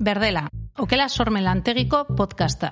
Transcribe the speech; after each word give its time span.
Berdela, 0.00 0.48
okela 0.78 1.10
sormen 1.10 1.44
lantegiko 1.44 2.06
podcasta. 2.16 2.70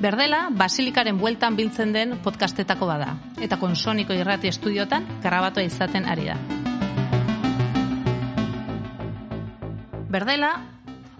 Berdela, 0.00 0.50
basilikaren 0.52 1.16
bueltan 1.16 1.56
biltzen 1.56 1.96
den 1.96 2.18
podcastetako 2.20 2.90
bada, 2.92 3.14
eta 3.40 3.56
konsoniko 3.56 4.12
irrati 4.12 4.52
estudiotan 4.52 5.08
grabatoa 5.24 5.64
izaten 5.64 6.04
ari 6.04 6.28
da. 6.28 6.36
Berdela, 10.12 10.52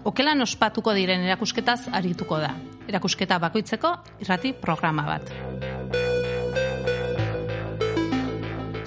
okelan 0.05 0.45
ospatuko 0.45 0.93
diren 0.93 1.25
erakusketaz 1.25 1.87
arituko 1.89 2.37
da. 2.37 2.53
Erakusketa 2.85 3.41
bakoitzeko 3.41 3.95
irrati 4.21 4.53
programa 4.53 5.09
bat. 5.09 5.80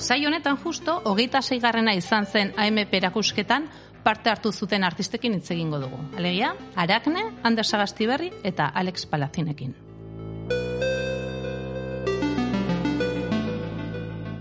Zai 0.05 0.27
honetan 0.27 0.59
justo, 0.61 0.99
hogeita 1.09 1.41
zeigarrena 1.41 1.95
izan 1.97 2.27
zen 2.27 2.51
AMP 2.61 2.93
erakusketan 2.99 3.71
parte 4.05 4.29
hartu 4.29 4.51
zuten 4.53 4.85
artistekin 4.85 5.39
hitz 5.39 5.49
egingo 5.55 5.79
dugu. 5.81 5.97
Alegia, 6.19 6.51
Arakne, 6.77 7.23
Ander 7.43 7.65
Sagastiberri 7.65 8.29
eta 8.45 8.67
Alex 8.75 9.07
Palazinekin. 9.09 9.73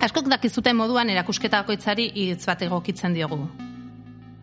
Askok 0.03 0.27
dakizuten 0.35 0.75
moduan 0.75 1.15
erakusketa 1.15 1.63
bakoitzari 1.63 2.11
hitz 2.11 2.43
bat 2.43 2.67
egokitzen 2.67 3.15
diogu. 3.15 3.39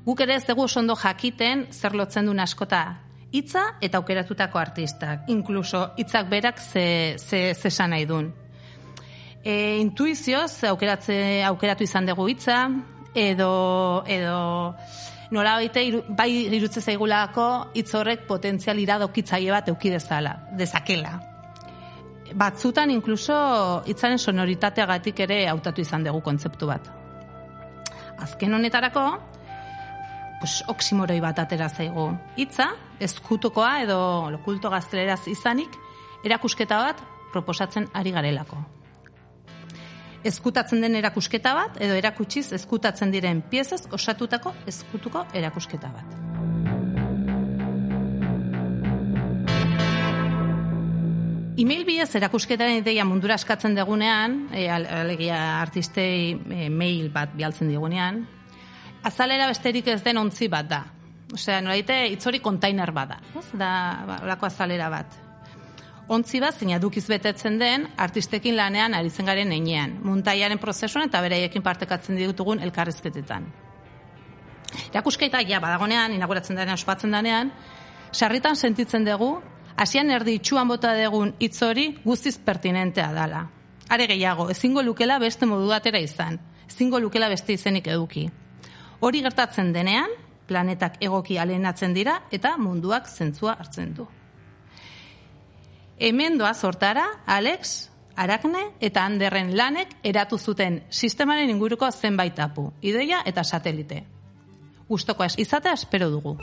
Guk 0.08 0.24
ere 0.24 0.40
ez 0.40 0.46
dugu 0.48 0.64
ondo 0.80 0.96
jakiten 0.96 1.66
zer 1.70 2.00
lotzen 2.00 2.32
duen 2.32 2.40
askota 2.40 2.96
hitza 3.30 3.74
eta 3.82 3.98
aukeratutako 3.98 4.58
artistak, 4.58 5.28
inkluso 5.28 5.90
hitzak 5.98 6.30
berak 6.30 6.58
ze, 6.58 7.16
ze, 7.18 7.52
ze 7.52 7.86
nahi 7.86 8.06
duen. 8.06 8.39
E, 9.42 9.78
intuizioz 9.80 10.64
aukeratze, 10.68 11.42
aukeratu 11.48 11.84
izan 11.84 12.06
dugu 12.06 12.26
hitza, 12.28 12.66
edo, 13.14 14.04
edo 14.06 14.74
nola 15.32 15.56
baite, 15.56 15.82
iru, 15.86 16.02
bai 16.08 16.28
irutze 16.58 16.82
zaigulako 16.82 17.46
hitz 17.74 17.94
horrek 17.96 18.26
potentzial 18.28 18.78
iradokitzaile 18.82 19.54
bat 19.54 19.70
eukidezala, 19.72 20.34
dezakela. 20.58 21.16
Batzutan 22.36 22.92
inkluso 22.94 23.34
hitzaren 23.90 24.20
sonoritateagatik 24.20 25.24
ere 25.26 25.46
hautatu 25.50 25.82
izan 25.82 26.04
dugu 26.04 26.20
kontzeptu 26.26 26.68
bat. 26.68 26.90
Azken 28.20 28.54
honetarako, 28.54 29.04
pues, 30.42 30.60
oksimoroi 30.68 31.18
bat 31.24 31.40
atera 31.42 31.68
zaigu. 31.68 32.10
Hitza, 32.36 32.68
ezkutukoa 33.00 33.72
edo 33.86 34.02
lokulto 34.36 34.70
gazteleraz 34.70 35.24
izanik, 35.32 35.80
erakusketa 36.28 36.82
bat 36.84 37.00
proposatzen 37.32 37.88
ari 37.94 38.12
garelako. 38.12 38.60
Ezkutatzen 40.20 40.82
den 40.84 40.98
erakusketa 40.98 41.54
bat, 41.56 41.78
edo 41.80 41.94
erakutsiz 41.96 42.50
ezkutatzen 42.52 43.12
diren 43.12 43.40
piezaz 43.48 43.86
osatutako 43.96 44.52
ezkutuko 44.68 45.22
erakusketa 45.32 45.88
bat. 45.94 46.18
Email 51.60 51.86
bidez 51.88 52.10
erakusketaren 52.16 52.82
ideia 52.82 53.04
mundura 53.04 53.36
eskatzen 53.40 53.74
degunean, 53.76 54.36
e, 54.52 54.66
alegia 54.68 55.40
artistei 55.60 56.36
e, 56.36 56.68
mail 56.68 57.08
bat 57.12 57.32
bialtzen 57.36 57.72
digunean, 57.72 58.22
azalera 59.04 59.48
besterik 59.48 59.88
ez 59.88 60.02
den 60.04 60.20
ontzi 60.20 60.48
bat 60.52 60.68
da. 60.68 60.84
Osea, 61.32 61.60
noraite, 61.64 61.96
itzori 62.12 62.40
kontainer 62.44 62.92
bat 62.92 63.14
da. 63.14 63.18
Ez? 63.40 63.48
Da, 63.56 63.72
ba, 64.08 64.38
azalera 64.48 64.92
bat. 64.92 65.29
Ontzi 66.10 66.40
bat, 66.42 66.56
zein 66.58 66.72
dukiz 66.82 67.04
betetzen 67.06 67.58
den, 67.60 67.84
artistekin 67.96 68.56
lanean 68.58 68.96
ari 68.98 69.10
zen 69.10 69.28
garen 69.30 69.52
einean. 69.54 69.92
Muntaiaren 70.02 70.58
prozesuan 70.58 71.06
eta 71.06 71.20
beraiekin 71.22 71.62
partekatzen 71.62 72.18
ditugun 72.18 72.58
elkarrizketetan. 72.66 73.46
Erakusketa, 74.90 75.44
ja, 75.46 75.60
badagonean, 75.62 76.16
inauguratzen 76.18 76.58
denean, 76.58 76.74
ospatzen 76.74 77.14
denean, 77.14 77.52
sarritan 78.10 78.56
sentitzen 78.56 79.06
dugu, 79.06 79.36
hasian 79.76 80.10
erdi 80.10 80.34
itxuan 80.40 80.66
bota 80.68 80.96
degun 80.98 81.34
hitz 81.38 81.62
hori 81.62 81.86
guztiz 82.04 82.36
pertinentea 82.42 83.12
dala. 83.14 83.46
Are 83.88 84.06
gehiago, 84.10 84.50
ezingo 84.50 84.82
lukela 84.82 85.18
beste 85.22 85.46
modu 85.46 85.70
batera 85.70 86.02
izan, 86.02 86.40
ezingo 86.66 86.98
lukela 86.98 87.28
beste 87.30 87.54
izenik 87.54 87.86
eduki. 87.86 88.26
Hori 88.98 89.22
gertatzen 89.22 89.70
denean, 89.72 90.10
planetak 90.50 90.98
egoki 91.00 91.38
alenatzen 91.38 91.94
dira 91.94 92.24
eta 92.34 92.56
munduak 92.58 93.06
zentzua 93.06 93.54
hartzen 93.62 93.94
du. 93.94 94.10
Hemen 96.00 96.38
doa 96.38 96.54
sortara, 96.54 97.04
Alex, 97.26 97.90
Arakne 98.16 98.62
eta 98.80 99.04
Anderren 99.04 99.52
lanek 99.56 99.92
eratu 100.02 100.38
zuten 100.38 100.80
sistemaren 100.88 101.52
inguruko 101.52 101.90
zenbait 101.92 102.34
tapu, 102.34 102.70
ideia 102.80 103.20
eta 103.28 103.44
satelite. 103.44 104.02
Gustoko 104.88 105.28
izatea 105.36 105.76
espero 105.76 106.08
dugu. 106.08 106.38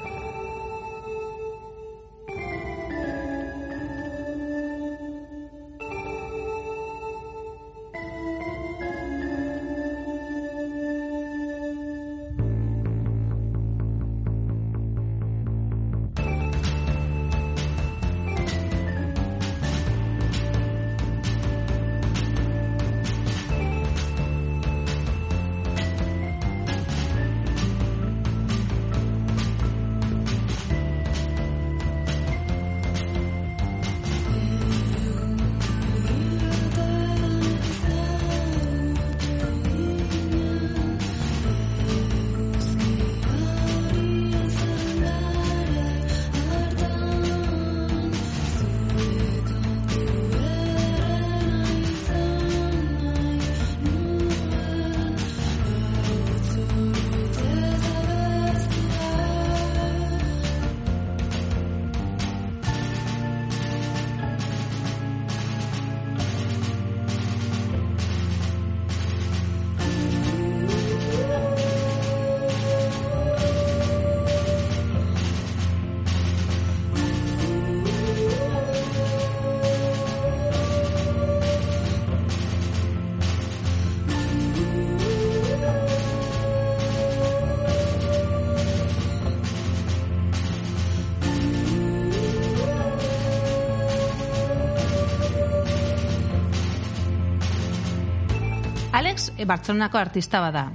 Bartzelonako 99.46 99.98
artista 99.98 100.42
bada. 100.42 100.72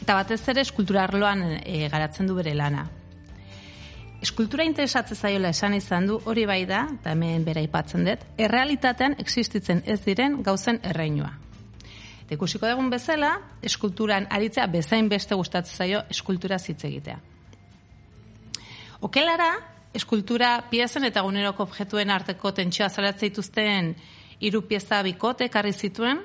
Eta 0.00 0.14
batez 0.14 0.40
ere 0.48 0.62
eskultura 0.62 1.04
arloan 1.04 1.42
e, 1.58 1.88
garatzen 1.90 2.26
du 2.26 2.36
bere 2.38 2.54
lana. 2.54 2.86
Eskultura 4.20 4.64
interesatzen 4.68 5.16
zaiola 5.16 5.50
esan 5.54 5.74
izan 5.74 6.06
du 6.06 6.18
hori 6.28 6.44
bai 6.46 6.64
da, 6.68 6.86
eta 6.98 7.14
hemen 7.14 7.44
bera 7.44 7.62
ipatzen 7.64 8.04
dut, 8.04 8.24
errealitatean 8.36 9.16
existitzen 9.18 9.82
ez 9.86 10.00
diren 10.04 10.42
gauzen 10.44 10.80
erreinua. 10.84 11.32
Eta 12.24 12.36
ikusiko 12.36 12.68
dugun 12.68 12.90
bezala, 12.92 13.32
eskulturan 13.64 14.28
aritzea 14.30 14.66
bezain 14.70 15.08
beste 15.08 15.34
gustatzen 15.34 15.76
zaio 15.76 16.02
eskultura 16.12 16.58
zitze 16.58 16.86
egitea. 16.88 17.16
Okelara, 19.08 19.54
eskultura 19.96 20.52
piezen 20.70 21.08
eta 21.08 21.24
guneroko 21.24 21.64
objektuen 21.64 22.12
arteko 22.12 22.52
tentsioa 22.52 22.90
zaratzen 22.90 23.30
dituzten 23.32 23.94
hiru 24.40 24.62
pieza 24.68 25.00
bikote 25.02 25.48
karri 25.48 25.72
zituen, 25.72 26.20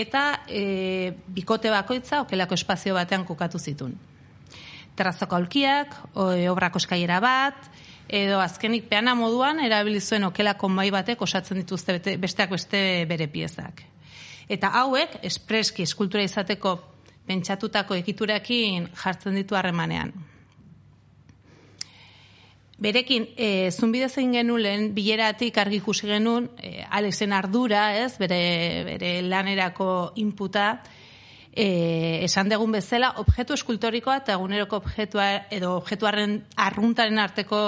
eta 0.00 0.42
e, 0.48 1.12
bikote 1.32 1.70
bakoitza 1.72 2.20
okelako 2.24 2.54
espazio 2.54 2.94
batean 2.94 3.24
kokatu 3.24 3.58
zitun. 3.58 3.94
Terrazoko 4.96 5.36
aulkiak, 5.36 5.94
e, 6.14 6.48
obrako 6.52 6.80
eskaiera 6.82 7.20
bat, 7.20 7.68
edo 8.08 8.40
azkenik 8.40 8.88
peana 8.90 9.16
moduan 9.18 9.60
erabili 9.64 10.00
zuen 10.00 10.28
okelako 10.28 10.68
mai 10.68 10.90
batek 10.94 11.22
osatzen 11.22 11.62
dituzte 11.62 11.98
besteak 12.22 12.52
beste 12.54 12.80
bere 13.08 13.26
piezak. 13.26 13.82
Eta 14.48 14.70
hauek, 14.78 15.18
espreski 15.26 15.82
eskultura 15.82 16.22
izateko 16.22 16.76
pentsatutako 17.26 17.96
ekiturakin 17.98 18.88
jartzen 18.94 19.34
ditu 19.34 19.56
harremanean. 19.58 20.12
Berekin, 22.78 23.30
e, 23.40 23.70
zunbide 23.72 24.10
zein 24.12 24.34
genulen, 24.36 24.90
bileratik 24.92 25.56
argi 25.56 25.78
ikusi 25.80 26.10
genuen, 26.10 26.50
e, 26.60 26.84
Alexen 26.84 27.32
ardura, 27.32 27.94
ez, 27.96 28.18
bere, 28.20 28.40
bere 28.84 29.12
lanerako 29.24 30.12
inputa, 30.20 30.82
e, 31.56 32.20
esan 32.26 32.52
degun 32.52 32.76
bezala, 32.76 33.14
objektu 33.22 33.56
eskultorikoa 33.56 34.18
eta 34.20 34.36
eguneroko 34.36 34.82
objektua 34.82 35.28
edo 35.50 35.72
objektuaren 35.78 36.36
arruntaren 36.66 37.18
arteko 37.18 37.62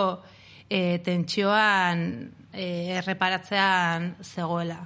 e, 0.69 1.01
tentsioan 1.05 2.05
e, 2.53 2.69
erreparatzean 3.01 4.13
zegoela. 4.21 4.83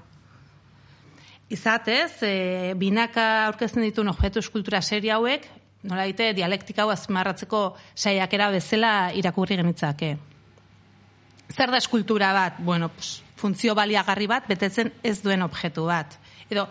Izatez, 1.53 2.23
e, 2.23 2.37
binaka 2.79 3.49
aurkezten 3.49 3.83
dituen 3.83 4.15
objektu 4.15 4.41
eskultura 4.41 4.81
serie 4.87 5.13
hauek, 5.19 5.51
nola 5.83 6.05
dite, 6.07 6.33
dialektika 6.37 6.85
hau 6.85 6.93
azmarratzeko 6.93 7.63
saiakera 7.95 8.51
bezala 8.55 8.93
irakurri 9.19 9.59
genitzake. 9.59 10.17
Zer 11.53 11.71
da 11.71 11.81
eskultura 11.83 12.33
bat? 12.33 12.61
Bueno, 12.65 12.89
pues, 12.89 13.23
funtzio 13.37 13.75
baliagarri 13.75 14.29
bat, 14.31 14.47
betetzen 14.49 14.93
ez 15.03 15.19
duen 15.23 15.43
objektu 15.43 15.87
bat. 15.89 16.15
Edo, 16.51 16.69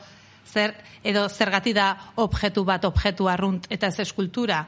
zer, 0.48 0.74
edo 1.04 1.28
zergati 1.30 1.74
da 1.74 1.92
objektu 2.24 2.64
bat 2.66 2.86
objektu 2.86 3.28
arrunt 3.30 3.68
eta 3.70 3.92
ez 3.92 4.00
eskultura, 4.08 4.64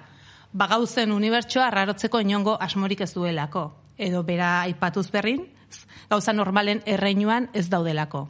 bagauzen 0.53 1.11
unibertsoa 1.11 1.69
rarotzeko 1.73 2.21
inongo 2.21 2.57
asmorik 2.61 3.01
ez 3.01 3.13
duelako. 3.13 3.71
Edo 3.97 4.23
bera 4.23 4.61
aipatuz 4.61 5.09
berrin, 5.11 5.47
gauza 6.09 6.33
normalen 6.33 6.83
erreinuan 6.85 7.49
ez 7.53 7.69
daudelako. 7.69 8.27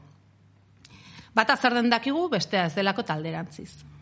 Bata 1.34 1.58
zer 1.58 1.74
den 1.74 1.90
dakigu, 1.90 2.28
bestea 2.30 2.68
ez 2.70 2.76
delako 2.76 3.04
talderantziz. 3.04 3.93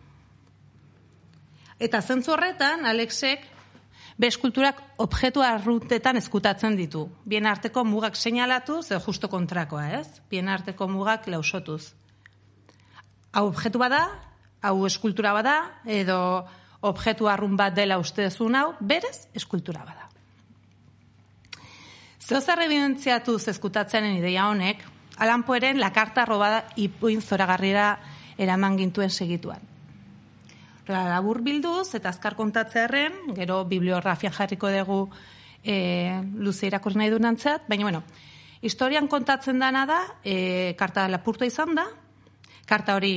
Eta 1.81 2.01
zentzu 2.01 2.35
horretan, 2.35 2.85
Alexek, 2.85 3.47
be 4.21 4.29
eskulturak 4.29 4.83
objektu 5.01 5.41
arruntetan 5.41 6.19
eskutatzen 6.21 6.77
ditu. 6.77 7.07
Bien 7.25 7.47
arteko 7.49 7.83
mugak 7.83 8.19
seinalatuz, 8.19 8.91
edo 8.91 9.01
justo 9.01 9.31
kontrakoa, 9.31 9.87
ez? 9.97 10.21
Bien 10.29 10.49
arteko 10.49 10.87
mugak 10.87 11.25
lausotuz 11.27 11.95
hau 13.31 13.47
objektu 13.47 13.79
bada, 13.79 14.01
hau 14.61 14.85
eskultura 14.85 15.33
bada, 15.33 15.55
edo 15.85 16.19
objektu 16.87 17.29
arrun 17.29 17.55
bat 17.57 17.75
dela 17.75 17.99
ustezun 18.01 18.57
hau, 18.59 18.71
berez 18.79 19.27
eskultura 19.37 19.85
bada. 19.85 20.09
Zeozer 22.21 22.61
evidentziatu 22.63 23.37
zeskutatzenen 23.39 24.17
ideia 24.19 24.47
honek, 24.49 24.83
alanpoeren 25.17 25.79
la 25.79 25.91
karta 25.93 26.25
robada 26.25 26.63
ipuin 26.79 27.21
zoragarrira 27.21 27.97
eraman 28.37 28.77
gintuen 28.79 29.09
segituan. 29.09 29.70
Labur 30.91 31.41
bilduz 31.41 31.93
eta 31.95 32.11
azkar 32.11 32.35
kontatzearen, 32.35 33.33
gero 33.37 33.63
bibliografian 33.65 34.33
jarriko 34.35 34.71
dugu 34.71 34.99
e, 35.63 36.21
luze 36.35 36.67
irakur 36.67 36.95
nahi 36.95 37.09
du 37.09 37.19
nantzat, 37.19 37.67
baina 37.69 37.87
bueno, 37.87 38.03
historian 38.61 39.07
kontatzen 39.07 39.59
dana 39.59 39.85
da, 39.89 40.01
e, 40.23 40.75
karta 40.77 41.07
lapurtu 41.07 41.47
izan 41.47 41.75
da, 41.77 41.85
karta 42.67 42.95
hori 42.95 43.15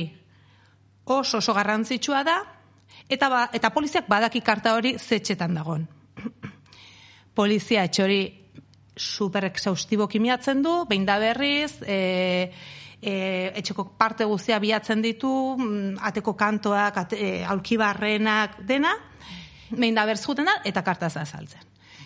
oso 1.05 1.37
oso 1.37 1.53
garrantzitsua 1.53 2.23
da, 2.23 2.39
eta, 3.09 3.29
ba, 3.29 3.43
eta 3.53 3.69
poliziak 3.73 4.09
badaki 4.09 4.41
karta 4.41 4.73
hori 4.75 4.95
zetxetan 4.97 5.53
dagon. 5.53 5.85
Polizia 7.37 7.83
etxori 7.83 8.23
super 8.95 9.43
exhaustibo 9.45 10.07
kimiatzen 10.07 10.63
du, 10.63 10.85
behin 10.89 11.05
da 11.05 11.19
berriz, 11.19 11.75
e, 11.83 12.51
e, 13.05 13.51
etxeko 13.61 13.85
parte 13.99 14.25
guztia 14.25 14.57
bilatzen 14.59 15.03
ditu, 15.05 15.29
mm, 15.57 16.01
ateko 16.09 16.33
kantoak, 16.37 16.97
ate, 17.03 17.19
e, 17.21 17.43
aulkibarrenak 17.45 18.59
dena, 18.65 18.95
behin 19.69 19.95
da 19.95 20.05
berriz 20.09 20.25
juten 20.25 20.49
da, 20.49 20.59
eta 20.65 20.81
kartaz 20.83 21.13
da 21.13 21.25
saltzen. 21.25 21.61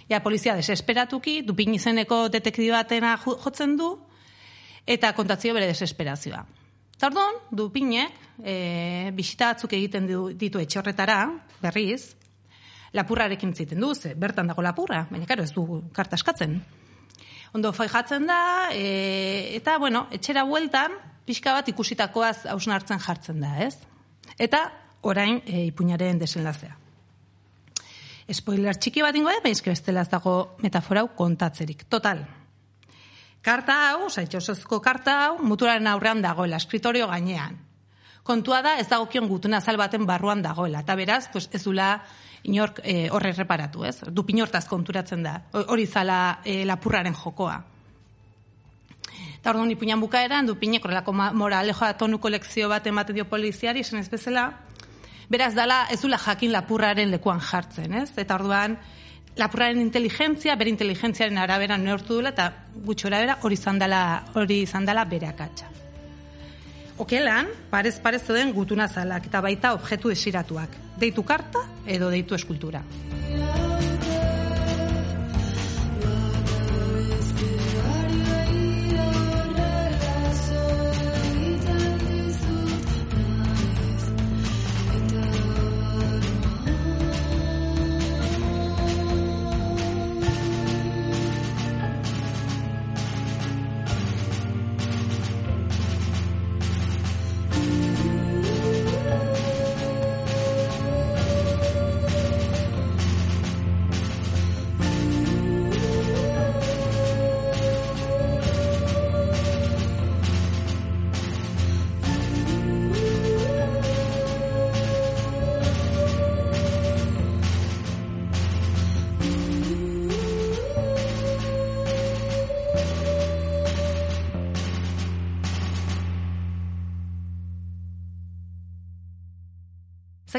Ja, 0.10 0.20
polizia 0.26 0.56
desesperatuki, 0.58 1.42
dupin 1.46 1.76
izeneko 1.78 2.28
detektibatena 2.34 3.16
jotzen 3.24 3.78
du, 3.78 3.94
eta 4.86 5.14
kontatzio 5.14 5.54
bere 5.54 5.70
desesperazioa. 5.70 6.44
Tardon, 7.00 7.38
du 7.52 7.70
pinek, 7.72 8.16
e, 8.44 9.12
bisita 9.16 9.54
batzuk 9.54 9.78
egiten 9.78 10.10
ditu 10.36 10.60
etxorretara, 10.60 11.22
berriz, 11.62 12.18
lapurrarekin 12.92 13.54
ziten 13.56 13.80
du, 13.80 13.94
ze 13.96 14.16
bertan 14.16 14.50
dago 14.52 14.66
lapurra, 14.66 15.06
baina 15.12 15.30
karo 15.30 15.46
ez 15.46 15.54
du 15.54 15.84
karta 15.94 16.18
eskatzen. 16.20 16.60
Ondo 17.54 17.72
fai 17.74 17.88
jatzen 17.90 18.28
da, 18.30 18.70
e, 18.72 19.56
eta, 19.58 19.78
bueno, 19.82 20.08
etxera 20.12 20.44
bueltan, 20.46 20.94
pixka 21.26 21.54
bat 21.54 21.70
ikusitakoaz 21.70 22.46
hausna 22.52 22.76
hartzen 22.78 23.00
jartzen 23.00 23.40
da, 23.42 23.56
ez? 23.66 23.76
Eta, 24.38 24.68
orain, 25.02 25.42
e, 25.46 25.66
ipuñaren 25.70 26.20
desenlazea. 26.22 26.78
Spoiler 28.30 28.78
txiki 28.78 29.02
bat 29.02 29.16
ingo 29.16 29.32
baina 29.32 29.50
ez 29.50 30.10
dago 30.10 30.56
metaforau 30.62 31.08
kontatzerik. 31.18 31.88
Total, 31.90 32.28
Karta 33.42 33.76
hau, 33.90 34.10
saitxosozko 34.12 34.82
karta 34.84 35.16
hau, 35.24 35.36
muturaren 35.48 35.88
aurrean 35.88 36.22
dagoela, 36.22 36.60
eskritorio 36.60 37.08
gainean. 37.08 37.56
Kontua 38.28 38.60
da, 38.62 38.76
ez 38.82 38.90
dagokion 38.92 39.30
gutuna 39.30 39.62
azal 39.64 39.80
baten 39.80 40.06
barruan 40.06 40.44
dagoela. 40.44 40.84
Eta 40.84 40.96
beraz, 41.00 41.30
pues, 41.32 41.48
ez 41.56 41.64
dula 41.64 42.02
inork 42.44 42.80
e, 42.84 43.10
horre 43.12 43.34
reparatu, 43.34 43.84
ez? 43.86 43.98
Du 44.12 44.24
pinortaz 44.26 44.66
konturatzen 44.68 45.24
da. 45.24 45.36
Hori 45.68 45.86
zala 45.88 46.40
e, 46.46 46.64
lapurraren 46.66 47.16
jokoa. 47.16 47.58
Eta 49.40 49.54
orduan 49.54 49.72
ipuñan 49.72 50.02
bukaeran, 50.04 50.48
du 50.48 50.56
pinek 50.60 50.86
horrelako 50.86 51.14
moralejo 51.16 51.86
atonu 51.88 52.20
kolekzio 52.20 52.70
bat 52.70 52.88
emate 52.88 53.14
dio 53.16 53.26
poliziari, 53.26 53.86
esan 53.86 54.00
ez 54.00 54.10
bezala, 54.12 54.50
beraz 55.30 55.54
dala 55.56 55.86
ez 55.92 56.02
dula 56.02 56.18
jakin 56.20 56.52
lapurraren 56.52 57.12
lekuan 57.12 57.40
jartzen, 57.40 57.94
ez? 58.02 58.12
Eta 58.18 58.36
orduan, 58.36 58.78
lapurraren 59.40 59.80
inteligentzia, 59.80 60.56
bere 60.60 60.74
inteligentziaren 60.74 61.38
arabera 61.38 61.78
neortu 61.78 62.20
dula, 62.20 62.34
eta 62.36 62.52
gutxora 62.76 63.22
bera 63.24 63.38
hori 63.44 63.56
zandala, 63.56 64.02
hori 64.36 64.66
zandala 64.68 65.06
bere 65.06 65.32
akatsa. 65.32 65.72
Okelan, 67.00 67.48
parez 67.72 67.96
parez 68.04 68.26
den 68.28 68.52
gutuna 68.52 68.90
zalak, 68.92 69.30
eta 69.32 69.40
baita 69.42 69.72
objektu 69.78 70.12
esiratuak. 70.12 70.76
Deitu 71.00 71.24
karta 71.24 71.64
edo 71.88 72.10
deitu 72.12 72.36
eskultura. 72.36 72.84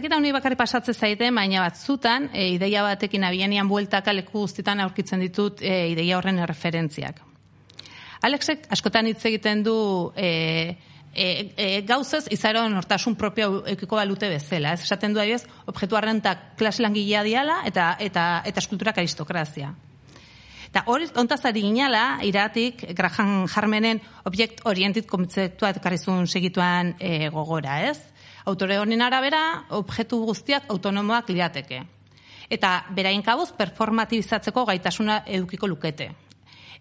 Zakita 0.01 0.17
honi 0.17 0.31
bakarri 0.33 0.57
pasatzen 0.57 0.97
zaite, 0.97 1.27
baina 1.37 1.61
batzutan, 1.61 2.31
e, 2.33 2.47
ideia 2.55 2.81
batekin 2.81 3.27
abienian 3.29 3.69
bueltaka 3.69 4.15
leku 4.15 4.47
guztietan 4.47 4.81
aurkitzen 4.81 5.21
ditut 5.21 5.59
e, 5.61 5.91
ideia 5.91 6.17
horren 6.17 6.39
referentziak. 6.49 7.19
Alexek 8.25 8.65
askotan 8.73 9.11
hitz 9.11 9.19
egiten 9.29 9.61
du 9.67 9.75
e, 10.17 10.31
e, 11.13 11.27
e, 11.53 11.67
gauzez 11.85 12.23
izaro 12.33 12.63
nortasun 12.73 13.19
propio 13.21 13.61
ekiko 13.69 13.99
balute 14.01 14.31
bezala. 14.33 14.73
Ez 14.73 14.87
esaten 14.87 15.13
du 15.13 15.21
adibidez, 15.21 15.45
objektu 15.69 16.01
arrentak 16.01 16.55
klase 16.57 16.81
langilea 16.81 17.21
diala 17.29 17.59
eta, 17.69 17.91
eta, 18.01 18.25
eta 18.49 18.65
eskulturak 18.65 19.03
aristokrazia. 19.05 19.75
Eta 20.71 20.87
hori 20.89 21.11
ontazari 21.21 21.67
ginala, 21.67 22.23
iratik, 22.25 22.87
Graham 22.97 23.45
Harmenen 23.53 24.01
objekt 24.25 24.65
orientit 24.65 25.13
komitzektuat 25.13 25.83
karrizun 25.85 26.25
segituan 26.25 26.95
e, 26.97 27.29
gogora, 27.29 27.83
ez? 27.91 27.99
Autore 28.49 28.79
honen 28.81 29.03
arabera, 29.03 29.65
objektu 29.77 30.23
guztiak 30.25 30.71
autonomoak 30.73 31.29
lirateke. 31.29 31.83
Eta 32.51 32.71
berain 32.97 33.23
kabuz, 33.23 33.51
performatibizatzeko 33.57 34.65
gaitasuna 34.67 35.21
edukiko 35.27 35.69
lukete. 35.71 36.11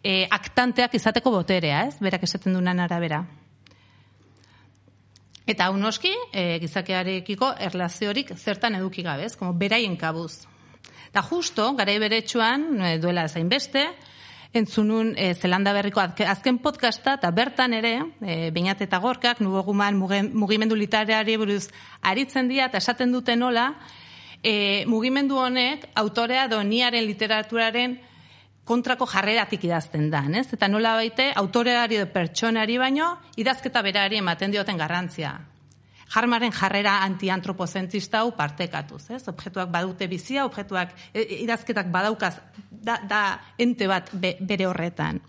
E, 0.03 0.25
aktanteak 0.31 0.95
izateko 0.95 1.31
boterea, 1.35 1.83
ez? 1.89 1.97
Berak 1.99 2.23
esaten 2.23 2.55
dunan 2.55 2.79
arabera. 2.79 3.25
Eta 5.49 5.69
unoski, 5.73 6.13
e, 6.31 6.59
gizakearekiko 6.61 7.51
erlaziorik 7.59 8.35
zertan 8.37 8.77
eduki 8.79 9.03
gabez, 9.03 9.35
como 9.35 9.53
beraien 9.53 9.97
kabuz. 9.97 10.45
Da 11.13 11.23
justo, 11.25 11.73
gara 11.75 11.95
beretsuan, 11.99 12.69
e, 12.81 12.97
duela 13.01 13.27
zainbeste, 13.27 13.87
entzunun 14.53 15.13
e, 15.17 15.33
Zelanda 15.35 15.73
berriko 15.73 16.01
azken 16.01 16.57
podcasta, 16.57 17.15
eta 17.19 17.31
bertan 17.31 17.73
ere, 17.77 17.93
e, 18.21 18.49
bainat 18.51 18.81
eta 18.81 18.97
gorkak, 18.99 19.41
nuboguman 19.45 19.97
mugimendu 19.97 20.75
literari 20.75 21.37
buruz 21.37 21.69
aritzen 22.01 22.49
dira, 22.49 22.69
eta 22.69 22.81
esaten 22.81 23.11
duten 23.13 23.39
nola, 23.39 23.73
e, 24.43 24.85
mugimendu 24.87 25.37
honek 25.37 25.89
autorea 25.95 26.47
doniaren 26.47 27.05
literaturaren 27.05 27.99
kontrako 28.69 29.07
jarreratik 29.09 29.63
idazten 29.65 30.09
da, 30.13 30.23
ez? 30.29 30.47
Eta 30.53 30.67
nola 30.69 30.95
baite, 30.97 31.31
autoreari 31.35 31.97
edo 31.97 32.09
pertsonari 32.13 32.77
baino, 32.77 33.15
idazketa 33.37 33.81
berari 33.81 34.21
ematen 34.21 34.53
dioten 34.53 34.77
garrantzia. 34.77 35.48
Jarmaren 36.09 36.51
jarrera 36.51 37.03
antiantropozentrista 37.05 38.23
hau 38.23 38.31
partekatuz, 38.37 39.03
ez? 39.13 39.21
Objetuak 39.29 39.69
badute 39.69 40.07
bizia, 40.09 40.45
objetuak 40.47 40.95
e, 41.13 41.21
e, 41.21 41.41
idazketak 41.43 41.91
badaukaz, 41.93 42.33
da, 42.71 42.97
da 43.05 43.21
ente 43.57 43.87
bat 43.87 44.09
bere 44.17 44.65
horretan. 44.65 45.21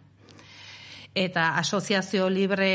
Eta 1.15 1.51
asoziazio 1.59 2.29
libre 2.31 2.71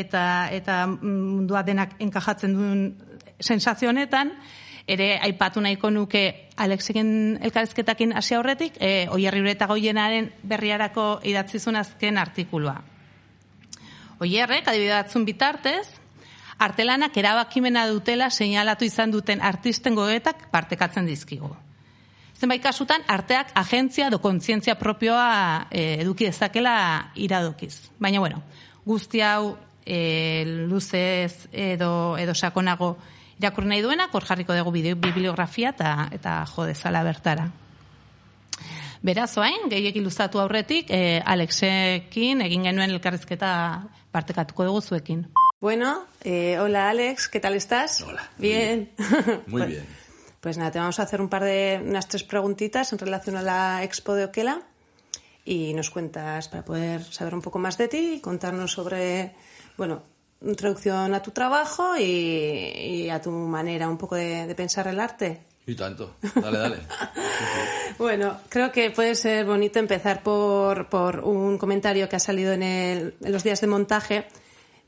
eta, 0.00 0.24
eta 0.52 0.82
mundua 0.90 1.62
denak 1.62 1.94
enkajatzen 2.02 2.56
duen 2.56 2.82
sensazio 3.40 3.88
honetan, 3.88 4.34
ere 4.90 5.14
aipatu 5.22 5.62
nahiko 5.62 5.90
nuke 5.94 6.50
Alexeken 6.60 7.38
elkarrezketakin 7.40 8.12
hasi 8.18 8.34
aurretik, 8.36 8.76
e, 8.80 9.06
oierri 9.08 9.54
goienaren 9.54 10.32
berriarako 10.42 11.20
idatzizun 11.24 11.76
azken 11.76 12.18
artikulua. 12.18 12.82
Oierrek, 14.20 14.68
adibidatzen 14.68 15.24
bitartez, 15.24 15.99
artelanak 16.60 17.16
erabakimena 17.16 17.86
dutela 17.88 18.28
seinalatu 18.30 18.84
izan 18.84 19.10
duten 19.10 19.40
artisten 19.40 19.96
goetak 19.96 20.50
partekatzen 20.52 21.08
dizkigu. 21.08 21.48
Zenbait 22.40 22.62
kasutan, 22.64 23.02
arteak 23.08 23.50
agentzia 23.54 24.08
do 24.12 24.20
kontzientzia 24.20 24.76
propioa 24.80 25.66
e, 25.70 26.00
eduki 26.04 26.28
dezakela 26.28 27.12
iradokiz. 27.16 27.90
Baina, 28.00 28.20
bueno, 28.20 28.42
guzti 28.84 29.20
hau 29.20 29.56
e, 29.84 30.44
luzez 30.68 31.48
edo, 31.52 32.16
edo 32.16 32.34
sakonago 32.34 32.94
irakur 33.40 33.64
nahi 33.64 33.80
duena, 33.84 34.08
kor 34.12 34.24
jarriko 34.28 34.56
dugu 34.56 34.72
bibliografia 34.72 35.72
eta, 35.72 36.08
eta 36.12 36.44
jo 36.54 36.68
dezala 36.68 37.02
bertara. 37.04 37.50
Beraz, 39.02 39.32
oain, 39.40 39.68
gehiagin 39.72 40.04
luzatu 40.04 40.40
aurretik, 40.40 40.90
eh, 40.92 41.22
Alexekin 41.24 42.42
egin 42.44 42.68
genuen 42.68 42.90
elkarrizketa 42.90 43.52
partekatuko 44.12 44.68
dugu 44.68 44.82
zuekin. 44.82 45.24
Bueno, 45.60 46.06
eh, 46.24 46.58
hola 46.58 46.88
Alex, 46.88 47.28
¿qué 47.28 47.38
tal 47.38 47.54
estás? 47.54 48.00
Hola. 48.00 48.30
Bien. 48.38 48.92
Muy 49.46 49.60
pues, 49.60 49.68
bien. 49.68 49.86
Pues 50.40 50.56
nada, 50.56 50.70
te 50.70 50.78
vamos 50.78 50.98
a 50.98 51.02
hacer 51.02 51.20
un 51.20 51.28
par 51.28 51.44
de, 51.44 51.78
unas 51.84 52.08
tres 52.08 52.22
preguntitas 52.22 52.94
en 52.94 52.98
relación 52.98 53.36
a 53.36 53.42
la 53.42 53.84
expo 53.84 54.14
de 54.14 54.24
Oquela 54.24 54.62
y 55.44 55.74
nos 55.74 55.90
cuentas 55.90 56.48
para 56.48 56.64
poder 56.64 57.04
saber 57.04 57.34
un 57.34 57.42
poco 57.42 57.58
más 57.58 57.76
de 57.76 57.88
ti 57.88 58.14
y 58.14 58.20
contarnos 58.20 58.72
sobre, 58.72 59.34
bueno, 59.76 60.02
introducción 60.40 61.12
a 61.12 61.22
tu 61.22 61.30
trabajo 61.32 61.94
y, 61.98 63.10
a 63.10 63.20
tu 63.20 63.30
manera 63.30 63.86
un 63.86 63.98
poco 63.98 64.16
de, 64.16 64.54
pensar 64.56 64.86
el 64.86 64.98
arte. 64.98 65.42
Y 65.66 65.74
tanto. 65.74 66.16
Dale, 66.36 66.58
dale. 66.58 66.76
bueno, 67.98 68.38
creo 68.48 68.72
que 68.72 68.90
puede 68.92 69.14
ser 69.14 69.44
bonito 69.44 69.78
empezar 69.78 70.22
por, 70.22 70.88
por 70.88 71.20
un 71.20 71.58
comentario 71.58 72.08
que 72.08 72.16
ha 72.16 72.20
salido 72.20 72.54
en, 72.54 72.62
el, 72.62 73.14
en, 73.20 73.30
los 73.30 73.44
días 73.44 73.60
de 73.60 73.66
montaje. 73.66 74.26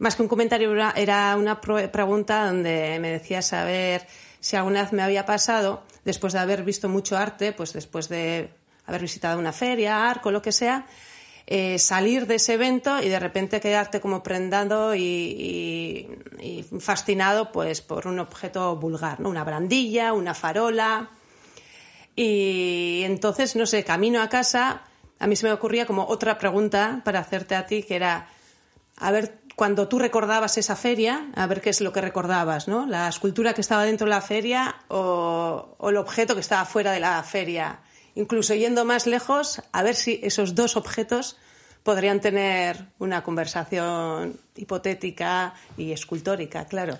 Más 0.03 0.17
que 0.17 0.23
un 0.23 0.29
comentario, 0.29 0.75
era 0.97 1.37
una 1.37 1.61
pregunta 1.61 2.49
donde 2.49 2.99
me 2.99 3.13
decía 3.13 3.41
saber 3.41 4.05
si 4.41 4.57
alguna 4.57 4.83
vez 4.83 4.93
me 4.93 5.01
había 5.01 5.25
pasado, 5.25 5.85
después 6.05 6.33
de 6.33 6.41
haber 6.41 6.65
visto 6.65 6.89
mucho 6.89 7.17
arte, 7.17 7.53
pues 7.53 7.73
después 7.73 8.09
de 8.09 8.51
haber 8.85 9.03
visitado 9.03 9.39
una 9.39 9.53
feria, 9.53 10.11
arco, 10.11 10.33
lo 10.33 10.43
que 10.43 10.51
sea, 10.51 10.87
eh, 11.47 11.79
salir 11.79 12.27
de 12.27 12.35
ese 12.35 12.55
evento 12.55 13.01
y 13.01 13.09
de 13.11 13.21
repente 13.21 13.61
quedarte 13.61 14.01
como 14.01 14.25
prendado 14.25 14.97
y, 14.97 16.09
fascinado 16.81 17.53
pues 17.53 17.81
por 17.81 18.09
un 18.09 18.19
objeto 18.19 18.75
vulgar, 18.75 19.21
¿no? 19.21 19.29
Una 19.29 19.45
brandilla, 19.45 20.15
una 20.15 20.35
farola. 20.35 21.11
Y 22.17 23.03
entonces, 23.05 23.55
no 23.55 23.67
sé, 23.67 23.85
camino 23.85 24.21
a 24.21 24.29
casa, 24.29 24.83
a 25.21 25.29
mí 25.29 25.37
se 25.37 25.47
me 25.47 25.53
ocurría 25.53 25.87
como 25.87 26.09
otra 26.09 26.39
pregunta 26.39 27.03
para 27.05 27.21
hacerte 27.21 27.55
a 27.55 27.67
ti, 27.67 27.85
que 27.85 27.95
era, 27.95 28.27
a 28.97 29.13
ver, 29.13 29.42
cuando 29.57 29.89
tú 29.89 29.99
recordabas 29.99 30.57
esa 30.59 30.77
feria, 30.77 31.31
a 31.35 31.47
ver 31.47 31.61
qué 31.61 31.71
es 31.71 31.81
lo 31.81 31.93
que 31.93 32.01
recordabas, 32.01 32.69
¿no? 32.69 32.87
La 32.87 33.09
escultura 33.09 33.55
que 33.55 33.61
estaba 33.61 33.85
dentro 33.85 34.07
de 34.07 34.11
la 34.11 34.21
feria 34.21 34.77
o, 34.89 35.77
el 35.83 35.97
objeto 35.97 36.35
que 36.35 36.41
estaba 36.41 36.65
fuera 36.65 36.93
de 36.93 37.01
la 37.01 37.23
feria 37.23 37.81
incluso 38.15 38.55
yendo 38.55 38.85
más 38.85 39.07
lejos, 39.07 39.63
a 39.73 39.83
ver 39.83 39.95
si 39.95 40.21
esos 40.23 40.55
dos 40.55 40.77
objetos 40.77 41.39
podrían 41.83 42.21
tener 42.21 42.85
una 42.99 43.23
conversación 43.23 44.37
hipotética 44.55 45.55
y 45.79 45.93
escultórica, 45.93 46.67
claro. 46.67 46.99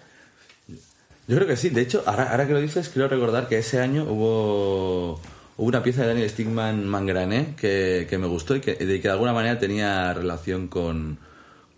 Yo 1.29 1.37
creo 1.37 1.47
que 1.47 1.59
sí. 1.59 1.69
De 1.69 1.83
hecho, 1.83 2.03
ahora, 2.07 2.47
que 2.47 2.55
lo 2.55 2.61
dices, 2.61 2.89
quiero 2.89 3.09
recordar 3.09 3.47
que 3.47 3.59
ese 3.59 3.79
año 3.79 4.05
hubo, 4.05 5.21
una 5.59 5.83
pieza 5.83 6.01
de 6.01 6.09
Daniel 6.09 6.31
Stigman 6.31 6.87
Mangrané 6.87 7.55
que, 7.57 8.09
me 8.19 8.27
gustó 8.27 8.57
y 8.57 8.61
que 8.63 8.75
de 8.75 9.11
alguna 9.11 9.35
manera 9.35 9.59
tenía 9.59 10.15
relación 10.15 10.67
con, 10.67 11.19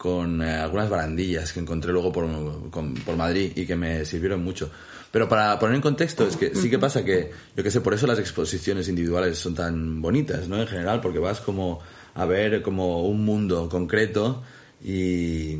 con 0.04 0.42
eh, 0.42 0.56
algunas 0.56 0.90
barandillas 0.90 1.50
que 1.50 1.60
encontré 1.60 1.90
luego 1.90 2.12
por, 2.12 2.26
por 2.70 3.16
Madrid 3.16 3.52
y 3.56 3.64
que 3.64 3.74
me 3.74 4.04
sirvieron 4.04 4.44
mucho. 4.44 4.68
Pero 5.10 5.26
para 5.26 5.58
poner 5.58 5.76
en 5.76 5.80
contexto, 5.80 6.26
es 6.26 6.36
que 6.36 6.54
sí 6.54 6.68
que 6.68 6.78
pasa 6.78 7.02
que, 7.02 7.30
yo 7.56 7.64
qué 7.64 7.70
sé, 7.70 7.80
por 7.80 7.94
eso 7.94 8.06
las 8.06 8.18
exposiciones 8.18 8.86
individuales 8.86 9.38
son 9.38 9.54
tan 9.54 10.02
bonitas, 10.02 10.46
¿no? 10.46 10.60
En 10.60 10.66
general, 10.66 11.00
porque 11.00 11.18
vas 11.18 11.40
como 11.40 11.80
a 12.12 12.26
ver 12.26 12.60
como 12.60 13.08
un 13.08 13.24
mundo 13.24 13.66
concreto 13.70 14.42
y, 14.84 15.56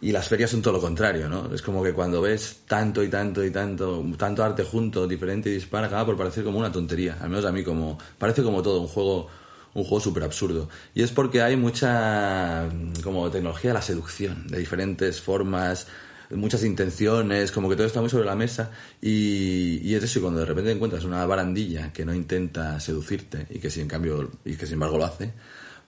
y 0.00 0.10
las 0.10 0.26
ferias 0.26 0.50
son 0.50 0.60
todo 0.60 0.72
lo 0.72 0.80
contrario, 0.80 1.28
¿no? 1.28 1.54
Es 1.54 1.62
como 1.62 1.80
que 1.80 1.92
cuando 1.92 2.20
ves 2.20 2.62
tanto 2.66 3.00
y 3.04 3.08
tanto 3.08 3.44
y 3.44 3.52
tanto, 3.52 4.04
tanto 4.18 4.42
arte 4.42 4.64
junto, 4.64 5.06
diferente 5.06 5.50
y 5.50 5.52
dispara, 5.52 5.86
acaba 5.86 6.04
por 6.04 6.16
parecer 6.16 6.42
como 6.42 6.58
una 6.58 6.72
tontería. 6.72 7.16
Al 7.20 7.30
menos 7.30 7.44
a 7.44 7.52
mí 7.52 7.62
como, 7.62 7.96
parece 8.18 8.42
como 8.42 8.60
todo 8.60 8.80
un 8.80 8.88
juego 8.88 9.28
un 9.74 9.84
juego 9.84 10.00
súper 10.00 10.22
absurdo. 10.24 10.68
Y 10.94 11.02
es 11.02 11.10
porque 11.12 11.42
hay 11.42 11.56
mucha 11.56 12.68
como 13.02 13.30
tecnología 13.30 13.70
de 13.70 13.74
la 13.74 13.82
seducción, 13.82 14.46
de 14.48 14.58
diferentes 14.58 15.20
formas, 15.20 15.86
muchas 16.30 16.64
intenciones, 16.64 17.52
como 17.52 17.68
que 17.68 17.76
todo 17.76 17.86
está 17.86 18.00
muy 18.00 18.10
sobre 18.10 18.26
la 18.26 18.34
mesa 18.34 18.70
y, 19.00 19.78
y 19.82 19.94
es 19.94 20.04
eso, 20.04 20.18
y 20.18 20.22
cuando 20.22 20.40
de 20.40 20.46
repente 20.46 20.70
encuentras 20.70 21.04
una 21.04 21.24
barandilla 21.24 21.92
que 21.92 22.04
no 22.04 22.14
intenta 22.14 22.78
seducirte 22.80 23.46
y 23.50 23.58
que 23.58 23.70
sin 23.70 23.82
en 23.82 23.88
cambio, 23.88 24.30
y 24.44 24.56
que 24.56 24.66
sin 24.66 24.74
embargo 24.74 24.98
lo 24.98 25.04
hace, 25.04 25.32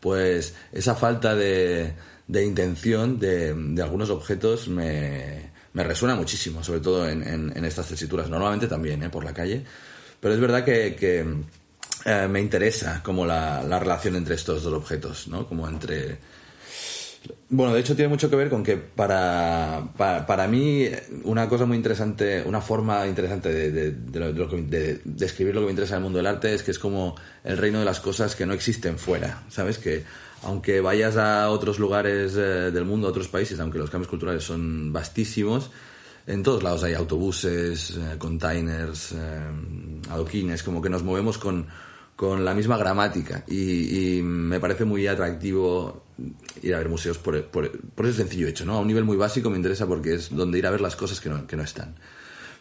pues 0.01 0.55
esa 0.73 0.95
falta 0.95 1.35
de, 1.35 1.93
de 2.27 2.45
intención 2.45 3.19
de, 3.19 3.55
de, 3.55 3.83
algunos 3.83 4.09
objetos 4.09 4.69
me, 4.69 5.51
me, 5.75 5.85
resuena 5.85 6.15
muchísimo, 6.15 6.65
sobre 6.65 6.81
todo 6.81 7.09
en, 7.09 7.23
en, 7.23 7.65
estas 7.65 7.89
tesituras. 7.89 8.31
Normalmente 8.31 8.67
también, 8.67 9.03
¿eh? 9.03 9.11
por 9.11 9.25
la 9.25 9.35
calle. 9.35 9.65
Pero 10.21 10.35
es 10.35 10.41
verdad 10.41 10.65
que, 10.65 10.97
que 10.97 11.25
eh, 12.05 12.29
me 12.29 12.41
interesa 12.41 13.03
como 13.03 13.27
la, 13.27 13.63
la, 13.63 13.79
relación 13.79 14.17
entre 14.17 14.35
estos 14.35 14.63
dos 14.63 14.73
objetos, 14.73 15.29
¿no? 15.29 15.47
Como 15.47 15.69
entre 15.69 16.19
bueno, 17.51 17.75
de 17.75 17.81
hecho 17.81 17.97
tiene 17.97 18.09
mucho 18.09 18.31
que 18.31 18.37
ver 18.37 18.49
con 18.49 18.63
que 18.63 18.77
para, 18.77 19.89
para, 19.97 20.47
mí 20.47 20.89
una 21.25 21.49
cosa 21.49 21.67
muy 21.67 21.77
interesante, 21.77 22.43
una 22.47 22.61
forma 22.61 23.07
interesante 23.07 23.53
de, 23.53 23.71
de, 23.71 23.93
de, 23.93 25.01
describir 25.05 25.55
lo 25.55 25.61
que 25.61 25.67
me 25.67 25.73
interesa 25.73 25.95
en 25.95 25.99
el 25.99 26.05
mundo 26.05 26.19
del 26.19 26.27
arte 26.27 26.55
es 26.55 26.63
que 26.63 26.71
es 26.71 26.79
como 26.79 27.17
el 27.45 27.59
reino 27.59 27.81
de 27.81 27.85
las 27.85 28.01
cosas 28.01 28.37
que 28.37 28.47
no 28.47 28.55
existen 28.55 28.99
fuera, 28.99 29.43
¿sabes? 29.49 29.79
Que 29.79 30.05
aunque 30.43 30.81
vayas 30.81 31.17
a 31.17 31.51
otros 31.51 31.79
lugares 31.79 32.35
eh, 32.37 32.71
del 32.71 32.85
mundo, 32.85 33.09
a 33.09 33.11
otros 33.11 33.29
países, 33.29 33.59
aunque 33.61 33.79
los 33.79 33.91
cambios 33.91 34.09
culturales 34.09 34.45
son 34.45 34.93
vastísimos, 34.93 35.71
en 36.33 36.43
todos 36.43 36.63
lados 36.63 36.85
hay 36.85 36.95
autobuses, 36.95 37.97
eh, 37.97 38.17
containers, 38.19 39.13
eh, 39.13 39.17
adoquines, 40.11 40.63
como 40.63 40.81
que 40.81 40.89
nos 40.89 41.03
movemos 41.03 41.39
con 41.39 41.67
con 42.21 42.45
la 42.45 42.53
misma 42.53 42.77
gramática 42.77 43.45
y, 43.49 44.21
me 44.23 44.61
parece 44.61 44.85
muy 44.85 45.07
atractivo 45.07 46.03
ir 46.63 46.75
a 46.75 46.79
ver 46.79 46.91
museos 46.91 47.17
por, 47.17 47.47
por, 47.47 47.71
por, 47.71 48.05
ese 48.05 48.19
sencillo 48.19 48.47
hecho, 48.47 48.67
¿no? 48.67 48.75
A 48.75 48.81
un 48.81 48.89
nivel 48.89 49.05
muy 49.05 49.17
básico 49.17 49.49
me 49.49 49.57
interesa 49.57 49.87
porque 49.87 50.17
es 50.17 50.29
donde 50.29 50.59
ir 50.59 50.67
a 50.67 50.71
ver 50.71 50.83
las 50.83 50.97
cosas 50.97 51.19
que 51.19 51.31
no, 51.31 51.47
que 51.47 51.57
no 51.57 51.63
están. 51.63 51.95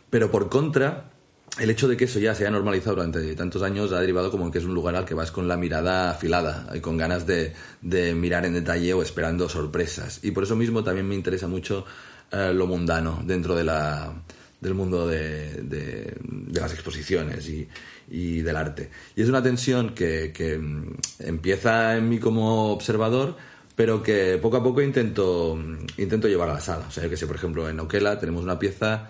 Pero 0.09 0.31
por 0.31 0.47
contra, 0.47 1.11
el 1.59 1.69
hecho 1.69 1.89
de 1.89 1.97
que 1.97 2.05
eso 2.05 2.19
ya 2.19 2.33
se 2.35 2.43
haya 2.43 2.51
normalizado 2.51 2.95
durante 2.95 3.35
tantos 3.35 3.61
años 3.61 3.91
ha 3.91 3.99
derivado 3.99 4.31
como 4.31 4.49
que 4.49 4.59
es 4.59 4.63
un 4.63 4.73
lugar 4.73 4.95
al 4.95 5.03
que 5.03 5.13
vas 5.13 5.29
con 5.29 5.49
la 5.49 5.57
mirada 5.57 6.11
afilada 6.11 6.69
y 6.73 6.79
con 6.79 6.95
ganas 6.95 7.27
de, 7.27 7.53
de 7.81 8.15
mirar 8.15 8.45
en 8.45 8.53
detalle 8.53 8.93
o 8.93 9.01
esperando 9.01 9.49
sorpresas. 9.49 10.21
Y 10.23 10.31
por 10.31 10.43
eso 10.43 10.55
mismo 10.55 10.85
también 10.85 11.05
me 11.05 11.15
interesa 11.15 11.49
mucho 11.49 11.83
eh, 12.31 12.53
lo 12.53 12.67
mundano 12.67 13.21
dentro 13.25 13.55
de 13.55 13.63
la, 13.63 14.13
del 14.61 14.73
mundo 14.73 15.07
de, 15.07 15.61
de, 15.63 16.13
las 16.51 16.73
exposiciones 16.73 17.47
y, 17.47 17.67
y, 18.09 18.41
del 18.41 18.55
arte. 18.55 18.89
Y 19.15 19.21
es 19.21 19.29
una 19.29 19.41
tensión 19.41 19.93
que, 19.93 20.31
que, 20.33 20.57
mm, 20.57 20.95
empieza 21.19 21.97
en 21.97 22.09
mí 22.09 22.19
como 22.19 22.71
observador, 22.71 23.37
pero 23.75 24.03
que 24.03 24.37
poco 24.41 24.57
a 24.57 24.63
poco 24.63 24.81
intento, 24.81 25.57
intento 25.97 26.27
llevar 26.27 26.49
a 26.49 26.53
la 26.55 26.61
sala. 26.61 26.85
O 26.87 26.91
sea, 26.91 27.09
que 27.09 27.17
sé, 27.17 27.25
por 27.25 27.37
ejemplo, 27.37 27.69
en 27.69 27.79
Oquela 27.79 28.19
tenemos 28.19 28.43
una 28.43 28.59
pieza 28.59 29.09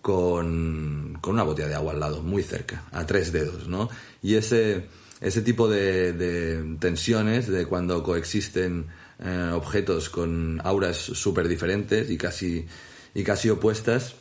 con, 0.00 1.18
con 1.20 1.34
una 1.34 1.42
botella 1.42 1.68
de 1.68 1.74
agua 1.74 1.92
al 1.92 2.00
lado, 2.00 2.22
muy 2.22 2.42
cerca, 2.42 2.84
a 2.92 3.04
tres 3.04 3.30
dedos, 3.32 3.68
¿no? 3.68 3.90
Y 4.22 4.36
ese, 4.36 4.86
ese 5.20 5.42
tipo 5.42 5.68
de, 5.68 6.12
de 6.14 6.76
tensiones, 6.80 7.48
de 7.48 7.66
cuando 7.66 8.02
coexisten 8.02 8.86
eh, 9.24 9.50
objetos 9.52 10.08
con 10.10 10.60
auras 10.64 10.96
súper 10.96 11.48
diferentes 11.48 12.10
y 12.10 12.16
casi, 12.16 12.66
y 13.14 13.24
casi 13.24 13.50
opuestas, 13.50 14.14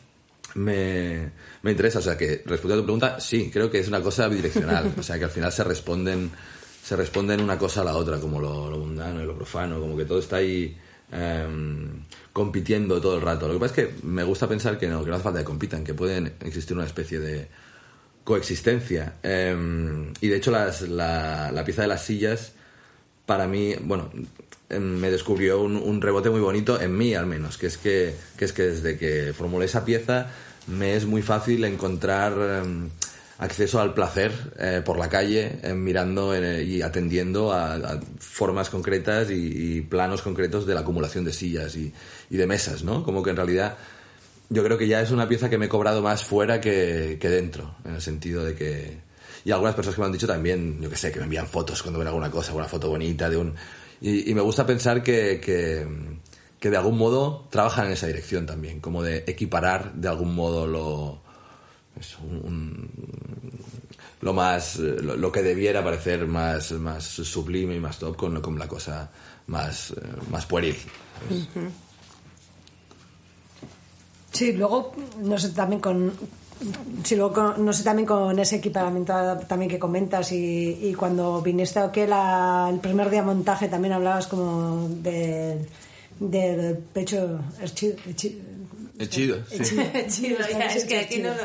me, 0.56 1.32
me 1.62 1.72
interesa. 1.72 2.00
O 2.00 2.02
sea, 2.02 2.18
que 2.18 2.44
respondiendo 2.46 2.76
a 2.76 2.78
tu 2.78 2.86
pregunta, 2.86 3.20
sí, 3.20 3.50
creo 3.52 3.70
que 3.70 3.80
es 3.80 3.88
una 3.88 4.02
cosa 4.02 4.28
bidireccional. 4.28 4.94
O 4.98 5.04
sea, 5.04 5.18
que 5.18 5.26
al 5.26 5.32
final 5.32 5.52
se 5.52 5.64
responden 5.64 6.32
se 6.88 6.96
responden 6.96 7.42
una 7.42 7.58
cosa 7.58 7.82
a 7.82 7.84
la 7.84 7.98
otra, 7.98 8.18
como 8.18 8.40
lo, 8.40 8.70
mundano 8.78 9.22
y 9.22 9.26
lo 9.26 9.36
profano, 9.36 9.78
como 9.78 9.98
que 9.98 10.06
todo 10.06 10.20
está 10.20 10.38
ahí 10.38 10.74
em, 11.12 12.06
compitiendo 12.32 13.02
todo 13.02 13.18
el 13.18 13.22
rato. 13.22 13.46
Lo 13.46 13.56
que 13.56 13.60
pasa 13.60 13.82
es 13.82 13.88
que 13.90 14.08
me 14.08 14.24
gusta 14.24 14.48
pensar 14.48 14.78
que 14.78 14.88
no, 14.88 15.04
que 15.04 15.10
no 15.10 15.18
hace 15.18 15.24
falta 15.26 15.40
que 15.40 15.46
compitan, 15.46 15.84
que 15.84 15.94
pueden 15.94 16.36
existir 16.46 16.78
una 16.78 16.86
especie 16.86 17.20
de 17.20 17.50
coexistencia. 18.24 19.16
Em, 19.22 20.14
y 20.22 20.30
de 20.30 20.38
hecho 20.38 20.50
las, 20.50 20.84
la, 20.84 21.52
la, 21.52 21.66
pieza 21.66 21.82
de 21.82 21.90
las 21.90 22.06
sillas, 22.06 22.54
para 23.26 23.50
mí, 23.50 23.76
bueno, 23.82 24.10
me 24.70 25.10
descubrió 25.10 25.62
un, 25.62 25.78
un, 25.78 26.02
rebote 26.02 26.30
muy 26.30 26.42
bonito, 26.42 26.80
en 26.80 26.98
mí 26.98 27.14
al 27.14 27.26
menos, 27.26 27.58
que 27.58 27.68
es 27.68 27.78
que, 27.78 28.16
que, 28.38 28.46
es 28.46 28.54
que 28.54 28.64
desde 28.64 28.98
que 28.98 29.34
formulé 29.34 29.66
esa 29.66 29.86
pieza 29.86 30.30
me 30.68 30.96
es 30.96 31.06
muy 31.06 31.22
fácil 31.22 31.64
encontrar 31.64 32.64
acceso 33.40 33.80
al 33.80 33.94
placer 33.94 34.32
eh, 34.58 34.82
por 34.84 34.98
la 34.98 35.10
calle, 35.10 35.60
eh, 35.62 35.74
mirando 35.74 36.34
eh, 36.34 36.64
y 36.64 36.82
atendiendo 36.82 37.54
a, 37.54 38.00
formas 38.20 38.70
concretas 38.70 39.30
y, 39.30 39.82
planos 39.82 40.22
concretos 40.22 40.66
de 40.66 40.74
la 40.74 40.82
acumulación 40.82 41.24
de 41.24 41.34
sillas 41.34 41.76
y, 41.76 41.94
de 42.30 42.48
mesas, 42.48 42.84
¿no? 42.84 43.04
Como 43.04 43.24
que 43.24 43.30
en 43.30 43.36
realidad 43.36 43.78
yo 44.50 44.64
creo 44.64 44.78
que 44.78 44.88
ya 44.88 45.02
es 45.02 45.12
una 45.12 45.28
pieza 45.28 45.50
que 45.50 45.58
me 45.58 45.68
he 45.68 45.70
cobrado 45.70 46.02
más 46.02 46.24
fuera 46.24 46.60
que, 46.60 47.18
dentro, 47.22 47.76
en 47.86 47.96
el 47.96 48.02
sentido 48.02 48.44
de 48.44 48.56
que... 48.56 49.08
Y 49.46 49.52
algunas 49.52 49.76
personas 49.76 49.96
que 49.96 50.02
me 50.02 50.08
han 50.08 50.12
dicho 50.12 50.28
también, 50.28 50.82
yo 50.82 50.90
que 50.90 50.98
sé, 50.98 51.12
que 51.12 51.20
me 51.20 51.26
envían 51.26 51.48
fotos 51.48 51.82
cuando 51.82 52.00
ven 52.00 52.08
alguna 52.08 52.30
cosa, 52.32 52.54
una 52.54 52.66
foto 52.66 52.90
bonita 52.90 53.30
de 53.30 53.38
un... 53.38 53.54
Y, 54.02 54.34
me 54.34 54.42
gusta 54.42 54.66
pensar 54.66 55.02
que, 55.02 55.40
que, 55.40 55.88
que 56.60 56.70
de 56.70 56.78
algún 56.78 56.98
modo 56.98 57.48
trabajan 57.50 57.88
en 57.88 57.94
esa 57.94 58.08
dirección 58.08 58.46
también, 58.46 58.80
como 58.80 59.02
de 59.02 59.24
equiparar 59.28 59.94
de 59.94 60.08
algún 60.08 60.36
modo 60.36 60.68
lo 60.68 61.22
es 62.00 62.16
un, 62.20 62.90
lo 64.22 64.34
más 64.34 64.78
lo, 64.78 65.32
que 65.32 65.42
debiera 65.42 65.84
parecer 65.84 66.28
más 66.28 66.72
más 66.74 67.04
sublime 67.04 67.76
y 67.76 67.80
más 67.80 67.98
top 67.98 68.16
con, 68.16 68.40
con 68.42 68.58
la 68.58 68.68
cosa 68.68 69.10
más 69.48 69.92
eh, 69.92 69.96
más 70.32 70.46
pueril. 70.46 70.76
Sí 74.32 74.54
luego 74.54 74.94
no 75.20 75.38
sé 75.38 75.50
también 75.50 75.82
con 75.82 76.14
Sí, 77.04 77.16
luego, 77.16 77.54
no 77.58 77.72
sé 77.72 77.84
también 77.84 78.08
con 78.08 78.38
ese 78.40 78.56
equipamiento 78.56 79.14
también 79.48 79.70
que 79.70 79.78
comentas 79.78 80.32
y, 80.32 80.78
y 80.82 80.94
cuando 80.94 81.42
viniste 81.42 81.80
a 81.80 81.92
la 82.08 82.70
el 82.72 82.80
primer 82.80 83.10
día 83.10 83.22
montaje 83.22 83.68
también 83.68 83.94
hablabas 83.94 84.28
como 84.28 84.88
del, 84.90 85.68
del 86.20 86.78
pecho 86.78 87.40
Enchido, 89.00 89.38
sí. 89.48 89.78
Enchido, 89.94 90.40
ya, 90.52 90.66
es 90.66 90.86
que 90.86 90.98
aquí 90.98 91.20
no 91.20 91.30
lo. 91.30 91.44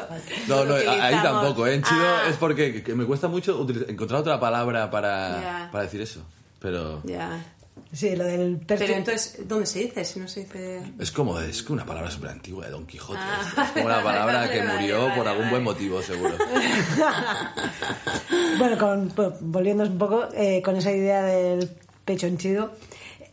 No, 0.48 0.64
no, 0.64 0.74
ahí 0.74 1.14
tampoco. 1.22 1.66
¿eh? 1.66 1.74
Enchido 1.74 2.00
ah. 2.02 2.28
es 2.30 2.36
porque 2.36 2.82
me 2.94 3.04
cuesta 3.04 3.28
mucho 3.28 3.66
encontrar 3.88 4.20
otra 4.20 4.40
palabra 4.40 4.90
para, 4.90 5.68
para 5.70 5.84
decir 5.84 6.00
eso. 6.00 6.22
Pero. 6.60 7.02
Ya. 7.04 7.44
Sí, 7.92 8.16
lo 8.16 8.24
del 8.24 8.58
Pero 8.66 8.86
entonces, 8.86 9.46
¿dónde 9.46 9.66
se 9.66 9.80
dice? 9.80 10.04
Si 10.04 10.18
no 10.18 10.26
se 10.26 10.40
dice... 10.40 10.82
Es 10.98 11.12
como, 11.12 11.38
es 11.38 11.68
una 11.68 11.84
palabra 11.84 12.10
súper 12.10 12.30
antigua 12.30 12.64
de 12.64 12.72
Don 12.72 12.86
Quijote. 12.86 13.18
Ah. 13.20 13.64
Es 13.66 13.70
como 13.72 13.84
una 13.84 14.02
palabra 14.04 14.50
que 14.50 14.62
murió 14.62 15.14
por 15.14 15.28
algún 15.28 15.50
buen 15.50 15.62
motivo, 15.62 16.00
seguro. 16.00 16.34
bueno, 18.58 18.78
con, 18.78 19.08
pues, 19.10 19.34
volviendo 19.40 19.84
un 19.84 19.98
poco 19.98 20.28
eh, 20.34 20.62
con 20.62 20.76
esa 20.76 20.90
idea 20.90 21.22
del 21.22 21.70
pecho 22.06 22.26
henchido, 22.26 22.72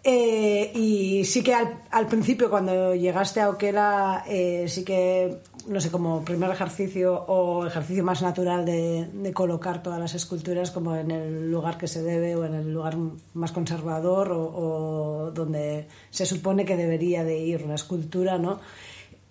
eh, 0.03 0.71
y 0.73 1.25
sí 1.25 1.43
que 1.43 1.53
al, 1.53 2.07
principio, 2.07 2.49
cuando 2.49 2.95
llegaste 2.95 3.41
a 3.41 3.49
Oquela, 3.49 4.23
eh, 4.27 4.65
sí 4.67 4.85
que, 4.85 5.39
no 5.67 5.81
sé, 5.81 5.91
como 5.91 6.23
primer 6.23 6.49
ejercicio 6.51 7.25
o 7.27 7.65
ejercicio 7.65 8.03
más 8.03 8.21
natural 8.21 8.65
de, 8.65 9.31
colocar 9.33 9.83
todas 9.83 9.99
las 9.99 10.15
esculturas 10.15 10.71
como 10.71 10.95
en 10.95 11.11
el 11.11 11.51
lugar 11.51 11.77
que 11.77 11.87
se 11.87 12.01
debe 12.01 12.35
o 12.35 12.45
en 12.45 12.55
el 12.55 12.73
lugar 12.73 12.97
más 13.33 13.51
conservador 13.51 14.31
o, 14.31 15.31
donde 15.33 15.87
se 16.09 16.25
supone 16.25 16.65
que 16.65 16.77
debería 16.77 17.23
de 17.23 17.37
ir 17.37 17.63
una 17.63 17.75
escultura, 17.75 18.37
¿no? 18.37 18.59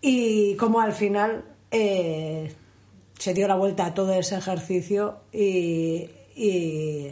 Y 0.01 0.55
como 0.57 0.81
al 0.81 0.93
final 0.93 1.45
eh, 1.71 2.55
se 3.19 3.35
dio 3.35 3.49
la 3.49 3.57
vuelta 3.57 3.87
a 3.87 3.95
todo 3.95 4.13
ese 4.13 4.37
ejercicio 4.37 5.17
y 5.33 6.11
y 6.39 7.09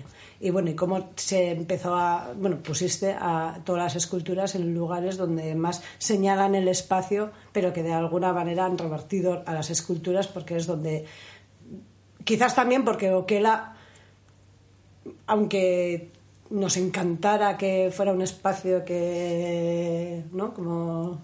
bueno, 0.51 0.71
y 0.71 0.75
cómo 0.75 1.11
se 1.17 1.51
empezó 1.51 1.95
a, 1.95 2.33
bueno, 2.37 2.59
pusiste 2.59 3.13
a 3.19 3.61
todas 3.65 3.83
las 3.83 3.97
esculturas 3.97 4.55
en 4.55 4.75
lugares 4.75 5.17
donde 5.17 5.55
más 5.55 5.83
señalan 5.99 6.55
el 6.55 6.69
espacio, 6.69 7.31
pero 7.53 7.73
que 7.73 7.83
de 7.83 7.93
alguna 7.93 8.33
manera 8.33 8.67
han 8.67 8.79
revertido 8.79 9.43
a 9.47 9.55
las 9.55 9.71
esculturas 9.71 10.27
porque 10.29 10.57
es 10.57 10.67
donde, 10.67 11.07
quizás 12.25 12.55
también 12.55 12.85
porque 12.85 13.13
Oquela, 13.13 13.77
aunque 15.27 16.11
nos 16.51 16.77
encantara 16.77 17.57
que 17.57 17.91
fuera 17.93 18.13
un 18.13 18.23
espacio 18.23 18.85
que, 18.85 20.25
¿no? 20.33 20.55
Como 20.55 21.21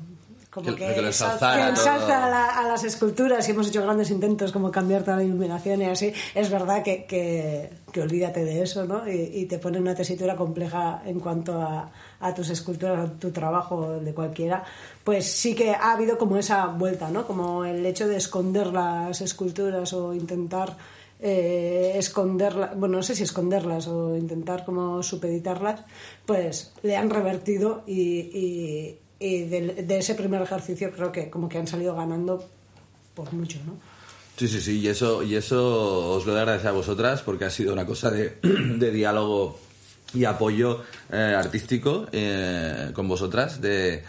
como 0.53 0.75
que, 0.77 0.99
ensalza 0.99 2.59
a, 2.61 2.69
las 2.69 2.85
esculturas 2.85 3.49
y 3.49 3.53
hemos 3.53 3.69
hecho 3.69 3.83
grandes 3.83 4.11
intentos 4.11 4.53
como 4.53 4.71
cambiar 4.71 5.03
toda 5.03 5.17
la 5.17 5.25
iluminación 5.25 5.81
y 5.81 5.87
así, 5.87 6.13
es 6.35 6.51
verdad 6.51 6.83
que, 6.83 7.07
que, 7.07 8.01
olvídate 8.03 8.45
de 8.45 8.63
eso, 8.63 8.85
¿no? 8.85 9.11
Y, 9.11 9.47
te 9.47 9.59
pone 9.59 9.79
una 9.79 9.95
tesitura 9.95 10.37
compleja 10.37 11.03
en 11.07 11.21
cuanto 11.21 11.59
a, 11.63 11.91
a, 12.21 12.35
tus 12.35 12.51
esculturas, 12.51 13.09
a 13.09 13.13
tu 13.15 13.31
trabajo 13.31 13.99
de 13.99 14.13
cualquiera, 14.13 14.63
pues 15.03 15.25
sí 15.25 15.55
que 15.55 15.71
ha 15.71 15.93
habido 15.93 16.19
como 16.19 16.37
esa 16.37 16.67
vuelta, 16.67 17.09
¿no? 17.09 17.27
Como 17.27 17.65
el 17.65 17.87
hecho 17.87 18.07
de 18.07 18.17
esconder 18.17 18.67
las 18.67 19.23
esculturas 19.23 19.95
o 19.95 20.13
intentar 20.13 20.77
eh, 21.19 21.93
esconderlas, 21.95 22.77
bueno, 22.77 22.97
no 22.97 23.03
sé 23.03 23.15
si 23.15 23.23
esconderlas 23.23 23.89
o 23.89 24.19
intentar 24.19 24.67
como 24.67 25.03
supeditarlas, 25.03 25.81
pues 26.27 26.75
le 26.83 26.95
han 26.95 27.09
revertido 27.09 27.85
y, 27.87 28.29
y 28.35 28.99
de, 29.23 29.99
ese 29.99 30.15
primer 30.15 30.43
ejercicio 30.43 30.91
creo 30.91 31.13
que 31.13 31.31
como 31.31 31.49
que 31.49 31.59
han 31.59 31.67
salido 31.67 31.95
ganando 31.95 32.49
por 33.15 33.33
mucho, 33.33 33.59
¿no? 33.65 33.77
Sí, 34.37 34.49
sí, 34.49 34.61
sí, 34.61 34.81
y 34.81 34.89
eso, 34.89 35.23
y 35.23 35.37
eso 35.37 36.17
os 36.17 36.27
lo 36.27 36.37
agradezco 36.37 36.69
a 36.69 36.73
vosotras 36.73 37.23
porque 37.23 37.45
ha 37.45 37.51
sido 37.51 37.73
una 37.73 37.87
cosa 37.87 38.11
de, 38.11 38.91
diálogo 38.91 39.61
y 40.15 40.25
apoyo 40.25 40.83
eh, 41.13 41.35
artístico 41.37 42.07
eh, 42.11 42.91
con 42.95 43.07
vosotras, 43.07 43.61
de, 43.61 44.03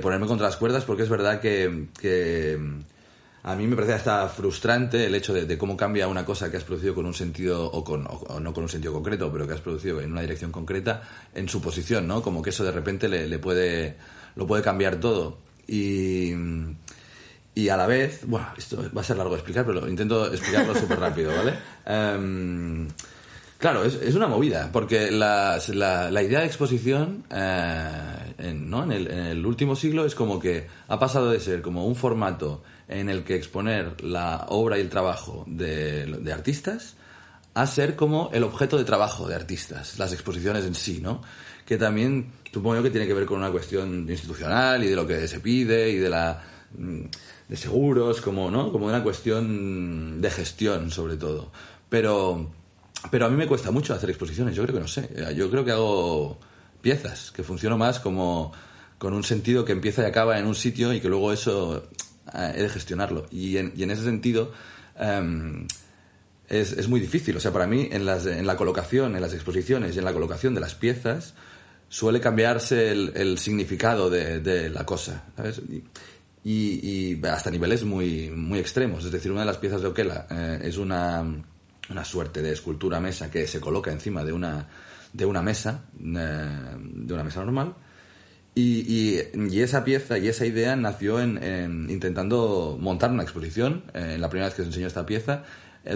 ponerme 0.00 0.26
contra 0.26 0.46
las 0.46 0.56
cuerdas, 0.56 0.84
porque 0.84 1.04
es 1.04 1.08
verdad 1.08 1.40
que, 1.40 2.58
a 3.42 3.54
mí 3.54 3.66
me 3.66 3.76
parece 3.76 3.92
hasta 3.92 4.26
frustrante 4.28 5.06
el 5.06 5.14
hecho 5.14 5.34
de, 5.34 5.58
cómo 5.58 5.76
cambia 5.76 6.08
una 6.08 6.24
cosa 6.24 6.50
que 6.50 6.56
has 6.56 6.64
producido 6.64 6.94
con 6.94 7.04
un 7.04 7.14
sentido, 7.14 7.70
o, 7.70 7.84
con, 7.84 8.02
no 8.02 8.54
con 8.54 8.64
un 8.64 8.68
sentido 8.68 8.94
concreto, 8.94 9.30
pero 9.30 9.46
que 9.46 9.52
has 9.52 9.60
producido 9.60 10.00
en 10.00 10.10
una 10.10 10.22
dirección 10.22 10.50
concreta, 10.50 11.02
en 11.34 11.48
su 11.48 11.60
posición, 11.60 12.08
¿no? 12.08 12.22
Como 12.22 12.42
que 12.42 12.50
eso 12.50 12.64
de 12.64 12.72
repente 12.72 13.08
le 13.08 13.38
puede 13.38 13.96
lo 14.36 14.46
puede 14.46 14.62
cambiar 14.62 14.96
todo. 14.96 15.38
Y, 15.66 16.32
y 17.54 17.68
a 17.68 17.76
la 17.76 17.86
vez, 17.86 18.22
bueno, 18.26 18.48
esto 18.56 18.90
va 18.96 19.00
a 19.00 19.04
ser 19.04 19.16
largo 19.16 19.32
de 19.32 19.38
explicar, 19.38 19.64
pero 19.64 19.88
intento 19.88 20.32
explicarlo 20.32 20.74
súper 20.78 20.98
rápido, 20.98 21.32
¿vale? 21.34 21.54
Em, 21.86 22.88
claro, 23.58 23.84
es, 23.84 23.94
es, 23.94 24.14
una 24.14 24.26
movida, 24.26 24.70
porque 24.72 25.10
la, 25.10 25.60
la, 25.68 26.22
idea 26.22 26.40
de 26.40 26.46
exposición 26.46 27.24
eh, 27.30 28.34
en, 28.38 28.68
¿no? 28.68 28.84
en, 28.84 28.92
el, 28.92 29.10
en, 29.10 29.18
el, 29.26 29.46
último 29.46 29.76
siglo 29.76 30.04
es 30.04 30.14
como 30.14 30.40
que 30.40 30.66
ha 30.88 30.98
pasado 30.98 31.30
de 31.30 31.40
ser 31.40 31.62
como 31.62 31.86
un 31.86 31.94
formato 31.94 32.62
en 32.88 33.08
el 33.08 33.24
que 33.24 33.36
exponer 33.36 34.02
la 34.02 34.46
obra 34.48 34.76
y 34.76 34.80
el 34.80 34.90
trabajo 34.90 35.44
de, 35.46 36.06
de 36.06 36.32
artistas 36.32 36.96
a 37.54 37.66
ser 37.66 37.94
como 37.94 38.30
el 38.32 38.42
objeto 38.42 38.76
de 38.76 38.84
trabajo 38.84 39.28
de 39.28 39.36
artistas, 39.36 39.96
las 39.98 40.12
exposiciones 40.12 40.64
en 40.64 40.74
sí, 40.74 41.00
¿no? 41.00 41.22
Que 41.64 41.78
también 41.78 42.32
supongo 42.54 42.84
que 42.84 42.90
tiene 42.90 43.06
que 43.06 43.14
ver 43.14 43.26
con 43.26 43.38
una 43.38 43.50
cuestión 43.50 44.08
institucional 44.08 44.84
y 44.84 44.86
de 44.86 44.94
lo 44.94 45.04
que 45.04 45.26
se 45.26 45.40
pide 45.40 45.90
y 45.90 45.96
de 45.96 46.08
la 46.08 46.40
mm, 46.78 47.00
de 47.48 47.56
seguros, 47.56 48.20
como, 48.20 48.48
¿no? 48.50 48.70
Como 48.70 48.86
una 48.86 49.02
cuestión 49.02 50.20
de 50.20 50.30
gestión, 50.30 50.90
sobre 50.92 51.16
todo. 51.16 51.50
Pero, 51.88 52.50
pero 53.10 53.26
a 53.26 53.28
mí 53.28 53.36
me 53.36 53.48
cuesta 53.48 53.72
mucho 53.72 53.92
hacer 53.92 54.08
exposiciones, 54.08 54.54
yo 54.54 54.62
creo 54.62 54.74
que 54.74 54.80
no 54.80 54.88
sé. 54.88 55.10
Yo 55.36 55.50
creo 55.50 55.64
que 55.64 55.72
hago 55.72 56.38
piezas, 56.80 57.32
que 57.32 57.42
funciono 57.42 57.76
más 57.76 57.98
como 57.98 58.52
con 58.98 59.12
un 59.12 59.24
sentido 59.24 59.64
que 59.64 59.72
empieza 59.72 60.02
y 60.02 60.06
acaba 60.06 60.38
en 60.38 60.46
un 60.46 60.54
sitio 60.54 60.92
y 60.92 61.00
que 61.00 61.08
luego 61.08 61.32
eso 61.32 61.88
eh, 62.32 62.52
he 62.56 62.62
de 62.62 62.68
gestionarlo. 62.68 63.26
Y 63.32 63.56
en, 63.56 63.72
y 63.76 63.82
en 63.82 63.90
ese 63.90 64.04
sentido 64.04 64.52
em, 64.96 65.66
es, 66.48 66.72
es, 66.72 66.88
muy 66.88 67.00
difícil. 67.00 67.36
O 67.36 67.40
sea, 67.40 67.52
para 67.52 67.66
mí 67.66 67.88
en, 67.90 68.06
las, 68.06 68.24
en 68.26 68.46
la 68.46 68.56
colocación, 68.56 69.16
en 69.16 69.22
las 69.22 69.34
exposiciones 69.34 69.96
y 69.96 69.98
en 69.98 70.04
la 70.04 70.12
colocación 70.12 70.54
de 70.54 70.60
las 70.60 70.76
piezas, 70.76 71.34
suele 71.88 72.20
cambiarse 72.20 72.90
el, 72.90 73.38
significado 73.38 74.10
de, 74.10 74.40
de, 74.40 74.70
la 74.70 74.84
cosa, 74.84 75.24
¿sabes? 75.36 75.60
Y, 76.44 77.12
y, 77.14 77.26
hasta 77.26 77.50
niveles 77.50 77.84
muy, 77.84 78.30
muy 78.30 78.58
extremos. 78.58 79.04
Es 79.04 79.12
decir, 79.12 79.32
una 79.32 79.40
de 79.40 79.46
las 79.46 79.58
piezas 79.58 79.80
de 79.80 79.88
Oquela 79.88 80.26
eh, 80.30 80.60
es 80.62 80.76
una, 80.76 81.24
una 81.90 82.04
suerte 82.04 82.42
de 82.42 82.52
escultura 82.52 83.00
mesa 83.00 83.30
que 83.30 83.46
se 83.46 83.60
coloca 83.60 83.90
encima 83.90 84.24
de 84.24 84.32
una, 84.32 84.68
de 85.12 85.24
una 85.24 85.42
mesa, 85.42 85.84
eh, 85.98 86.76
de 86.78 87.14
una 87.14 87.24
mesa 87.24 87.40
normal. 87.40 87.74
Y, 88.54 89.18
y, 89.32 89.60
esa 89.60 89.84
pieza 89.84 90.18
y 90.18 90.28
esa 90.28 90.46
idea 90.46 90.76
nació 90.76 91.20
en, 91.20 91.42
en 91.42 91.90
intentando 91.90 92.76
montar 92.80 93.10
una 93.10 93.24
exposición, 93.24 93.84
eh, 93.94 94.16
la 94.18 94.28
primera 94.28 94.46
vez 94.46 94.54
que 94.54 94.62
se 94.62 94.68
enseñó 94.68 94.86
esta 94.86 95.06
pieza, 95.06 95.42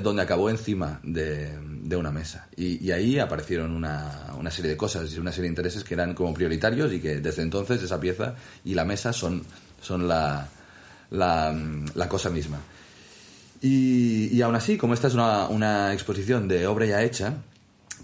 donde 0.02 0.22
acabó 0.22 0.50
encima 0.50 1.00
de, 1.02 1.50
de 1.82 1.96
una 1.96 2.10
mesa. 2.10 2.48
Y, 2.56 2.84
y, 2.84 2.92
ahí 2.92 3.18
aparecieron 3.18 3.72
una, 3.72 4.26
una 4.38 4.50
serie 4.50 4.70
de 4.72 4.76
cosas 4.76 5.12
y 5.12 5.18
una 5.18 5.32
serie 5.32 5.44
de 5.44 5.52
intereses 5.52 5.82
que 5.82 5.94
eran 5.94 6.14
como 6.14 6.34
prioritarios 6.34 6.92
y 6.92 7.00
que 7.00 7.20
desde 7.20 7.42
entonces 7.42 7.82
esa 7.82 7.98
pieza 7.98 8.34
y 8.64 8.74
la 8.74 8.84
mesa 8.84 9.12
son, 9.12 9.42
son 9.80 10.06
la, 10.06 10.48
la, 11.10 11.56
la 11.94 12.08
cosa 12.08 12.28
misma. 12.28 12.58
Y, 13.60 14.28
y 14.36 14.42
aún 14.42 14.54
así, 14.54 14.76
como 14.76 14.94
esta 14.94 15.08
es 15.08 15.14
una, 15.14 15.48
una 15.48 15.92
exposición 15.92 16.46
de 16.48 16.66
obra 16.66 16.86
ya 16.86 17.02
hecha, 17.02 17.34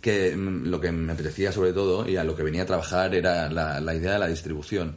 que 0.00 0.34
lo 0.36 0.80
que 0.80 0.92
me 0.92 1.12
apetecía 1.12 1.52
sobre 1.52 1.72
todo 1.72 2.08
y 2.08 2.16
a 2.16 2.24
lo 2.24 2.36
que 2.36 2.42
venía 2.42 2.62
a 2.62 2.66
trabajar 2.66 3.14
era 3.14 3.48
la, 3.48 3.80
la 3.80 3.94
idea 3.94 4.12
de 4.14 4.18
la 4.18 4.26
distribución. 4.26 4.96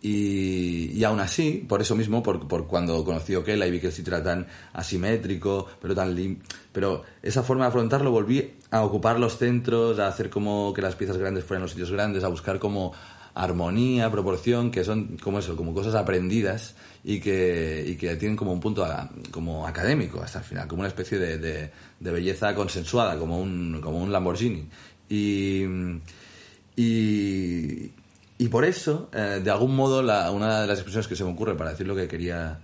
Y, 0.00 0.92
y, 0.92 1.02
aún 1.02 1.18
así, 1.18 1.64
por 1.68 1.80
eso 1.80 1.96
mismo, 1.96 2.22
por, 2.22 2.46
por 2.46 2.68
cuando 2.68 3.02
conocí 3.04 3.34
Okela 3.34 3.66
y 3.66 3.72
vi 3.72 3.80
que 3.80 3.88
el 3.88 3.92
sitio 3.92 4.14
era 4.14 4.22
tan 4.22 4.46
asimétrico, 4.72 5.66
pero 5.80 5.92
tan 5.92 6.14
lim 6.14 6.38
pero 6.72 7.02
esa 7.20 7.42
forma 7.42 7.64
de 7.64 7.70
afrontarlo 7.70 8.12
volví 8.12 8.54
a 8.70 8.84
ocupar 8.84 9.18
los 9.18 9.38
centros, 9.38 9.98
a 9.98 10.06
hacer 10.06 10.30
como 10.30 10.72
que 10.72 10.82
las 10.82 10.94
piezas 10.94 11.16
grandes 11.16 11.44
fueran 11.44 11.62
los 11.62 11.72
sitios 11.72 11.90
grandes, 11.90 12.22
a 12.22 12.28
buscar 12.28 12.60
como 12.60 12.92
armonía, 13.34 14.10
proporción, 14.10 14.70
que 14.70 14.84
son 14.84 15.16
como 15.22 15.38
eso, 15.38 15.56
como 15.56 15.72
cosas 15.72 15.94
aprendidas 15.94 16.74
y 17.04 17.20
que, 17.20 17.84
y 17.86 17.96
que 17.96 18.16
tienen 18.16 18.36
como 18.36 18.52
un 18.52 18.60
punto 18.60 18.84
a, 18.84 19.08
como 19.30 19.66
académico 19.66 20.20
hasta 20.20 20.40
el 20.40 20.44
final, 20.44 20.68
como 20.68 20.80
una 20.80 20.88
especie 20.88 21.18
de, 21.18 21.38
de, 21.38 21.70
de, 22.00 22.10
belleza 22.10 22.54
consensuada, 22.54 23.16
como 23.16 23.40
un, 23.40 23.80
como 23.80 23.98
un 23.98 24.10
Lamborghini. 24.10 24.68
Y, 25.08 25.62
y, 26.76 27.92
y 28.38 28.48
por 28.48 28.64
eso, 28.64 29.10
eh, 29.12 29.40
de 29.42 29.50
algún 29.50 29.74
modo, 29.74 30.00
la, 30.00 30.30
una 30.30 30.60
de 30.60 30.66
las 30.68 30.78
expresiones 30.78 31.08
que 31.08 31.16
se 31.16 31.24
me 31.24 31.32
ocurre 31.32 31.56
para 31.56 31.70
decir 31.70 31.88
lo 31.88 31.96
que 31.96 32.06
quería 32.06 32.60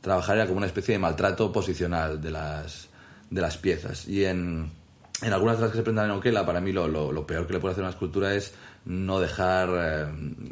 trabajar 0.00 0.36
era 0.36 0.46
como 0.46 0.58
una 0.58 0.68
especie 0.68 0.92
de 0.92 1.00
maltrato 1.00 1.50
posicional 1.50 2.20
de 2.20 2.30
las, 2.30 2.88
de 3.28 3.40
las 3.40 3.56
piezas. 3.56 4.06
Y 4.06 4.24
en, 4.24 4.70
en 5.20 5.32
algunas 5.32 5.56
de 5.56 5.62
las 5.62 5.72
que 5.72 5.78
se 5.78 5.82
presentan 5.82 6.06
en 6.06 6.12
Oquela, 6.12 6.46
para 6.46 6.60
mí 6.60 6.70
lo, 6.70 6.86
lo, 6.86 7.26
peor 7.26 7.44
que 7.48 7.54
le 7.54 7.58
puede 7.58 7.72
hacer 7.72 7.82
una 7.82 7.90
escultura 7.90 8.34
es 8.34 8.54
no 8.84 9.18
dejar, 9.18 9.68
eh, 9.72 10.06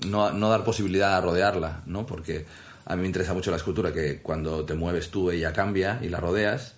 no, 0.09 0.33
no, 0.33 0.51
dar 0.51 0.65
posibilidad 0.65 1.17
a 1.17 1.21
rodearla, 1.21 1.83
¿no? 1.87 2.05
Porque 2.05 2.45
a 2.85 2.97
mí 2.97 3.03
me 3.03 3.07
interesa 3.07 3.33
mucho 3.33 3.53
la 3.53 3.59
escultura, 3.59 3.93
que 3.93 4.23
cuando 4.23 4.65
te 4.65 4.75
mueves 4.75 5.09
tú 5.09 5.31
ella 5.31 5.53
cambia 5.53 6.01
y 6.03 6.09
la 6.09 6.19
rodeas. 6.19 6.75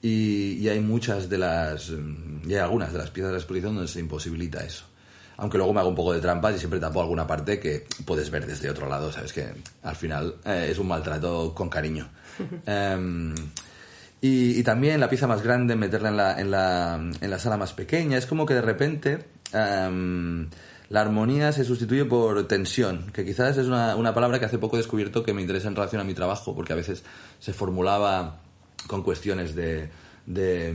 Y, 0.00 0.54
y 0.60 0.68
hay 0.70 0.80
muchas 0.80 1.28
de 1.28 1.36
las, 1.36 1.90
y 1.90 2.54
hay 2.54 2.60
algunas 2.60 2.90
de 2.92 2.98
las 2.98 3.10
piezas 3.10 3.28
de 3.28 3.34
la 3.34 3.38
exposición 3.38 3.74
donde 3.74 3.88
se 3.88 4.00
imposibilita 4.00 4.64
eso. 4.64 4.86
Aunque 5.36 5.58
luego 5.58 5.72
me 5.72 5.80
hago 5.80 5.88
un 5.88 5.94
poco 5.94 6.12
de 6.12 6.20
trampas 6.20 6.54
y 6.54 6.58
siempre 6.58 6.78
tapo 6.78 7.00
alguna 7.00 7.26
parte 7.26 7.58
que 7.58 7.86
puedes 8.04 8.30
ver 8.30 8.46
desde 8.46 8.70
otro 8.70 8.88
lado, 8.88 9.10
¿sabes? 9.10 9.32
Que 9.32 9.48
al 9.82 9.96
final 9.96 10.36
eh, 10.44 10.68
es 10.70 10.78
un 10.78 10.88
maltrato 10.88 11.54
con 11.54 11.68
cariño. 11.68 12.08
um, 12.38 13.34
y, 14.20 14.58
y, 14.58 14.62
también 14.62 15.00
la 15.00 15.08
pieza 15.08 15.26
más 15.26 15.42
grande, 15.42 15.76
meterla 15.76 16.08
en 16.08 16.16
la, 16.16 16.40
en 16.40 16.50
la, 16.50 17.10
en 17.20 17.30
la 17.30 17.38
sala 17.38 17.56
más 17.56 17.72
pequeña. 17.72 18.16
Es 18.16 18.26
como 18.26 18.46
que 18.46 18.54
de 18.54 18.62
repente 18.62 19.18
um, 19.52 20.46
la 20.88 21.00
armonía 21.00 21.50
se 21.52 21.64
sustituye 21.64 22.04
por 22.04 22.46
tensión, 22.46 23.10
que 23.12 23.24
quizás 23.24 23.56
es 23.56 23.66
una, 23.66 23.96
una, 23.96 24.14
palabra 24.14 24.38
que 24.38 24.44
hace 24.44 24.58
poco 24.58 24.76
he 24.76 24.78
descubierto 24.78 25.24
que 25.24 25.32
me 25.32 25.40
interesa 25.40 25.68
en 25.68 25.74
relación 25.74 26.00
a 26.00 26.04
mi 26.04 26.14
trabajo, 26.14 26.54
porque 26.54 26.72
a 26.72 26.76
veces 26.76 27.02
se 27.40 27.52
formulaba 27.52 28.40
con 28.86 29.02
cuestiones 29.02 29.54
de, 29.54 29.88
de, 30.26 30.72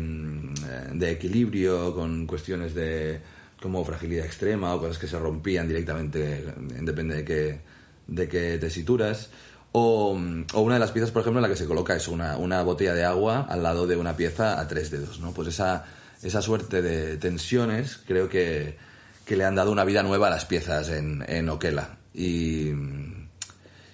de 0.93 1.11
equilibrio, 1.11 1.93
con 1.93 2.25
cuestiones 2.25 2.73
de 2.73 3.21
como 3.61 3.83
fragilidad 3.83 4.25
extrema 4.25 4.73
o 4.73 4.79
cosas 4.79 4.97
que 4.97 5.07
se 5.07 5.19
rompían 5.19 5.67
directamente, 5.67 6.53
depende 6.81 7.15
de 7.15 7.25
qué, 7.25 7.61
de 8.07 8.27
qué 8.27 8.57
tesituras. 8.57 9.29
O, 9.71 10.17
o, 10.53 10.61
una 10.61 10.75
de 10.75 10.79
las 10.79 10.91
piezas, 10.91 11.11
por 11.11 11.21
ejemplo, 11.21 11.39
en 11.39 11.43
la 11.43 11.49
que 11.49 11.55
se 11.55 11.67
coloca 11.67 11.95
es 11.95 12.07
una, 12.07 12.37
una 12.37 12.63
botella 12.63 12.93
de 12.93 13.03
agua 13.03 13.45
al 13.49 13.61
lado 13.61 13.85
de 13.85 13.97
una 13.97 14.15
pieza 14.15 14.59
a 14.59 14.67
tres 14.67 14.89
dedos, 14.89 15.19
¿no? 15.19 15.31
Pues 15.33 15.49
esa, 15.49 15.85
esa 16.23 16.41
suerte 16.41 16.81
de 16.81 17.17
tensiones 17.17 17.99
creo 18.07 18.29
que, 18.29 18.77
que 19.25 19.35
le 19.35 19.45
han 19.45 19.55
dado 19.55 19.71
una 19.71 19.85
vida 19.85 20.01
nueva 20.03 20.27
a 20.27 20.31
las 20.31 20.45
piezas 20.45 20.89
en, 20.89 21.23
en 21.27 21.49
Oquela. 21.49 21.97
Y, 22.13 22.69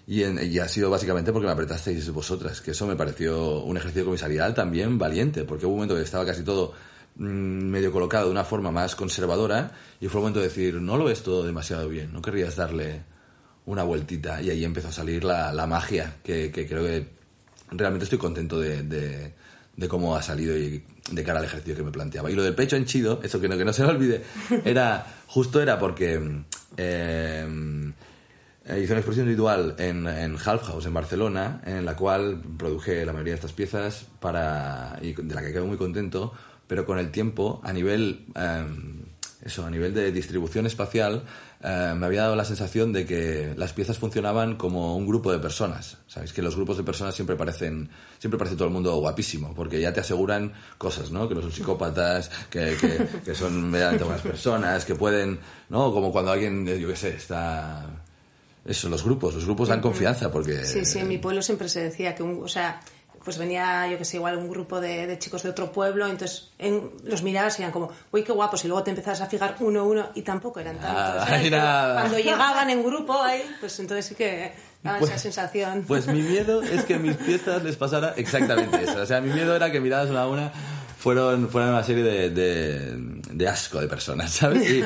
y, 0.08 0.23
en, 0.23 0.39
y, 0.41 0.60
ha 0.60 0.67
sido 0.67 0.89
básicamente 0.89 1.34
porque 1.34 1.47
me 1.47 1.51
apretasteis 1.51 2.10
vosotras, 2.12 2.62
que 2.62 2.71
eso 2.71 2.88
me 2.88 2.95
pareció 2.95 3.62
un 3.63 3.75
ejercicio 3.75 4.06
comisarial 4.06 4.54
también 4.54 4.97
valiente, 4.97 5.43
porque 5.43 5.65
hubo 5.65 5.73
un 5.73 5.80
momento 5.80 5.95
que 5.95 6.04
estaba 6.04 6.25
casi 6.25 6.43
todo 6.43 6.73
medio 7.17 7.91
colocado 7.91 8.25
de 8.25 8.32
una 8.32 8.43
forma 8.43 8.71
más 8.71 8.95
conservadora 8.95 9.71
y 10.01 10.08
fue 10.08 10.19
el 10.19 10.23
momento 10.23 10.39
de 10.39 10.47
decir, 10.47 10.75
no 10.75 10.97
lo 10.97 11.06
ves 11.06 11.23
todo 11.23 11.43
demasiado 11.43 11.88
bien, 11.88 12.12
no 12.12 12.21
querrías 12.21 12.56
darle 12.56 13.04
una 13.65 13.84
vueltita 13.84 14.41
y 14.41 14.49
ahí 14.49 14.63
empezó 14.63 14.89
a 14.89 14.91
salir 14.91 15.23
la, 15.23 15.51
la 15.54 15.65
magia, 15.65 16.17
que, 16.23 16.51
que, 16.51 16.67
creo 16.67 16.84
que 16.84 17.08
realmente 17.71 18.04
estoy 18.04 18.19
contento 18.19 18.60
de, 18.60 18.84
de, 18.84 19.34
de, 19.75 19.88
cómo 19.88 20.15
ha 20.15 20.21
salido 20.21 20.56
y 20.58 20.84
de 21.12 21.23
cara 21.23 21.39
al 21.39 21.45
ejercicio 21.45 21.75
que 21.75 21.84
me 21.84 21.91
planteaba. 21.91 22.30
Y 22.30 22.36
lo 22.36 22.43
del 22.43 22.54
pecho 22.54 22.75
henchido, 22.75 23.21
eso 23.23 23.39
que 23.39 23.47
no, 23.47 23.58
que 23.58 23.65
no 23.65 23.73
se 23.73 23.84
me 23.84 23.89
olvide, 23.89 24.23
era, 24.65 25.06
justo 25.28 25.62
era 25.62 25.80
porque 25.80 26.43
eh, 26.78 27.93
hice 28.65 28.91
una 28.91 28.99
exposición 28.99 29.28
individual 29.28 29.75
en, 29.80 30.08
en 30.08 30.38
Half 30.43 30.63
House, 30.63 30.86
en 30.86 30.93
Barcelona, 30.93 31.62
en 31.65 31.86
la 31.86 31.95
cual 31.95 32.41
produje 32.58 33.06
la 33.06 33.13
mayoría 33.13 33.34
de 33.34 33.39
estas 33.39 33.54
piezas 33.54 34.06
para, 34.19 34.99
y 35.01 35.13
de 35.13 35.34
la 35.34 35.41
que 35.41 35.51
quedo 35.51 35.65
muy 35.65 35.78
contento, 35.78 36.34
pero 36.67 36.86
con 36.86 36.99
el 36.99 37.12
tiempo, 37.12 37.62
a 37.63 37.73
nivel, 37.73 38.25
eh, 38.36 38.65
eso, 39.43 39.65
a 39.65 39.69
nivel 39.69 39.93
de 39.93 40.12
distribución 40.12 40.65
espacial, 40.65 41.23
eh, 41.62 41.93
me 41.95 42.06
había 42.06 42.23
dado 42.23 42.36
la 42.36 42.45
sensación 42.45 42.93
de 42.93 43.06
que 43.06 43.54
las 43.58 43.73
piezas 43.73 43.97
funcionaban 43.97 44.56
como 44.56 44.95
un 44.95 45.08
grupo 45.08 45.32
de 45.32 45.39
personas. 45.39 45.97
Sabéis 46.08 46.34
que 46.34 46.41
los 46.41 46.56
grupos 46.56 46.78
de 46.78 46.84
personas 46.84 47.15
siempre 47.15 47.36
parecen, 47.36 47.89
siempre 48.19 48.38
parece 48.38 48.56
todo 48.56 48.67
el 48.67 48.73
mundo 48.73 48.95
guapísimo, 48.97 49.54
porque 49.56 49.80
ya 49.80 49.93
te 49.93 50.01
aseguran 50.01 50.54
cosas, 50.78 51.12
¿no? 51.12 51.28
Que 51.28 51.36
no 51.36 51.41
son 51.41 51.51
psicópatas, 51.51 52.30
que, 52.49 52.78
que, 52.80 53.08
que 53.23 53.36
son 53.36 53.69
medianamente 53.69 54.04
buenas 54.04 54.21
personas, 54.21 54.86
que 54.86 54.95
pueden, 54.95 55.39
¿no? 55.69 55.91
Como 55.91 56.12
cuando 56.12 56.32
alguien, 56.32 56.65
yo 56.65 56.88
qué 56.88 56.95
sé, 56.95 57.15
está 57.15 57.86
eso, 58.65 58.89
los 58.89 59.04
grupos, 59.04 59.36
los 59.36 59.45
grupos 59.45 59.69
dan 59.69 59.80
confianza 59.80 60.32
porque... 60.32 60.63
Sí, 60.63 60.84
sí, 60.86 60.97
en 60.97 61.08
mi 61.08 61.19
pueblo 61.19 61.43
siempre 61.43 61.69
se 61.69 61.82
decía 61.82 62.15
que, 62.15 62.23
un, 62.23 62.43
o 62.43 62.47
sea, 62.47 62.82
pues 63.26 63.38
venía, 63.40 63.88
yo 63.90 63.98
que 63.98 64.06
sé, 64.06 64.18
igual 64.18 64.38
un 64.38 64.48
grupo 64.48 64.80
de, 64.80 65.08
de 65.08 65.20
chicos 65.20 65.42
de 65.44 65.50
otro 65.50 65.72
pueblo, 65.72 66.08
entonces 66.08 66.50
en, 66.60 66.92
los 67.04 67.24
mirabas 67.24 67.58
y 67.60 67.64
eran 67.64 67.72
como, 67.74 67.90
uy, 68.12 68.24
qué 68.24 68.32
guapos, 68.32 68.64
y 68.64 68.68
luego 68.68 68.84
te 68.84 68.92
empezabas 68.92 69.20
a 69.22 69.26
fijar 69.26 69.56
uno 69.60 69.82
a 69.82 69.84
uno 69.84 70.10
y 70.14 70.22
tampoco 70.22 70.60
eran 70.60 70.78
tantos. 70.78 71.28
Cuando 71.50 72.20
llegaban 72.20 72.70
en 72.70 72.84
grupo 72.84 73.20
ahí, 73.22 73.42
pues 73.60 73.78
entonces 73.80 74.06
sí 74.06 74.16
que 74.16 74.54
daba 74.84 75.00
Pues- 75.00 75.12
esa 75.12 75.20
sensación. 75.20 75.84
Pues 75.88 76.08
mi 76.08 76.22
miedo 76.22 76.62
es 76.62 76.86
que 76.86 76.94
a 76.94 77.00
mis 77.00 77.18
piezas 77.18 77.64
les 77.64 77.76
pasara 77.76 78.14
exactamente 78.16 78.84
eso. 78.84 79.02
O 79.02 79.06
sea, 79.06 79.20
mi 79.20 79.34
miedo 79.34 79.56
era 79.56 79.72
que 79.72 79.82
miradas 79.82 80.10
una 80.12 80.22
a 80.22 80.28
una 80.28 80.52
fueron, 81.00 81.50
fueran 81.50 81.72
una 81.72 81.84
serie 81.84 82.04
de, 82.04 82.30
de, 82.30 82.94
de 83.32 83.48
asco 83.48 83.82
de 83.82 83.88
personas, 83.88 84.32
¿sabes? 84.32 84.70
Y, 84.70 84.84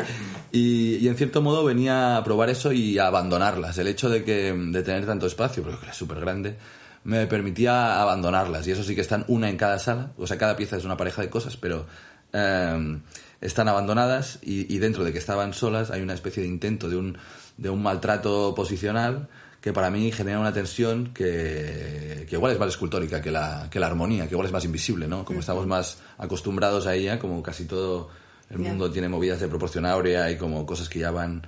y, 0.51 0.95
y 0.97 1.07
en 1.07 1.15
cierto 1.17 1.41
modo 1.41 1.63
venía 1.65 2.15
a 2.17 2.23
probar 2.23 2.49
eso 2.49 2.71
y 2.71 2.97
a 2.99 3.07
abandonarlas. 3.07 3.77
El 3.77 3.87
hecho 3.87 4.09
de, 4.09 4.23
que, 4.23 4.53
de 4.53 4.81
tener 4.83 5.05
tanto 5.05 5.27
espacio, 5.27 5.61
porque 5.63 5.83
era 5.83 5.93
súper 5.93 6.19
grande, 6.21 6.55
me 7.03 7.27
permitía 7.27 8.01
abandonarlas. 8.01 8.67
Y 8.67 8.71
eso 8.71 8.83
sí 8.83 8.95
que 8.95 9.01
están 9.01 9.25
una 9.27 9.49
en 9.49 9.57
cada 9.57 9.79
sala. 9.79 10.11
O 10.17 10.27
sea, 10.27 10.37
cada 10.37 10.55
pieza 10.55 10.77
es 10.77 10.85
una 10.85 10.97
pareja 10.97 11.21
de 11.21 11.29
cosas, 11.29 11.57
pero 11.57 11.85
eh, 12.33 12.99
están 13.41 13.67
abandonadas 13.67 14.39
y, 14.41 14.73
y, 14.73 14.79
dentro 14.79 15.03
de 15.03 15.11
que 15.11 15.17
estaban 15.17 15.53
solas 15.53 15.91
hay 15.91 16.01
una 16.01 16.13
especie 16.13 16.43
de 16.43 16.49
intento 16.49 16.89
de 16.89 16.97
un, 16.97 17.17
de 17.57 17.69
un 17.69 17.81
maltrato 17.81 18.53
posicional 18.53 19.29
que 19.61 19.73
para 19.73 19.89
mí 19.89 20.11
genera 20.11 20.39
una 20.39 20.53
tensión 20.53 21.11
que, 21.13 22.25
que 22.29 22.35
igual 22.35 22.53
es 22.53 22.59
más 22.59 22.69
escultórica 22.69 23.21
que 23.21 23.31
la, 23.31 23.67
que 23.69 23.79
la 23.79 23.87
armonía, 23.87 24.27
que 24.27 24.33
igual 24.33 24.47
es 24.47 24.53
más 24.53 24.63
invisible, 24.63 25.07
¿no? 25.07 25.25
Como 25.25 25.41
estamos 25.41 25.67
más 25.67 25.99
acostumbrados 26.17 26.87
a 26.87 26.95
ella, 26.95 27.19
como 27.19 27.43
casi 27.43 27.65
todo 27.65 28.09
el 28.49 28.59
mundo 28.59 28.85
yeah. 28.85 28.93
tiene 28.93 29.09
movidas 29.09 29.39
de 29.39 29.47
proporción 29.47 29.85
áurea 29.85 30.31
y 30.31 30.37
como 30.37 30.65
cosas 30.65 30.87
que 30.87 30.99
ya 30.99 31.11
van 31.11 31.45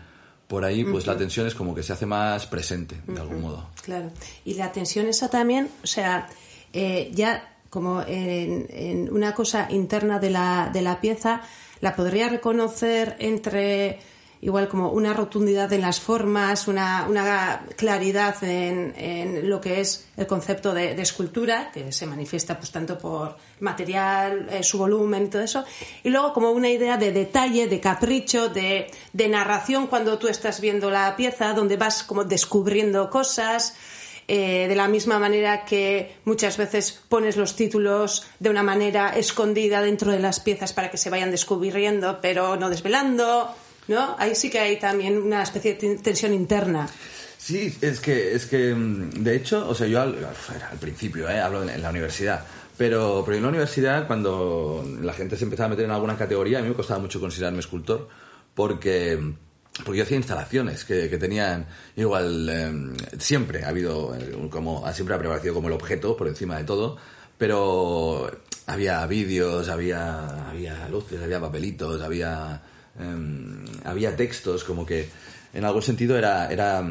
por 0.51 0.65
ahí, 0.65 0.83
pues 0.83 1.05
uh 1.05 1.07
-huh. 1.07 1.13
la 1.13 1.17
tensión 1.17 1.47
es 1.47 1.55
como 1.55 1.73
que 1.73 1.81
se 1.81 1.93
hace 1.93 2.05
más 2.05 2.45
presente, 2.45 2.95
de 3.07 3.13
uh 3.13 3.15
-huh. 3.15 3.21
algún 3.21 3.41
modo. 3.41 3.69
Claro. 3.85 4.11
Y 4.43 4.55
la 4.55 4.69
tensión 4.69 5.07
esa 5.07 5.29
también, 5.29 5.69
o 5.81 5.87
sea, 5.87 6.27
eh, 6.73 7.09
ya 7.13 7.55
como 7.69 8.01
en, 8.01 8.67
en, 8.69 9.09
una 9.13 9.33
cosa 9.33 9.67
interna 9.69 10.19
de 10.19 10.29
la, 10.29 10.69
de 10.73 10.81
la 10.81 10.99
pieza, 10.99 11.41
la 11.79 11.95
podría 11.95 12.27
reconocer 12.27 13.15
entre 13.19 13.99
igual 14.41 14.67
como 14.67 14.89
una 14.89 15.13
rotundidad 15.13 15.71
en 15.71 15.81
las 15.81 15.99
formas, 15.99 16.67
una, 16.67 17.05
una 17.07 17.65
claridad 17.77 18.43
en, 18.43 18.93
en, 18.97 19.49
lo 19.49 19.61
que 19.61 19.81
es 19.81 20.07
el 20.17 20.25
concepto 20.25 20.73
de, 20.73 20.99
escultura, 20.99 21.71
que 21.71 21.91
se 21.91 22.07
manifiesta 22.07 22.57
pues 22.57 22.71
tanto 22.71 22.97
por 22.97 23.37
material, 23.59 24.47
eh, 24.49 24.63
su 24.63 24.79
volumen 24.79 25.25
y 25.25 25.27
todo 25.27 25.43
eso, 25.43 25.63
y 26.03 26.09
luego 26.09 26.33
como 26.33 26.51
una 26.51 26.69
idea 26.69 26.97
de 26.97 27.11
detalle, 27.11 27.67
de 27.67 27.79
capricho, 27.79 28.49
de, 28.49 28.89
de 29.13 29.27
narración 29.27 29.87
cuando 29.87 30.17
tú 30.17 30.27
estás 30.27 30.59
viendo 30.59 30.89
la 30.89 31.15
pieza, 31.15 31.53
donde 31.53 31.77
vas 31.77 32.03
como 32.03 32.23
descubriendo 32.23 33.09
cosas, 33.09 33.75
eh, 34.27 34.67
de 34.67 34.75
la 34.75 34.87
misma 34.87 35.19
manera 35.19 35.65
que 35.65 36.15
muchas 36.25 36.57
veces 36.57 37.01
pones 37.09 37.37
los 37.37 37.55
títulos 37.55 38.25
de 38.39 38.49
una 38.49 38.63
manera 38.63 39.09
escondida 39.09 39.81
dentro 39.81 40.11
de 40.11 40.19
las 40.19 40.39
piezas 40.39 40.73
para 40.73 40.89
que 40.89 40.97
se 40.97 41.09
vayan 41.09 41.31
descubriendo, 41.31 42.19
pero 42.21 42.55
no 42.55 42.69
desvelando. 42.69 43.53
¿No? 43.87 44.15
Ahí 44.17 44.35
sí 44.35 44.49
que 44.49 44.59
hay 44.59 44.79
también 44.79 45.17
una 45.17 45.43
especie 45.43 45.75
de 45.75 45.97
tensión 45.97 46.33
interna. 46.33 46.89
Sí, 47.37 47.75
es 47.81 47.99
que, 47.99 48.35
es 48.35 48.45
que 48.45 48.73
mm, 48.73 49.23
de 49.23 49.35
hecho, 49.35 49.67
o 49.67 49.73
sea, 49.73 49.87
yo 49.87 50.01
al, 50.01 50.15
al 50.69 50.77
principio, 50.77 51.27
¿eh? 51.29 51.39
hablo 51.39 51.67
en 51.67 51.81
la 51.81 51.89
universidad, 51.89 52.45
pero, 52.77 53.23
pero 53.25 53.37
en 53.37 53.43
la 53.43 53.49
universidad, 53.49 54.07
cuando 54.07 54.83
la 55.01 55.13
gente 55.13 55.37
se 55.37 55.43
empezaba 55.43 55.67
a 55.67 55.69
meter 55.69 55.85
en 55.85 55.91
alguna 55.91 56.17
categoría, 56.17 56.59
a 56.59 56.61
mí 56.61 56.69
me 56.69 56.75
costaba 56.75 56.99
mucho 56.99 57.19
considerarme 57.19 57.59
escultor, 57.59 58.07
porque, 58.53 59.19
porque 59.85 59.97
yo 59.99 60.03
hacía 60.03 60.17
instalaciones 60.17 60.85
que, 60.85 61.09
que 61.09 61.17
tenían 61.17 61.67
igual, 61.95 62.49
eh, 62.49 63.17
siempre 63.19 63.63
ha 63.65 63.69
habido, 63.69 64.15
eh, 64.15 64.35
como, 64.49 64.91
siempre 64.93 65.15
ha 65.15 65.19
prevalecido 65.19 65.53
como 65.53 65.67
el 65.67 65.73
objeto 65.73 66.17
por 66.17 66.27
encima 66.27 66.57
de 66.57 66.63
todo, 66.63 66.97
pero 67.37 68.31
había 68.67 69.05
vídeos, 69.05 69.69
había, 69.69 70.49
había 70.49 70.87
luces, 70.89 71.21
había 71.21 71.39
papelitos, 71.39 72.01
había 72.01 72.61
eh, 72.99 73.79
había 73.85 74.15
textos 74.15 74.63
como 74.63 74.85
que 74.85 75.09
en 75.53 75.65
algún 75.65 75.81
sentido 75.81 76.17
era, 76.17 76.51
era, 76.51 76.83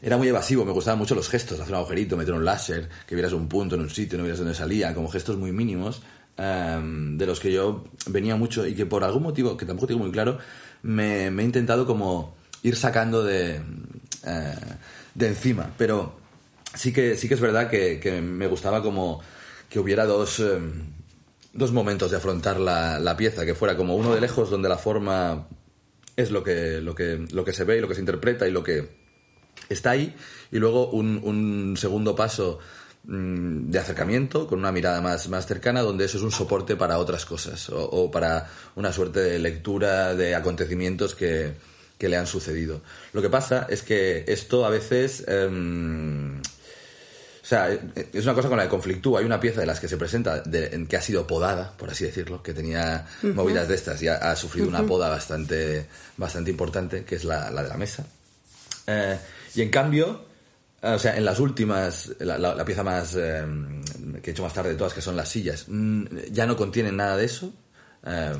era 0.00 0.16
muy 0.16 0.28
evasivo, 0.28 0.64
me 0.64 0.72
gustaban 0.72 0.98
mucho 0.98 1.14
los 1.14 1.28
gestos, 1.28 1.60
hacer 1.60 1.72
un 1.72 1.80
agujerito, 1.80 2.16
meter 2.16 2.34
un 2.34 2.44
láser, 2.44 2.88
que 3.06 3.14
vieras 3.14 3.32
un 3.32 3.48
punto 3.48 3.76
en 3.76 3.82
un 3.82 3.90
sitio, 3.90 4.18
no 4.18 4.24
vieras 4.24 4.38
dónde 4.38 4.54
salía, 4.54 4.94
como 4.94 5.08
gestos 5.08 5.36
muy 5.36 5.52
mínimos, 5.52 6.02
eh, 6.36 6.80
de 6.82 7.26
los 7.26 7.38
que 7.38 7.52
yo 7.52 7.84
venía 8.06 8.36
mucho 8.36 8.66
y 8.66 8.74
que 8.74 8.86
por 8.86 9.04
algún 9.04 9.22
motivo, 9.22 9.56
que 9.56 9.66
tampoco 9.66 9.88
tengo 9.88 10.00
muy 10.00 10.10
claro, 10.10 10.38
me, 10.82 11.26
he 11.26 11.42
intentado 11.42 11.86
como 11.86 12.34
ir 12.62 12.76
sacando 12.76 13.22
de, 13.22 13.60
eh, 14.26 14.54
de 15.14 15.28
encima, 15.28 15.70
pero 15.78 16.16
sí 16.74 16.92
que, 16.92 17.16
sí 17.16 17.28
que 17.28 17.34
es 17.34 17.40
verdad 17.40 17.70
que, 17.70 18.20
me 18.20 18.46
gustaba 18.48 18.82
como 18.82 19.20
que 19.68 19.78
hubiera 19.78 20.04
dos, 20.04 20.42
dos 21.52 21.72
momentos 21.72 22.10
de 22.10 22.16
afrontar 22.16 22.58
la, 22.58 22.98
la, 22.98 23.16
pieza, 23.16 23.44
que 23.44 23.54
fuera 23.54 23.76
como 23.76 23.94
uno 23.94 24.14
de 24.14 24.20
lejos 24.20 24.50
donde 24.50 24.68
la 24.68 24.78
forma 24.78 25.48
es 26.16 26.30
lo 26.30 26.42
que, 26.42 26.80
lo 26.80 26.94
que, 26.94 27.26
lo 27.32 27.44
que 27.44 27.52
se 27.52 27.64
ve 27.64 27.78
y 27.78 27.80
lo 27.80 27.88
que 27.88 27.94
se 27.94 28.00
interpreta 28.00 28.48
y 28.48 28.50
lo 28.50 28.62
que 28.62 28.88
está 29.68 29.90
ahí, 29.90 30.14
y 30.50 30.58
luego 30.58 30.90
un, 30.90 31.20
un 31.22 31.76
segundo 31.76 32.16
paso 32.16 32.58
mmm, 33.04 33.70
de 33.70 33.78
acercamiento 33.78 34.46
con 34.46 34.58
una 34.58 34.72
mirada 34.72 35.00
más, 35.00 35.28
más 35.28 35.46
cercana 35.46 35.82
donde 35.82 36.06
eso 36.06 36.16
es 36.18 36.22
un 36.22 36.32
soporte 36.32 36.76
para 36.76 36.98
otras 36.98 37.24
cosas 37.26 37.68
o, 37.70 38.10
para 38.10 38.50
una 38.76 38.92
suerte 38.92 39.20
de 39.20 39.38
lectura 39.38 40.14
de 40.14 40.34
acontecimientos 40.34 41.14
que, 41.14 41.54
que, 41.98 42.08
le 42.08 42.16
han 42.16 42.26
sucedido. 42.26 42.80
Lo 43.12 43.22
que 43.22 43.30
pasa 43.30 43.66
es 43.68 43.82
que 43.82 44.24
esto 44.26 44.64
a 44.64 44.70
veces... 44.70 45.24
Eh, 45.26 46.40
o 47.42 47.44
sea, 47.44 47.68
es 47.70 48.24
una 48.24 48.34
cosa 48.34 48.48
con 48.48 48.56
la 48.56 48.62
que 48.64 48.68
conflictúa. 48.68 49.18
Hay 49.18 49.26
una 49.26 49.40
pieza 49.40 49.60
de 49.60 49.66
las 49.66 49.80
que 49.80 49.88
se 49.88 49.96
presenta 49.96 50.40
de, 50.42 50.86
que 50.88 50.96
ha 50.96 51.02
sido 51.02 51.26
podada, 51.26 51.72
por 51.76 51.90
así 51.90 52.04
decirlo, 52.04 52.40
que 52.40 52.54
tenía 52.54 53.04
uh 53.22 53.26
-huh. 53.26 53.34
movidas 53.34 53.66
de 53.66 53.74
estas 53.74 54.00
y 54.00 54.06
ha, 54.08 54.16
ha 54.30 54.36
sufrido 54.36 54.68
uh 54.68 54.70
-huh. 54.70 54.78
una 54.78 54.86
poda 54.86 55.08
bastante, 55.08 55.86
bastante 56.16 56.50
importante, 56.52 57.04
que 57.04 57.16
es 57.16 57.24
la, 57.24 57.50
la 57.50 57.64
de 57.64 57.68
la 57.68 57.76
mesa. 57.76 58.06
Eh, 58.86 59.18
y 59.56 59.62
en 59.62 59.70
cambio, 59.70 60.24
o 60.82 60.98
sea, 60.98 61.16
en 61.16 61.24
las 61.24 61.40
últimas, 61.40 62.12
la, 62.20 62.38
la, 62.38 62.54
la 62.54 62.64
pieza 62.64 62.84
más 62.84 63.16
eh, 63.16 63.44
que 64.22 64.30
he 64.30 64.32
hecho 64.32 64.44
más 64.44 64.54
tarde 64.54 64.70
de 64.70 64.76
todas, 64.76 64.94
que 64.94 65.00
son 65.02 65.16
las 65.16 65.28
sillas, 65.28 65.64
mmm, 65.66 66.04
ya 66.30 66.46
no 66.46 66.56
contienen 66.56 66.96
nada 66.96 67.16
de 67.16 67.24
eso. 67.24 67.52
Eh, 68.06 68.34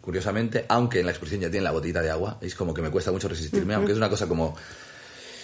curiosamente, 0.00 0.64
aunque 0.68 1.00
en 1.00 1.06
la 1.06 1.12
exposición 1.12 1.42
ya 1.42 1.50
tiene 1.50 1.64
la 1.64 1.72
botita 1.72 2.00
de 2.02 2.10
agua, 2.10 2.38
es 2.40 2.54
como 2.54 2.72
que 2.72 2.82
me 2.82 2.90
cuesta 2.90 3.12
mucho 3.12 3.28
resistirme, 3.28 3.72
uh 3.72 3.76
-huh. 3.76 3.76
aunque 3.76 3.92
es 3.92 3.98
una 3.98 4.08
cosa 4.08 4.26
como 4.26 4.56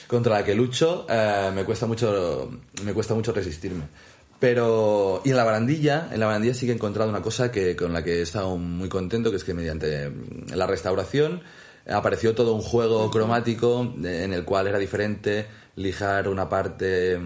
contra 0.06 0.38
la 0.38 0.44
que 0.44 0.54
lucho, 0.54 1.06
eh, 1.08 1.50
me 1.54 1.64
cuesta 1.64 1.86
mucho 1.86 2.50
me 2.84 2.92
cuesta 2.92 3.14
mucho 3.14 3.32
resistirme. 3.32 3.84
Pero 4.38 5.22
y 5.24 5.30
en 5.30 5.36
la 5.36 5.44
barandilla, 5.44 6.10
en 6.12 6.20
la 6.20 6.26
barandilla 6.26 6.54
sí 6.54 6.66
que 6.66 6.72
he 6.72 6.74
encontrado 6.74 7.08
una 7.08 7.22
cosa 7.22 7.50
que 7.50 7.74
con 7.74 7.92
la 7.92 8.04
que 8.04 8.18
he 8.18 8.22
estado 8.22 8.56
muy 8.56 8.88
contento, 8.88 9.30
que 9.30 9.36
es 9.36 9.44
que 9.44 9.54
mediante 9.54 10.12
la 10.54 10.66
restauración 10.66 11.42
apareció 11.88 12.34
todo 12.34 12.54
un 12.54 12.62
juego 12.62 13.10
cromático 13.10 13.94
en 14.02 14.32
el 14.32 14.44
cual 14.44 14.66
era 14.66 14.78
diferente 14.78 15.46
lijar 15.76 16.28
una 16.28 16.48
parte 16.48 17.18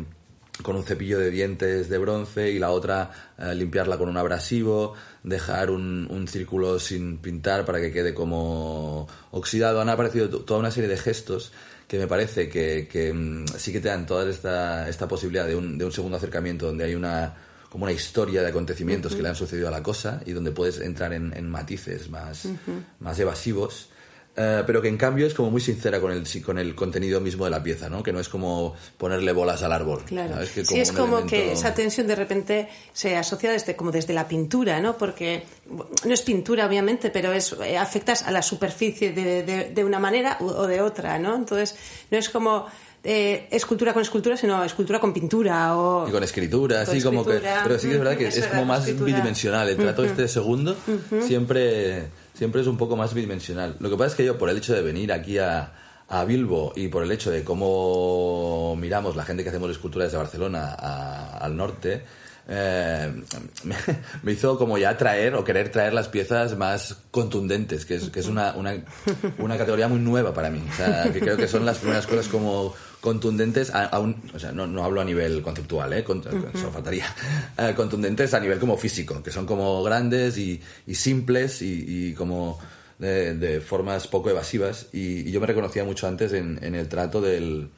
con 0.62 0.76
un 0.76 0.84
cepillo 0.84 1.18
de 1.18 1.30
dientes 1.30 1.88
de 1.88 1.98
bronce 1.98 2.50
y 2.50 2.58
la 2.58 2.70
otra 2.70 3.10
eh, 3.38 3.54
limpiarla 3.54 3.96
con 3.96 4.08
un 4.08 4.16
abrasivo, 4.18 4.94
dejar 5.22 5.70
un, 5.70 6.06
un, 6.10 6.28
círculo 6.28 6.78
sin 6.78 7.18
pintar 7.18 7.64
para 7.64 7.80
que 7.80 7.92
quede 7.92 8.12
como 8.12 9.08
oxidado. 9.30 9.80
Han 9.80 9.88
aparecido 9.88 10.28
toda 10.28 10.60
una 10.60 10.70
serie 10.70 10.90
de 10.90 10.98
gestos 10.98 11.52
que 11.90 11.98
me 11.98 12.06
parece 12.06 12.48
que, 12.48 12.86
que 12.86 13.12
mm, 13.12 13.46
sí 13.58 13.72
que 13.72 13.80
te 13.80 13.88
dan 13.88 14.06
toda 14.06 14.30
esta, 14.30 14.88
esta 14.88 15.08
posibilidad 15.08 15.44
de 15.44 15.56
un, 15.56 15.76
de 15.76 15.84
un 15.84 15.90
segundo 15.90 16.18
acercamiento 16.18 16.66
donde 16.66 16.84
hay 16.84 16.94
una 16.94 17.34
como 17.68 17.82
una 17.82 17.92
historia 17.92 18.42
de 18.42 18.48
acontecimientos 18.48 19.10
uh 19.10 19.14
-huh. 19.14 19.16
que 19.18 19.22
le 19.24 19.28
han 19.30 19.34
sucedido 19.34 19.66
a 19.66 19.72
la 19.72 19.82
cosa 19.82 20.20
y 20.24 20.30
donde 20.30 20.52
puedes 20.52 20.78
entrar 20.78 21.12
en, 21.12 21.32
en 21.36 21.50
matices 21.50 22.08
más, 22.08 22.44
uh 22.44 22.50
-huh. 22.50 22.84
más 23.00 23.18
evasivos. 23.18 23.89
Uh, 24.36 24.62
pero 24.64 24.80
que 24.80 24.86
en 24.86 24.96
cambio 24.96 25.26
es 25.26 25.34
como 25.34 25.50
muy 25.50 25.60
sincera 25.60 26.00
con 26.00 26.12
el, 26.12 26.24
con 26.42 26.56
el 26.56 26.74
contenido 26.76 27.20
mismo 27.20 27.44
de 27.46 27.50
la 27.50 27.62
pieza, 27.62 27.88
¿no? 27.88 28.00
Que 28.00 28.12
no 28.12 28.20
es 28.20 28.28
como 28.28 28.74
ponerle 28.96 29.32
bolas 29.32 29.64
al 29.64 29.72
árbol. 29.72 30.02
Claro. 30.06 30.34
¿sabes? 30.34 30.50
Que 30.50 30.62
como 30.62 30.76
sí, 30.76 30.80
es 30.80 30.92
como 30.92 31.18
elemento... 31.18 31.30
que 31.30 31.52
esa 31.52 31.74
tensión 31.74 32.06
de 32.06 32.14
repente 32.14 32.68
se 32.92 33.16
asocia 33.16 33.50
desde, 33.50 33.74
como 33.74 33.90
desde 33.90 34.14
la 34.14 34.28
pintura, 34.28 34.80
¿no? 34.80 34.96
Porque 34.96 35.42
no 35.68 36.14
es 36.14 36.22
pintura, 36.22 36.66
obviamente, 36.66 37.10
pero 37.10 37.32
es 37.32 37.56
eh, 37.60 37.76
afectas 37.76 38.22
a 38.22 38.30
la 38.30 38.40
superficie 38.40 39.12
de, 39.12 39.42
de, 39.42 39.70
de, 39.70 39.84
una 39.84 39.98
manera 39.98 40.38
o 40.40 40.66
de 40.68 40.80
otra, 40.80 41.18
¿no? 41.18 41.34
Entonces, 41.34 41.74
no 42.10 42.16
es 42.16 42.28
como... 42.30 42.66
Eh, 43.02 43.48
escultura 43.50 43.94
con 43.94 44.02
escultura, 44.02 44.36
sino 44.36 44.62
escultura 44.62 45.00
con 45.00 45.14
pintura 45.14 45.74
o... 45.74 46.06
Y 46.06 46.12
con 46.12 46.22
escritura, 46.22 46.82
así 46.82 47.00
como 47.02 47.24
que... 47.24 47.40
Pero 47.64 47.78
sí 47.78 47.88
que 47.88 47.94
es 47.94 47.98
verdad 47.98 48.16
que 48.16 48.28
es, 48.28 48.36
es 48.36 48.46
como 48.46 48.66
más 48.66 48.84
bidimensional. 48.84 49.70
El 49.70 49.76
trato 49.78 50.02
uh 50.02 50.04
-huh. 50.04 50.10
este 50.10 50.28
segundo 50.28 50.76
uh 50.86 51.16
-huh. 51.16 51.26
siempre 51.26 52.10
siempre 52.40 52.62
es 52.62 52.66
un 52.66 52.78
poco 52.78 52.96
más 52.96 53.12
bidimensional. 53.12 53.76
Lo 53.80 53.90
que 53.90 53.96
pasa 53.96 54.06
es 54.06 54.14
que 54.14 54.24
yo, 54.24 54.38
por 54.38 54.48
el 54.48 54.56
hecho 54.56 54.72
de 54.72 54.80
venir 54.80 55.12
aquí 55.12 55.36
a, 55.36 55.74
a 56.08 56.24
Bilbo 56.24 56.72
y 56.74 56.88
por 56.88 57.02
el 57.02 57.12
hecho 57.12 57.30
de 57.30 57.44
cómo 57.44 58.74
miramos 58.76 59.14
la 59.14 59.24
gente 59.24 59.42
que 59.42 59.50
hacemos 59.50 59.70
esculturas 59.70 60.06
desde 60.06 60.16
Barcelona 60.16 60.74
a, 60.74 61.36
al 61.36 61.54
norte, 61.54 62.02
eh, 62.48 63.12
me, 63.64 63.76
me, 64.22 64.32
hizo 64.32 64.56
como 64.56 64.78
ya 64.78 64.96
traer 64.96 65.34
o 65.34 65.44
querer 65.44 65.70
traer 65.70 65.92
las 65.92 66.08
piezas 66.08 66.56
más 66.56 66.96
contundentes, 67.10 67.84
que 67.84 67.96
es, 67.96 68.08
que 68.08 68.20
es 68.20 68.26
una, 68.26 68.54
una, 68.54 68.72
una 69.36 69.58
categoría 69.58 69.88
muy 69.88 69.98
nueva 69.98 70.32
para 70.32 70.48
mí. 70.48 70.64
O 70.66 70.74
sea, 70.74 71.12
que 71.12 71.20
creo 71.20 71.36
que 71.36 71.46
son 71.46 71.66
las 71.66 71.76
primeras 71.76 72.06
cosas 72.06 72.26
como 72.28 72.72
contundentes, 73.00 73.70
a, 73.74 73.84
a 73.84 73.98
un, 73.98 74.16
o 74.34 74.38
sea, 74.38 74.52
no, 74.52 74.66
no, 74.66 74.84
hablo 74.84 75.00
a 75.00 75.04
nivel 75.04 75.42
conceptual, 75.42 75.92
¿eh? 75.92 76.04
Con, 76.04 76.18
uh 76.18 76.22
-huh. 76.22 76.70
faltaría, 76.70 77.06
uh, 77.58 77.74
contundentes 77.76 78.34
a 78.34 78.40
nivel 78.40 78.58
como 78.58 78.76
físico, 78.76 79.22
que 79.22 79.30
son 79.30 79.46
como 79.46 79.82
grandes 79.82 80.36
y, 80.38 80.60
y 80.86 80.94
simples 80.94 81.62
y, 81.62 81.84
y 82.10 82.14
como 82.14 82.58
de, 82.98 83.34
de, 83.34 83.60
formas 83.60 84.06
poco 84.06 84.30
evasivas. 84.30 84.86
Y, 84.92 85.28
y, 85.28 85.32
yo 85.32 85.40
me 85.40 85.46
reconocía 85.46 85.84
mucho 85.84 86.06
antes 86.06 86.32
en, 86.32 86.58
en 86.62 86.74
el 86.74 86.88
trato 86.88 87.20
del, 87.20 87.70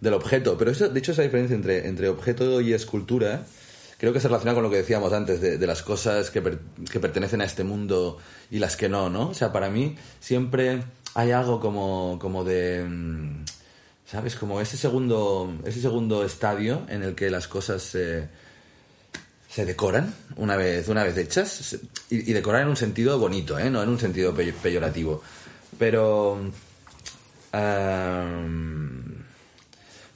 del 0.00 0.14
objeto. 0.14 0.58
Pero 0.58 0.72
eso, 0.72 0.88
de 0.88 0.98
hecho, 0.98 1.12
esa 1.12 1.22
diferencia 1.22 1.54
entre, 1.54 1.86
entre 1.86 2.08
objeto 2.08 2.60
y 2.60 2.72
escultura 2.72 3.44
creo 3.98 4.14
que 4.14 4.20
se 4.20 4.28
relaciona 4.28 4.54
con 4.54 4.62
lo 4.62 4.70
que 4.70 4.78
decíamos 4.78 5.12
antes, 5.12 5.42
de, 5.42 5.58
de 5.58 5.66
las 5.66 5.82
cosas 5.82 6.30
que, 6.30 6.40
per, 6.40 6.58
que 6.90 6.98
pertenecen 7.00 7.42
a 7.42 7.44
este 7.44 7.64
mundo 7.64 8.16
y 8.50 8.58
las 8.58 8.74
que 8.74 8.88
no, 8.88 9.10
¿no? 9.10 9.28
O 9.28 9.34
sea, 9.34 9.52
para 9.52 9.68
mí 9.68 9.94
siempre 10.20 10.82
hay 11.14 11.32
algo 11.32 11.60
como, 11.60 12.18
como 12.18 12.42
de 12.42 12.82
mm, 12.82 13.44
¿Sabes? 14.10 14.34
Como 14.34 14.60
ese 14.60 14.76
segundo, 14.76 15.56
ese 15.64 15.80
segundo 15.80 16.24
estadio 16.24 16.82
en 16.88 17.04
el 17.04 17.14
que 17.14 17.30
las 17.30 17.46
cosas 17.46 17.80
se, 17.80 18.26
se 19.48 19.64
decoran 19.64 20.12
una 20.34 20.56
vez, 20.56 20.88
una 20.88 21.04
vez 21.04 21.16
hechas. 21.16 21.78
Y, 22.08 22.28
y, 22.28 22.32
decorar 22.32 22.62
en 22.62 22.68
un 22.68 22.76
sentido 22.76 23.20
bonito, 23.20 23.56
¿eh? 23.56 23.70
No 23.70 23.80
en 23.80 23.88
un 23.88 24.00
sentido 24.00 24.34
pe 24.34 24.52
peyorativo. 24.52 25.22
Pero... 25.78 26.40
Um, 27.52 29.00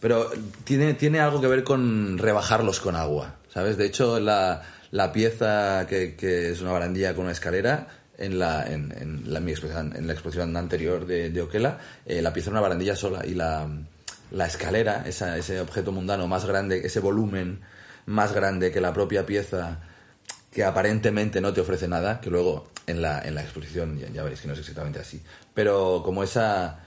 pero 0.00 0.30
tiene, 0.64 0.94
tiene 0.94 1.20
algo 1.20 1.40
que 1.40 1.46
ver 1.46 1.62
con 1.62 2.18
rebajarlos 2.18 2.80
con 2.80 2.96
agua, 2.96 3.36
¿sabes? 3.52 3.76
De 3.76 3.86
hecho, 3.86 4.18
la, 4.18 4.62
la 4.90 5.12
pieza 5.12 5.86
que, 5.88 6.16
que 6.16 6.50
es 6.50 6.60
una 6.60 6.72
barandilla 6.72 7.14
con 7.14 7.24
una 7.24 7.32
escalera 7.32 7.88
en 8.18 8.38
la, 8.38 8.66
en, 8.66 8.92
en 8.92 9.32
la, 9.32 9.40
mi 9.40 9.52
exposición, 9.52 9.94
en 9.96 10.06
la 10.06 10.12
exposición 10.12 10.56
anterior 10.56 11.06
de, 11.06 11.30
de 11.30 11.42
Oquela, 11.42 11.78
eh, 12.06 12.22
la 12.22 12.32
pieza 12.32 12.50
era 12.50 12.58
una 12.58 12.62
barandilla 12.62 12.96
sola 12.96 13.24
y 13.26 13.34
la, 13.34 13.68
la 14.30 14.46
escalera, 14.46 15.04
esa, 15.06 15.36
ese 15.36 15.60
objeto 15.60 15.92
mundano 15.92 16.26
más 16.26 16.44
grande, 16.44 16.82
ese 16.84 17.00
volumen 17.00 17.60
más 18.06 18.32
grande 18.32 18.70
que 18.70 18.80
la 18.80 18.92
propia 18.92 19.24
pieza, 19.26 19.80
que 20.50 20.64
aparentemente 20.64 21.40
no 21.40 21.52
te 21.52 21.60
ofrece 21.60 21.88
nada, 21.88 22.20
que 22.20 22.30
luego 22.30 22.68
en 22.86 23.02
la, 23.02 23.20
en 23.22 23.34
la 23.34 23.42
exposición 23.42 23.98
ya, 23.98 24.08
ya 24.08 24.22
veréis 24.22 24.40
que 24.40 24.48
no 24.48 24.54
es 24.54 24.60
exactamente 24.60 24.98
así, 24.98 25.22
pero 25.54 26.02
como 26.04 26.22
esa, 26.22 26.80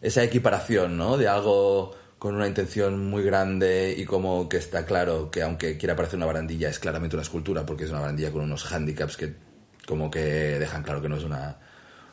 esa 0.00 0.22
equiparación, 0.22 0.96
¿no? 0.96 1.16
De 1.16 1.28
algo 1.28 1.94
con 2.18 2.36
una 2.36 2.46
intención 2.46 3.10
muy 3.10 3.22
grande 3.22 3.94
y 3.96 4.06
como 4.06 4.48
que 4.48 4.56
está 4.56 4.86
claro 4.86 5.30
que 5.30 5.42
aunque 5.42 5.76
quiera 5.76 5.94
parecer 5.94 6.16
una 6.16 6.24
barandilla 6.24 6.70
es 6.70 6.78
claramente 6.78 7.16
una 7.16 7.22
escultura 7.22 7.66
porque 7.66 7.84
es 7.84 7.90
una 7.90 8.00
barandilla 8.00 8.32
con 8.32 8.40
unos 8.40 8.72
handicaps 8.72 9.18
que 9.18 9.34
como 9.86 10.10
que 10.10 10.20
dejan 10.58 10.82
claro 10.82 11.00
que 11.02 11.08
no 11.08 11.16
es 11.16 11.24
una, 11.24 11.56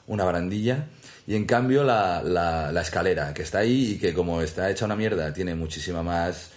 una 0.08 0.24
barandilla. 0.24 0.88
Y 1.28 1.36
en 1.36 1.46
cambio 1.46 1.84
la, 1.84 2.22
la, 2.24 2.72
la 2.72 2.82
escalera 2.82 3.34
que 3.34 3.44
está 3.44 3.60
ahí 3.60 3.94
y 3.94 3.98
que 3.98 4.14
como 4.14 4.42
está 4.42 4.70
hecha 4.70 4.86
una 4.86 4.96
mierda 4.96 5.32
tiene 5.34 5.56
muchísima 5.56 6.04
más 6.04 6.50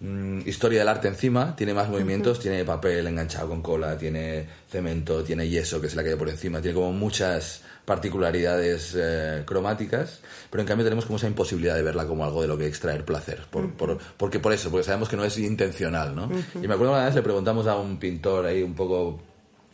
mm, 0.00 0.40
historia 0.46 0.80
del 0.80 0.88
arte 0.88 1.08
encima, 1.08 1.54
tiene 1.56 1.72
más 1.72 1.88
movimientos, 1.88 2.40
tiene 2.40 2.64
papel 2.64 3.06
enganchado 3.06 3.48
con 3.48 3.62
cola, 3.62 3.96
tiene 3.96 4.46
cemento, 4.68 5.22
tiene 5.22 5.48
yeso 5.48 5.80
que 5.80 5.88
se 5.88 5.96
la 5.96 6.04
cae 6.04 6.16
por 6.16 6.28
encima, 6.28 6.60
tiene 6.60 6.74
como 6.74 6.92
muchas 6.92 7.62
particularidades 7.84 8.94
eh, 8.98 9.44
cromáticas, 9.46 10.20
pero 10.50 10.60
en 10.60 10.66
cambio 10.66 10.84
tenemos 10.84 11.06
como 11.06 11.16
esa 11.16 11.26
imposibilidad 11.26 11.74
de 11.74 11.82
verla 11.82 12.06
como 12.06 12.22
algo 12.22 12.42
de 12.42 12.48
lo 12.48 12.58
que 12.58 12.66
extraer 12.66 13.02
placer, 13.02 13.46
por, 13.50 13.72
por, 13.72 13.96
porque 14.18 14.40
por 14.40 14.52
eso, 14.52 14.70
porque 14.70 14.84
sabemos 14.84 15.08
que 15.08 15.16
no 15.16 15.24
es 15.24 15.38
intencional, 15.38 16.14
¿no? 16.14 16.28
Y 16.62 16.68
me 16.68 16.74
acuerdo 16.74 16.92
una 16.92 17.06
vez 17.06 17.14
le 17.14 17.22
preguntamos 17.22 17.66
a 17.66 17.76
un 17.76 17.98
pintor 17.98 18.44
ahí 18.44 18.62
un 18.62 18.74
poco 18.74 19.22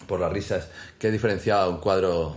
por 0.06 0.20
las 0.20 0.32
risas 0.32 0.68
qué 0.98 1.10
diferenciaba 1.10 1.68
un 1.68 1.78
cuadro 1.78 2.36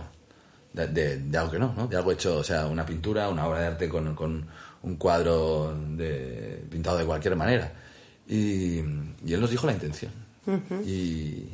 de, 0.72 0.86
de- 0.88 1.16
de 1.18 1.38
algo 1.38 1.50
que 1.52 1.58
no, 1.58 1.72
¿no? 1.76 1.86
De 1.86 1.96
algo 1.96 2.12
hecho, 2.12 2.36
o 2.38 2.44
sea, 2.44 2.66
una 2.66 2.84
pintura, 2.86 3.28
una 3.28 3.46
obra 3.46 3.60
de 3.60 3.66
arte 3.68 3.88
con, 3.88 4.14
con 4.14 4.46
un 4.82 4.96
cuadro 4.96 5.74
de, 5.96 6.62
pintado 6.70 6.98
de 6.98 7.04
cualquier 7.04 7.34
manera. 7.36 7.72
Y, 8.28 8.78
y 9.24 9.32
él 9.32 9.40
nos 9.40 9.50
dijo 9.50 9.66
la 9.66 9.72
intención. 9.72 10.12
Y, 10.84 11.44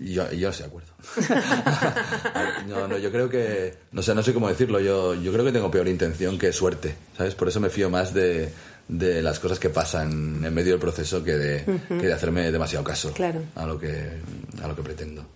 y 0.00 0.12
yo, 0.12 0.24
y 0.32 0.38
yo 0.38 0.48
no 0.48 0.52
estoy 0.52 0.64
de 0.64 0.68
acuerdo. 0.68 0.92
no, 2.68 2.88
no, 2.88 2.98
yo 2.98 3.10
creo 3.10 3.28
que, 3.28 3.74
no 3.92 4.02
sé, 4.02 4.14
no 4.14 4.22
sé 4.22 4.32
cómo 4.32 4.48
decirlo, 4.48 4.80
yo, 4.80 5.14
yo 5.14 5.32
creo 5.32 5.44
que 5.44 5.52
tengo 5.52 5.70
peor 5.70 5.88
intención 5.88 6.38
que 6.38 6.52
suerte, 6.52 6.94
¿sabes? 7.16 7.34
Por 7.34 7.48
eso 7.48 7.60
me 7.60 7.70
fío 7.70 7.90
más 7.90 8.14
de, 8.14 8.50
de 8.88 9.22
las 9.22 9.38
cosas 9.40 9.58
que 9.58 9.70
pasan 9.70 10.44
en 10.44 10.54
medio 10.54 10.72
del 10.72 10.80
proceso 10.80 11.22
que 11.24 11.36
de, 11.36 11.80
que 11.88 12.06
de 12.06 12.12
hacerme 12.12 12.50
demasiado 12.52 12.84
caso 12.84 13.12
Claro. 13.12 13.42
a, 13.54 13.66
lo 13.66 13.78
que, 13.78 14.12
a 14.62 14.68
lo 14.68 14.76
que 14.76 14.82
pretendo. 14.82 15.26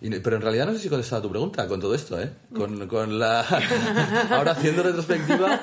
Y 0.00 0.10
no- 0.10 0.16
pero 0.22 0.36
en 0.36 0.42
realidad 0.42 0.66
no 0.66 0.72
sé 0.72 0.80
si 0.80 0.86
he 0.88 0.90
contestado 0.90 1.20
a 1.20 1.22
tu 1.22 1.30
pregunta 1.30 1.66
con 1.68 1.80
todo 1.80 1.94
esto, 1.94 2.20
¿eh? 2.20 2.30
Con, 2.54 2.88
con 2.88 3.18
la... 3.18 3.40
Ahora 4.30 4.52
haciendo 4.52 4.82
retrospectiva, 4.82 5.60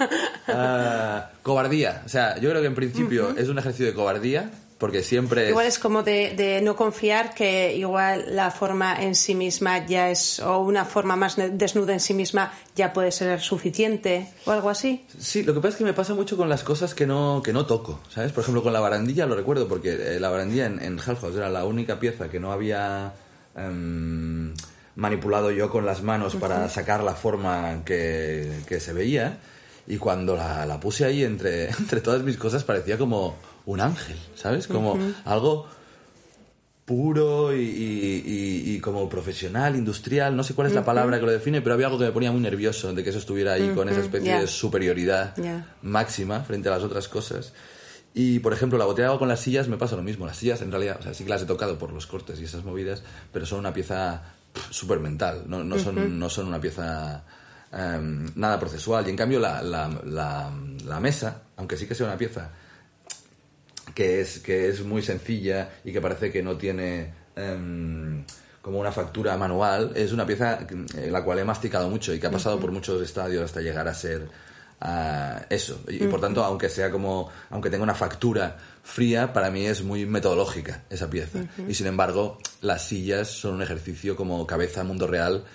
ah, 0.47 1.29
cobardía. 1.43 2.03
O 2.05 2.09
sea, 2.09 2.37
yo 2.39 2.49
creo 2.49 2.61
que 2.61 2.67
en 2.67 2.75
principio 2.75 3.35
es 3.37 3.49
un 3.49 3.59
ejercicio 3.59 3.85
de 3.87 3.93
cobardía, 3.93 4.49
porque 4.79 5.03
siempre 5.03 5.43
es... 5.43 5.49
Igual 5.49 5.67
es 5.67 5.77
como 5.77 6.03
de, 6.03 6.33
de 6.35 6.61
no 6.61 6.75
confiar 6.75 7.33
que 7.33 7.75
igual 7.75 8.35
la 8.35 8.49
forma 8.49 9.03
en 9.03 9.13
sí 9.13 9.35
misma 9.35 9.85
ya 9.85 10.09
es, 10.09 10.39
o 10.39 10.59
una 10.59 10.85
forma 10.85 11.17
más 11.17 11.35
desnuda 11.35 11.93
en 11.93 11.99
sí 11.99 12.13
misma 12.13 12.53
ya 12.75 12.93
puede 12.93 13.11
ser 13.11 13.41
suficiente, 13.41 14.29
o 14.45 14.51
algo 14.51 14.69
así. 14.69 15.05
Sí, 15.19 15.43
lo 15.43 15.53
que 15.53 15.59
pasa 15.59 15.73
es 15.73 15.75
que 15.75 15.83
me 15.83 15.93
pasa 15.93 16.13
mucho 16.15 16.37
con 16.37 16.47
las 16.47 16.63
cosas 16.63 16.95
que 16.95 17.05
no, 17.05 17.41
que 17.43 17.51
no 17.51 17.65
toco, 17.65 17.99
¿sabes? 18.09 18.31
Por 18.31 18.43
ejemplo, 18.43 18.63
con 18.63 18.71
la 18.71 18.79
barandilla 18.79 19.25
lo 19.25 19.35
recuerdo, 19.35 19.67
porque 19.67 20.15
eh, 20.15 20.19
la 20.19 20.29
barandilla 20.29 20.67
en, 20.67 20.81
en 20.81 20.97
Half 20.97 21.21
House 21.21 21.35
era 21.35 21.49
la 21.49 21.65
única 21.65 21.99
pieza 21.99 22.29
que 22.29 22.39
no 22.39 22.53
había 22.53 23.13
em, 23.57 24.53
manipulado 24.95 25.51
yo 25.51 25.69
con 25.69 25.85
las 25.85 26.03
manos 26.03 26.37
para 26.37 26.69
sacar 26.69 27.03
la 27.03 27.15
forma 27.15 27.83
que, 27.83 28.49
que 28.65 28.79
se 28.79 28.93
veía. 28.93 29.39
Y 29.87 29.97
cuando 29.97 30.37
la, 30.37 30.65
la 30.65 30.79
puse 30.79 31.03
ahí 31.03 31.23
entre, 31.25 31.69
entre 31.79 31.99
todas 31.99 32.23
mis 32.23 32.37
cosas 32.37 32.63
parecía 32.63 32.97
como 32.97 33.35
un 33.73 33.81
ángel, 33.81 34.17
¿sabes? 34.35 34.67
Como 34.67 34.97
algo 35.25 35.67
puro 36.85 37.55
y, 37.55 37.59
y- 37.61 38.23
y- 38.25 38.75
y 38.75 38.79
como 38.79 39.07
profesional, 39.07 39.75
industrial, 39.75 40.35
no 40.35 40.43
sé 40.43 40.55
cuál 40.55 40.67
es 40.67 40.73
la 40.73 40.83
palabra 40.85 41.19
que 41.19 41.25
lo 41.25 41.31
define, 41.31 41.61
pero 41.61 41.75
había 41.75 41.85
algo 41.85 41.99
que 41.99 42.05
me 42.05 42.11
ponía 42.11 42.31
muy 42.31 42.41
nervioso 42.41 42.91
de 42.93 43.03
que 43.03 43.11
eso 43.11 43.19
estuviera 43.19 43.53
ahí 43.53 43.69
con 43.75 43.87
esa 43.89 43.99
especie 44.01 44.31
de 44.41 44.47
superioridad 44.47 45.37
máxima 45.83 46.41
frente 46.41 46.67
a 46.69 46.71
las 46.71 46.83
otras 46.83 47.07
cosas. 47.07 47.53
Y, 48.15 48.39
por 48.39 48.53
ejemplo, 48.53 48.79
la 48.79 48.85
botella 48.85 49.03
de 49.03 49.07
agua 49.09 49.19
con 49.19 49.27
las 49.29 49.39
sillas 49.39 49.67
me 49.67 49.77
pasa 49.77 49.95
lo 49.95 50.01
mismo. 50.01 50.25
Las 50.25 50.37
sillas, 50.37 50.61
en 50.63 50.71
realidad, 50.71 50.97
o 50.99 51.03
sea, 51.03 51.13
sí 51.13 51.23
que 51.23 51.29
las 51.29 51.43
he 51.43 51.45
tocado 51.45 51.77
por 51.77 51.93
los 51.93 52.07
cortes 52.07 52.41
y 52.41 52.45
esas 52.45 52.63
movidas, 52.65 53.03
pero 53.31 53.45
son 53.45 53.59
una 53.59 53.71
pieza 53.71 54.23
súper 54.71 54.99
mental, 54.99 55.43
no, 55.45 55.63
no, 55.63 55.77
son, 55.77 56.17
no 56.17 56.27
son 56.27 56.47
una 56.47 56.59
pieza 56.59 57.23
em, 57.71 58.25
nada 58.33 58.59
procesual. 58.59 59.05
Y 59.05 59.11
en 59.11 59.15
cambio, 59.15 59.39
la, 59.39 59.61
la, 59.61 59.87
la, 60.05 60.51
la 60.85 60.99
mesa, 60.99 61.43
aunque 61.57 61.77
sí 61.77 61.85
que 61.85 61.93
sea 61.93 62.07
una 62.07 62.17
pieza 62.17 62.49
que 63.93 64.21
es, 64.21 64.39
que 64.39 64.69
es 64.69 64.83
muy 64.83 65.01
sencilla 65.01 65.69
y 65.83 65.91
que 65.91 66.01
parece 66.01 66.31
que 66.31 66.41
no 66.41 66.57
tiene 66.57 67.13
em, 67.35 68.23
como 68.61 68.79
una 68.79 68.91
factura 68.91 69.37
manual, 69.37 69.93
es 69.95 70.11
una 70.11 70.25
pieza 70.25 70.59
eh, 70.97 71.09
la 71.11 71.23
cual 71.23 71.39
he 71.39 71.43
masticado 71.43 71.89
mucho 71.89 72.13
y 72.13 72.19
que 72.19 72.27
ha 72.27 72.31
pasado 72.31 72.59
por 72.59 72.71
muchos 72.71 73.01
estadios 73.01 73.43
hasta 73.43 73.61
llegar 73.61 73.87
a 73.87 73.93
ser 73.93 74.27
ah, 74.81 75.41
eso. 75.49 75.81
Y, 75.87 76.03
y 76.03 76.07
por 76.07 76.21
tanto, 76.21 76.43
aunque 76.43 76.69
sea 76.69 76.91
como, 76.91 77.29
aunque 77.49 77.69
tenga 77.69 77.83
una 77.83 77.95
factura 77.95 78.57
fría, 78.83 79.33
para 79.33 79.51
mí 79.51 79.65
es 79.65 79.83
muy 79.83 80.05
metodológica 80.05 80.83
esa 80.89 81.09
pieza. 81.09 81.39
Y 81.67 81.73
sin 81.73 81.87
embargo, 81.87 82.37
las 82.61 82.87
sillas 82.87 83.27
son 83.27 83.55
un 83.55 83.61
ejercicio 83.61 84.15
como 84.15 84.45
cabeza 84.45 84.83
mundo 84.83 85.07
real 85.07 85.45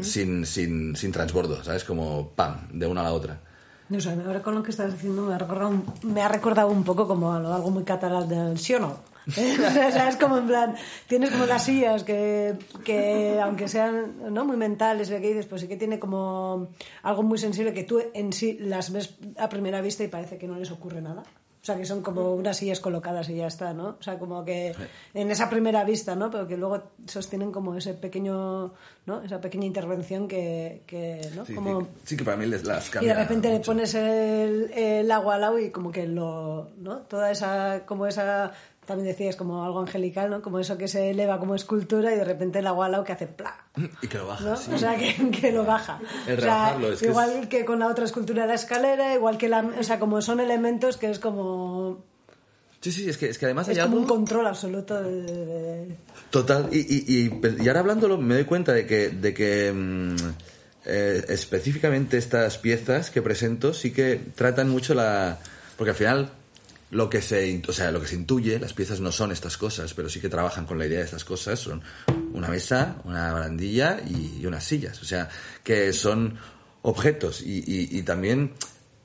sin, 0.00 0.46
sin, 0.46 0.96
sin 0.96 1.12
transbordo, 1.12 1.62
¿sabes? 1.64 1.84
Como 1.84 2.30
pam, 2.30 2.68
de 2.72 2.86
una 2.86 3.00
a 3.00 3.04
la 3.04 3.12
otra. 3.12 3.40
No 3.88 4.00
sé, 4.00 4.10
ahora 4.10 4.42
con 4.42 4.54
lo 4.54 4.62
que 4.62 4.70
estás 4.70 4.92
diciendo 4.92 5.22
me 5.22 5.34
ha 5.34 5.38
recordado 5.38 5.68
un, 5.68 5.84
me 6.02 6.20
ha 6.22 6.28
recordado 6.28 6.68
un 6.68 6.82
poco 6.82 7.06
como 7.06 7.32
algo, 7.32 7.52
algo 7.52 7.70
muy 7.70 7.84
catalán 7.84 8.28
del 8.28 8.58
sí 8.58 8.74
o 8.74 8.80
no. 8.80 9.16
¿Eh? 9.36 9.56
O 9.88 9.92
sea, 9.92 10.08
es 10.08 10.16
como 10.20 10.38
en 10.38 10.46
plan, 10.46 10.74
tienes 11.08 11.30
como 11.30 11.46
las 11.46 11.64
sillas 11.64 12.04
que, 12.04 12.56
que 12.84 13.40
aunque 13.40 13.68
sean 13.68 14.32
no 14.32 14.44
muy 14.44 14.56
mentales, 14.56 15.10
lo 15.10 15.20
que 15.20 15.28
dices, 15.28 15.46
pues 15.46 15.62
sí 15.62 15.68
que 15.68 15.76
tiene 15.76 15.98
como 15.98 16.68
algo 17.02 17.22
muy 17.22 17.38
sensible 17.38 17.72
que 17.72 17.84
tú 17.84 18.00
en 18.14 18.32
sí 18.32 18.58
las 18.60 18.92
ves 18.92 19.14
a 19.38 19.48
primera 19.48 19.80
vista 19.80 20.04
y 20.04 20.08
parece 20.08 20.38
que 20.38 20.48
no 20.48 20.56
les 20.56 20.70
ocurre 20.70 21.00
nada. 21.00 21.22
O 21.66 21.72
sea, 21.74 21.76
que 21.76 21.84
son 21.84 22.00
como 22.00 22.32
unas 22.32 22.58
sillas 22.58 22.78
colocadas 22.78 23.28
y 23.28 23.34
ya 23.34 23.48
está, 23.48 23.74
¿no? 23.74 23.96
O 23.98 24.02
sea, 24.02 24.20
como 24.20 24.44
que 24.44 24.72
en 25.14 25.32
esa 25.32 25.50
primera 25.50 25.82
vista, 25.82 26.14
¿no? 26.14 26.30
Pero 26.30 26.46
que 26.46 26.56
luego 26.56 26.80
sostienen 27.06 27.50
como 27.50 27.74
ese 27.74 27.92
pequeño, 27.92 28.72
¿no? 29.04 29.22
Esa 29.24 29.40
pequeña 29.40 29.66
intervención 29.66 30.28
que, 30.28 30.84
que 30.86 31.28
¿no? 31.34 31.44
Sí, 31.44 31.56
como... 31.56 31.80
sí, 31.80 31.86
sí 32.04 32.16
que 32.16 32.22
para 32.22 32.36
mí 32.36 32.46
les 32.46 32.62
las 32.62 32.86
Y 32.86 32.90
cambia 32.92 33.14
de 33.16 33.20
repente 33.20 33.50
le 33.50 33.58
pones 33.58 33.96
el, 33.96 34.70
el 34.76 35.10
agua 35.10 35.34
al 35.34 35.40
lado 35.40 35.58
y 35.58 35.70
como 35.72 35.90
que 35.90 36.06
lo, 36.06 36.70
¿no? 36.76 36.98
Toda 36.98 37.32
esa, 37.32 37.84
como 37.84 38.06
esa, 38.06 38.52
también 38.86 39.08
decías 39.08 39.36
como 39.36 39.64
algo 39.64 39.80
angelical, 39.80 40.30
¿no? 40.30 40.40
Como 40.40 40.58
eso 40.58 40.78
que 40.78 40.88
se 40.88 41.10
eleva 41.10 41.38
como 41.38 41.54
escultura 41.54 42.14
y 42.14 42.16
de 42.16 42.24
repente 42.24 42.60
el 42.60 42.66
agua 42.66 42.86
al 42.86 43.04
que 43.04 43.12
hace 43.12 43.26
¡pla! 43.26 43.54
Y 44.02 44.06
que 44.06 44.18
lo 44.18 44.26
baja, 44.28 44.44
¿no? 44.44 44.56
sí. 44.56 44.70
O 44.72 44.78
sea, 44.78 44.96
que, 44.96 45.30
que 45.40 45.52
lo 45.52 45.64
baja. 45.64 46.00
El 46.26 46.38
o 46.38 46.42
sea, 46.42 46.78
es 46.92 47.00
que 47.00 47.06
igual 47.08 47.30
es- 47.42 47.46
que 47.48 47.64
con 47.64 47.80
la 47.80 47.88
otra 47.88 48.04
escultura 48.04 48.42
de 48.42 48.48
la 48.48 48.54
escalera, 48.54 49.14
igual 49.14 49.36
que 49.36 49.48
la, 49.48 49.60
o 49.78 49.82
sea, 49.82 49.98
como 49.98 50.22
son 50.22 50.40
elementos 50.40 50.96
que 50.96 51.10
es 51.10 51.18
como, 51.18 52.04
Sí, 52.80 52.92
sí, 52.92 53.08
es 53.08 53.18
que, 53.18 53.28
es 53.30 53.38
que 53.38 53.46
además 53.46 53.68
es 53.68 53.76
hay 53.78 53.82
como 53.82 53.96
algo... 53.96 54.02
un 54.12 54.18
control 54.18 54.46
absoluto 54.46 55.02
de, 55.02 55.96
Total, 56.30 56.68
y, 56.70 56.78
y, 56.78 57.26
y, 57.26 57.40
y 57.64 57.68
ahora 57.68 57.80
hablándolo 57.80 58.16
me 58.18 58.34
doy 58.34 58.44
cuenta 58.44 58.72
de 58.72 58.86
que, 58.86 59.08
de 59.08 59.34
que 59.34 59.72
mm, 59.72 60.14
eh, 60.84 61.24
específicamente 61.30 62.16
estas 62.18 62.58
piezas 62.58 63.10
que 63.10 63.22
presento 63.22 63.74
sí 63.74 63.92
que 63.92 64.20
tratan 64.36 64.68
mucho 64.68 64.94
la... 64.94 65.38
Porque 65.76 65.90
al 65.90 65.96
final 65.96 66.30
lo 66.90 67.10
que 67.10 67.20
se, 67.22 67.62
o 67.66 67.72
sea, 67.72 67.90
lo 67.90 68.00
que 68.00 68.06
se 68.06 68.14
intuye, 68.14 68.58
las 68.60 68.72
piezas 68.72 69.00
no 69.00 69.10
son 69.12 69.32
estas 69.32 69.56
cosas, 69.56 69.92
pero 69.94 70.08
sí 70.08 70.20
que 70.20 70.28
trabajan 70.28 70.66
con 70.66 70.78
la 70.78 70.86
idea 70.86 70.98
de 71.00 71.04
estas 71.04 71.24
cosas, 71.24 71.58
son 71.58 71.82
una 72.32 72.48
mesa, 72.48 72.96
una 73.04 73.32
barandilla 73.32 74.00
y, 74.08 74.38
y 74.40 74.46
unas 74.46 74.62
sillas, 74.64 75.00
o 75.02 75.04
sea, 75.04 75.28
que 75.64 75.92
son 75.92 76.38
objetos 76.82 77.42
y, 77.42 77.64
y- 77.66 78.02
también 78.02 78.52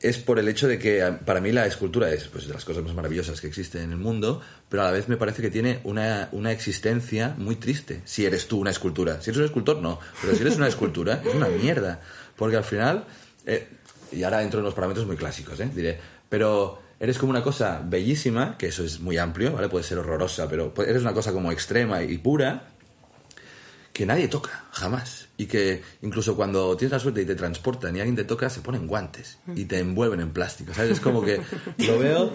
es 0.02 0.18
por 0.18 0.38
el 0.40 0.48
hecho 0.48 0.68
de 0.68 0.78
que 0.80 1.02
para 1.26 1.42
mí 1.42 1.52
la 1.52 1.66
escultura 1.66 2.12
es 2.12 2.26
pues, 2.26 2.48
de 2.48 2.54
las 2.54 2.66
cosas 2.66 2.84
más 2.84 2.94
maravillosas 2.94 3.40
que 3.42 3.48
existen 3.48 3.84
en 3.84 3.92
el 3.92 3.98
mundo, 3.98 4.42
pero 4.70 4.84
a 4.84 4.86
la 4.86 4.92
vez 4.92 5.08
me 5.08 5.18
parece 5.18 5.42
que 5.42 5.50
tiene 5.52 5.80
una, 5.84 6.30
una 6.32 6.52
existencia 6.52 7.36
muy 7.38 7.56
triste. 7.56 8.02
Si 8.06 8.26
eres 8.26 8.48
tú 8.48 8.60
una 8.60 8.72
escultura. 8.72 9.22
Si 9.22 9.30
eres 9.30 9.38
un 9.40 9.46
escultor, 9.46 9.80
no. 9.80 10.00
Pero 10.22 10.36
si 10.36 10.42
eres 10.42 10.58
una 10.58 10.68
escultura, 10.68 11.22
es 11.24 11.34
una 11.36 11.50
mierda. 11.50 12.02
Porque 12.36 12.58
al 12.58 12.64
final, 12.64 13.06
eh, 13.46 13.68
y 14.12 14.24
ahora 14.24 14.42
entro 14.42 14.60
en 14.60 14.66
los 14.66 14.74
parámetros 14.74 15.06
muy 15.06 15.18
clásicos, 15.18 15.60
¿eh? 15.60 15.70
diré, 15.74 16.00
pero 16.30 16.82
eres 17.02 17.18
como 17.18 17.32
una 17.32 17.42
cosa 17.42 17.82
bellísima, 17.84 18.58
que 18.60 18.68
eso 18.68 18.84
es 18.84 19.00
muy 19.00 19.18
amplio, 19.18 19.54
¿vale? 19.54 19.70
Puede 19.70 19.84
ser 19.84 19.98
horrorosa, 19.98 20.48
pero 20.48 20.72
eres 20.86 21.02
una 21.02 21.14
cosa 21.14 21.34
como 21.34 21.52
extrema 21.52 22.04
y 22.04 22.20
pura, 22.20 22.71
que 23.94 24.06
nadie 24.06 24.28
toca, 24.28 24.66
jamás. 24.72 25.28
Y 25.38 25.48
que 25.48 25.82
incluso 26.02 26.36
cuando 26.36 26.78
tienes 26.78 26.92
la 26.92 27.00
suerte 27.00 27.24
y 27.24 27.26
te 27.26 27.36
transportan 27.36 27.96
y 27.96 28.00
alguien 28.00 28.16
te 28.16 28.24
toca, 28.24 28.50
se 28.50 28.62
ponen 28.62 28.88
guantes 28.88 29.40
y 29.56 29.66
te 29.66 29.80
envuelven 29.80 30.22
en 30.22 30.32
plástico, 30.32 30.74
¿sabes? 30.74 30.92
Es 30.92 31.00
como 31.00 31.24
que 31.24 31.42
lo 31.80 31.98
veo 31.98 32.32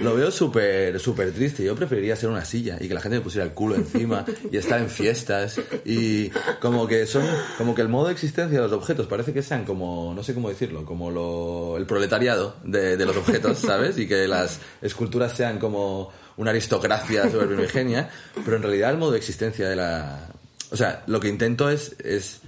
lo 0.00 0.14
veo 0.16 0.30
súper 0.30 0.98
súper 0.98 1.32
triste. 1.32 1.62
Yo 1.62 1.76
preferiría 1.76 2.16
ser 2.16 2.30
una 2.30 2.44
silla 2.44 2.76
y 2.80 2.88
que 2.88 2.94
la 2.94 3.00
gente 3.00 3.18
me 3.18 3.24
pusiera 3.24 3.44
el 3.44 3.52
culo 3.52 3.76
encima 3.76 4.24
y 4.50 4.56
estar 4.56 4.80
en 4.80 4.90
fiestas 4.90 5.60
y 5.84 6.30
como 6.60 6.88
que 6.88 7.06
son 7.06 7.24
como 7.56 7.74
que 7.74 7.82
el 7.82 7.88
modo 7.88 8.06
de 8.06 8.12
existencia 8.12 8.60
de 8.60 8.64
los 8.64 8.72
objetos 8.72 9.06
parece 9.06 9.32
que 9.32 9.42
sean 9.42 9.64
como 9.64 10.12
no 10.14 10.22
sé 10.24 10.34
cómo 10.34 10.48
decirlo, 10.48 10.84
como 10.84 11.12
lo, 11.12 11.76
el 11.76 11.86
proletariado 11.86 12.56
de, 12.64 12.96
de 12.96 13.06
los 13.06 13.16
objetos, 13.16 13.58
¿sabes? 13.58 13.98
Y 13.98 14.08
que 14.08 14.26
las 14.26 14.58
esculturas 14.82 15.32
sean 15.36 15.58
como 15.60 16.10
una 16.36 16.50
aristocracia 16.50 17.30
super 17.30 17.46
primigenia, 17.46 18.10
pero 18.44 18.56
en 18.56 18.62
realidad 18.62 18.90
el 18.90 18.98
modo 18.98 19.12
de 19.12 19.18
existencia 19.18 19.68
de 19.68 19.76
la 19.76 20.28
o 20.70 20.76
sea, 20.76 21.02
lo 21.06 21.20
que 21.20 21.28
intento 21.28 21.70
es, 21.70 21.96
es, 22.04 22.40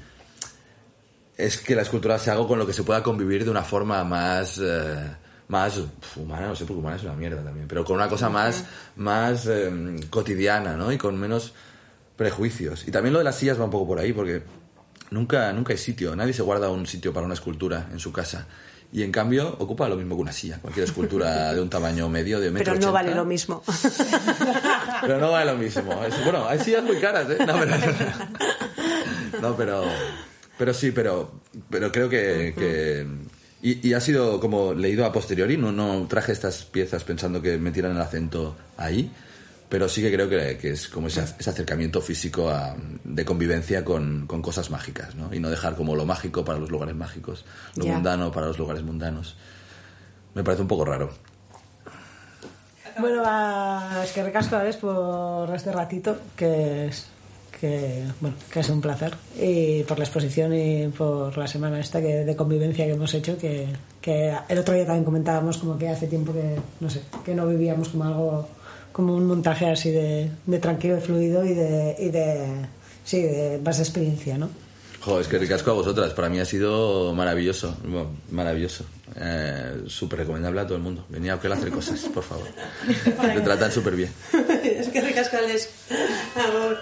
es 1.37 1.59
que 1.59 1.75
la 1.75 1.83
escultura 1.83 2.19
se 2.19 2.31
haga 2.31 2.47
con 2.47 2.59
lo 2.59 2.67
que 2.67 2.73
se 2.73 2.83
pueda 2.83 3.03
convivir 3.03 3.45
de 3.45 3.51
una 3.51 3.63
forma 3.63 4.05
más, 4.05 4.61
eh, 4.63 5.17
más 5.49 5.81
humana, 6.17 6.49
no 6.49 6.57
sé, 6.57 6.65
porque 6.65 6.81
humana 6.81 6.97
es 6.97 7.03
una 7.03 7.15
mierda 7.15 7.43
también, 7.43 7.67
pero 7.67 7.85
con 7.85 7.97
una 7.97 8.09
cosa 8.09 8.29
más, 8.29 8.65
más 8.97 9.47
em, 9.47 10.01
cotidiana, 10.09 10.77
¿no? 10.77 10.93
Y 10.93 10.99
con 10.99 11.19
menos 11.19 11.55
prejuicios. 12.17 12.87
Y 12.87 12.91
también 12.91 13.13
lo 13.13 13.19
de 13.19 13.25
las 13.25 13.37
sillas 13.37 13.59
va 13.59 13.65
un 13.65 13.71
poco 13.71 13.87
por 13.89 13.99
ahí, 13.99 14.13
porque 14.13 14.43
nunca, 15.11 15.53
nunca 15.53 15.73
hay 15.73 15.79
sitio, 15.79 16.15
nadie 16.15 16.33
se 16.33 16.43
guarda 16.43 16.71
un 16.71 16.87
sitio 16.87 17.13
para 17.13 17.25
una 17.25 17.35
escultura 17.35 17.89
en 17.91 17.99
su 17.99 18.13
casa. 18.13 18.47
Y 18.93 19.05
en 19.05 19.13
cambio 19.13 19.55
ocupa 19.61 19.89
lo 19.89 19.97
mismo 19.97 20.17
que 20.17 20.23
una 20.23 20.33
silla, 20.33 20.59
cualquier 20.61 20.85
escultura 20.85 21.55
de 21.55 21.61
un 21.61 21.71
tamaño 21.71 22.09
medio, 22.09 22.41
de 22.41 22.51
metro 22.51 22.73
Pero 22.75 22.87
no 22.87 22.93
vale 22.93 23.15
lo 23.15 23.25
mismo. 23.25 23.63
Pero 25.01 25.19
no 25.19 25.31
vale 25.31 25.53
lo 25.53 25.57
mismo. 25.59 25.95
Bueno, 26.25 26.49
hay 26.49 26.59
sillas 26.59 26.83
muy 26.83 26.97
caras, 26.99 27.29
¿eh? 27.31 27.39
No, 27.47 27.55
pero, 27.59 27.77
no, 29.43 29.57
pero, 29.57 29.85
pero 30.59 30.75
sí, 30.75 30.91
pero, 30.93 31.31
pero 31.69 31.93
creo 31.93 32.09
que... 32.09 32.53
que- 32.57 33.07
y, 33.63 33.87
y 33.87 33.93
ha 33.93 34.01
sido 34.01 34.41
como 34.41 34.73
leído 34.73 35.05
a 35.05 35.13
posteriori, 35.13 35.59
no, 35.59 35.71
no 35.71 36.07
traje 36.09 36.33
estas 36.33 36.65
piezas 36.65 37.05
pensando 37.05 37.43
que 37.43 37.59
metieran 37.59 37.93
el 37.95 38.01
acento 38.01 38.57
ahí, 38.79 39.13
pero 39.71 39.89
sí 39.89 40.03
que 40.03 40.13
creo 40.13 40.29
que, 40.29 40.59
que 40.59 40.71
es 40.73 40.89
como 40.89 41.07
ese, 41.07 41.23
ese 41.39 41.49
acercamiento 41.49 42.03
físico 42.03 42.51
a- 42.51 42.77
de 43.05 43.25
convivencia 43.25 43.85
con, 43.85 44.27
con 44.27 44.43
cosas 44.43 44.69
mágicas, 44.71 45.15
¿no? 45.15 45.33
Y 45.33 45.41
no 45.41 45.49
dejar 45.49 45.77
como 45.77 45.95
lo 45.97 46.05
mágico 46.05 46.45
para 46.45 46.59
los 46.59 46.71
lugares 46.71 46.95
mágicos, 46.95 47.45
lo 47.77 47.87
mundano 47.87 48.31
para 48.33 48.49
los 48.49 48.59
lugares 48.59 48.83
mundanos. 48.83 49.37
Me 50.35 50.45
parece 50.45 50.63
un 50.63 50.69
poco 50.69 50.85
raro. 50.85 51.11
Bueno, 52.99 53.23
es 54.03 54.13
que 54.13 54.23
recasco 54.23 54.57
a 54.57 54.65
por 54.81 55.55
este 55.55 55.73
ratito, 55.73 56.19
que 56.37 56.87
es 56.89 57.07
que 57.61 58.05
bueno 58.21 58.37
que 58.51 58.61
es 58.61 58.69
un 58.71 58.81
placer 58.81 59.15
y 59.39 59.83
por 59.83 59.99
la 59.99 60.05
exposición 60.05 60.55
y 60.55 60.89
por 60.89 61.37
la 61.37 61.47
semana 61.47 61.79
esta 61.79 62.01
que, 62.01 62.25
de 62.25 62.35
convivencia 62.35 62.87
que 62.87 62.93
hemos 62.93 63.13
hecho 63.13 63.37
que, 63.37 63.67
que 64.01 64.35
el 64.49 64.59
otro 64.59 64.73
día 64.75 64.87
también 64.87 65.05
comentábamos 65.05 65.59
como 65.59 65.77
que 65.77 65.89
hace 65.91 66.07
tiempo 66.07 66.33
que 66.33 66.57
no 66.81 66.89
sé 66.89 67.03
que 67.23 67.35
no 67.35 67.47
vivíamos 67.47 67.91
como 67.91 68.05
algo 68.05 68.49
como 68.93 69.15
un 69.15 69.27
montaje 69.27 69.67
así 69.67 69.91
de, 69.91 70.31
de 70.47 70.59
tranquilo 70.59 70.99
y 70.99 71.01
fluido 71.01 71.45
y 71.45 71.55
de, 71.55 71.97
y 71.99 72.11
de 72.11 72.47
sí 73.05 73.23
de 73.23 73.61
más 73.65 73.79
experiencia 73.79 74.39
no 74.39 74.49
Jo, 75.01 75.19
es 75.19 75.29
que 75.29 75.39
ricasco 75.39 75.71
a 75.71 75.75
vosotras. 75.75 76.13
Para 76.13 76.29
mí 76.29 76.41
ha 76.41 76.45
sido 76.45 77.15
maravilloso. 77.15 77.75
Bueno, 77.85 78.11
maravilloso. 78.31 78.85
Eh, 79.17 79.85
súper 79.87 80.21
recomendable 80.21 80.61
a 80.61 80.67
todo 80.67 80.77
el 80.77 80.83
mundo. 80.83 81.07
Venía 81.09 81.33
a 81.33 81.37
Oquel 81.37 81.53
a 81.53 81.55
hacer 81.55 81.71
cosas, 81.71 82.01
por 82.13 82.23
favor. 82.23 82.47
Te 83.35 83.41
tratan 83.41 83.73
súper 83.73 83.97
bien. 83.97 84.13
es 84.63 84.89
que 84.89 85.01
recascales. 85.01 85.71
Amor. 86.37 86.79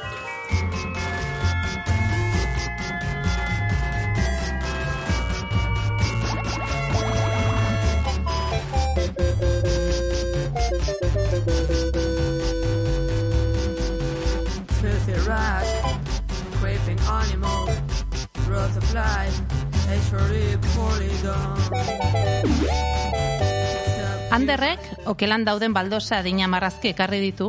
Anderrek, 24.31 24.81
okelan 25.11 25.45
dauden 25.47 25.73
baldosa 25.75 26.19
adina 26.21 26.47
marrazki 26.51 26.93
ekarri 26.93 27.21
ditu, 27.23 27.49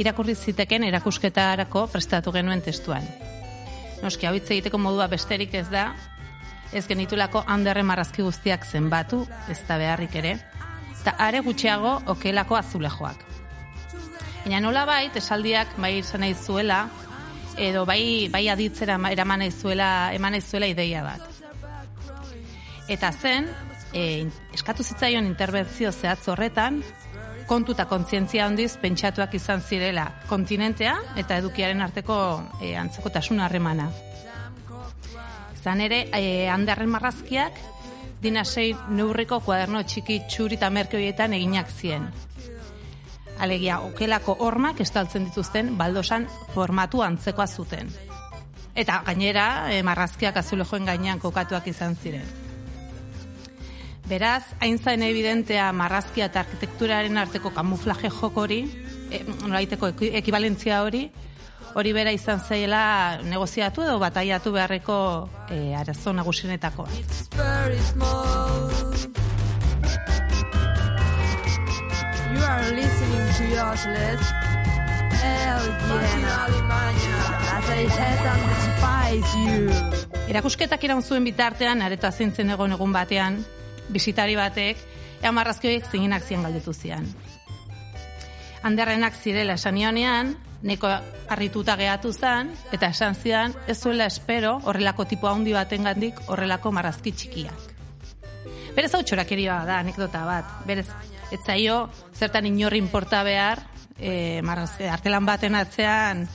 irakurri 0.00 0.34
ziteken 0.34 0.86
erakusketarako 0.86 1.86
prestatu 1.92 2.32
genuen 2.32 2.62
testuan. 2.62 3.04
Noski, 4.00 4.26
hau 4.26 4.34
hitz 4.36 4.46
egiteko 4.48 4.78
modua 4.78 5.08
besterik 5.12 5.54
ez 5.58 5.66
da, 5.72 5.90
ez 6.72 6.86
genitulako 6.88 7.42
Anderren 7.46 7.86
marrazki 7.86 8.22
guztiak 8.22 8.64
zenbatu, 8.64 9.24
ez 9.50 9.58
da 9.68 9.76
beharrik 9.80 10.14
ere, 10.22 10.36
eta 11.00 11.16
are 11.18 11.42
gutxiago 11.44 11.98
okelako 12.14 12.56
azulejoak. 12.56 13.26
Baina 14.44 14.60
nola 14.64 14.86
bait, 14.88 15.16
esaldiak 15.16 15.76
bai 15.82 15.98
izan 15.98 16.24
nahi 16.24 16.34
zuela, 16.34 16.86
edo 17.58 17.86
bai, 17.86 18.28
bai 18.32 18.48
aditzera 18.48 18.98
ma- 18.98 19.12
eraman 19.12 19.40
nahi 19.44 19.50
zuela, 19.50 20.12
eman 20.14 20.32
nahi 20.32 20.42
zuela 20.42 20.66
ideia 20.66 21.02
bat. 21.02 21.20
Eta 22.88 23.12
zen, 23.12 23.48
e, 23.92 24.26
eskatu 24.54 24.82
zitzaion 24.82 25.26
interbentzio 25.26 25.92
zehatz 25.92 26.28
horretan, 26.28 26.82
kontu 27.50 27.74
eta 27.74 27.86
kontzientzia 27.90 28.46
handiz 28.46 28.76
pentsatuak 28.78 29.34
izan 29.34 29.62
zirela 29.62 30.06
kontinentea 30.30 30.94
eta 31.18 31.38
edukiaren 31.42 31.82
arteko 31.82 32.16
e, 32.62 32.76
antzekotasun 32.78 33.40
harremana. 33.42 33.90
Izan 35.54 35.80
ere, 35.84 36.04
e, 36.14 36.48
handarren 36.48 36.88
marrazkiak, 36.88 37.58
dinasei 38.22 38.70
neurriko 38.96 39.40
kuaderno 39.44 39.82
txiki 39.82 40.22
txuri 40.28 40.58
eta 40.60 40.70
merkeoietan 40.70 41.34
eginak 41.36 41.70
zien. 41.72 42.06
Alegia, 43.40 43.78
okelako 43.80 44.36
hormak 44.44 44.80
estaltzen 44.84 45.24
dituzten 45.24 45.72
baldosan 45.78 46.26
formatu 46.54 47.00
antzekoa 47.02 47.46
zuten. 47.46 47.88
Eta 48.76 49.00
gainera, 49.06 49.72
e, 49.72 49.82
marrazkiak 49.82 50.36
azulejoen 50.36 50.84
gainean 50.86 51.18
kokatuak 51.18 51.66
izan 51.72 51.96
ziren. 51.96 52.26
Beraz, 54.10 54.42
hain 54.60 54.78
zain 54.78 55.02
evidentea 55.06 55.70
marrazkia 55.72 56.26
eta 56.30 56.40
arkitekturaren 56.44 57.18
arteko 57.18 57.50
kamuflaje 57.54 58.10
jokori, 58.10 58.60
e, 59.10 59.22
nolaiteko 59.46 59.88
eki- 59.94 60.12
ekibalentzia 60.20 60.82
hori, 60.82 61.04
hori 61.74 61.92
bera 61.94 62.10
izan 62.12 62.40
zaiela 62.40 63.20
negoziatu 63.22 63.82
edo 63.86 63.98
bataiatu 64.02 64.52
beharreko 64.52 64.96
e, 65.50 65.74
arazo 65.78 66.12
nagusienetakoa. 66.12 66.88
You. 79.36 79.70
Erakusketak 80.30 80.84
iraun 80.86 81.02
zuen 81.02 81.24
bitartean, 81.26 81.82
areta 81.82 82.12
zintzen 82.12 82.50
egon 82.54 82.72
egun 82.76 82.92
batean, 82.94 83.40
bisitari 83.90 84.36
batek, 84.38 84.78
ea 85.20 85.32
marrazkioiek 85.34 85.88
ziginak 85.90 86.22
zian 86.22 86.46
galdetu 86.46 86.72
zian. 86.72 87.08
Handerrenak 88.62 89.16
zirela 89.18 89.56
esan 89.58 89.74
nionean, 89.74 90.36
neko 90.62 90.88
harrituta 91.32 91.76
gehatu 91.80 92.12
zen, 92.12 92.52
eta 92.72 92.92
esan 92.94 93.16
zidan, 93.18 93.56
ez 93.66 93.78
zuela 93.80 94.06
espero 94.06 94.60
horrelako 94.64 95.08
tipo 95.10 95.28
handi 95.28 95.52
baten 95.56 95.88
gandik 95.88 96.20
horrelako 96.28 96.72
marrazki 96.72 97.12
txikiak. 97.12 97.66
Berez 98.76 98.92
hau 98.94 99.02
txorakeri 99.02 99.48
bat 99.50 99.66
da, 99.66 99.80
anekdota 99.82 100.22
bat. 100.28 100.52
Berez, 100.68 100.86
ez 101.30 101.40
zaio, 101.44 101.88
zertan 102.14 102.46
inorri 102.46 102.78
inporta 102.78 103.22
behar, 103.22 103.62
e, 103.98 104.40
marrazki, 104.42 104.88
artelan 104.88 105.26
baten 105.26 105.54
atzean 105.54 106.26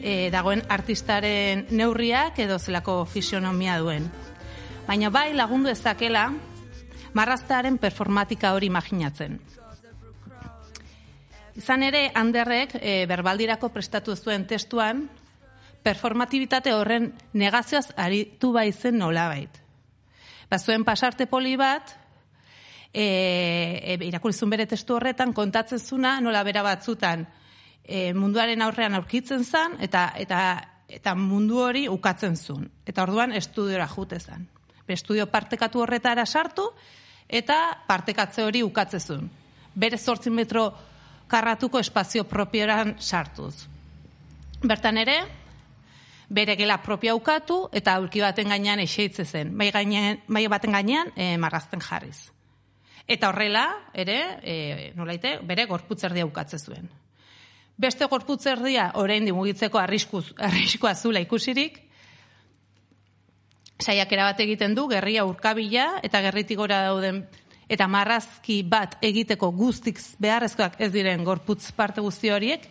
e, 0.00 0.30
dagoen 0.32 0.64
artistaren 0.68 1.66
neurriak 1.70 2.38
edo 2.42 2.58
zelako 2.58 3.04
fisionomia 3.06 3.78
duen. 3.78 4.08
Baina 4.86 5.10
bai 5.14 5.32
lagundu 5.36 5.70
ezakela 5.70 6.30
marraztearen 7.14 7.78
performatika 7.78 8.54
hori 8.56 8.70
imaginatzen. 8.72 9.38
Izan 11.56 11.82
ere, 11.84 12.06
handerrek 12.16 12.78
e, 12.80 13.04
berbaldirako 13.06 13.68
prestatu 13.74 14.16
zuen 14.16 14.46
testuan, 14.48 15.04
performatibitate 15.84 16.72
horren 16.72 17.10
negazioaz 17.36 17.90
aritu 18.00 18.52
baizen 18.54 18.96
nolabait. 18.98 19.58
Bazuen 20.48 20.84
pasarte 20.84 21.26
poli 21.26 21.56
bat, 21.60 21.92
e, 22.92 23.04
e, 23.04 23.98
irakurizun 24.04 24.50
bere 24.50 24.66
testu 24.66 24.96
horretan, 24.96 25.32
kontatzen 25.32 25.80
zuna 25.80 26.18
nola 26.20 26.42
bera 26.44 26.62
batzutan 26.62 27.26
e, 27.84 28.12
munduaren 28.14 28.62
aurrean 28.62 28.94
aurkitzen 28.94 29.44
zen, 29.44 29.78
eta, 29.80 30.12
eta, 30.16 30.40
eta 30.88 31.14
mundu 31.18 31.62
hori 31.64 31.86
ukatzen 31.88 32.36
zuen. 32.36 32.70
Eta 32.86 33.02
orduan 33.06 33.32
estudiora 33.32 33.88
jute 33.88 34.20
zen. 34.20 34.48
Be, 34.86 34.94
estudio 34.94 35.26
partekatu 35.30 35.82
horretara 35.82 36.26
sartu, 36.26 36.68
eta 37.28 37.58
partekatze 37.88 38.44
hori 38.44 38.62
ukatze 38.62 39.00
zuen. 39.00 39.30
Bere 39.74 39.98
zortzi 39.98 40.30
metro 40.30 40.66
karratuko 41.32 41.80
espazio 41.80 42.24
propioran 42.28 42.96
sartuz. 43.00 43.54
Bertan 44.62 44.98
ere, 45.00 45.16
bere 46.28 46.56
gela 46.56 46.78
propia 46.82 47.14
ukatu 47.16 47.66
eta 47.72 47.96
aulki 47.96 48.20
baten 48.20 48.52
gainean 48.52 48.80
eseitze 48.84 49.24
zen, 49.24 49.56
bai, 49.56 49.70
gainean, 49.72 50.20
bai 50.28 50.46
baten 50.48 50.72
gainean 50.72 51.12
e, 51.16 51.36
marrazten 51.40 51.80
jarriz. 51.80 52.31
Eta 53.08 53.28
horrela, 53.28 53.66
ere, 53.94 54.18
e, 54.42 54.92
nolaite, 54.94 55.38
bere 55.42 55.66
gorputzerdia 55.66 56.26
ukatze 56.26 56.58
zuen. 56.58 56.88
Beste 57.76 58.06
gorputzerdia 58.06 58.92
orain 59.00 59.26
mugitzeko 59.34 59.78
arriskuz, 59.78 60.32
arriskoa 60.38 60.94
zula 60.94 61.20
ikusirik, 61.24 61.80
saiakera 63.82 64.30
bat 64.30 64.40
egiten 64.40 64.76
du, 64.78 64.86
gerria 64.90 65.24
urkabila 65.26 65.98
eta 66.06 66.20
gerritik 66.22 66.58
gora 66.60 66.82
dauden 66.86 67.24
eta 67.72 67.88
marrazki 67.88 68.60
bat 68.68 68.98
egiteko 69.02 69.50
guztik 69.56 70.00
beharrezkoak 70.22 70.78
ez 70.82 70.92
diren 70.92 71.24
gorputz 71.24 71.72
parte 71.72 72.04
guzti 72.04 72.30
horiek, 72.30 72.66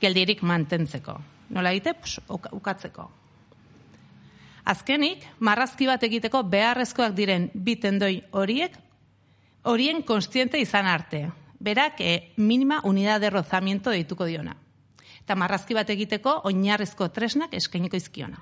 geldirik 0.00 0.42
mantentzeko. 0.42 1.18
Nola 1.50 1.72
egite? 1.74 1.94
Uka- 2.32 2.52
ukatzeko. 2.56 3.10
Azkenik, 4.66 5.22
marrazki 5.38 5.86
bat 5.86 6.02
egiteko 6.02 6.42
beharrezkoak 6.42 7.14
diren 7.14 7.50
bi 7.54 7.76
tendoi 7.78 8.22
horiek, 8.32 8.74
horien 9.66 10.02
konstiente 10.02 10.58
izan 10.62 10.86
arte. 10.86 11.30
Berak, 11.58 12.00
e, 12.00 12.32
minima 12.36 12.80
unidad 12.84 13.20
de 13.20 13.30
rozamiento 13.30 13.90
deituko 13.90 14.24
diona. 14.24 14.56
Eta 15.20 15.34
marrazki 15.34 15.74
bat 15.74 15.90
egiteko 15.90 16.40
oinarrizko 16.46 17.08
tresnak 17.10 17.54
eskainiko 17.58 17.98
izkiona. 17.98 18.38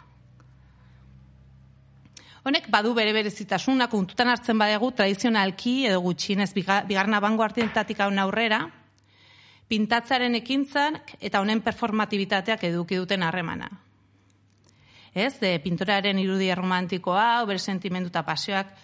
Honek 2.44 2.68
badu 2.68 2.92
bere 2.92 3.14
berezitasuna 3.16 3.86
kontutan 3.88 4.28
hartzen 4.28 4.58
badegu 4.60 4.90
tradizionalki 4.92 5.86
edo 5.88 6.02
gutxienez 6.04 6.50
biga- 6.52 6.82
bigarren 6.84 7.16
abangoardientatik 7.16 8.00
hau 8.04 8.10
aurrera, 8.20 8.68
pintatzaren 9.68 10.34
ekintzak 10.34 11.16
eta 11.20 11.40
honen 11.40 11.62
performatibitateak 11.64 12.64
eduki 12.68 12.96
duten 13.00 13.22
harremana. 13.22 13.70
Ez, 15.14 15.38
de 15.40 15.58
pintoraren 15.62 16.18
irudi 16.18 16.52
romantikoa, 16.54 17.44
bere 17.46 17.58
sentimendu 17.58 18.10
eta 18.12 18.24
pasioak 18.26 18.74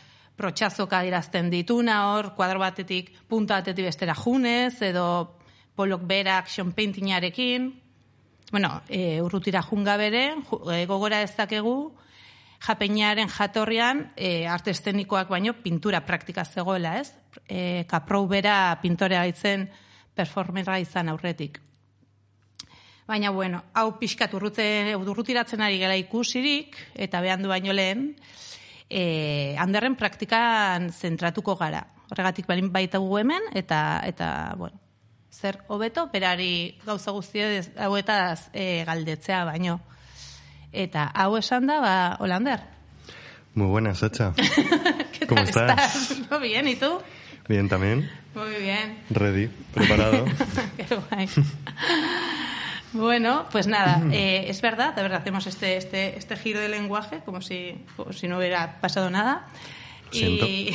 protxazoka 0.41 1.03
dirazten 1.05 1.51
dituna 1.53 2.01
hor, 2.15 2.33
kuadro 2.37 2.63
batetik, 2.63 3.13
punta 3.29 3.61
batetik 3.61 3.91
bestera 3.91 4.17
junez, 4.17 4.81
edo 4.83 5.37
polok 5.77 6.07
bera 6.09 6.39
action 6.39 6.73
paintingarekin. 6.73 7.71
Bueno, 8.51 8.81
e, 8.89 9.21
urrutira 9.23 9.63
junga 9.63 9.97
bere, 10.01 10.33
e, 10.33 10.87
gogora 10.89 11.21
ez 11.23 11.35
dakegu, 11.37 11.93
japeñaren 12.61 13.29
jatorrian 13.29 14.11
e, 14.17 14.47
arte 14.49 14.73
estenikoak 14.73 15.29
baino 15.29 15.55
pintura 15.63 16.03
praktika 16.07 16.45
zegoela, 16.45 16.99
ez? 17.01 17.13
E, 17.49 17.85
kaprou 17.89 18.27
bera 18.29 18.79
pintorea 18.83 19.27
itzen 19.29 19.69
performera 20.17 20.81
izan 20.81 21.09
aurretik. 21.09 21.61
Baina, 23.11 23.31
bueno, 23.35 23.65
hau 23.75 23.97
pixkat 23.99 24.35
urrute, 24.39 24.95
urrutiratzen 24.95 25.63
ari 25.67 25.81
gela 25.81 25.97
ikusirik, 25.99 26.77
eta 26.95 27.21
behan 27.25 27.43
du 27.43 27.49
baino 27.51 27.75
lehen, 27.75 28.13
e, 28.91 29.55
handerren 29.59 29.97
praktikan 29.97 30.91
zentratuko 30.93 31.57
gara. 31.57 31.87
Horregatik 32.11 32.49
balin 32.51 32.73
baita 32.75 32.99
gu 32.99 33.19
hemen, 33.21 33.47
eta, 33.55 34.03
eta 34.05 34.55
bueno, 34.59 34.81
zer 35.31 35.61
hobeto, 35.69 36.09
berari 36.13 36.77
gauza 36.85 37.15
guztia 37.15 37.47
hauetaz 37.79 38.51
e, 38.53 38.85
galdetzea 38.85 39.45
baino. 39.47 39.79
Eta 40.73 41.07
hau 41.15 41.37
esan 41.39 41.67
da, 41.67 41.81
ba, 41.81 41.95
Holander. 42.21 42.61
Muy 43.55 43.67
buenas, 43.67 43.99
Sacha. 43.99 44.35
¿Qué 45.19 45.27
¿Cómo 45.27 45.45
tal 45.45 45.71
estás? 45.71 46.21
Muy 46.31 46.49
bien, 46.49 46.69
¿y 46.69 46.77
tú? 46.77 47.01
Bien 47.49 47.69
también. 47.69 48.09
Muy 48.35 48.55
bien. 48.61 49.03
Ready. 49.11 49.49
Preparado. 49.75 50.25
Qué 50.77 50.97
guay. 51.11 51.29
Bueno, 52.93 53.47
pues 53.53 53.67
nada, 53.67 54.03
eh, 54.13 54.45
es 54.49 54.61
verdad, 54.61 54.95
de 54.95 55.03
verdad 55.03 55.21
hacemos 55.21 55.47
este, 55.47 55.77
este, 55.77 56.19
este 56.19 56.37
giro 56.37 56.61
de 56.61 56.69
lenguaje 56.69 57.21
como 57.25 57.41
si, 57.41 57.77
como 57.97 58.13
si 58.13 58.27
no 58.29 58.39
hubiera 58.39 58.81
pasado 58.81 59.11
nada. 59.11 59.47
Y, 60.13 60.71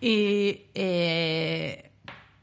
y 0.00 0.62
eh, 0.74 1.90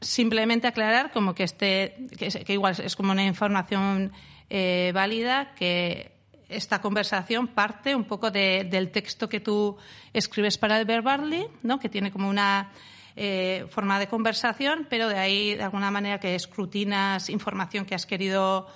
simplemente 0.00 0.66
aclarar 0.68 1.10
como 1.12 1.34
que 1.34 1.44
este, 1.44 1.96
que, 2.18 2.52
igual 2.52 2.76
es 2.82 2.94
como 2.96 3.12
una 3.12 3.24
información 3.24 4.12
eh, 4.50 4.92
válida, 4.94 5.54
que 5.54 6.12
esta 6.48 6.80
conversación 6.80 7.48
parte 7.48 7.94
un 7.96 8.04
poco 8.04 8.30
de- 8.30 8.64
del 8.70 8.90
texto 8.90 9.28
que 9.28 9.40
tú 9.40 9.76
escribes 10.12 10.58
para 10.58 10.78
el 10.78 10.84
Barley, 11.02 11.46
¿no? 11.62 11.80
que 11.80 11.88
tiene 11.88 12.12
como 12.12 12.28
una 12.28 12.70
eh, 13.16 13.66
forma 13.70 14.00
de 14.00 14.08
conversación, 14.08 14.88
pero 14.90 15.08
de 15.08 15.18
ahí, 15.18 15.54
de 15.54 15.62
alguna 15.62 15.90
manera, 15.90 16.18
que 16.18 16.34
escrutinas 16.34 17.30
información 17.30 17.84
que 17.84 17.94
has 17.94 18.06
querido 18.06 18.66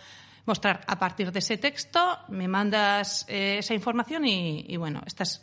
mostrar 0.46 0.84
a 0.86 0.98
partir 0.98 1.32
de 1.32 1.40
ese 1.40 1.58
texto, 1.58 2.18
me 2.28 2.46
mandas 2.46 3.26
eh, 3.28 3.58
esa 3.58 3.74
información 3.74 4.24
y, 4.24 4.64
y, 4.68 4.76
bueno, 4.76 5.02
estas 5.06 5.42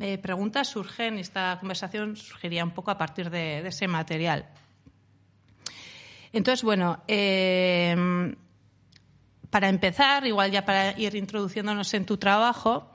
eh, 0.00 0.18
preguntas 0.18 0.66
surgen, 0.66 1.18
esta 1.18 1.56
conversación 1.60 2.16
surgiría 2.16 2.64
un 2.64 2.72
poco 2.72 2.90
a 2.90 2.98
partir 2.98 3.30
de, 3.30 3.66
ese 3.66 3.86
material. 3.86 4.48
Entonces, 6.32 6.64
bueno, 6.64 7.04
para 9.50 9.68
empezar, 9.68 10.26
igual 10.26 10.50
ya 10.50 10.64
para 10.64 10.98
ir 10.98 11.14
introduciéndonos 11.14 11.94
en 11.94 12.04
tu 12.04 12.16
trabajo, 12.16 12.90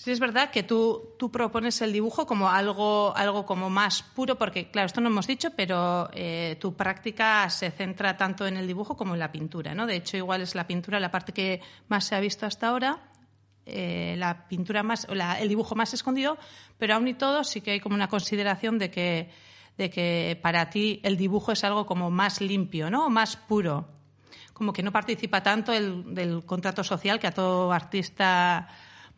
sí 0.00 0.12
es 0.12 0.20
verdad 0.20 0.50
que 0.50 0.62
tú, 0.62 1.14
tú 1.18 1.30
propones 1.30 1.80
el 1.82 1.92
dibujo 1.92 2.24
como 2.26 2.48
algo, 2.48 3.12
algo 3.16 3.44
como 3.44 3.68
más 3.68 4.02
puro, 4.02 4.36
porque 4.38 4.70
claro, 4.70 4.86
esto 4.86 5.00
no 5.00 5.08
hemos 5.08 5.26
dicho, 5.26 5.50
pero 5.56 6.08
eh, 6.12 6.56
tu 6.60 6.74
práctica 6.76 7.50
se 7.50 7.70
centra 7.70 8.16
tanto 8.16 8.46
en 8.46 8.56
el 8.56 8.66
dibujo 8.66 8.96
como 8.96 9.14
en 9.14 9.20
la 9.20 9.32
pintura, 9.32 9.74
¿no? 9.74 9.86
De 9.86 9.96
hecho, 9.96 10.16
igual 10.16 10.40
es 10.42 10.54
la 10.54 10.66
pintura 10.66 11.00
la 11.00 11.10
parte 11.10 11.32
que 11.32 11.60
más 11.88 12.04
se 12.04 12.14
ha 12.14 12.20
visto 12.20 12.46
hasta 12.46 12.68
ahora, 12.68 13.10
eh, 13.66 14.14
la 14.18 14.46
pintura 14.48 14.82
más, 14.82 15.06
la- 15.10 15.40
el 15.40 15.48
dibujo 15.48 15.74
más 15.74 15.92
escondido, 15.92 16.38
pero 16.78 16.94
aún 16.94 17.08
y 17.08 17.14
todo 17.14 17.42
sí 17.44 17.60
que 17.60 17.72
hay 17.72 17.80
como 17.80 17.94
una 17.96 18.08
consideración 18.08 18.78
de 18.78 18.90
que, 18.90 19.30
de 19.76 19.90
que 19.90 20.38
para 20.40 20.70
ti 20.70 21.00
el 21.02 21.16
dibujo 21.16 21.52
es 21.52 21.64
algo 21.64 21.86
como 21.86 22.08
más 22.10 22.40
limpio, 22.40 22.88
¿no? 22.88 23.10
Más 23.10 23.36
puro 23.36 23.88
como 24.54 24.72
que 24.72 24.82
no 24.82 24.90
participa 24.90 25.42
tanto 25.42 25.72
el, 25.72 26.14
del 26.14 26.44
contrato 26.44 26.82
social 26.82 27.20
que 27.20 27.28
a 27.28 27.32
todo 27.32 27.72
artista 27.72 28.66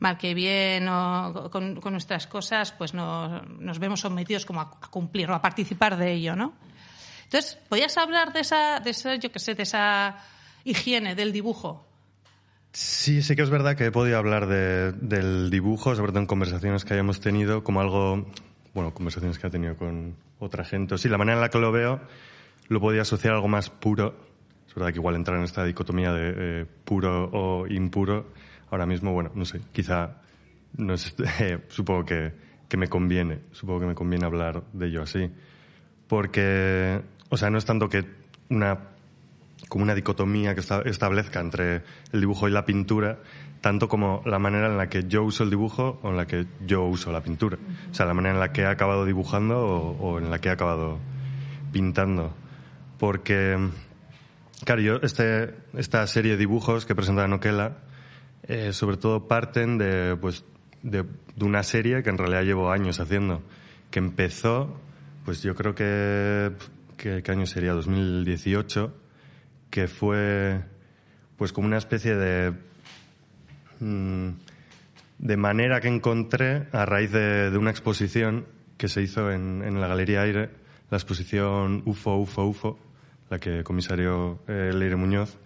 mal 0.00 0.18
que 0.18 0.34
bien 0.34 0.88
o 0.88 1.48
con, 1.50 1.80
con 1.80 1.92
nuestras 1.92 2.26
cosas 2.26 2.72
pues 2.72 2.92
no, 2.94 3.42
nos 3.42 3.78
vemos 3.78 4.00
sometidos 4.00 4.44
como 4.44 4.60
a, 4.60 4.64
a 4.80 5.34
a 5.34 5.42
participar 5.42 5.96
de 5.96 6.12
ello, 6.12 6.34
¿no? 6.34 6.52
Entonces, 7.24 7.56
¿podías 7.68 7.96
hablar 7.96 8.32
de 8.32 8.40
esa, 8.40 8.80
de 8.80 8.90
esa, 8.90 9.14
yo 9.14 9.30
qué 9.30 9.38
sé, 9.38 9.54
de 9.54 9.62
esa 9.62 10.16
higiene 10.64 11.14
del 11.14 11.32
dibujo? 11.32 11.86
Sí, 12.72 13.22
sí 13.22 13.36
que 13.36 13.42
es 13.42 13.50
verdad 13.50 13.76
que 13.76 13.86
he 13.86 13.90
podido 13.92 14.18
hablar 14.18 14.46
de- 14.46 14.92
del 14.92 15.50
dibujo, 15.50 15.94
sobre 15.94 16.12
todo 16.12 16.20
en 16.20 16.26
conversaciones 16.26 16.84
que 16.84 16.94
hayamos 16.94 17.20
tenido, 17.20 17.62
como 17.62 17.80
algo, 17.80 18.26
bueno, 18.74 18.92
conversaciones 18.94 19.38
que 19.38 19.46
ha 19.46 19.50
tenido 19.50 19.76
con 19.76 20.16
otra 20.38 20.64
gente. 20.64 20.96
Sí, 20.98 21.08
la 21.08 21.18
manera 21.18 21.36
en 21.36 21.40
la 21.42 21.50
que 21.50 21.58
lo 21.58 21.70
veo 21.72 22.00
lo 22.68 22.80
podía 22.80 23.02
asociar 23.02 23.32
a 23.34 23.36
algo 23.36 23.48
más 23.48 23.70
puro. 23.70 24.14
Es 24.68 24.74
verdad 24.74 24.90
que 24.92 24.98
igual 24.98 25.16
entrar 25.16 25.36
en 25.38 25.44
esta 25.44 25.64
dicotomía 25.64 26.12
de 26.12 26.32
eh, 26.62 26.66
puro 26.84 27.28
o 27.32 27.66
impuro, 27.66 28.32
ahora 28.70 28.86
mismo, 28.86 29.12
bueno, 29.12 29.30
no 29.34 29.44
sé, 29.44 29.60
quizá, 29.72 30.16
no 30.76 30.94
es, 30.94 31.14
eh, 31.40 31.58
supongo 31.68 32.04
que, 32.04 32.32
que 32.68 32.76
me 32.76 32.88
conviene, 32.88 33.40
supongo 33.52 33.80
que 33.80 33.86
me 33.86 33.94
conviene 33.94 34.26
hablar 34.26 34.62
de 34.72 34.86
ello 34.86 35.02
así. 35.02 35.30
Porque, 36.08 37.00
o 37.28 37.36
sea, 37.36 37.50
no 37.50 37.58
es 37.58 37.64
tanto 37.64 37.88
que 37.88 38.04
una 38.48 38.78
como 39.68 39.84
una 39.84 39.94
dicotomía 39.94 40.54
que 40.54 40.60
esta- 40.60 40.82
establezca 40.82 41.38
entre 41.40 41.82
el 42.12 42.20
dibujo 42.20 42.48
y 42.48 42.50
la 42.50 42.64
pintura, 42.64 43.18
tanto 43.60 43.88
como 43.88 44.22
la 44.24 44.38
manera 44.38 44.66
en 44.66 44.76
la 44.76 44.88
que 44.88 45.04
yo 45.06 45.22
uso 45.22 45.44
el 45.44 45.50
dibujo 45.50 46.00
o 46.02 46.10
en 46.10 46.16
la 46.16 46.26
que 46.26 46.46
yo 46.66 46.84
uso 46.84 47.12
la 47.12 47.20
pintura. 47.20 47.58
O 47.90 47.94
sea, 47.94 48.06
la 48.06 48.14
manera 48.14 48.34
en 48.34 48.40
la 48.40 48.52
que 48.52 48.62
he 48.62 48.66
acabado 48.66 49.04
dibujando 49.04 49.58
o, 49.60 49.90
o 50.14 50.18
en 50.18 50.30
la 50.30 50.38
que 50.40 50.48
he 50.48 50.52
acabado 50.52 50.98
pintando. 51.72 52.34
Porque, 52.98 53.56
claro, 54.64 54.80
yo, 54.80 54.96
este, 55.02 55.54
esta 55.74 56.06
serie 56.06 56.32
de 56.32 56.38
dibujos 56.38 56.84
que 56.86 56.94
presenta 56.96 57.28
Noquela, 57.28 57.76
eh, 58.44 58.72
sobre 58.72 58.96
todo 58.96 59.28
parten 59.28 59.78
de, 59.78 60.16
pues, 60.20 60.44
de, 60.82 61.04
de 61.36 61.44
una 61.44 61.62
serie 61.62 62.02
que 62.02 62.10
en 62.10 62.18
realidad 62.18 62.42
llevo 62.42 62.70
años 62.70 63.00
haciendo, 63.00 63.42
que 63.90 63.98
empezó, 63.98 64.80
pues 65.24 65.42
yo 65.42 65.54
creo 65.54 65.74
que, 65.74 66.52
que 66.96 67.22
¿qué 67.22 67.32
año 67.32 67.46
sería? 67.46 67.72
2018, 67.72 68.94
que 69.70 69.88
fue 69.88 70.60
pues 71.36 71.52
como 71.52 71.66
una 71.66 71.78
especie 71.78 72.16
de 72.16 72.52
mm, 73.80 74.28
de 75.18 75.36
manera 75.36 75.80
que 75.80 75.88
encontré 75.88 76.66
a 76.72 76.86
raíz 76.86 77.12
de, 77.12 77.50
de 77.50 77.58
una 77.58 77.70
exposición 77.70 78.46
que 78.78 78.88
se 78.88 79.02
hizo 79.02 79.30
en, 79.30 79.62
en 79.62 79.80
la 79.80 79.86
Galería 79.86 80.22
Aire, 80.22 80.50
la 80.90 80.96
exposición 80.96 81.82
UFO, 81.84 82.16
UFO, 82.16 82.46
UFO, 82.46 82.78
la 83.28 83.38
que 83.38 83.62
comisarió 83.62 84.40
eh, 84.48 84.72
Leire 84.74 84.96
Muñoz. 84.96 85.38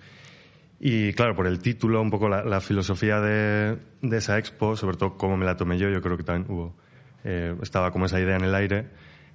Y 0.87 1.15
claro, 1.15 1.35
por 1.35 1.47
el 1.47 1.61
título, 1.61 2.03
un 2.03 2.11
poco 2.11 2.29
la, 2.29 2.61
filosofía 2.61 3.19
de, 3.19 3.79
esa 4.03 4.37
expo, 4.37 4.77
sobre 4.77 4.99
todo 4.99 5.17
cómo 5.17 5.39
me 5.39 5.47
la 5.47 5.57
tomé 5.57 5.79
yo, 5.79 5.89
yo 5.89 6.03
creo 6.03 6.19
que 6.19 6.25
también 6.25 6.51
hubo, 6.53 6.77
eh, 7.25 7.57
estaba 7.63 7.91
como 7.91 8.05
esa 8.05 8.21
idea 8.21 8.37
en 8.37 8.45
el 8.45 8.55
aire, 8.55 8.91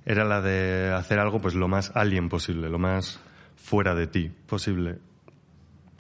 era 0.06 0.26
la 0.26 0.42
de 0.42 0.94
hacer 0.94 1.18
algo 1.18 1.42
pues 1.42 1.56
lo 1.56 1.68
más 1.68 1.92
alien 1.96 2.30
posible, 2.30 2.70
lo 2.70 2.78
más 2.78 3.20
fuera 3.56 3.96
de 3.96 4.06
ti 4.06 4.32
posible. 4.46 5.00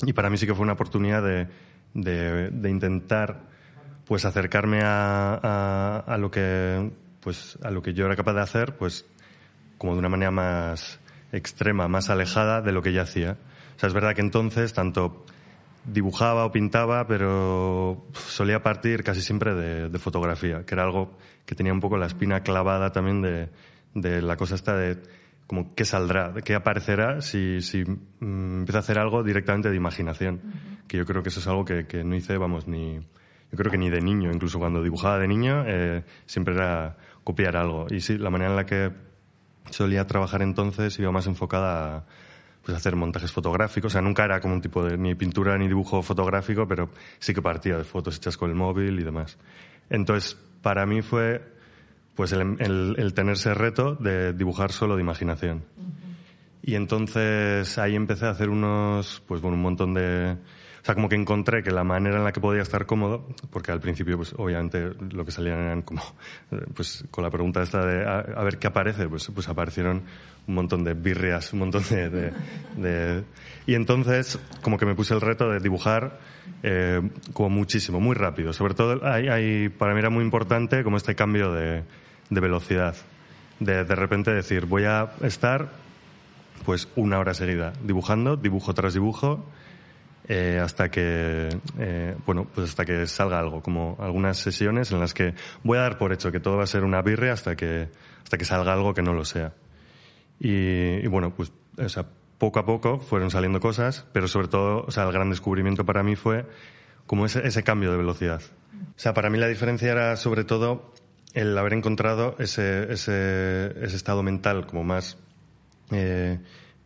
Y 0.05 0.13
para 0.13 0.29
mí 0.29 0.37
sí 0.37 0.45
que 0.45 0.53
fue 0.53 0.61
una 0.61 0.73
oportunidad 0.73 1.23
de 1.23 1.47
de, 1.93 2.69
intentar 2.69 3.41
pues 4.05 4.25
acercarme 4.25 4.81
a, 4.83 5.39
a, 5.41 5.99
a 5.99 6.17
lo 6.17 6.31
que 6.31 6.91
pues 7.19 7.57
a 7.63 7.71
lo 7.71 7.81
que 7.81 7.93
yo 7.93 8.05
era 8.05 8.15
capaz 8.15 8.33
de 8.33 8.41
hacer 8.41 8.77
pues 8.77 9.05
como 9.77 9.93
de 9.93 9.99
una 9.99 10.09
manera 10.09 10.31
más 10.31 10.99
extrema, 11.31 11.87
más 11.87 12.09
alejada 12.09 12.61
de 12.61 12.71
lo 12.71 12.81
que 12.81 12.91
ya 12.91 13.03
hacía. 13.03 13.37
O 13.75 13.79
sea, 13.79 13.87
es 13.87 13.93
verdad 13.93 14.13
que 14.13 14.21
entonces 14.21 14.73
tanto 14.73 15.25
dibujaba 15.91 16.45
o 16.45 16.51
pintaba, 16.51 17.07
pero 17.07 18.07
solía 18.13 18.61
partir 18.61 19.03
casi 19.03 19.21
siempre 19.21 19.53
de, 19.53 19.89
de 19.89 19.99
fotografía, 19.99 20.65
que 20.65 20.75
era 20.75 20.83
algo 20.83 21.17
que 21.45 21.55
tenía 21.55 21.73
un 21.73 21.79
poco 21.79 21.97
la 21.97 22.05
espina 22.05 22.41
clavada 22.41 22.91
también 22.91 23.21
de, 23.21 23.49
de 23.93 24.21
la 24.21 24.37
cosa 24.37 24.55
esta 24.55 24.75
de 24.75 24.97
como 25.47 25.73
qué 25.73 25.83
saldrá, 25.83 26.33
qué 26.45 26.53
aparecerá 26.53 27.21
si, 27.21 27.61
si 27.61 27.83
mm, 27.83 28.59
empiezo 28.59 28.77
a 28.77 28.81
hacer 28.81 28.99
algo 28.99 29.23
directamente 29.23 29.69
de 29.69 29.75
imaginación. 29.75 30.41
Que 30.87 30.97
yo 30.97 31.05
creo 31.05 31.23
que 31.23 31.29
eso 31.29 31.39
es 31.39 31.47
algo 31.47 31.65
que, 31.65 31.87
que 31.87 32.03
no 32.03 32.15
hice, 32.15 32.37
vamos, 32.37 32.67
ni, 32.67 32.99
yo 33.51 33.57
creo 33.57 33.71
que 33.71 33.77
ni 33.79 33.89
de 33.89 33.99
niño, 33.99 34.31
incluso 34.31 34.59
cuando 34.59 34.83
dibujaba 34.83 35.17
de 35.17 35.27
niño, 35.27 35.63
eh, 35.65 36.03
siempre 36.27 36.53
era 36.53 36.97
copiar 37.23 37.57
algo. 37.57 37.87
Y 37.89 38.01
sí, 38.01 38.17
la 38.17 38.29
manera 38.29 38.51
en 38.51 38.55
la 38.55 38.65
que 38.65 38.91
solía 39.71 40.05
trabajar 40.05 40.43
entonces 40.43 40.97
iba 40.99 41.11
más 41.11 41.25
enfocada 41.25 41.97
a 41.97 42.05
pues, 42.63 42.77
hacer 42.77 42.95
montajes 42.95 43.31
fotográficos. 43.31 43.91
O 43.91 43.93
sea, 43.93 44.01
nunca 44.01 44.25
era 44.25 44.39
como 44.39 44.53
un 44.53 44.61
tipo 44.61 44.83
de 44.83 44.97
ni 44.97 45.15
pintura 45.15 45.57
ni 45.57 45.67
dibujo 45.67 46.01
fotográfico, 46.01 46.67
pero 46.67 46.89
sí 47.19 47.33
que 47.33 47.41
partía 47.41 47.77
de 47.77 47.83
fotos 47.83 48.17
hechas 48.17 48.37
con 48.37 48.49
el 48.49 48.55
móvil 48.55 48.99
y 48.99 49.03
demás. 49.03 49.37
Entonces, 49.89 50.37
para 50.61 50.85
mí 50.85 51.01
fue 51.01 51.41
pues 52.15 52.31
el, 52.33 52.57
el- 52.59 52.95
el 52.97 53.13
tener 53.13 53.33
ese 53.33 53.53
reto 53.53 53.95
de 53.95 54.33
dibujar 54.33 54.71
solo 54.73 54.95
de 54.95 55.01
imaginación. 55.01 55.63
Y 56.61 56.75
entonces 56.75 57.77
ahí 57.77 57.95
empecé 57.95 58.25
a 58.25 58.31
hacer 58.31 58.49
unos, 58.49 59.23
pues 59.27 59.39
bueno, 59.41 59.55
un 59.55 59.63
montón 59.63 59.93
de... 59.93 60.35
Sea, 60.89 60.95
como 60.95 61.07
que 61.07 61.15
encontré 61.15 61.61
que 61.61 61.69
la 61.69 61.83
manera 61.83 62.17
en 62.17 62.23
la 62.23 62.31
que 62.31 62.39
podía 62.41 62.63
estar 62.63 62.87
cómodo, 62.87 63.27
porque 63.51 63.71
al 63.71 63.79
principio, 63.79 64.17
pues 64.17 64.33
obviamente 64.35 64.89
lo 65.11 65.23
que 65.23 65.29
salían 65.29 65.59
eran 65.59 65.83
como, 65.83 66.01
pues 66.73 67.05
con 67.11 67.23
la 67.23 67.29
pregunta 67.29 67.61
esta 67.61 67.85
de 67.85 68.03
a, 68.07 68.17
a 68.21 68.43
ver 68.43 68.57
qué 68.57 68.65
aparece, 68.65 69.07
pues, 69.07 69.29
pues 69.31 69.47
aparecieron 69.49 70.01
un 70.47 70.55
montón 70.55 70.83
de 70.83 70.95
birrias, 70.95 71.53
un 71.53 71.59
montón 71.59 71.83
de, 71.91 72.09
de- 72.09 72.31
de- 72.77 73.23
Y 73.67 73.75
entonces 73.75 74.39
como 74.63 74.79
que 74.79 74.87
me 74.87 74.95
puse 74.95 75.13
el 75.13 75.21
reto 75.21 75.47
de 75.51 75.59
dibujar 75.59 76.17
eh, 76.63 77.07
como 77.33 77.51
muchísimo, 77.51 77.99
muy 77.99 78.15
rápido. 78.15 78.51
Sobre 78.51 78.73
todo, 78.73 79.05
hay, 79.07 79.27
hay- 79.27 79.69
para 79.69 79.93
mí 79.93 79.99
era 79.99 80.09
muy 80.09 80.23
importante 80.23 80.83
como 80.83 80.97
este 80.97 81.13
cambio 81.13 81.53
de, 81.53 81.83
de 82.31 82.39
velocidad. 82.41 82.95
De 83.59 83.83
de 83.85 83.93
repente 83.95 84.31
decir, 84.31 84.65
voy 84.65 84.85
a 84.85 85.11
estar 85.21 85.69
pues 86.65 86.87
una 86.95 87.19
hora 87.19 87.35
seguida 87.35 87.73
dibujando, 87.83 88.37
dibujo 88.37 88.73
tras 88.73 88.95
dibujo, 88.95 89.45
eh, 90.29 90.59
hasta 90.63 90.89
que 90.89 91.49
eh, 91.79 92.15
bueno 92.25 92.45
pues 92.45 92.69
hasta 92.69 92.85
que 92.85 93.05
salga 93.07 93.39
algo, 93.39 93.61
como 93.61 93.97
algunas 93.99 94.37
sesiones 94.37 94.91
en 94.91 94.99
las 94.99 95.13
que 95.13 95.33
voy 95.63 95.77
a 95.77 95.81
dar 95.81 95.97
por 95.97 96.13
hecho 96.13 96.31
que 96.31 96.39
todo 96.39 96.57
va 96.57 96.63
a 96.63 96.67
ser 96.67 96.83
una 96.83 97.01
birre 97.01 97.31
hasta 97.31 97.55
que 97.55 97.89
hasta 98.23 98.37
que 98.37 98.45
salga 98.45 98.71
algo 98.71 98.93
que 98.93 99.01
no 99.01 99.13
lo 99.13 99.25
sea. 99.25 99.53
Y, 100.39 101.03
y 101.03 101.07
bueno, 101.07 101.33
pues 101.35 101.51
o 101.77 101.89
sea, 101.89 102.05
poco 102.37 102.59
a 102.59 102.65
poco 102.65 102.99
fueron 102.99 103.31
saliendo 103.31 103.59
cosas, 103.59 104.05
pero 104.13 104.27
sobre 104.27 104.47
todo, 104.47 104.85
o 104.87 104.91
sea, 104.91 105.03
el 105.03 105.11
gran 105.11 105.29
descubrimiento 105.29 105.85
para 105.85 106.03
mí 106.03 106.15
fue 106.15 106.45
como 107.05 107.25
ese, 107.25 107.45
ese 107.45 107.63
cambio 107.63 107.91
de 107.91 107.97
velocidad. 107.97 108.41
O 108.73 108.99
sea, 108.99 109.13
para 109.13 109.29
mí 109.29 109.39
la 109.39 109.47
diferencia 109.47 109.91
era 109.91 110.15
sobre 110.15 110.43
todo 110.43 110.93
el 111.33 111.57
haber 111.57 111.73
encontrado 111.73 112.35
ese, 112.39 112.91
ese, 112.93 113.73
ese 113.81 113.95
estado 113.95 114.23
mental 114.23 114.67
como 114.67 114.83
más 114.83 115.17
eh, 115.91 116.39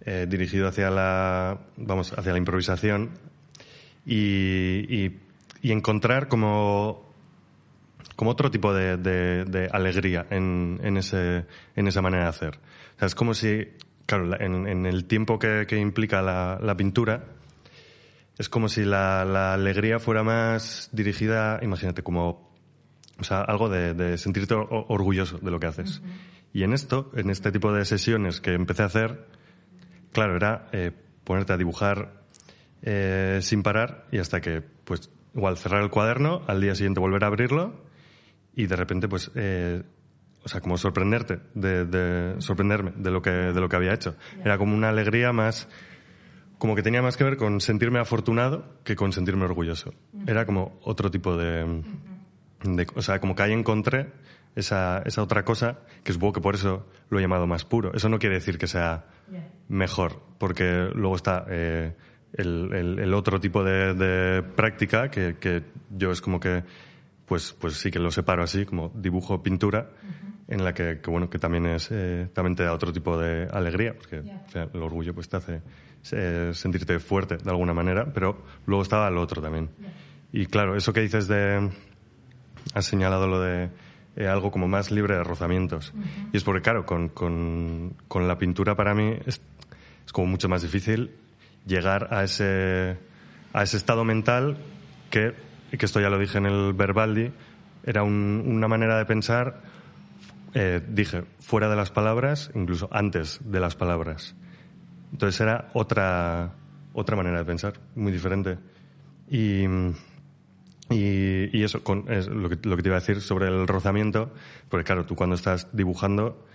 eh, 0.05 0.25
dirigido 0.29 0.67
hacia 0.67 0.89
la, 0.89 1.59
vamos, 1.77 2.13
hacia 2.17 2.31
la 2.31 2.37
improvisación 2.37 3.11
y, 4.05 4.85
y- 5.05 5.19
y 5.61 5.71
encontrar 5.71 6.27
como, 6.27 7.09
como 8.15 8.31
otro 8.31 8.51
tipo 8.51 8.73
de, 8.73 8.97
de- 8.97 9.45
de 9.45 9.69
alegría 9.71 10.25
en, 10.29 10.79
en, 10.83 10.97
ese, 10.97 11.45
en 11.75 11.87
esa 11.87 12.01
manera 12.01 12.23
de 12.23 12.29
hacer. 12.29 12.59
O 12.95 12.99
sea, 12.99 13.05
es 13.07 13.15
como 13.15 13.33
si, 13.33 13.67
claro, 14.05 14.25
la- 14.25 14.37
en, 14.37 14.67
en 14.67 14.85
el 14.85 15.05
tiempo 15.05 15.39
que, 15.39 15.65
que 15.67 15.77
implica 15.79 16.21
la, 16.21 16.59
la 16.61 16.75
pintura, 16.75 17.25
es 18.37 18.49
como 18.49 18.67
si 18.67 18.83
la, 18.83 19.23
la 19.25 19.53
alegría 19.53 19.99
fuera 19.99 20.23
más 20.23 20.89
dirigida, 20.91 21.59
imagínate, 21.61 22.03
como 22.03 22.51
o 23.19 23.23
sea, 23.23 23.41
algo 23.41 23.69
de, 23.69 23.93
de 23.93 24.17
sentirte 24.17 24.55
orgulloso 24.55 25.37
de 25.37 25.51
lo 25.51 25.59
que 25.59 25.67
haces. 25.67 26.01
Y 26.51 26.63
en 26.63 26.73
esto, 26.73 27.11
en 27.15 27.29
este 27.29 27.51
tipo 27.51 27.71
de 27.71 27.85
sesiones 27.85 28.41
que 28.41 28.53
empecé 28.53 28.81
a 28.81 28.87
hacer, 28.87 29.27
claro, 30.11 30.35
era 30.35 30.67
eh, 30.71 30.91
ponerte 31.23 31.53
a 31.53 31.57
dibujar 31.57 32.22
eh, 32.83 33.39
sin 33.41 33.63
parar 33.63 34.05
y 34.11 34.19
hasta 34.19 34.39
que, 34.41 34.61
pues, 34.83 35.09
igual 35.35 35.57
cerrar 35.57 35.81
el 35.81 35.89
cuaderno, 35.89 36.41
al 36.47 36.61
día 36.61 36.75
siguiente 36.75 36.99
volver 36.99 37.23
a 37.23 37.27
abrirlo 37.27 37.73
y 38.55 38.67
de 38.67 38.75
repente, 38.75 39.07
pues, 39.07 39.31
eh, 39.35 39.81
o 40.43 40.49
sea, 40.49 40.61
como 40.61 40.77
sorprenderte, 40.77 41.39
de, 41.55 41.85
de- 41.85 42.35
sorprenderme 42.41 42.91
de 42.97 43.09
lo 43.11 43.21
que, 43.21 43.31
de 43.31 43.59
lo 43.61 43.69
que 43.69 43.75
había 43.77 43.93
hecho. 43.93 44.15
Era 44.43 44.57
como 44.57 44.75
una 44.75 44.89
alegría 44.89 45.31
más, 45.33 45.67
como 46.57 46.75
que 46.75 46.83
tenía 46.83 47.01
más 47.01 47.17
que 47.17 47.23
ver 47.23 47.37
con 47.37 47.61
sentirme 47.61 47.99
afortunado 47.99 48.75
que 48.83 48.95
con 48.95 49.11
sentirme 49.13 49.45
orgulloso. 49.45 49.93
Era 50.27 50.45
como 50.45 50.77
otro 50.83 51.09
tipo 51.09 51.35
de, 51.37 51.81
de- 52.63 52.87
o 52.95 53.01
sea, 53.01 53.19
como 53.19 53.35
que 53.35 53.43
ahí 53.43 53.53
encontré 53.53 54.11
esa, 54.55 55.01
esa 55.05 55.23
otra 55.23 55.43
cosa, 55.45 55.79
que 56.03 56.13
supongo 56.13 56.33
que 56.33 56.41
por 56.41 56.55
eso 56.55 56.85
lo 57.09 57.17
he 57.17 57.21
llamado 57.21 57.47
más 57.47 57.65
puro. 57.65 57.93
Eso 57.95 58.09
no 58.09 58.19
quiere 58.19 58.35
decir 58.35 58.57
que 58.57 58.67
sea 58.67 59.05
mejor, 59.69 60.21
porque 60.37 60.89
luego 60.93 61.15
está 61.15 61.45
eh, 61.49 61.93
el, 62.33 62.73
el- 62.73 62.99
el 62.99 63.13
otro 63.13 63.39
tipo 63.39 63.63
de, 63.63 63.93
de 63.93 64.43
práctica 64.43 65.09
que, 65.09 65.35
que 65.39 65.63
yo 65.95 66.11
es 66.11 66.21
como 66.21 66.39
que, 66.39 66.63
pues, 67.25 67.53
pues 67.53 67.75
sí 67.75 67.91
que 67.91 67.99
lo 67.99 68.11
separo 68.11 68.43
así, 68.43 68.65
como 68.65 68.91
dibujo, 68.95 69.41
pintura, 69.43 69.89
en 70.47 70.63
la 70.63 70.73
que, 70.73 70.99
que, 71.01 71.09
bueno, 71.09 71.29
que 71.29 71.39
también 71.39 71.65
es, 71.67 71.89
eh, 71.91 72.27
también 72.33 72.55
te 72.55 72.63
da 72.63 72.73
otro 72.73 72.91
tipo 72.91 73.17
de 73.17 73.47
alegría, 73.51 73.93
porque 73.95 74.19
o 74.19 74.51
sea, 74.51 74.67
el 74.73 74.81
orgullo 74.81 75.13
pues 75.13 75.29
te 75.29 75.37
hace 75.37 75.61
eh, 76.11 76.51
sentirte 76.53 76.99
fuerte 76.99 77.37
de 77.37 77.49
alguna 77.49 77.73
manera, 77.73 78.05
pero 78.13 78.43
luego 78.65 78.83
estaba 78.83 79.09
lo 79.09 79.21
otro 79.21 79.41
también. 79.41 79.69
Y 80.33 80.45
claro, 80.47 80.75
eso 80.75 80.91
que 80.91 80.99
dices 81.01 81.27
de, 81.27 81.69
has 82.73 82.85
señalado 82.85 83.27
lo 83.27 83.39
de 83.39 83.69
eh, 84.15 84.27
algo 84.27 84.51
como 84.51 84.67
más 84.67 84.91
libre 84.91 85.15
de 85.15 85.23
rozamientos. 85.23 85.93
Y 86.33 86.37
es 86.37 86.43
porque, 86.43 86.61
claro, 86.61 86.85
con, 86.85 87.09
con, 87.09 87.93
con 88.07 88.27
la 88.27 88.37
pintura 88.37 88.75
para 88.75 88.93
mí 88.93 89.13
es, 89.25 89.41
es 90.05 90.11
como 90.11 90.27
mucho 90.27 90.49
más 90.49 90.61
difícil 90.61 91.11
llegar 91.65 92.07
a 92.13 92.23
ese, 92.23 92.97
a 93.53 93.63
ese 93.63 93.77
estado 93.77 94.03
mental 94.03 94.57
que, 95.09 95.33
que 95.77 95.85
esto 95.85 95.99
ya 96.01 96.09
lo 96.09 96.19
dije 96.19 96.37
en 96.37 96.45
el 96.45 96.73
Verbaldi, 96.73 97.31
era 97.85 98.03
un- 98.03 98.43
una 98.45 98.67
manera 98.67 98.97
de 98.97 99.05
pensar, 99.05 99.61
eh, 100.53 100.81
dije, 100.87 101.23
fuera 101.39 101.69
de 101.69 101.75
las 101.75 101.91
palabras, 101.91 102.51
incluso 102.55 102.87
antes 102.91 103.39
de 103.43 103.59
las 103.59 103.75
palabras. 103.75 104.35
Entonces 105.11 105.39
era 105.41 105.69
otra, 105.73 106.53
otra 106.93 107.15
manera 107.15 107.39
de 107.39 107.45
pensar, 107.45 107.73
muy 107.95 108.11
diferente. 108.11 108.57
Y, 109.29 109.63
y, 110.89 111.63
eso, 111.63 111.81
es 112.09 112.27
lo, 112.27 112.49
que, 112.49 112.57
lo 112.67 112.75
que 112.75 112.83
te 112.83 112.89
iba 112.89 112.97
a 112.97 112.99
decir 112.99 113.21
sobre 113.21 113.47
el 113.47 113.67
rozamiento, 113.67 114.33
porque 114.69 114.83
claro, 114.83 115.05
tú 115.05 115.15
cuando 115.15 115.35
estás 115.35 115.67
dibujando, 115.73 116.45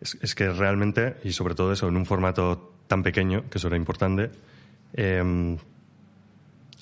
es, 0.00 0.18
es 0.20 0.34
que 0.34 0.50
realmente, 0.50 1.16
y 1.24 1.32
sobre 1.32 1.54
todo 1.54 1.72
eso, 1.72 1.88
en 1.88 1.96
un 1.96 2.06
formato 2.06 2.71
tan 2.92 3.02
pequeño, 3.02 3.48
que 3.48 3.56
eso 3.56 3.68
era 3.68 3.78
importante, 3.78 4.28
eh, 4.92 5.56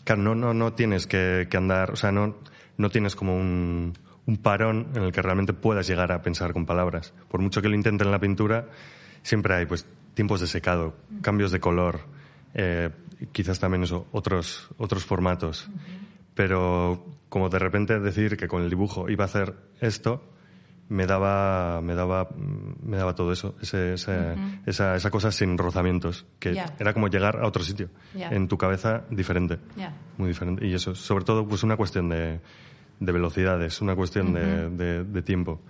claro, 0.02 0.22
no, 0.22 0.34
no, 0.34 0.52
no 0.52 0.72
tienes 0.72 1.06
que, 1.06 1.46
que 1.48 1.56
andar, 1.56 1.92
o 1.92 1.94
sea, 1.94 2.10
no, 2.10 2.34
no 2.78 2.90
tienes 2.90 3.14
como 3.14 3.36
un, 3.36 3.92
un 4.26 4.36
parón 4.38 4.88
en 4.96 5.04
el 5.04 5.12
que 5.12 5.22
realmente 5.22 5.52
puedas 5.52 5.86
llegar 5.86 6.10
a 6.10 6.20
pensar 6.20 6.52
con 6.52 6.66
palabras. 6.66 7.14
Por 7.28 7.40
mucho 7.40 7.62
que 7.62 7.68
lo 7.68 7.76
intenten 7.76 8.08
en 8.08 8.10
la 8.10 8.18
pintura, 8.18 8.66
siempre 9.22 9.54
hay 9.54 9.66
pues 9.66 9.86
tiempos 10.14 10.40
de 10.40 10.48
secado, 10.48 10.96
cambios 11.22 11.52
de 11.52 11.60
color, 11.60 12.00
eh, 12.54 12.90
quizás 13.30 13.60
también 13.60 13.84
eso, 13.84 14.08
otros, 14.10 14.68
otros 14.78 15.04
formatos. 15.04 15.70
Pero 16.34 17.06
como 17.28 17.48
de 17.50 17.60
repente 17.60 18.00
decir 18.00 18.36
que 18.36 18.48
con 18.48 18.64
el 18.64 18.70
dibujo 18.70 19.08
iba 19.08 19.22
a 19.22 19.26
hacer 19.26 19.54
esto, 19.80 20.24
me 20.90 21.06
daba, 21.06 21.80
me 21.80 21.94
daba, 21.94 22.28
me 22.36 22.96
daba 22.98 23.14
todo 23.14 23.32
eso, 23.32 23.54
ese- 23.62 23.94
ese- 23.94 24.34
esa, 24.66 24.94
esa 24.96 25.10
cosa 25.10 25.32
sin 25.32 25.56
rozamientos, 25.56 26.26
que 26.38 26.52
era 26.78 26.92
como 26.92 27.08
llegar 27.08 27.38
a 27.42 27.46
otro 27.46 27.62
sitio, 27.64 27.88
en 28.36 28.46
tu 28.48 28.58
cabeza 28.58 29.04
diferente, 29.10 29.58
muy 30.18 30.28
diferente. 30.28 30.66
Y 30.66 30.74
eso, 30.74 30.94
sobre 30.94 31.24
todo, 31.24 31.46
pues 31.48 31.62
una 31.62 31.76
cuestión 31.76 32.08
de, 32.10 32.40
de 33.00 33.12
velocidades, 33.12 33.80
una 33.80 33.96
cuestión 33.96 34.34
de, 34.34 34.68
de- 34.70 35.04
de 35.04 35.22
tiempo. 35.22 35.60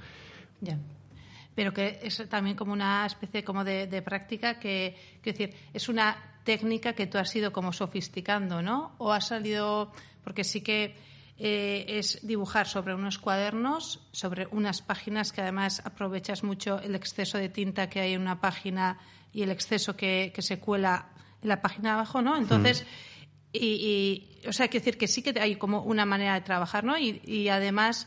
Pero 1.55 1.73
que 1.73 1.99
es 2.03 2.27
también 2.29 2.57
como 2.57 2.73
una 2.73 3.05
especie 3.07 3.45
como 3.45 3.65
de, 3.65 3.87
práctica 4.03 4.59
que, 4.59 4.97
quiero 5.23 5.39
decir, 5.39 5.57
es 5.75 5.89
una 5.89 6.17
técnica 6.45 6.95
que 6.95 7.07
tú 7.07 7.19
has 7.19 7.35
ido 7.37 7.53
como 7.53 7.73
sofisticando, 7.73 8.63
¿no? 8.63 8.93
O 8.99 9.13
ha 9.13 9.21
salido, 9.21 9.93
porque 10.25 10.45
sí 10.45 10.63
que 10.63 10.95
eh, 11.43 11.87
es 11.89 12.21
dibujar 12.23 12.69
sobre 12.69 12.95
unos 12.95 13.19
cuadernos, 13.19 14.01
sobre 14.13 14.47
unas 14.53 14.83
páginas 14.83 15.33
que 15.33 15.41
además 15.41 15.81
aprovechas 15.87 16.45
mucho 16.45 16.79
el 16.81 16.95
exceso 16.95 17.39
de 17.39 17.49
tinta 17.49 17.89
que 17.89 18.01
hay 18.01 18.13
en 18.13 18.21
una 18.21 18.43
página 18.43 18.99
y 19.33 19.43
el 19.43 19.51
exceso 19.51 19.97
que, 19.97 20.33
que 20.35 20.43
se 20.43 20.59
cuela 20.59 21.09
en 21.43 21.49
la 21.49 21.63
página 21.63 21.89
de 21.89 21.95
abajo, 21.95 22.21
¿no? 22.21 22.37
Entonces, 22.37 22.85
Y, 23.53 23.59
y, 24.43 24.47
o 24.47 24.53
sea, 24.53 24.69
quiero 24.69 24.85
decir 24.85 24.99
que 24.99 25.09
sí 25.09 25.23
que 25.23 25.35
hay 25.41 25.57
como 25.57 25.83
una 25.83 26.05
manera 26.07 26.35
de 26.35 26.43
trabajar, 26.43 26.85
¿no? 26.85 26.97
Y, 26.97 27.21
y 27.25 27.49
además, 27.49 28.07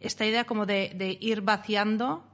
esta 0.00 0.26
idea 0.26 0.44
como 0.44 0.66
de, 0.66 0.90
de 0.96 1.16
ir 1.20 1.42
vaciando 1.42 2.24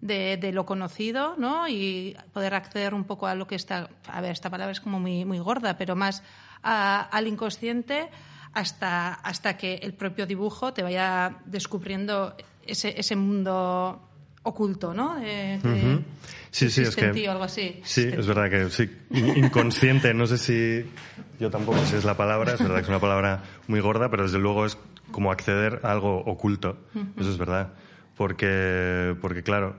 de, 0.00 0.38
de, 0.38 0.52
lo 0.52 0.64
conocido, 0.64 1.34
¿no? 1.36 1.68
Y 1.68 2.16
poder 2.32 2.54
acceder 2.54 2.94
un 2.94 3.04
poco 3.04 3.26
a 3.26 3.34
lo 3.34 3.46
que 3.46 3.54
está, 3.54 3.90
a 4.06 4.20
ver, 4.22 4.30
esta 4.30 4.48
palabra 4.48 4.72
es 4.72 4.80
como 4.80 4.98
muy, 4.98 5.26
muy 5.26 5.40
gorda, 5.40 5.76
pero 5.76 5.94
más 5.94 6.22
a, 6.62 7.02
al 7.02 7.26
inconsciente 7.26 8.08
hasta, 8.52 9.14
hasta 9.14 9.56
que 9.56 9.74
el 9.76 9.94
propio 9.94 10.26
dibujo 10.26 10.72
te 10.72 10.82
vaya 10.82 11.38
descubriendo 11.46 12.36
ese, 12.66 12.98
ese 12.98 13.16
mundo 13.16 14.08
oculto, 14.42 14.94
¿no? 14.94 15.16
Uh 15.16 15.22
-huh. 15.22 16.02
Sí, 16.50 16.70
sí, 16.70 16.82
es 16.82 16.96
que. 16.96 17.28
O 17.28 17.30
algo 17.30 17.44
así. 17.44 17.80
Sí, 17.84 18.02
es 18.02 18.26
verdad 18.26 18.50
que 18.50 18.70
sí. 18.70 18.90
Inconsciente, 19.10 20.14
no 20.14 20.26
sé 20.26 20.38
si. 20.38 20.90
Yo 21.38 21.50
tampoco 21.50 21.78
sé 21.78 21.86
si 21.86 21.96
es 21.96 22.04
la 22.04 22.16
palabra, 22.16 22.54
es 22.54 22.60
verdad 22.60 22.76
que 22.76 22.82
es 22.82 22.88
una 22.88 23.00
palabra 23.00 23.42
muy 23.68 23.80
gorda, 23.80 24.10
pero 24.10 24.24
desde 24.24 24.38
luego 24.38 24.66
es 24.66 24.76
como 25.12 25.30
acceder 25.30 25.80
a 25.82 25.92
algo 25.92 26.18
oculto. 26.18 26.78
Uh 26.94 26.98
-huh. 26.98 27.20
Eso 27.20 27.30
es 27.30 27.38
verdad. 27.38 27.72
Porque, 28.16 29.16
porque 29.20 29.42
claro, 29.42 29.76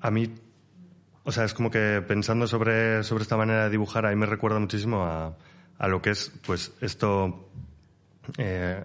a 0.00 0.10
mí. 0.10 0.34
O 1.24 1.32
sea, 1.32 1.44
es 1.44 1.52
como 1.52 1.70
que 1.70 2.02
pensando 2.06 2.46
sobre, 2.46 3.04
sobre 3.04 3.22
esta 3.22 3.36
manera 3.36 3.64
de 3.64 3.70
dibujar, 3.70 4.06
a 4.06 4.10
mí 4.10 4.16
me 4.16 4.26
recuerda 4.26 4.58
muchísimo 4.58 5.04
a, 5.04 5.36
a 5.78 5.88
lo 5.88 6.00
que 6.00 6.10
es, 6.10 6.32
pues, 6.46 6.72
esto. 6.80 7.48
Eh, 8.38 8.84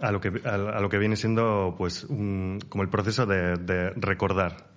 a 0.00 0.12
lo 0.12 0.20
que 0.20 0.40
a, 0.44 0.54
a, 0.54 0.80
lo 0.80 0.88
que 0.88 0.98
viene 0.98 1.16
siendo 1.16 1.74
pues 1.76 2.04
un, 2.04 2.60
como 2.68 2.82
el 2.82 2.88
proceso 2.88 3.26
de, 3.26 3.56
de, 3.56 3.90
recordar 3.90 4.68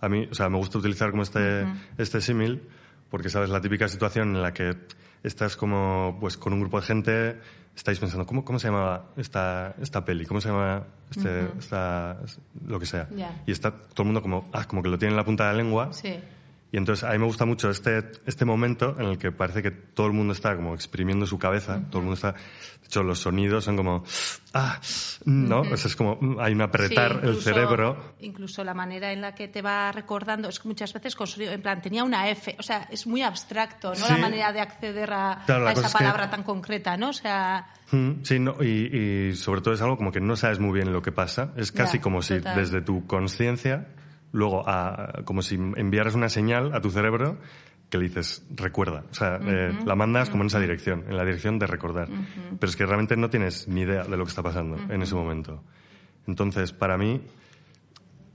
a 0.00 0.08
mí 0.08 0.26
o 0.30 0.34
sea 0.34 0.48
me 0.48 0.56
gusta 0.56 0.78
utilizar 0.78 1.10
como 1.10 1.22
este 1.22 1.64
uh 1.64 1.66
-huh. 1.66 1.74
este 1.98 2.20
símil 2.20 2.62
porque 3.10 3.28
sabes 3.28 3.50
la 3.50 3.60
típica 3.60 3.88
situación 3.88 4.36
en 4.36 4.42
la 4.42 4.52
que 4.52 4.76
estás 5.22 5.56
como 5.56 6.16
pues 6.20 6.36
con 6.38 6.52
un 6.54 6.60
grupo 6.60 6.80
de 6.80 6.86
gente 6.86 7.40
estáis 7.76 7.98
pensando 7.98 8.24
cómo, 8.24 8.44
cómo 8.44 8.58
se 8.58 8.68
llama 8.68 9.02
esta 9.16 9.74
esta 9.80 10.02
peli 10.04 10.24
cómo 10.24 10.40
se 10.40 10.48
llama 10.48 10.84
este 11.10 11.28
uh 11.28 11.48
-huh. 11.48 11.58
esta, 11.58 12.16
lo 12.66 12.80
que 12.80 12.86
sea 12.86 13.08
yeah. 13.10 13.42
y 13.46 13.52
está 13.52 13.70
todo 13.72 14.02
el 14.02 14.06
mundo 14.06 14.22
como 14.22 14.48
ah 14.52 14.64
como 14.66 14.82
que 14.82 14.88
lo 14.88 14.98
tiene 14.98 15.12
en 15.12 15.16
la 15.16 15.24
punta 15.24 15.44
de 15.44 15.52
la 15.52 15.56
lengua 15.62 15.92
sí. 15.92 16.18
Y 16.72 16.76
entonces 16.76 17.04
a 17.04 17.12
mí 17.12 17.18
me 17.18 17.24
gusta 17.24 17.44
mucho 17.44 17.68
este, 17.68 18.12
este 18.26 18.44
momento 18.44 18.94
en 18.98 19.06
el 19.06 19.18
que 19.18 19.32
parece 19.32 19.62
que 19.62 19.72
todo 19.72 20.06
el 20.06 20.12
mundo 20.12 20.32
está 20.32 20.54
como 20.54 20.74
exprimiendo 20.74 21.26
su 21.26 21.38
cabeza, 21.38 21.76
uh 21.76 21.80
-huh. 21.80 21.88
todo 21.90 21.98
el 21.98 22.04
mundo 22.04 22.14
está, 22.14 22.32
de 22.32 22.86
hecho 22.86 23.02
los 23.02 23.18
sonidos 23.18 23.64
son 23.64 23.76
como, 23.76 24.04
ah, 24.54 24.80
no, 25.24 25.60
uh 25.60 25.64
-huh. 25.64 25.72
o 25.72 25.76
sea, 25.76 25.88
es 25.88 25.96
como, 25.96 26.40
hay 26.40 26.52
un 26.52 26.62
apretar 26.62 27.10
sí, 27.12 27.16
incluso, 27.18 27.38
el 27.38 27.42
cerebro. 27.42 28.14
Incluso 28.20 28.62
la 28.62 28.74
manera 28.74 29.12
en 29.12 29.20
la 29.20 29.34
que 29.34 29.48
te 29.48 29.62
va 29.62 29.90
recordando, 29.90 30.48
es 30.48 30.60
que 30.60 30.68
muchas 30.68 30.92
veces 30.92 31.16
con 31.16 31.26
sonido, 31.26 31.52
en 31.52 31.60
plan, 31.60 31.82
tenía 31.82 32.04
una 32.04 32.28
F, 32.30 32.54
o 32.56 32.62
sea, 32.62 32.86
es 32.90 33.04
muy 33.04 33.22
abstracto, 33.22 33.88
¿no? 33.90 33.96
Sí. 33.96 34.12
La 34.12 34.18
manera 34.18 34.52
de 34.52 34.60
acceder 34.60 35.12
a, 35.12 35.42
claro, 35.46 35.66
a 35.66 35.72
esa 35.72 35.90
palabra 35.90 36.26
que... 36.26 36.30
tan 36.36 36.44
concreta, 36.44 36.96
¿no? 36.96 37.08
O 37.08 37.12
sea... 37.12 37.66
Sí, 38.22 38.38
no, 38.38 38.62
y, 38.62 39.30
y, 39.30 39.34
sobre 39.34 39.60
todo 39.62 39.74
es 39.74 39.82
algo 39.82 39.96
como 39.96 40.12
que 40.12 40.20
no 40.20 40.36
sabes 40.36 40.60
muy 40.60 40.72
bien 40.72 40.92
lo 40.92 41.02
que 41.02 41.10
pasa, 41.10 41.52
es 41.56 41.72
casi 41.72 41.98
ya, 41.98 42.02
como 42.02 42.22
si 42.22 42.38
desde 42.38 42.80
tu 42.82 43.04
conciencia 43.08 43.88
luego 44.32 44.62
a, 44.66 45.22
como 45.24 45.42
si 45.42 45.56
enviaras 45.56 46.14
una 46.14 46.28
señal 46.28 46.74
a 46.74 46.80
tu 46.80 46.90
cerebro 46.90 47.38
que 47.88 47.98
le 47.98 48.04
dices 48.04 48.46
recuerda, 48.54 49.04
o 49.10 49.14
sea, 49.14 49.38
uh 49.40 49.44
-huh. 49.44 49.70
eh, 49.72 49.84
la 49.84 49.96
mandas 49.96 50.28
uh 50.28 50.28
-huh. 50.28 50.32
como 50.32 50.44
en 50.44 50.46
esa 50.46 50.60
dirección, 50.60 51.04
en 51.08 51.16
la 51.16 51.24
dirección 51.24 51.58
de 51.58 51.66
recordar, 51.66 52.08
uh 52.08 52.14
-huh. 52.14 52.58
pero 52.58 52.70
es 52.70 52.76
que 52.76 52.86
realmente 52.86 53.16
no 53.16 53.28
tienes 53.30 53.66
ni 53.66 53.82
idea 53.82 54.04
de 54.04 54.16
lo 54.16 54.24
que 54.24 54.30
está 54.30 54.42
pasando 54.42 54.76
en 54.88 55.02
ese 55.02 55.14
momento. 55.14 55.62
Entonces, 56.26 56.72
para 56.72 56.96
mí, 56.96 57.20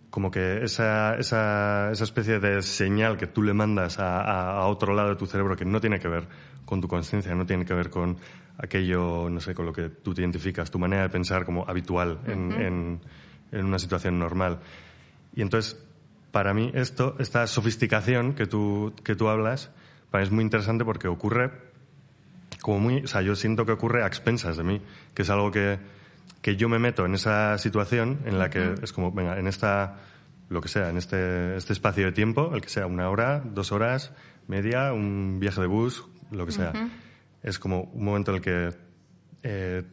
como 0.10 0.30
que 0.32 0.64
esa, 0.64 1.16
esa, 1.16 1.92
esa 1.92 2.04
especie 2.04 2.40
de 2.40 2.62
señal 2.62 3.18
que 3.18 3.28
tú 3.28 3.44
le 3.44 3.54
mandas 3.54 4.00
a, 4.00 4.22
a, 4.22 4.62
a, 4.62 4.68
otro 4.68 4.94
lado 4.94 5.10
de 5.10 5.16
tu 5.16 5.26
cerebro 5.26 5.56
que 5.56 5.66
no 5.66 5.80
tiene 5.80 6.00
que 6.00 6.08
ver 6.08 6.28
con 6.66 6.82
tu 6.82 6.88
conciencia, 6.88 7.36
no 7.36 7.46
tiene 7.46 7.66
que 7.66 7.74
ver 7.74 7.90
con 7.90 8.18
aquello, 8.58 9.30
no 9.30 9.40
sé, 9.40 9.54
con 9.54 9.66
lo 9.66 9.74
que 9.74 9.90
tú 9.90 10.14
te 10.14 10.22
identificas, 10.22 10.72
tu 10.72 10.80
manera 10.80 11.04
de 11.04 11.10
pensar 11.10 11.46
como 11.46 11.66
habitual 11.68 12.20
en, 12.28 12.52
en, 12.54 13.02
en 13.52 13.66
una 13.66 13.78
situación 13.80 14.18
normal. 14.18 14.60
Y 15.36 15.42
entonces, 15.42 15.78
para 16.32 16.54
mí, 16.54 16.72
esto, 16.74 17.16
esta 17.20 17.46
sofisticación 17.48 18.34
que 18.34 18.48
tú, 18.48 18.94
que 19.04 19.16
tú 19.16 19.28
hablas, 19.28 19.72
para 20.10 20.22
mí 20.22 20.28
es 20.28 20.32
muy 20.32 20.44
interesante 20.44 20.86
porque 20.86 21.08
ocurre 21.08 21.52
como 22.62 22.80
muy, 22.80 23.04
o 23.04 23.08
sea, 23.08 23.22
yo 23.22 23.36
siento 23.36 23.66
que 23.66 23.74
ocurre 23.74 24.04
a 24.04 24.08
expensas 24.08 24.58
de 24.58 24.64
mí, 24.64 24.82
que 25.14 25.22
es 25.22 25.30
algo 25.30 25.52
que, 25.52 25.78
que 26.42 26.56
yo 26.56 26.68
me 26.68 26.80
meto 26.80 27.06
en 27.06 27.14
esa 27.14 27.58
situación 27.60 28.22
en 28.26 28.40
la 28.40 28.50
que 28.50 28.60
uh 28.60 28.74
-huh. 28.74 28.84
es 28.84 28.92
como, 28.92 29.12
venga, 29.12 29.38
en 29.38 29.46
esta, 29.46 30.00
lo 30.50 30.62
que 30.62 30.68
sea, 30.68 30.90
en 30.90 30.98
este, 30.98 31.58
este 31.58 31.74
espacio 31.74 32.06
de 32.06 32.12
tiempo, 32.12 32.52
el 32.56 32.62
que 32.62 32.70
sea 32.70 32.88
una 32.88 33.10
hora, 33.10 33.44
dos 33.46 33.72
horas, 33.72 34.14
media, 34.48 34.94
un 34.94 35.40
viaje 35.40 35.62
de 35.62 35.68
bus, 35.68 36.06
lo 36.32 36.46
que 36.46 36.52
sea. 36.52 36.72
Uh 36.74 36.78
-huh. 36.78 36.90
Es 37.44 37.60
como 37.60 37.82
un 37.94 38.04
momento 38.04 38.32
en 38.32 38.38
el 38.38 38.42
que 38.42 38.70
eh, 39.44 39.84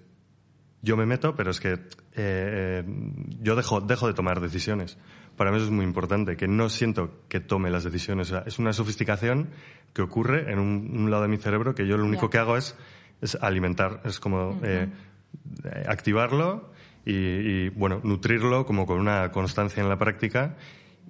yo 0.80 0.96
me 0.96 1.04
meto, 1.04 1.36
pero 1.36 1.50
es 1.50 1.60
que 1.60 1.78
eh, 2.14 2.84
yo 3.40 3.54
dejo, 3.54 3.80
dejo 3.80 4.06
de 4.06 4.14
tomar 4.14 4.40
decisiones. 4.40 4.96
Para 5.36 5.50
mí 5.50 5.56
eso 5.56 5.66
es 5.66 5.72
muy 5.72 5.84
importante, 5.84 6.36
que 6.36 6.46
no 6.46 6.68
siento 6.68 7.22
que 7.28 7.40
tome 7.40 7.70
las 7.70 7.84
decisiones. 7.84 8.30
O 8.30 8.34
sea, 8.34 8.44
es 8.46 8.58
una 8.58 8.72
sofisticación 8.72 9.50
que 9.92 10.02
ocurre 10.02 10.52
en 10.52 10.58
un, 10.58 10.90
un, 10.94 11.10
lado 11.10 11.22
de 11.22 11.28
mi 11.28 11.38
cerebro 11.38 11.74
que 11.74 11.86
yo 11.86 11.96
lo 11.96 12.04
único 12.04 12.22
yeah. 12.22 12.30
que 12.30 12.38
hago 12.38 12.56
es, 12.56 12.76
es, 13.20 13.36
alimentar, 13.40 14.00
es 14.04 14.20
como 14.20 14.50
uh 14.50 14.60
-huh. 14.60 14.90
eh, 15.64 15.84
activarlo 15.88 16.70
y, 17.04 17.14
y, 17.14 17.68
bueno, 17.70 18.00
nutrirlo 18.04 18.64
como 18.64 18.86
con 18.86 18.98
una 18.98 19.30
constancia 19.30 19.82
en 19.82 19.88
la 19.88 19.98
práctica 19.98 20.56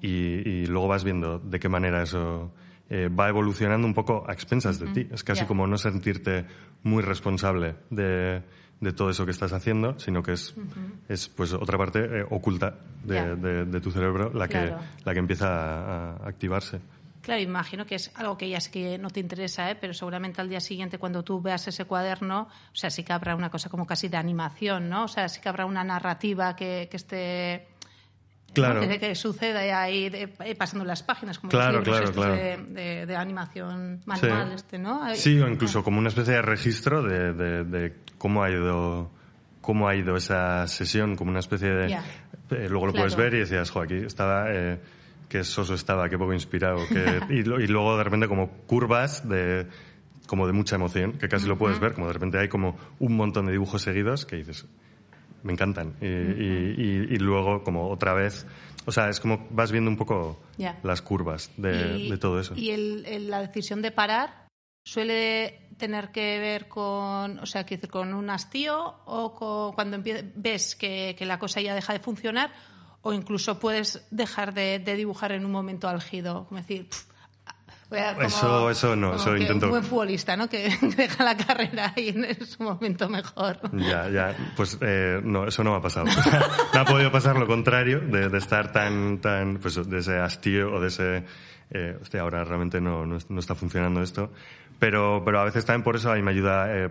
y, 0.00 0.08
y 0.08 0.66
luego 0.66 0.88
vas 0.88 1.04
viendo 1.04 1.38
de 1.38 1.58
qué 1.60 1.68
manera 1.68 2.02
eso 2.02 2.52
eh, 2.90 3.08
va 3.08 3.28
evolucionando 3.28 3.86
un 3.86 3.94
poco 3.94 4.24
a 4.28 4.32
expensas 4.32 4.80
uh 4.80 4.84
-huh. 4.84 4.92
de 4.92 5.04
ti. 5.04 5.14
Es 5.14 5.24
casi 5.24 5.40
yeah. 5.40 5.48
como 5.48 5.66
no 5.66 5.78
sentirte 5.78 6.46
muy 6.82 7.02
responsable 7.02 7.76
de 7.90 8.42
de 8.82 8.92
todo 8.92 9.10
eso 9.10 9.24
que 9.24 9.30
estás 9.30 9.52
haciendo, 9.52 9.98
sino 9.98 10.22
que 10.22 10.32
es, 10.32 10.54
uh 10.56 10.60
-huh. 10.60 10.92
es 11.08 11.28
pues 11.28 11.52
otra 11.52 11.78
parte 11.78 12.00
eh, 12.00 12.26
oculta 12.28 12.74
de, 13.04 13.14
yeah. 13.14 13.34
de, 13.36 13.64
de, 13.64 13.80
tu 13.80 13.92
cerebro 13.92 14.32
la 14.34 14.48
que, 14.48 14.58
claro. 14.58 14.78
la 15.04 15.12
que 15.12 15.18
empieza 15.20 15.46
a, 15.46 16.16
a, 16.16 16.28
activarse. 16.28 16.80
Claro, 17.22 17.40
imagino 17.40 17.86
que 17.86 17.94
es 17.94 18.10
algo 18.16 18.36
que 18.36 18.48
ya 18.48 18.60
sé 18.60 18.72
que 18.72 18.98
no 18.98 19.08
te 19.08 19.20
interesa, 19.20 19.70
¿eh? 19.70 19.76
pero 19.80 19.94
seguramente 19.94 20.40
al 20.40 20.48
día 20.48 20.58
siguiente 20.58 20.98
cuando 20.98 21.22
tú 21.22 21.40
veas 21.40 21.68
ese 21.68 21.84
cuaderno, 21.84 22.48
o 22.72 22.74
sea, 22.74 22.90
sí 22.90 23.04
que 23.04 23.12
habrá 23.12 23.36
una 23.36 23.50
cosa 23.50 23.68
como 23.68 23.86
casi 23.86 24.08
de 24.08 24.16
animación, 24.16 24.88
¿no? 24.88 25.04
O 25.04 25.08
sea, 25.08 25.28
sí 25.28 25.40
que 25.40 25.48
habrá 25.48 25.64
una 25.64 25.84
narrativa 25.84 26.56
que, 26.56 26.88
que 26.90 26.96
esté 26.96 27.68
Claro. 28.52 28.82
¿no? 28.82 28.88
Que, 28.88 28.98
que, 28.98 29.14
suceda 29.14 29.80
ahí 29.80 30.10
de, 30.10 30.28
pasando 30.58 30.84
las 30.84 31.02
páginas, 31.02 31.38
como 31.38 31.50
claro, 31.50 31.78
los 31.78 31.86
libros 31.86 32.10
claro, 32.10 32.34
claro. 32.34 32.66
De, 32.68 32.80
de, 32.80 33.06
de, 33.06 33.16
animación 33.16 34.00
manual, 34.04 34.48
sí. 34.48 34.54
este, 34.54 34.78
¿no? 34.78 35.14
Sí, 35.14 35.40
o 35.40 35.48
incluso 35.48 35.82
como 35.82 35.98
una 35.98 36.08
especie 36.08 36.34
de 36.34 36.42
registro 36.42 37.02
de, 37.02 37.94
cómo 38.18 38.42
ha 38.42 38.50
ido 38.50 39.10
cómo 39.60 39.88
ha 39.88 39.94
ido 39.94 40.16
esa 40.16 40.66
sesión, 40.66 41.14
como 41.14 41.30
una 41.30 41.38
especie 41.38 41.68
de... 41.68 41.88
Yeah. 41.88 42.04
Eh, 42.50 42.66
luego 42.68 42.86
lo 42.86 42.92
puedes 42.92 43.14
ver 43.14 43.32
y 43.34 43.38
decías, 43.38 43.70
jo, 43.70 43.80
aquí 43.80 43.94
estaba... 43.94 44.46
Eh, 44.52 44.80
qué 45.32 45.44
soso 45.44 45.74
estaba, 45.74 46.10
qué 46.10 46.18
poco 46.18 46.34
inspirado. 46.34 46.78
Que, 46.88 47.20
y, 47.32 47.42
lo, 47.42 47.60
y, 47.60 47.66
luego 47.66 47.96
de 47.96 48.04
repente 48.04 48.28
como 48.28 48.50
curvas 48.66 49.26
de 49.26 49.66
como 50.26 50.46
de 50.46 50.52
mucha 50.52 50.76
emoción, 50.76 51.12
que 51.12 51.28
casi 51.28 51.44
uh 51.44 51.46
-huh. 51.46 51.50
lo 51.50 51.58
puedes 51.58 51.80
ver, 51.80 51.94
como 51.94 52.06
de 52.06 52.12
repente 52.12 52.38
hay 52.38 52.48
como 52.48 52.76
un 52.98 53.16
montón 53.16 53.46
de 53.46 53.52
dibujos 53.52 53.82
seguidos 53.82 54.26
que 54.26 54.36
dices, 54.36 54.66
me 55.42 55.52
encantan. 55.52 55.96
Y, 56.00 56.06
uh 56.06 56.08
-huh. 56.08 56.74
y, 57.10 57.14
y, 57.14 57.18
luego, 57.18 57.62
como 57.62 57.90
otra 57.90 58.14
vez, 58.14 58.46
o 58.84 58.92
sea, 58.92 59.08
es 59.08 59.20
como 59.20 59.46
vas 59.50 59.70
viendo 59.72 59.90
un 59.90 59.96
poco 59.96 60.40
yeah. 60.56 60.78
las 60.82 61.02
curvas 61.02 61.50
de, 61.56 62.16
todo 62.20 62.40
eso. 62.40 62.54
Y 62.56 62.70
el, 62.70 63.04
el, 63.06 63.30
la 63.30 63.40
decisión 63.40 63.82
de 63.82 63.90
parar 63.90 64.48
suele 64.84 65.68
tener 65.78 66.10
que 66.10 66.38
ver 66.38 66.68
con, 66.68 67.38
o 67.38 67.46
sea, 67.46 67.64
decir, 67.64 67.88
con 67.88 68.14
un 68.14 68.30
hastío 68.30 68.96
o 69.04 69.34
con, 69.34 69.72
cuando 69.72 70.02
ves 70.34 70.74
que, 70.74 71.14
que, 71.16 71.26
la 71.26 71.38
cosa 71.38 71.60
ya 71.60 71.74
deja 71.74 71.92
de 71.92 72.00
funcionar 72.00 72.52
o 73.02 73.12
incluso 73.12 73.58
puedes 73.58 74.06
dejar 74.10 74.54
de, 74.54 74.78
de 74.78 74.94
dibujar 74.96 75.32
en 75.32 75.44
un 75.44 75.52
momento 75.52 75.88
álgido, 75.88 76.46
como 76.46 76.60
decir, 76.60 76.88
pff, 76.88 77.11
como, 77.98 78.26
eso, 78.26 78.70
eso 78.70 78.96
no, 78.96 79.14
eso 79.16 79.36
intento. 79.36 79.66
Un 79.66 79.72
buen 79.72 79.84
futbolista, 79.84 80.36
¿no? 80.36 80.48
Que 80.48 80.76
deja 80.96 81.24
la 81.24 81.36
carrera 81.36 81.92
y 81.96 82.08
en 82.08 82.46
su 82.46 82.62
momento 82.62 83.08
mejor. 83.08 83.58
Ya, 83.72 84.08
ya, 84.08 84.34
pues 84.56 84.78
eh, 84.80 85.20
no, 85.22 85.46
eso 85.46 85.62
no 85.62 85.72
me 85.72 85.76
ha 85.76 85.80
pasado. 85.80 86.06
me 86.74 86.78
ha 86.80 86.84
podido 86.84 87.12
pasar 87.12 87.38
lo 87.38 87.46
contrario, 87.46 88.00
de, 88.00 88.28
de, 88.28 88.38
estar 88.38 88.72
tan, 88.72 89.20
tan, 89.20 89.58
pues 89.58 89.88
de 89.88 89.98
ese 89.98 90.18
hastío 90.18 90.72
o 90.72 90.80
de 90.80 90.88
ese, 90.88 91.24
eh, 91.70 91.98
hostia, 92.00 92.20
ahora 92.22 92.44
realmente 92.44 92.80
no, 92.80 93.06
no, 93.06 93.18
no, 93.28 93.40
está 93.40 93.54
funcionando 93.54 94.02
esto. 94.02 94.32
Pero, 94.78 95.22
pero 95.24 95.40
a 95.40 95.44
veces 95.44 95.64
también 95.64 95.84
por 95.84 95.96
eso 95.96 96.10
a 96.10 96.16
mí 96.16 96.22
me 96.22 96.32
ayuda 96.32 96.66
eh, 96.68 96.90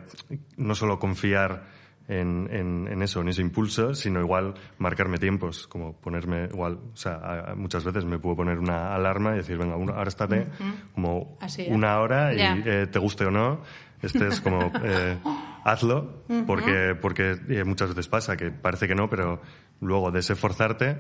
no 0.58 0.76
solo 0.76 1.00
confiar 1.00 1.81
en, 2.12 2.50
en, 2.52 2.88
en, 2.90 3.02
eso, 3.02 3.22
en 3.22 3.30
ese 3.30 3.42
impulso, 3.42 3.94
sino 3.94 4.20
igual 4.20 4.54
marcarme 4.78 5.18
tiempos, 5.18 5.66
como 5.68 5.94
ponerme 5.94 6.46
igual, 6.46 6.74
o 6.94 6.98
sea, 6.98 7.54
muchas 7.56 7.86
veces 7.86 8.04
me 8.04 8.20
puedo 8.20 8.36
poner 8.36 8.60
una 8.60 8.94
alarma 8.94 9.34
y 9.34 9.38
decir, 9.38 9.58
venga, 9.58 9.78
una, 9.78 9.94
ahora 9.94 10.10
estate 10.10 10.42
uh 10.42 10.64
-huh. 10.64 10.94
como 10.94 11.38
Así, 11.40 11.68
una 11.70 12.00
hora 12.00 12.34
y 12.34 12.38
yeah. 12.38 12.62
eh, 12.66 12.88
te 12.88 13.00
guste 13.00 13.26
o 13.26 13.32
no, 13.32 13.62
este 14.02 14.28
es 14.28 14.42
como, 14.42 14.60
eh, 14.84 15.20
hazlo, 15.64 16.24
uh 16.28 16.34
-huh. 16.34 16.46
porque, 16.46 16.98
porque 17.02 17.38
eh, 17.48 17.64
muchas 17.64 17.90
veces 17.90 18.10
pasa 18.10 18.36
que 18.36 18.52
parece 18.52 18.90
que 18.90 18.96
no, 18.96 19.10
pero 19.10 19.42
luego 19.80 20.12
de 20.12 20.20
ese 20.20 20.36
forzarte 20.36 21.00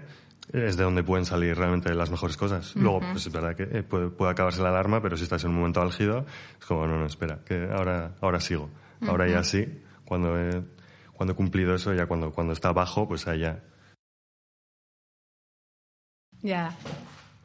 es 0.53 0.77
de 0.77 0.83
donde 0.83 1.03
pueden 1.03 1.25
salir 1.25 1.57
realmente 1.57 1.93
las 1.93 2.09
mejores 2.09 2.37
cosas. 2.37 2.73
Uh 2.73 2.79
-huh. 2.79 2.83
Luego, 2.83 2.99
pues 3.11 3.27
es 3.27 3.33
verdad 3.33 3.53
que 3.53 3.83
puede, 3.83 4.09
puede, 4.09 4.31
acabarse 4.31 4.61
la 4.61 4.69
alarma, 4.69 5.01
pero 5.01 5.17
si 5.17 5.23
estás 5.23 5.43
en 5.43 5.49
un 5.49 5.57
momento 5.57 5.81
álgido, 5.81 6.25
es 6.57 6.65
como, 6.65 6.87
no, 6.87 6.97
no, 6.97 7.05
espera, 7.05 7.39
que 7.45 7.67
ahora, 7.69 8.15
ahora 8.21 8.39
sigo. 8.39 8.69
Ahora 9.05 9.27
ya 9.27 9.43
sí, 9.43 9.65
cuando 10.05 10.37
he, 10.37 10.61
cuando 11.21 11.33
he 11.33 11.35
cumplido 11.35 11.75
eso, 11.75 11.93
ya 11.93 12.07
cuando, 12.07 12.31
cuando 12.33 12.51
está 12.51 12.73
bajo, 12.73 13.07
pues 13.07 13.27
allá. 13.27 13.59
Ya. 16.41 16.75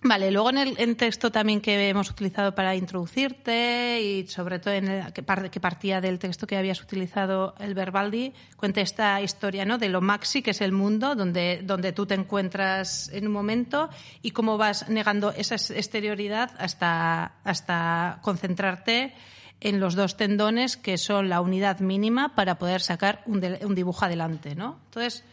Vale, 0.02 0.30
luego 0.30 0.48
en 0.48 0.56
el 0.56 0.80
en 0.80 0.96
texto 0.96 1.30
también 1.30 1.60
que 1.60 1.90
hemos 1.90 2.10
utilizado 2.10 2.54
para 2.54 2.74
introducirte 2.74 4.00
y 4.00 4.26
sobre 4.28 4.60
todo 4.60 4.72
en 4.72 4.88
el, 4.88 5.12
que, 5.12 5.22
par- 5.22 5.50
que 5.50 5.60
partía 5.60 6.00
del 6.00 6.18
texto 6.18 6.46
que 6.46 6.56
habías 6.56 6.80
utilizado 6.80 7.54
el 7.58 7.74
Verbaldi, 7.74 8.32
cuenta 8.56 8.80
esta 8.80 9.20
historia 9.20 9.66
¿no? 9.66 9.76
de 9.76 9.90
lo 9.90 10.00
maxi, 10.00 10.40
que 10.40 10.52
es 10.52 10.62
el 10.62 10.72
mundo, 10.72 11.14
donde, 11.14 11.60
donde 11.62 11.92
tú 11.92 12.06
te 12.06 12.14
encuentras 12.14 13.10
en 13.12 13.26
un 13.26 13.32
momento 13.34 13.90
y 14.22 14.30
cómo 14.30 14.56
vas 14.56 14.88
negando 14.88 15.32
esa 15.32 15.56
exterioridad 15.56 16.52
hasta, 16.58 17.34
hasta 17.44 18.20
concentrarte 18.22 19.12
en 19.60 19.80
los 19.80 19.94
dos 19.94 20.16
tendones 20.16 20.76
que 20.76 20.98
son 20.98 21.28
la 21.28 21.40
unidad 21.40 21.80
mínima 21.80 22.34
para 22.34 22.56
poder 22.58 22.80
sacar 22.80 23.22
un, 23.26 23.40
de- 23.40 23.58
un 23.64 23.74
dibujo 23.74 24.04
adelante, 24.04 24.54
¿no? 24.54 24.78
Entonces, 24.86 25.24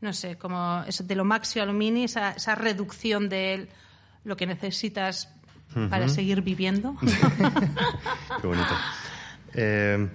no 0.00 0.12
sé, 0.12 0.36
como 0.36 0.82
eso 0.86 1.04
de 1.04 1.14
lo 1.14 1.24
maxi 1.24 1.60
a 1.60 1.66
lo 1.66 1.72
mini, 1.72 2.04
esa, 2.04 2.32
esa 2.32 2.54
reducción 2.54 3.28
de 3.28 3.68
lo 4.24 4.36
que 4.36 4.46
necesitas 4.46 5.28
para 5.90 6.08
seguir 6.08 6.42
viviendo. 6.42 6.94
Qué 8.40 8.46
bonito. 8.46 8.74
Eh, 9.54 10.08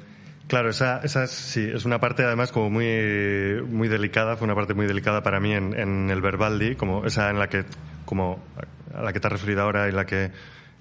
claro, 0.47 0.69
esa, 0.69 0.99
esa 1.03 1.23
es- 1.23 1.31
sí, 1.31 1.67
es 1.73 1.83
una 1.85 1.99
parte 1.99 2.23
además 2.23 2.51
como 2.51 2.69
muy, 2.69 3.61
muy 3.67 3.87
delicada, 3.87 4.35
fue 4.37 4.45
una 4.45 4.55
parte 4.55 4.73
muy 4.73 4.87
delicada 4.87 5.23
para 5.23 5.39
mí 5.39 5.53
en, 5.53 5.77
en 5.77 6.09
el 6.09 6.21
Verbaldi, 6.21 6.75
como 6.75 7.05
esa 7.05 7.29
en 7.29 7.39
la 7.39 7.49
que, 7.49 7.65
como 8.05 8.39
a 8.95 9.01
la 9.01 9.13
que 9.13 9.19
te 9.19 9.27
has 9.27 9.33
referido 9.33 9.61
ahora 9.63 9.87
y 9.89 9.91
la 9.91 10.05
que 10.05 10.31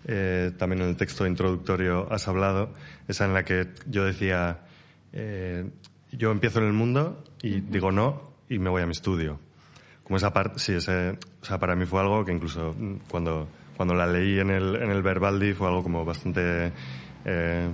eh, 0.06 0.52
también 0.56 0.82
en 0.82 0.88
el 0.88 0.96
texto 0.96 1.26
introductorio 1.26 2.10
has 2.12 2.28
hablado, 2.28 2.72
esa 3.08 3.24
en 3.24 3.34
la 3.34 3.44
que 3.44 3.68
yo 3.86 4.04
decía, 4.04 4.60
eh, 5.12 5.68
yo 6.12 6.30
empiezo 6.30 6.60
en 6.60 6.66
el 6.66 6.72
mundo 6.72 7.24
y 7.42 7.60
digo 7.60 7.90
no 7.90 8.32
y 8.48 8.58
me 8.58 8.70
voy 8.70 8.82
a 8.82 8.86
mi 8.86 8.92
estudio. 8.92 9.40
Como 10.04 10.18
esa 10.18 10.32
parte, 10.32 10.60
sí, 10.60 10.74
ese, 10.74 11.18
o 11.42 11.44
sea, 11.44 11.58
para 11.58 11.74
mí 11.74 11.84
fue 11.84 12.00
algo 12.00 12.24
que 12.24 12.32
incluso 12.32 12.74
mm, 12.78 12.98
cuando, 13.10 13.48
cuando 13.76 13.94
la 13.94 14.06
leí 14.06 14.38
en 14.38 14.50
el, 14.50 14.76
en 14.76 14.90
el 14.90 15.02
Verbaldi 15.02 15.52
fue 15.52 15.66
algo 15.66 15.82
como 15.82 16.04
bastante, 16.04 16.72
eh, 17.24 17.68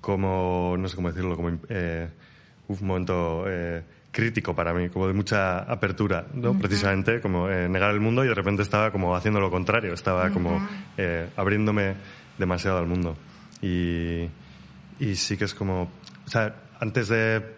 como, 0.00 0.74
no 0.76 0.88
sé 0.88 0.96
cómo 0.96 1.08
decirlo, 1.08 1.36
como 1.36 1.56
eh, 1.68 2.10
un 2.66 2.78
momento 2.86 3.44
eh, 3.46 3.84
crítico 4.16 4.54
para 4.54 4.72
mí, 4.72 4.88
como 4.88 5.06
de 5.06 5.12
mucha 5.12 5.58
apertura, 5.58 6.26
¿no? 6.32 6.58
Precisamente 6.58 7.20
como 7.20 7.50
eh, 7.50 7.68
negar 7.68 7.90
el 7.90 8.00
mundo 8.00 8.24
y 8.24 8.28
de 8.28 8.34
repente 8.34 8.62
estaba 8.62 8.90
como 8.90 9.14
haciendo 9.14 9.40
lo 9.40 9.50
contrario, 9.50 9.92
estaba 9.92 10.30
como 10.30 10.66
eh, 10.96 11.28
abriéndome 11.36 11.96
demasiado 12.38 12.78
al 12.78 12.86
mundo. 12.86 13.14
Y, 13.60 14.26
y 14.98 15.16
sí 15.16 15.36
que 15.36 15.44
es 15.44 15.54
como, 15.54 15.82
o 15.82 16.30
sea, 16.30 16.54
antes 16.80 17.08
de 17.08 17.56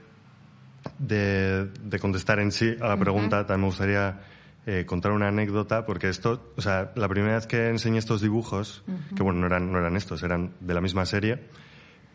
de, 0.98 1.66
de 1.66 1.98
contestar 2.00 2.40
en 2.40 2.50
sí 2.50 2.74
a 2.80 2.88
la 2.88 2.96
pregunta, 2.96 3.46
también 3.46 3.60
me 3.60 3.66
gustaría 3.66 4.20
eh, 4.66 4.84
contar 4.84 5.12
una 5.12 5.28
anécdota, 5.28 5.86
porque 5.86 6.08
esto, 6.08 6.52
o 6.56 6.60
sea, 6.60 6.90
la 6.96 7.08
primera 7.08 7.36
vez 7.36 7.46
que 7.46 7.68
enseñé 7.68 7.98
estos 7.98 8.20
dibujos, 8.20 8.82
que 9.14 9.22
bueno, 9.22 9.38
no 9.38 9.46
eran, 9.46 9.70
no 9.70 9.78
eran 9.78 9.94
estos, 9.94 10.24
eran 10.24 10.54
de 10.58 10.74
la 10.74 10.80
misma 10.80 11.06
serie, 11.06 11.38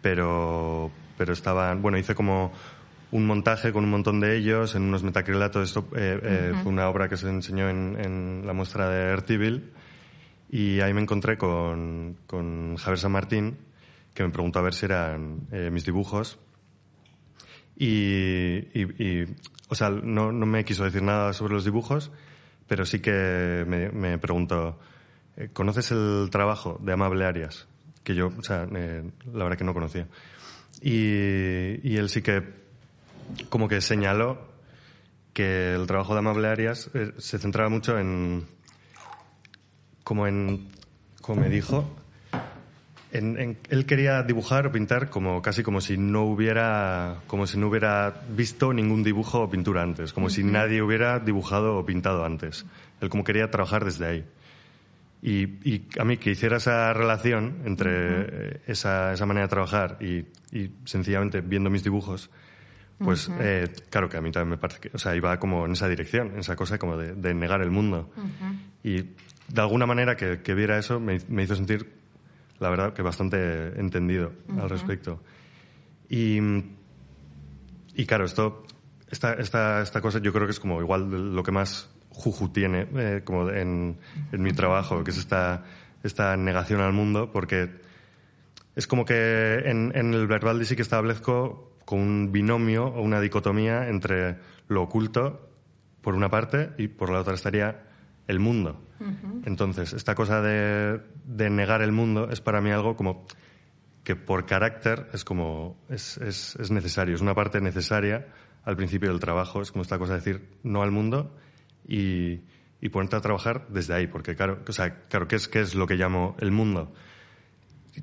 pero, 0.01 0.91
pero 1.17 1.31
estaban, 1.31 1.81
bueno, 1.81 1.97
hice 1.97 2.13
como 2.13 2.51
un 3.13 3.27
montaje 3.27 3.71
con 3.71 3.83
un 3.83 3.91
montón 3.91 4.19
de 4.19 4.35
ellos 4.37 4.73
en 4.73 4.81
unos 4.83 5.03
metacrilatos. 5.03 5.69
Esto 5.69 5.87
eh, 5.95 6.19
eh, 6.23 6.53
fue 6.63 6.71
una 6.71 6.89
obra 6.89 7.07
que 7.07 7.15
se 7.17 7.29
enseñó 7.29 7.69
en, 7.69 7.95
en 7.99 8.43
la 8.47 8.53
muestra 8.53 8.89
de 8.89 9.11
Ertiville 9.13 9.61
y 10.49 10.79
ahí 10.79 10.93
me 10.93 11.01
encontré 11.01 11.37
con, 11.37 12.17
con 12.25 12.75
Javier 12.77 12.97
San 12.99 13.11
Martín, 13.11 13.57
que 14.15 14.23
me 14.23 14.29
preguntó 14.29 14.59
a 14.59 14.61
ver 14.63 14.73
si 14.73 14.85
eran 14.85 15.41
eh, 15.51 15.69
mis 15.71 15.85
dibujos. 15.85 16.39
Y, 17.75 18.67
y- 18.79 19.03
y, 19.03 19.35
o 19.69 19.75
sea, 19.75 19.89
no, 19.89 20.31
no 20.31 20.45
me 20.45 20.63
quiso 20.65 20.83
decir 20.83 21.01
nada 21.03 21.33
sobre 21.33 21.53
los 21.53 21.65
dibujos, 21.65 22.11
pero 22.67 22.85
sí 22.85 22.99
que 22.99 23.63
me, 23.67 23.89
me 23.91 24.17
preguntó, 24.17 24.79
¿conoces 25.53 25.91
el 25.91 26.29
trabajo 26.31 26.79
de 26.81 26.93
Amable 26.93 27.25
Arias? 27.25 27.67
Que 28.03 28.15
yo, 28.15 28.27
o 28.37 28.43
sea, 28.43 28.65
la 28.65 29.43
verdad 29.43 29.57
que 29.57 29.63
no 29.63 29.73
conocía. 29.73 30.07
Y, 30.81 31.79
y 31.87 31.97
él 31.97 32.09
sí 32.09 32.21
que 32.21 32.62
como 33.49 33.67
que 33.67 33.81
señaló 33.81 34.39
que 35.33 35.73
el 35.75 35.87
trabajo 35.87 36.13
de 36.13 36.19
Amable 36.19 36.47
Arias 36.47 36.89
eh, 36.93 37.11
se 37.17 37.39
centraba 37.39 37.69
mucho 37.69 37.97
en, 37.97 38.45
como 40.03 40.27
en, 40.27 40.67
como 41.21 41.41
me 41.41 41.49
dijo, 41.49 41.89
en- 43.11 43.37
en- 43.39 43.57
él 43.69 43.85
quería 43.85 44.23
dibujar 44.23 44.67
o 44.67 44.71
pintar 44.71 45.09
como 45.09 45.41
casi 45.41 45.63
como 45.63 45.81
si 45.81 45.97
no 45.97 46.23
hubiera 46.23 47.17
como 47.27 47.47
si 47.47 47.57
no 47.57 47.67
hubiera 47.67 48.21
visto 48.29 48.73
ningún 48.73 49.03
dibujo 49.03 49.41
o 49.41 49.49
pintura 49.49 49.81
antes, 49.83 50.13
como 50.13 50.29
si 50.29 50.43
nadie 50.43 50.81
hubiera 50.81 51.19
dibujado 51.19 51.77
o 51.77 51.85
pintado 51.85 52.25
antes. 52.25 52.65
Él 53.01 53.09
como 53.09 53.23
quería 53.23 53.49
trabajar 53.51 53.85
desde 53.85 54.05
ahí. 54.07 54.25
Y, 55.21 55.43
y 55.63 55.87
a 55.99 56.03
mí 56.03 56.17
que 56.17 56.31
hiciera 56.31 56.57
esa 56.57 56.91
relación 56.91 57.61
entre 57.65 57.89
eh, 57.91 58.61
esa, 58.67 59.13
esa 59.13 59.25
manera 59.25 59.45
de 59.45 59.49
trabajar 59.49 59.97
y, 60.01 60.25
y 60.51 60.69
sencillamente 60.83 61.39
viendo 61.39 61.69
mis 61.69 61.81
dibujos, 61.83 62.29
pues 62.99 63.29
eh, 63.39 63.71
claro 63.89 64.09
que 64.09 64.17
a 64.17 64.21
mí 64.21 64.31
también 64.31 64.51
me 64.51 64.57
parece 64.57 64.79
que, 64.79 64.91
o 64.93 64.97
sea, 64.97 65.15
iba 65.15 65.37
como 65.39 65.65
en 65.65 65.73
esa 65.73 65.87
dirección, 65.87 66.31
en 66.33 66.39
esa 66.39 66.55
cosa 66.55 66.77
como 66.77 66.97
de, 66.97 67.15
de 67.15 67.33
negar 67.33 67.61
el 67.61 67.71
mundo. 67.71 68.09
Y 68.83 69.01
de 69.01 69.61
alguna 69.61 69.85
manera 69.85 70.15
que, 70.15 70.41
que 70.41 70.53
viera 70.53 70.77
eso 70.77 70.99
me, 70.99 71.19
me 71.27 71.43
hizo 71.43 71.55
sentir, 71.55 71.91
la 72.59 72.69
verdad, 72.69 72.93
que 72.93 73.01
bastante 73.01 73.79
entendido 73.79 74.33
al 74.59 74.69
respecto. 74.69 75.21
Y, 76.09 76.39
y 77.95 78.05
claro, 78.05 78.25
esto, 78.25 78.65
esta, 79.09 79.33
esta, 79.33 79.81
esta 79.81 80.01
cosa 80.01 80.19
yo 80.19 80.31
creo 80.31 80.45
que 80.45 80.51
es 80.51 80.59
como 80.59 80.81
igual 80.81 81.35
lo 81.35 81.43
que 81.43 81.51
más 81.51 81.89
Juju 82.09 82.49
tiene 82.49 82.87
eh, 82.95 83.21
como 83.23 83.49
en, 83.49 83.97
en 84.31 84.41
mi 84.41 84.53
trabajo, 84.53 85.03
que 85.03 85.11
es 85.11 85.17
esta, 85.17 85.65
esta 86.03 86.37
negación 86.37 86.81
al 86.81 86.93
mundo, 86.93 87.31
porque 87.31 87.69
es 88.75 88.87
como 88.87 89.05
que 89.05 89.63
en, 89.65 89.91
en 89.95 90.13
el 90.13 90.27
Verbaldi 90.27 90.65
sí 90.65 90.75
que 90.75 90.81
establezco 90.81 91.72
con 91.85 91.99
un 91.99 92.31
binomio 92.31 92.85
o 92.85 93.01
una 93.01 93.19
dicotomía 93.19 93.89
entre 93.89 94.37
lo 94.67 94.83
oculto, 94.83 95.49
por 96.01 96.15
una 96.15 96.29
parte, 96.29 96.71
y 96.77 96.87
por 96.87 97.09
la 97.09 97.19
otra 97.19 97.33
estaría 97.33 97.83
el 98.27 98.39
mundo. 98.39 98.81
Entonces, 99.45 99.91
esta 99.91 100.15
cosa 100.15 100.41
de, 100.41 101.01
de 101.25 101.49
negar 101.49 101.81
el 101.81 101.91
mundo 101.91 102.29
es 102.31 102.39
para 102.39 102.61
mí 102.61 102.71
algo 102.71 102.95
como 102.95 103.25
que 104.03 104.15
por 104.15 104.45
carácter 104.45 105.07
es 105.13 105.23
como 105.23 105.77
es, 105.89 106.17
es, 106.17 106.55
es 106.57 106.71
necesario, 106.71 107.15
es 107.15 107.21
una 107.21 107.33
parte 107.33 107.61
necesaria 107.61 108.27
al 108.63 108.75
principio 108.75 109.09
del 109.09 109.19
trabajo, 109.19 109.61
es 109.61 109.71
como 109.71 109.81
esta 109.81 109.97
cosa 109.97 110.13
de 110.13 110.19
decir 110.19 110.49
no 110.63 110.83
al 110.83 110.91
mundo 110.91 111.35
y, 111.87 112.41
y 112.81 112.89
ponerte 112.89 113.15
a 113.15 113.21
trabajar 113.21 113.67
desde 113.69 113.93
ahí, 113.93 114.07
porque 114.07 114.35
claro, 114.35 114.59
o 114.67 114.71
sea, 114.71 115.07
claro, 115.07 115.27
¿qué 115.27 115.37
es, 115.37 115.47
qué 115.47 115.61
es 115.61 115.75
lo 115.75 115.87
que 115.87 115.95
llamo 115.95 116.35
el 116.39 116.51
mundo? 116.51 116.93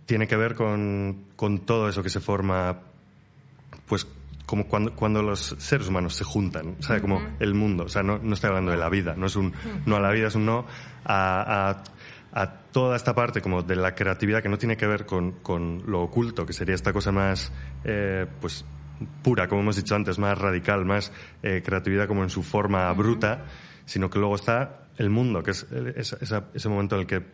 Tiene 0.07 0.27
que 0.27 0.37
ver 0.37 0.55
con, 0.55 1.27
con 1.37 1.61
todo 1.61 1.89
eso 1.89 2.03
que 2.03 2.11
se 2.11 2.21
forma, 2.21 2.81
pues 3.91 4.07
como 4.47 4.69
cuando, 4.69 4.93
cuando 4.95 5.21
los 5.21 5.57
seres 5.59 5.89
humanos 5.89 6.15
se 6.15 6.23
juntan, 6.23 6.77
o 6.79 6.83
sea, 6.83 7.01
como 7.01 7.21
el 7.41 7.55
mundo, 7.55 7.85
o 7.85 7.89
sea, 7.89 8.05
no, 8.05 8.19
no 8.19 8.35
estoy 8.35 8.49
hablando 8.49 8.71
de 8.71 8.77
la 8.77 8.89
vida, 8.89 9.15
no 9.17 9.27
es 9.27 9.35
un 9.35 9.53
no 9.85 9.97
a 9.97 10.01
la 10.01 10.11
vida, 10.13 10.29
es 10.29 10.37
un 10.37 10.47
no 10.47 10.65
a, 11.05 11.83
a, 12.33 12.41
a 12.41 12.51
toda 12.73 12.97
esta 12.97 13.15
parte 13.15 13.41
como 13.43 13.63
de 13.63 13.75
la 13.75 13.97
creatividad 13.97 14.43
que 14.43 14.49
no 14.49 14.59
tiene 14.59 14.77
que 14.77 14.87
ver 14.87 15.07
con, 15.07 15.33
con 15.43 15.83
lo 15.87 16.03
oculto, 16.03 16.47
que 16.47 16.53
sería 16.53 16.77
esta 16.77 16.93
cosa 16.93 17.11
más, 17.11 17.53
eh, 17.83 18.27
pues, 18.41 18.65
pura, 19.23 19.49
como 19.49 19.63
hemos 19.63 19.75
dicho 19.77 19.97
antes, 19.97 20.21
más 20.21 20.39
radical, 20.39 20.85
más 20.85 21.13
eh, 21.43 21.63
creatividad 21.65 22.07
como 22.07 22.23
en 22.23 22.31
su 22.31 22.45
forma 22.45 22.93
bruta, 22.93 23.47
sino 23.87 24.09
que 24.09 24.21
luego 24.21 24.37
está 24.37 24.85
el 24.99 25.11
mundo, 25.11 25.43
que 25.43 25.51
es 25.51 25.67
ese 25.73 26.69
momento 26.69 26.95
en 26.95 27.01
el 27.01 27.07
que 27.09 27.25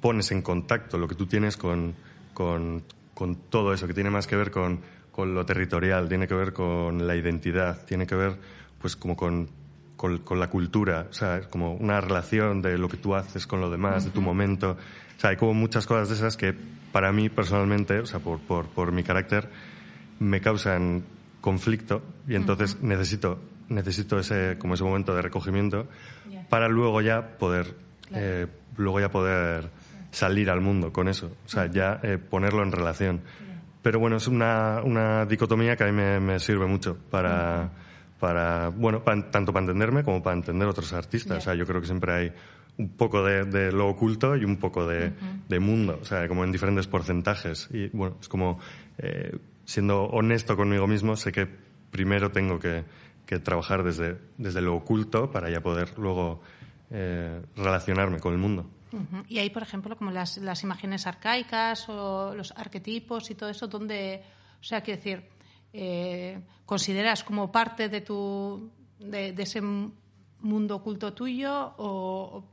pones 0.00 0.32
en 0.32 0.40
contacto 0.40 0.96
lo 0.96 1.06
que 1.06 1.16
tú 1.16 1.26
tienes 1.26 1.58
con, 1.58 1.94
con, 2.32 2.82
con 3.12 3.36
todo 3.50 3.74
eso, 3.74 3.86
que 3.86 3.94
tiene 3.94 4.10
más 4.10 4.26
que 4.26 4.36
ver 4.36 4.50
con, 4.50 4.80
con 5.12 5.34
lo 5.34 5.46
territorial, 5.46 6.08
tiene 6.08 6.26
que 6.26 6.34
ver 6.34 6.52
con 6.52 7.06
la 7.06 7.14
identidad, 7.14 7.84
tiene 7.84 8.06
que 8.06 8.16
ver 8.16 8.36
pues 8.80 8.96
como 8.96 9.14
con, 9.14 9.48
con, 9.96 10.18
con 10.18 10.40
la 10.40 10.48
cultura, 10.48 11.06
o 11.08 11.12
sea, 11.12 11.36
es 11.36 11.46
como 11.46 11.74
una 11.74 12.00
relación 12.00 12.60
de 12.62 12.76
lo 12.78 12.88
que 12.88 12.96
tú 12.96 13.14
haces 13.14 13.46
con 13.46 13.60
lo 13.60 13.70
demás, 13.70 14.04
de 14.04 14.10
tu 14.10 14.20
momento. 14.20 14.72
O 15.16 15.20
sea, 15.20 15.30
hay 15.30 15.36
como 15.36 15.54
muchas 15.54 15.86
cosas 15.86 16.08
de 16.08 16.16
esas 16.16 16.36
que 16.36 16.52
para 16.90 17.12
mí 17.12 17.28
personalmente, 17.28 18.00
o 18.00 18.06
sea, 18.06 18.18
por, 18.18 18.40
por, 18.40 18.66
por 18.66 18.90
mi 18.90 19.04
carácter, 19.04 19.48
me 20.18 20.40
causan 20.40 21.04
conflicto 21.40 22.02
y 22.26 22.36
entonces 22.36 22.80
necesito 22.80 23.38
necesito 23.68 24.18
ese 24.18 24.56
como 24.58 24.74
ese 24.74 24.84
momento 24.84 25.14
de 25.14 25.22
recogimiento 25.22 25.88
para 26.48 26.68
luego 26.68 27.00
ya 27.00 27.36
poder 27.36 27.74
eh, 28.14 28.46
luego 28.76 29.00
ya 29.00 29.10
poder 29.10 29.70
salir 30.10 30.50
al 30.50 30.60
mundo 30.60 30.92
con 30.92 31.08
eso 31.08 31.32
o 31.44 31.48
sea 31.48 31.66
ya 31.66 31.98
eh, 32.02 32.18
ponerlo 32.18 32.62
en 32.62 32.72
relación 32.72 33.20
pero 33.82 33.98
bueno 33.98 34.16
es 34.16 34.28
una, 34.28 34.80
una 34.84 35.26
dicotomía 35.26 35.76
que 35.76 35.84
a 35.84 35.86
mí 35.86 35.92
me, 35.92 36.20
me 36.20 36.38
sirve 36.40 36.66
mucho 36.66 36.96
para 37.10 37.70
para 38.20 38.68
bueno 38.68 39.02
pa- 39.02 39.30
tanto 39.30 39.52
para 39.52 39.64
entenderme 39.64 40.04
como 40.04 40.22
para 40.22 40.36
entender 40.36 40.68
otros 40.68 40.92
artistas 40.92 41.38
o 41.38 41.40
sea 41.40 41.54
yo 41.54 41.66
creo 41.66 41.80
que 41.80 41.86
siempre 41.86 42.12
hay 42.12 42.32
un 42.78 42.88
poco 42.90 43.22
de, 43.24 43.44
de 43.44 43.70
lo 43.72 43.88
oculto 43.88 44.34
y 44.36 44.44
un 44.44 44.56
poco 44.56 44.86
de, 44.86 45.12
de 45.48 45.60
mundo, 45.60 45.98
o 46.00 46.04
sea, 46.06 46.26
como 46.26 46.42
en 46.42 46.52
diferentes 46.52 46.86
porcentajes. 46.86 47.68
Y 47.70 47.88
bueno, 47.88 48.16
es 48.18 48.28
como 48.30 48.58
eh, 48.96 49.36
siendo 49.66 50.04
honesto 50.04 50.56
conmigo 50.56 50.86
mismo, 50.86 51.14
sé 51.16 51.32
que 51.32 51.46
primero 51.90 52.30
tengo 52.30 52.58
que, 52.58 52.84
que 53.26 53.38
trabajar 53.40 53.82
desde, 53.84 54.16
desde 54.38 54.62
lo 54.62 54.74
oculto 54.74 55.30
para 55.30 55.50
ya 55.50 55.60
poder 55.60 55.90
luego 55.98 56.40
eh, 56.90 57.42
relacionarme 57.56 58.20
con 58.20 58.32
el 58.32 58.38
mundo. 58.38 58.64
Y 59.28 59.38
ahí, 59.38 59.50
por 59.50 59.62
ejemplo, 59.62 59.96
como 59.96 60.10
las, 60.10 60.36
las 60.38 60.62
imágenes 60.62 61.06
arcaicas 61.06 61.88
o 61.88 62.34
los 62.34 62.52
arquetipos 62.56 63.30
y 63.30 63.34
todo 63.34 63.48
eso, 63.50 63.66
donde, 63.66 64.22
o 64.60 64.64
sea, 64.64 64.80
quiero 64.82 64.98
decir, 64.98 65.22
eh, 65.72 66.40
¿consideras 66.66 67.24
como 67.24 67.50
parte 67.50 67.88
de 67.88 68.00
tu 68.02 68.70
de, 68.98 69.32
de 69.32 69.42
ese 69.42 69.60
mundo 70.40 70.76
oculto 70.76 71.12
tuyo 71.12 71.74
o, 71.78 72.38
o- 72.38 72.52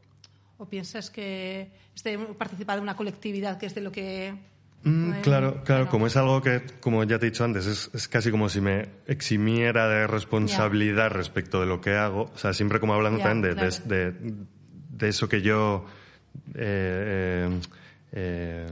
o 0.57 0.65
piensas 0.67 1.09
que 1.09 1.71
es 1.95 2.03
de 2.03 2.17
participar 2.17 2.75
de 2.77 2.81
una 2.81 2.95
colectividad 2.95 3.57
que 3.57 3.65
es 3.67 3.75
de 3.75 3.81
lo 3.81 3.91
que 3.91 4.33
Mm, 4.81 5.11
eh, 5.15 5.21
claro, 5.21 5.61
claro, 5.65 5.89
como 5.89 6.07
es 6.07 6.15
algo 6.15 6.41
que, 6.41 6.61
como 6.79 7.03
ya 7.03 7.19
te 7.19 7.25
he 7.27 7.31
dicho 7.31 7.43
antes, 7.43 7.65
es, 7.65 7.89
es 7.93 8.07
casi 8.07 8.31
como 8.31 8.47
si 8.47 8.61
me 8.61 8.87
eximiera 9.07 9.89
de 9.89 10.07
responsabilidad 10.07 11.09
respecto 11.11 11.59
de 11.59 11.65
lo 11.65 11.81
que 11.81 11.95
hago. 11.97 12.31
O 12.33 12.37
sea, 12.37 12.53
siempre 12.53 12.79
como 12.79 12.93
hablando 12.93 13.19
Ya, 13.19 13.25
también 13.25 13.55
de, 13.55 13.55
claro. 13.59 13.75
de- 13.85 14.11
de- 14.13 14.33
de 14.91 15.09
eso 15.09 15.27
que 15.27 15.41
yo. 15.41 15.83
Eh, 16.55 17.49
eh, 17.51 17.59
eh, 18.11 18.67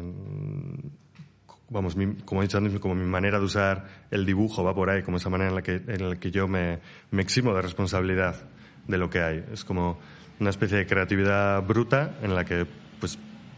vamos, 1.69 1.95
mi- 1.95 2.15
como 2.25 2.41
he 2.41 2.45
dicho 2.45 2.57
antes, 2.57 2.79
como 2.79 2.95
mi 2.95 3.05
manera 3.05 3.39
de 3.39 3.45
usar 3.45 3.85
el 4.11 4.25
dibujo 4.25 4.63
va 4.63 4.73
por 4.73 4.89
ahí, 4.89 5.03
como 5.03 5.17
esa 5.17 5.29
manera 5.29 5.49
en 5.49 5.55
la 5.55 5.61
que, 5.61 5.75
en 5.87 6.09
la 6.09 6.15
que 6.15 6.31
yo 6.31 6.47
me, 6.47 6.79
eximo 7.17 7.53
de 7.53 7.61
responsabilidad 7.61 8.35
de 8.87 8.97
lo 8.97 9.09
que 9.09 9.21
hay. 9.21 9.45
Es 9.51 9.63
como 9.63 9.97
una 10.39 10.49
especie 10.49 10.77
de 10.77 10.85
creatividad 10.85 11.61
bruta 11.63 12.15
en 12.21 12.35
la 12.35 12.45
que 12.45 12.65
pues 12.99 13.17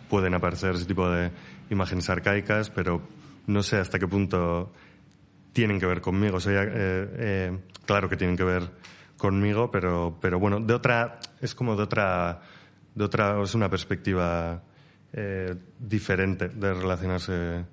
pueden 0.10 0.34
aparecer 0.34 0.76
ese 0.76 0.86
tipo 0.86 1.10
de 1.10 1.32
imágenes 1.70 2.10
arcaicas, 2.10 2.70
pero 2.70 3.02
no 3.48 3.62
sé 3.64 3.78
hasta 3.78 4.00
qué 4.00 4.08
punto 4.08 4.72
tienen 5.54 5.80
que 5.80 5.86
ver 5.86 6.02
conmigo. 6.02 6.38
O 6.38 6.40
sea, 6.40 6.64
eh, 6.66 7.58
claro 7.86 8.10
que 8.10 8.18
tienen 8.18 8.38
que 8.38 8.44
ver 8.44 8.64
conmigo, 9.18 9.70
pero, 9.70 10.18
pero 10.20 10.40
bueno, 10.40 10.60
de 10.60 10.74
otra, 10.74 11.20
es 11.42 11.54
como 11.54 11.76
de 11.76 11.84
otra, 11.84 12.42
de 12.96 13.04
otra, 13.04 13.42
es 13.44 13.54
una 13.56 13.70
perspectiva 13.70 14.62
eh, 15.14 15.56
diferente 15.80 16.50
de 16.50 16.74
relacionarse 16.74 17.66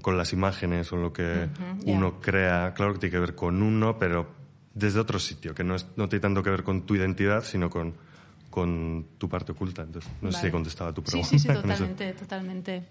con, 0.00 0.16
las 0.16 0.32
imágenes 0.32 0.92
o 0.92 0.96
lo 0.96 1.12
que 1.12 1.48
uno 1.86 2.20
crea. 2.20 2.72
Claro 2.74 2.94
que 2.94 2.98
tiene 3.00 3.12
que 3.12 3.18
ver 3.20 3.34
con 3.34 3.62
uno, 3.62 3.98
pero 3.98 4.28
desde 4.74 5.00
otro 5.00 5.18
sitio, 5.18 5.54
que 5.54 5.64
no, 5.64 5.74
es, 5.74 5.86
no 5.96 6.08
tiene 6.08 6.20
tanto 6.20 6.42
que 6.42 6.50
ver 6.50 6.62
con 6.62 6.82
tu 6.86 6.94
identidad, 6.94 7.44
sino 7.44 7.68
con, 7.68 7.94
con 8.50 9.06
tu 9.18 9.28
parte 9.28 9.52
oculta. 9.52 9.82
Entonces, 9.82 10.10
no 10.20 10.32
sé 10.32 10.40
si 10.40 10.46
he 10.46 10.50
contestado 10.50 10.90
a 10.90 10.94
tu 10.94 11.02
Sí, 11.02 11.06
pregunta. 11.10 11.28
sí, 11.30 11.38
sí, 11.38 11.48
eso. 11.50 11.60
totalmente, 11.62 12.12
totalmente. 12.14 12.88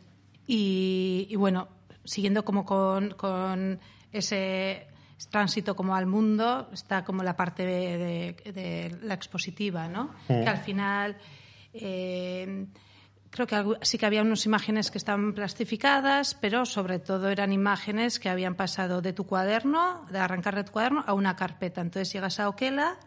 Y, 0.48 1.28
y 1.30 1.36
bueno, 1.36 1.68
siguiendo 2.04 2.44
como 2.46 2.66
con, 2.66 3.12
con 3.12 3.80
ese 4.12 4.88
tránsito 5.30 5.76
como 5.76 5.96
al 5.96 6.06
mundo, 6.06 6.70
está 6.74 7.04
como 7.04 7.24
la 7.24 7.36
parte 7.36 7.66
de, 7.66 8.34
de- 8.44 8.52
de 8.52 8.98
la 9.04 9.14
expositiva, 9.14 9.88
¿no? 9.88 10.12
Que 10.28 10.48
al 10.50 10.58
final 10.58 11.18
eh, 11.74 12.66
creo 13.30 13.48
que 13.48 13.64
sí 13.82 13.98
que 13.98 14.06
había 14.06 14.22
unas 14.22 14.46
imágenes 14.46 14.92
que 14.92 14.98
estaban 14.98 15.34
plastificadas, 15.34 16.36
pero 16.36 16.66
sobre 16.66 17.00
todo 17.00 17.30
eran 17.30 17.54
imágenes 17.54 18.20
que 18.20 18.30
habían 18.30 18.56
pasado 18.56 19.02
de 19.02 19.14
tu 19.14 19.26
cuaderno, 19.26 20.06
de 20.12 20.20
arrancar 20.20 20.56
de 20.56 20.64
tu 20.64 20.72
cuaderno, 20.72 21.04
a 21.08 21.14
una 21.14 21.36
carpeta. 21.36 21.82
Entonces 21.82 22.12
llegas 22.14 22.40
a 22.40 22.50
Oquela 22.50 22.98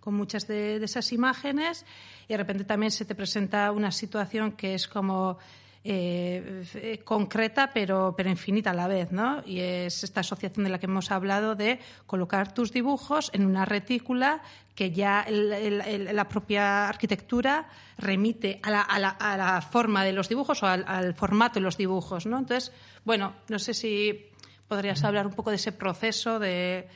con 0.00 0.14
muchas 0.14 0.46
de, 0.46 0.78
de 0.78 0.84
esas 0.84 1.12
imágenes 1.12 1.84
y 2.28 2.32
de 2.32 2.36
repente 2.38 2.64
también 2.64 2.90
se 2.92 3.04
te 3.04 3.14
presenta 3.14 3.70
una 3.72 3.90
situación 3.90 4.52
que 4.52 4.74
es 4.74 4.86
como 4.88 5.38
eh, 5.86 6.64
eh, 6.74 7.00
concreta 7.04 7.70
pero, 7.74 8.14
pero 8.16 8.30
infinita 8.30 8.70
a 8.70 8.74
la 8.74 8.88
vez, 8.88 9.12
¿no? 9.12 9.42
Y 9.44 9.60
es 9.60 10.02
esta 10.02 10.20
asociación 10.20 10.64
de 10.64 10.70
la 10.70 10.78
que 10.78 10.86
hemos 10.86 11.10
hablado 11.10 11.54
de 11.54 11.78
colocar 12.06 12.54
tus 12.54 12.72
dibujos 12.72 13.30
en 13.34 13.44
una 13.44 13.64
retícula 13.66 14.40
que 14.74 14.90
ya 14.90 15.20
el- 15.22 16.08
la 16.16 16.28
propia 16.28 16.88
arquitectura 16.88 17.68
remite 17.98 18.60
a 18.62 18.70
la, 18.70 18.80
a 18.80 18.98
la- 18.98 19.10
a 19.10 19.36
la 19.36 19.60
forma 19.60 20.02
de 20.04 20.12
los 20.12 20.28
dibujos 20.28 20.62
o 20.62 20.66
al, 20.66 20.84
al 20.88 21.14
formato 21.14 21.54
de 21.54 21.60
los 21.60 21.76
dibujos, 21.76 22.26
¿no? 22.26 22.38
Entonces, 22.38 22.72
bueno, 23.04 23.34
no 23.48 23.58
sé 23.58 23.74
si 23.74 24.26
podrías 24.66 25.04
hablar 25.04 25.26
un 25.26 25.34
poco 25.34 25.50
de 25.50 25.56
ese 25.56 25.70
proceso 25.72 26.38
de, 26.38 26.88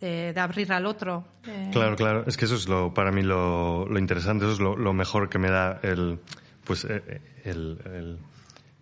de- 0.00 0.32
de 0.32 0.40
abrir 0.40 0.72
al 0.72 0.86
otro. 0.86 1.24
Eh, 1.46 1.68
Claro, 1.72 1.94
claro. 1.94 2.24
Es 2.26 2.36
que 2.38 2.46
eso 2.46 2.54
es 2.56 2.66
lo, 2.68 2.94
para 2.94 3.12
mí 3.12 3.22
lo, 3.22 3.86
lo 3.86 3.98
interesante, 3.98 4.46
eso 4.46 4.54
es 4.54 4.60
lo, 4.60 4.76
lo 4.76 4.92
mejor 4.94 5.28
que 5.28 5.38
me 5.38 5.50
da 5.50 5.78
el, 5.82 6.18
pues, 6.64 6.84
eh, 6.86 7.20
el, 7.44 7.78
el- 7.84 8.18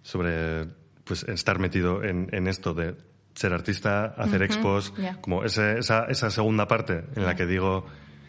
sobre, 0.02 0.66
pues, 1.04 1.24
estar 1.24 1.58
metido 1.58 2.02
en, 2.04 2.28
en 2.32 2.46
esto 2.48 2.74
de 2.74 2.94
ser 3.34 3.52
artista, 3.52 4.06
hacer 4.16 4.42
expos, 4.42 4.92
como 5.20 5.44
ese- 5.44 5.78
esa, 5.78 6.04
esa 6.06 6.30
segunda 6.30 6.66
parte 6.66 7.04
en 7.14 7.24
la 7.24 7.34
que 7.36 7.46
digo 7.46 7.86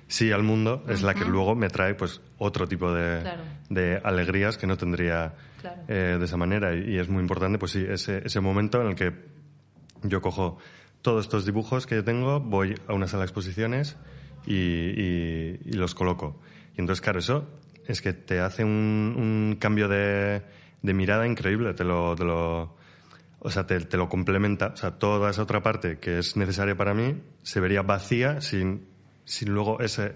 sí 0.07 0.31
al 0.31 0.43
mundo, 0.43 0.83
es 0.87 1.01
la 1.03 1.13
que 1.13 1.25
luego 1.25 1.55
me 1.55 1.67
trae, 1.69 1.93
pues, 1.95 2.21
otro 2.37 2.67
tipo 2.67 2.91
de, 2.93 3.21
Claro. 3.21 3.41
de 3.69 4.01
alegrías 4.03 4.57
que 4.57 4.67
no 4.67 4.77
tendría 4.77 5.33
Claro. 5.61 5.81
eh, 5.87 6.17
de 6.19 6.25
esa 6.25 6.37
manera. 6.37 6.75
Y, 6.75 6.95
y 6.95 6.97
es 6.99 7.09
muy 7.09 7.21
importante, 7.21 7.57
pues 7.59 7.71
sí, 7.71 7.85
ese, 7.87 8.21
ese 8.25 8.39
momento 8.39 8.81
en 8.81 8.87
el 8.87 8.95
que 8.95 9.13
yo 10.03 10.21
cojo 10.21 10.57
todos 11.01 11.25
estos 11.25 11.45
dibujos 11.45 11.85
que 11.85 11.95
yo 11.95 12.03
tengo, 12.03 12.39
voy 12.39 12.75
a 12.87 12.93
una 12.93 13.07
sala 13.07 13.21
de 13.21 13.25
exposiciones 13.25 13.97
y, 14.45 14.53
y- 14.55 15.59
y 15.65 15.73
los 15.73 15.95
coloco. 15.95 16.39
Y 16.75 16.81
entonces, 16.81 17.01
claro, 17.01 17.19
eso 17.19 17.47
es 17.87 18.01
que 18.01 18.13
te 18.13 18.39
hace 18.39 18.63
un, 18.63 19.15
un 19.17 19.57
cambio 19.59 19.87
de, 19.87 20.41
de 20.81 20.93
mirada 20.93 21.27
increíble, 21.27 21.73
te 21.73 21.83
lo, 21.83 22.15
te 22.15 22.23
lo, 22.23 22.75
o 23.39 23.49
sea, 23.49 23.65
te, 23.65 23.79
te 23.81 23.97
lo 23.97 24.09
complementa. 24.09 24.67
O 24.67 24.77
sea, 24.77 24.91
toda 24.91 25.29
esa 25.29 25.43
otra 25.43 25.61
parte 25.61 25.99
que 25.99 26.19
es 26.19 26.35
necesaria 26.37 26.75
para 26.75 26.93
mí 26.93 27.21
se 27.43 27.59
vería 27.59 27.81
vacía 27.81 28.41
sin, 28.41 28.87
sin 29.25 29.53
luego 29.53 29.79
ese, 29.79 30.13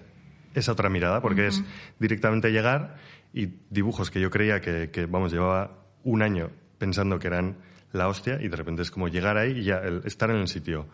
esa 0.53 0.71
otra 0.73 0.89
mirada, 0.89 1.21
porque 1.21 1.47
es 1.47 1.63
directamente 1.99 2.51
llegar 2.51 2.97
y 3.33 3.49
dibujos 3.69 4.11
que 4.11 4.19
yo 4.19 4.29
creía 4.29 4.61
que, 4.61 4.89
que, 4.91 5.05
vamos, 5.05 5.31
llevaba 5.31 5.71
un 6.03 6.21
año 6.21 6.51
pensando 6.77 7.19
que 7.19 7.27
eran 7.27 7.57
la 7.91 8.07
hostia 8.07 8.39
y 8.41 8.47
de 8.47 8.55
repente 8.57 8.81
es 8.81 8.91
como 8.91 9.07
llegar 9.07 9.37
ahí 9.37 9.59
y 9.59 9.63
ya 9.63 9.77
el 9.77 10.01
estar 10.05 10.29
en 10.29 10.37
el 10.37 10.47
sitio, 10.47 10.87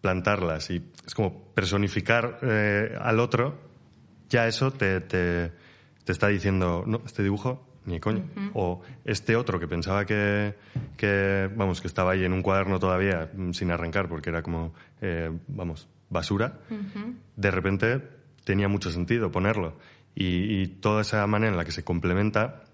plantarlas 0.00 0.70
y 0.70 0.82
es 1.06 1.14
como 1.14 1.52
personificar 1.54 2.38
eh, 2.42 2.96
al 3.00 3.20
otro, 3.20 3.58
ya 4.28 4.46
eso 4.46 4.72
te, 4.72 5.00
te, 5.00 5.52
te 6.04 6.12
está 6.12 6.28
diciendo, 6.28 6.84
no, 6.86 7.02
este 7.04 7.22
dibujo 7.22 7.71
ni 7.84 8.00
coño. 8.00 8.24
O 8.54 8.82
este 9.04 9.36
otro 9.36 9.58
que 9.58 9.68
pensaba 9.68 10.04
que, 10.04 10.54
que, 10.96 11.50
vamos, 11.54 11.80
que 11.80 11.88
estaba 11.88 12.12
ahí 12.12 12.24
en 12.24 12.32
un 12.32 12.42
cuaderno 12.42 12.78
todavía 12.78 13.30
mm, 13.34 13.52
sin 13.52 13.70
arrancar 13.70 14.08
porque 14.08 14.30
era 14.30 14.42
como, 14.42 14.72
eh, 15.00 15.30
vamos, 15.48 15.88
basura, 16.08 16.60
de 17.36 17.50
repente 17.50 18.02
tenía 18.44 18.68
mucho 18.68 18.90
sentido 18.90 19.30
ponerlo. 19.30 19.76
Y, 20.14 20.60
y 20.60 20.66
toda 20.66 21.02
esa 21.02 21.26
manera 21.26 21.52
en 21.52 21.56
la 21.56 21.64
que 21.64 21.72
se 21.72 21.84
complementa 21.84 22.64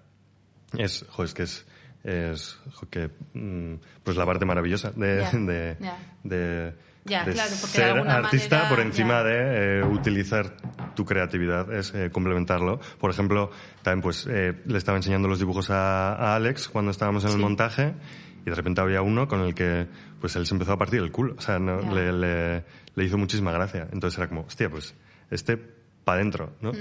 es, 0.77 1.07
jo, 1.09 1.25
es 1.25 1.35
que 1.35 1.45
es, 1.45 1.67
es 2.05 2.59
jo, 2.73 2.89
que, 2.91 3.11
mm, 3.35 3.75
pues 4.03 4.17
la 4.17 4.27
parte 4.27 4.45
maravillosa 4.45 4.93
de, 4.93 6.75
Ya, 7.05 7.25
de 7.25 7.33
claro, 7.33 7.51
porque 7.61 7.79
de 7.79 7.85
ser 7.85 7.91
alguna 7.93 8.15
artista 8.17 8.57
manera, 8.57 8.69
por 8.75 8.81
encima 8.85 9.15
ya. 9.15 9.25
de 9.25 9.79
eh, 9.81 9.85
utilizar 9.85 10.57
tu 10.95 11.05
creatividad, 11.05 11.73
es 11.73 11.95
eh, 11.95 12.11
complementarlo. 12.13 12.81
Por 12.99 13.11
ejemplo, 13.11 13.51
también 13.83 14.03
pues 14.03 14.27
eh, 14.29 14.55
le 14.67 14.77
estaba 14.79 14.97
enseñando 14.99 15.27
los 15.29 15.39
dibujos 15.39 15.71
a, 15.71 16.13
a 16.15 16.35
Alex 16.37 16.69
cuando 16.69 16.91
estábamos 16.91 17.23
en 17.25 17.31
el 17.31 17.37
Sí. 17.37 17.41
montaje 17.43 17.95
y 18.45 18.51
de 18.51 18.55
repente 18.55 18.81
había 18.81 19.01
uno 19.03 19.27
con 19.29 19.41
el 19.41 19.55
que 19.55 19.87
pues 20.21 20.37
él 20.37 20.47
se 20.47 20.55
empezó 20.55 20.73
a 20.73 20.79
partir 20.79 21.01
el 21.01 21.11
culo. 21.13 21.35
O 21.39 21.41
sea, 21.41 21.59
no- 21.59 21.81
le, 21.95 22.13
le- 22.13 22.65
le 22.95 23.05
hizo 23.05 23.17
muchísima 23.17 23.53
gracia. 23.53 23.89
Entonces 23.93 24.19
era 24.19 24.29
como, 24.29 24.43
hostia, 24.43 24.69
pues 24.69 24.95
este 25.31 25.57
para 26.05 26.17
adentro, 26.21 26.53
¿no? 26.61 26.73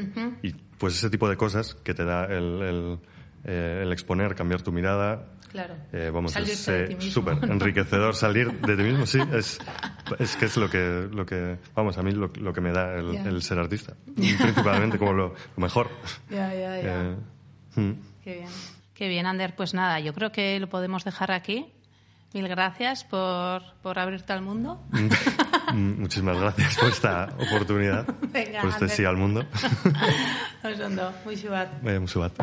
Y 0.42 0.54
pues 0.78 0.96
ese 0.96 1.10
tipo 1.10 1.30
de 1.30 1.36
cosas 1.38 1.76
que 1.84 1.94
te 1.94 2.06
da 2.06 2.26
el, 2.26 2.62
el, 2.62 3.00
eh, 3.44 3.82
el 3.84 3.92
exponer, 3.92 4.36
cambiar 4.36 4.62
tu 4.62 4.72
mirada. 4.72 5.26
Claro. 5.52 5.76
eh, 5.94 6.12
vamos, 6.14 6.36
es 6.36 6.68
eh, 6.68 6.98
súper 7.00 7.38
enriquecedor 7.50 8.14
salir 8.16 8.52
de 8.60 8.76
ti 8.76 8.84
mismo, 8.84 9.06
sí. 9.06 9.18
Es, 9.34 9.60
es 10.20 10.36
que 10.36 10.46
es 10.46 10.58
lo 10.58 10.70
que, 10.70 11.08
lo 11.12 11.26
que 11.26 11.58
vamos, 11.74 11.98
a 11.98 12.04
mí 12.04 12.12
lo, 12.12 12.30
lo 12.36 12.52
que 12.54 12.60
me 12.62 12.72
da 12.74 12.96
el, 12.96 13.14
Ya. 13.14 13.24
el 13.24 13.42
ser 13.42 13.58
artista. 13.58 13.94
Principalmente 14.16 14.98
como 15.00 15.14
lo, 15.14 15.28
lo 15.30 15.62
mejor. 15.62 15.90
Ya, 16.30 16.54
ya, 16.54 16.82
ya. 16.82 17.02
Eh, 17.02 17.16
mm. 17.76 17.92
Qué 18.24 18.34
bien. 18.36 18.50
Qué 18.94 19.08
bien, 19.08 19.26
Ander. 19.26 19.56
Pues 19.56 19.74
nada, 19.74 20.00
yo 20.02 20.14
creo 20.14 20.32
que 20.32 20.60
lo 20.60 20.68
podemos 20.68 21.06
dejar 21.06 21.32
aquí. 21.32 21.72
Mil 22.34 22.48
gracias 22.50 23.06
por, 23.06 23.62
por 23.82 23.98
abrirte 24.00 24.34
al 24.34 24.42
mundo. 24.42 24.84
Mm, 24.92 26.02
Muchísimas 26.02 26.38
gracias 26.38 26.78
por 26.78 26.90
esta 26.90 27.30
oportunidad, 27.40 28.06
Venga, 28.34 28.60
por 28.62 28.70
este 28.70 28.84
Ander. 28.84 28.90
sí 28.98 29.06
al 29.06 29.16
mundo. 29.18 29.46
Os 30.64 30.80
ondo. 30.82 31.14
Muy 31.24 31.38
xubat. 31.38 31.70
Vaya, 31.82 32.00
mucho 32.02 32.20
bat. 32.20 32.34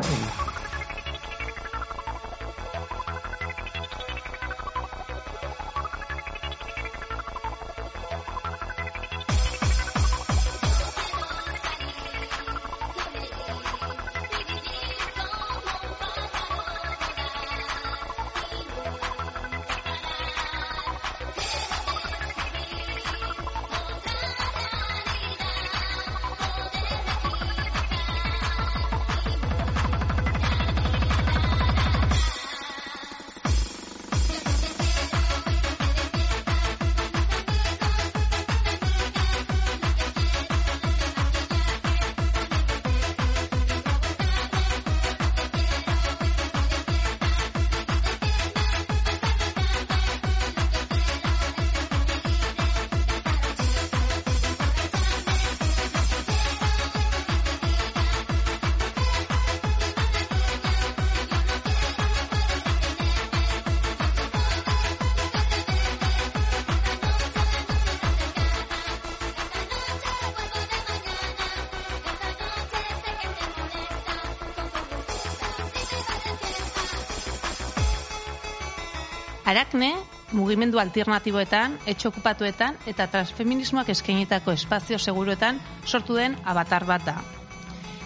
Arakne, 79.45 79.91
mugimendu 80.33 80.79
alternatiboetan, 80.81 81.75
etxe 81.85 82.07
okupatuetan 82.09 82.79
eta 82.89 83.05
transfeminismoak 83.13 83.91
eskainitako 83.93 84.55
espazio 84.57 84.97
seguruetan 84.97 85.59
sortu 85.85 86.17
den 86.17 86.33
abatar 86.49 86.87
bat 86.89 87.05
da. 87.05 87.19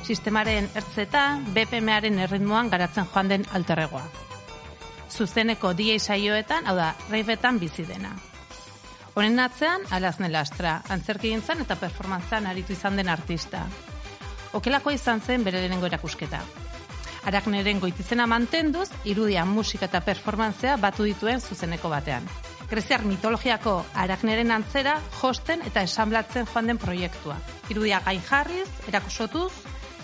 Sistemaren 0.04 0.68
ertzeta, 0.76 1.40
BPM-aren 1.56 2.20
erritmoan 2.26 2.68
garatzen 2.70 3.08
joan 3.14 3.32
den 3.32 3.48
alterregoa. 3.56 4.04
Zuzeneko 5.10 5.72
DJ 5.74 5.98
saioetan, 6.00 6.68
hau 6.68 6.76
da, 6.76 6.92
reibetan 7.10 7.60
bizi 7.60 7.88
dena. 7.88 8.12
Honen 9.16 9.40
atzean, 9.40 9.88
alazne 9.96 10.28
lastra, 10.30 10.82
antzerkigintzan 10.92 11.64
eta 11.64 11.80
performantzan 11.80 12.52
aritu 12.52 12.76
izan 12.76 13.00
den 13.00 13.08
artista. 13.08 13.64
Okelakoa 14.60 14.94
izan 14.94 15.24
zen 15.24 15.48
bere 15.48 15.64
lehenengo 15.64 15.88
erakusketa. 15.88 16.44
Arakneren 17.28 17.80
goitizena 17.80 18.26
mantenduz, 18.28 18.88
irudia, 19.04 19.44
musika 19.46 19.90
eta 19.90 20.02
performantzea 20.06 20.78
batu 20.78 21.04
dituen 21.08 21.42
zuzeneko 21.42 21.90
batean. 21.92 22.28
Greziar 22.70 23.04
mitologiako 23.04 23.80
arakneren 23.98 24.52
antzera 24.52 25.00
josten 25.20 25.64
eta 25.66 25.84
esamblatzen 25.84 26.48
joan 26.54 26.70
den 26.70 26.78
proiektua. 26.78 27.38
Irudia 27.70 28.00
gain 28.06 28.22
jarriz, 28.22 28.70
erakusotuz, 28.88 29.52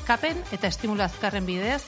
kapen 0.08 0.42
eta 0.52 0.68
estimulu 0.68 1.06
azkarren 1.06 1.46
bidez, 1.46 1.84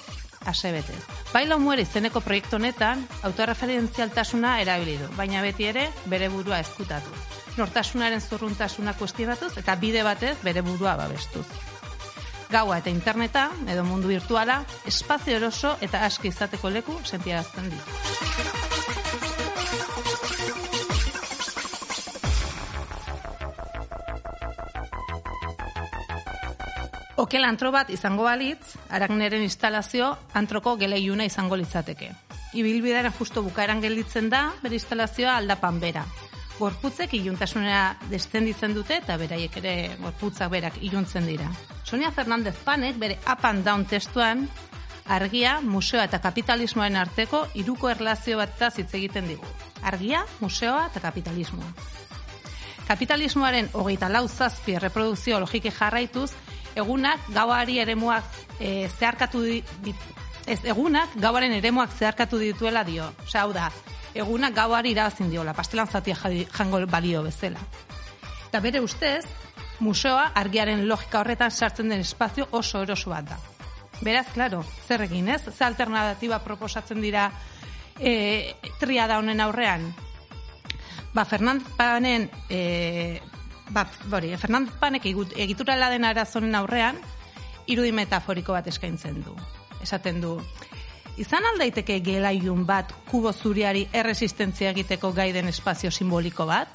asebetez. 0.47 1.01
Baila 1.33 1.57
muere 1.57 1.83
izeneko 1.83 2.21
proiektu 2.23 2.55
honetan, 2.55 3.03
autorreferentzialtasuna 3.27 4.59
erabili 4.63 4.97
du, 5.01 5.09
baina 5.17 5.41
beti 5.43 5.67
ere 5.67 5.89
bere 6.05 6.29
burua 6.33 6.61
ezkutatu. 6.63 7.11
Nortasunaren 7.57 8.21
zurruntasuna 8.21 8.93
kuestionatuz 8.99 9.57
eta 9.57 9.75
bide 9.81 10.05
batez 10.05 10.37
bere 10.43 10.61
burua 10.61 10.95
babestuz 10.95 11.47
gaua 12.49 12.79
eta 12.79 12.89
interneta, 12.89 13.49
edo 13.67 13.83
mundu 13.83 14.07
virtuala, 14.11 14.61
espazio 14.85 15.37
eroso 15.37 15.75
eta 15.81 16.05
aski 16.05 16.31
izateko 16.31 16.69
leku 16.69 16.95
sentiarazten 17.03 17.69
ditu. 17.71 17.91
Okel 27.17 27.43
antro 27.43 27.71
bat 27.73 27.89
izango 27.89 28.27
balitz, 28.27 28.77
aragneren 28.93 29.41
instalazio 29.41 30.11
antroko 30.37 30.75
geleiuna 30.77 31.25
izango 31.25 31.57
litzateke. 31.57 32.11
Ibilbidearen 32.53 33.11
justo 33.17 33.41
bukaeran 33.43 33.81
gelditzen 33.81 34.29
da, 34.29 34.51
bere 34.61 34.77
instalazioa 34.77 35.35
aldapan 35.41 35.81
bera. 35.81 36.05
Gorputzek 36.57 37.13
iluntasunera 37.13 37.97
destenditzen 38.09 38.73
dute 38.73 38.97
eta 38.97 39.17
beraiek 39.21 39.57
ere 39.61 39.73
gorputzak 40.01 40.49
berak 40.51 40.79
iluntzen 40.81 41.27
dira. 41.29 41.51
Sonia 41.85 42.09
Fernandez 42.11 42.55
Panek 42.65 42.97
bere 42.97 43.19
up 43.29 43.45
and 43.45 43.63
down 43.65 43.85
testuan 43.85 44.47
argia, 45.07 45.59
museoa 45.61 46.07
eta 46.09 46.19
kapitalismoaren 46.19 46.97
arteko 46.97 47.45
hiruko 47.53 47.89
erlazio 47.89 48.37
bat 48.41 48.57
hitz 48.77 48.93
egiten 48.93 49.27
digu. 49.27 49.45
Argia, 49.83 50.25
museoa 50.41 50.87
eta 50.89 50.99
kapitalismoa. 50.99 51.69
Kapitalismoaren 52.87 53.69
hogeita 53.73 54.09
lau 54.09 54.27
zazpi 54.27 54.77
reprodukzio 54.79 55.39
logiki 55.39 55.71
jarraituz, 55.71 56.31
egunak 56.75 57.19
gauari 57.35 57.79
eremuak 57.79 58.23
e, 58.59 58.87
zeharkatu 58.89 59.41
di, 59.43 59.61
di- 59.83 59.95
ez, 60.47 60.61
egunak 60.63 61.15
gauaren 61.19 61.53
eremuak 61.53 61.91
zeharkatu 61.91 62.39
dituela 62.39 62.83
dio. 62.87 63.09
Osea, 63.25 63.43
hau 63.43 63.53
da, 63.53 63.69
egunak 64.17 64.53
gauari 64.55 64.91
irabazin 64.95 65.29
diola, 65.31 65.53
pastelan 65.53 65.87
zatia 65.87 66.15
jango 66.57 66.79
balio 66.87 67.23
bezala. 67.23 67.59
Eta 68.47 68.59
bere 68.63 68.79
ustez, 68.81 69.25
museoa 69.79 70.31
argiaren 70.35 70.87
logika 70.87 71.19
horretan 71.19 71.51
sartzen 71.51 71.89
den 71.89 72.01
espazio 72.01 72.47
oso 72.51 72.81
eroso 72.81 73.09
bat 73.11 73.29
da. 73.29 73.37
Beraz, 74.01 74.27
claro, 74.33 74.63
zer 74.87 75.01
egin, 75.07 75.29
ez? 75.29 75.41
Ze 75.51 75.63
alternatiba 75.65 76.39
proposatzen 76.43 77.01
dira 77.01 77.31
e, 77.99 78.53
triada 78.79 79.17
honen 79.17 79.41
aurrean? 79.41 79.87
Ba, 81.13 81.25
Fernand 81.25 81.63
Panen, 81.77 82.29
e, 82.49 83.19
ba, 83.73 83.87
bori, 84.05 84.35
Fernand 84.37 84.69
Panek 84.79 85.05
egut- 85.09 85.33
egiturala 85.35 85.89
den 85.89 86.05
arazonen 86.05 86.53
aurrean, 86.55 86.99
irudi 87.65 87.91
metaforiko 87.91 88.53
bat 88.53 88.67
eskaintzen 88.69 89.23
du. 89.25 89.33
Esaten 89.81 90.21
du, 90.21 90.37
izan 91.17 91.45
aldaiteke 91.53 91.99
gelailun 92.05 92.65
bat 92.65 92.91
kubo 93.09 93.31
zuriari 93.33 93.87
erresistentzia 93.93 94.69
egiteko 94.75 95.11
gaiden 95.11 95.47
espazio 95.47 95.91
simboliko 95.91 96.45
bat? 96.45 96.67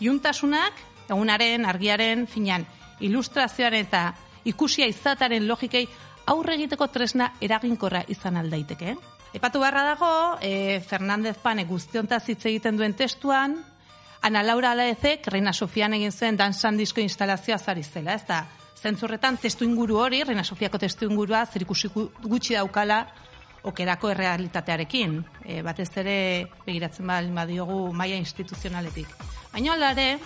Iuntasunak, 0.00 0.72
egunaren, 1.08 1.66
argiaren, 1.68 2.26
finan, 2.26 2.64
ilustrazioaren 3.00 3.84
eta 3.86 4.04
ikusia 4.48 4.86
izataren 4.90 5.46
logikei 5.46 5.86
aurre 6.32 6.54
egiteko 6.58 6.86
tresna 6.88 7.32
eraginkorra 7.40 8.04
izan 8.08 8.36
aldaiteke. 8.40 8.96
Epatu 9.34 9.60
beharra 9.62 9.82
dago, 9.94 10.38
e, 10.40 10.80
Fernandez 10.86 11.36
Pane 11.42 11.64
guztiontaz 11.64 12.22
hitz 12.28 12.44
egiten 12.46 12.76
duen 12.76 12.94
testuan, 12.94 13.56
Ana 14.22 14.42
Laura 14.46 14.70
Alaezek, 14.70 15.26
Reina 15.26 15.52
Sofian 15.52 15.94
egin 15.96 16.12
zuen 16.12 16.36
dansan 16.38 16.76
disko 16.78 17.00
instalazioa 17.02 17.56
zari 17.58 17.82
zela, 17.82 18.14
ez 18.14 18.22
da, 18.28 18.44
zentzurretan 18.78 19.36
testu 19.42 19.64
inguru 19.64 19.96
hori, 19.98 20.22
Reina 20.22 20.44
Sofiako 20.44 20.78
testu 20.78 21.08
ingurua, 21.10 21.44
gu- 21.44 22.10
gutxi 22.22 22.54
daukala, 22.54 23.06
okerako 23.64 24.10
errealitatearekin, 24.10 25.18
e, 25.44 25.60
batez 25.62 25.90
ere 25.96 26.16
begiratzen 26.66 27.06
baldin 27.06 27.34
badiogu 27.34 27.92
maila 27.94 28.16
instituzionaletik. 28.18 29.06
Baina 29.52 29.74
alare, 29.74 30.18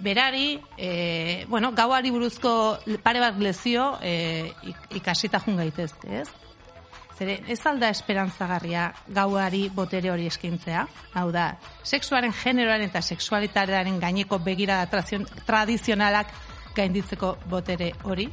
berari, 0.00 0.60
e, 0.76 1.44
bueno, 1.48 1.72
gauari 1.72 2.10
buruzko 2.10 2.78
pare 3.02 3.20
bat 3.20 3.38
lezio 3.38 3.98
e, 4.02 4.52
ik- 4.62 4.96
ikasita 5.00 5.40
jun 5.46 5.56
gaitezke, 5.56 6.20
ez? 6.20 6.28
Zere, 7.18 7.40
ez 7.50 7.58
alda 7.66 7.88
esperantzagarria 7.90 8.92
gauari 9.08 9.64
botere 9.74 10.10
hori 10.12 10.28
eskintzea? 10.30 10.84
Hau 11.18 11.32
da, 11.34 11.56
sexuaren 11.82 12.30
generoaren 12.32 12.86
eta 12.86 13.02
sexualitatearen 13.02 13.98
gaineko 13.98 14.38
begira 14.38 14.84
tradizionalak 14.86 16.30
gainditzeko 16.76 17.36
botere 17.50 17.90
hori? 18.04 18.28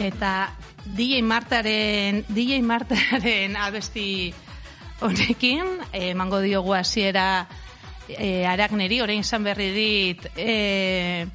Eta 0.00 0.54
DJ 0.84 1.22
Martaren, 1.22 2.24
DJ 2.28 2.62
Martaren 2.62 3.56
abesti 3.66 4.32
honekin, 5.00 5.66
emango 5.92 6.38
diogu 6.40 6.72
hasiera 6.74 7.48
eh, 8.08 8.46
aragneri, 8.46 9.00
orain 9.02 9.24
izan 9.24 9.42
berri 9.42 9.68
dit, 9.74 10.26
eh, 10.36 11.26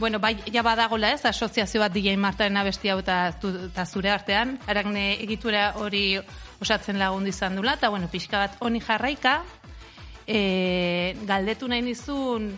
bueno, 0.00 0.18
bai, 0.18 0.34
ja 0.50 0.64
badagola 0.66 1.12
ez, 1.14 1.22
asoziazio 1.30 1.80
bat 1.80 1.94
DJ 1.94 2.16
Martaren 2.18 2.58
abesti 2.58 2.90
hau 2.90 2.98
eta 2.98 3.86
zure 3.86 4.10
artean, 4.10 4.58
aragne 4.66 5.12
egitura 5.22 5.72
hori 5.78 6.18
osatzen 6.60 6.98
lagundu 6.98 7.30
izan 7.30 7.54
dula, 7.54 7.78
eta 7.78 7.88
bueno, 7.88 8.10
pixka 8.10 8.42
bat 8.46 8.58
honi 8.60 8.82
jarraika, 8.82 9.44
e, 10.26 11.14
galdetu 11.26 11.70
nahi 11.70 11.86
nizun, 11.86 12.50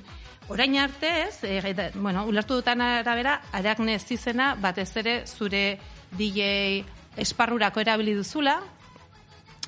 orain 0.48 0.76
arte 0.78 1.10
ez, 1.28 1.38
e, 1.44 1.90
bueno, 1.94 2.24
ulertu 2.26 2.54
dutan 2.60 2.80
arabera, 2.80 3.40
aragne 3.52 3.94
ez 3.94 4.10
izena, 4.12 4.54
batez 4.60 4.90
ere 4.96 5.26
zure 5.26 5.78
DJ 6.12 6.84
esparrurako 7.16 7.80
erabili 7.80 8.14
duzula, 8.14 8.60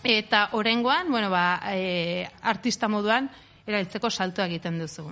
eta 0.05 0.49
orengoan, 0.53 1.11
bueno, 1.11 1.31
ba, 1.31 1.61
e, 1.73 2.29
artista 2.43 2.89
moduan, 2.89 3.31
erailtzeko 3.67 4.11
salto 4.11 4.43
egiten 4.45 4.79
duzu. 4.79 5.09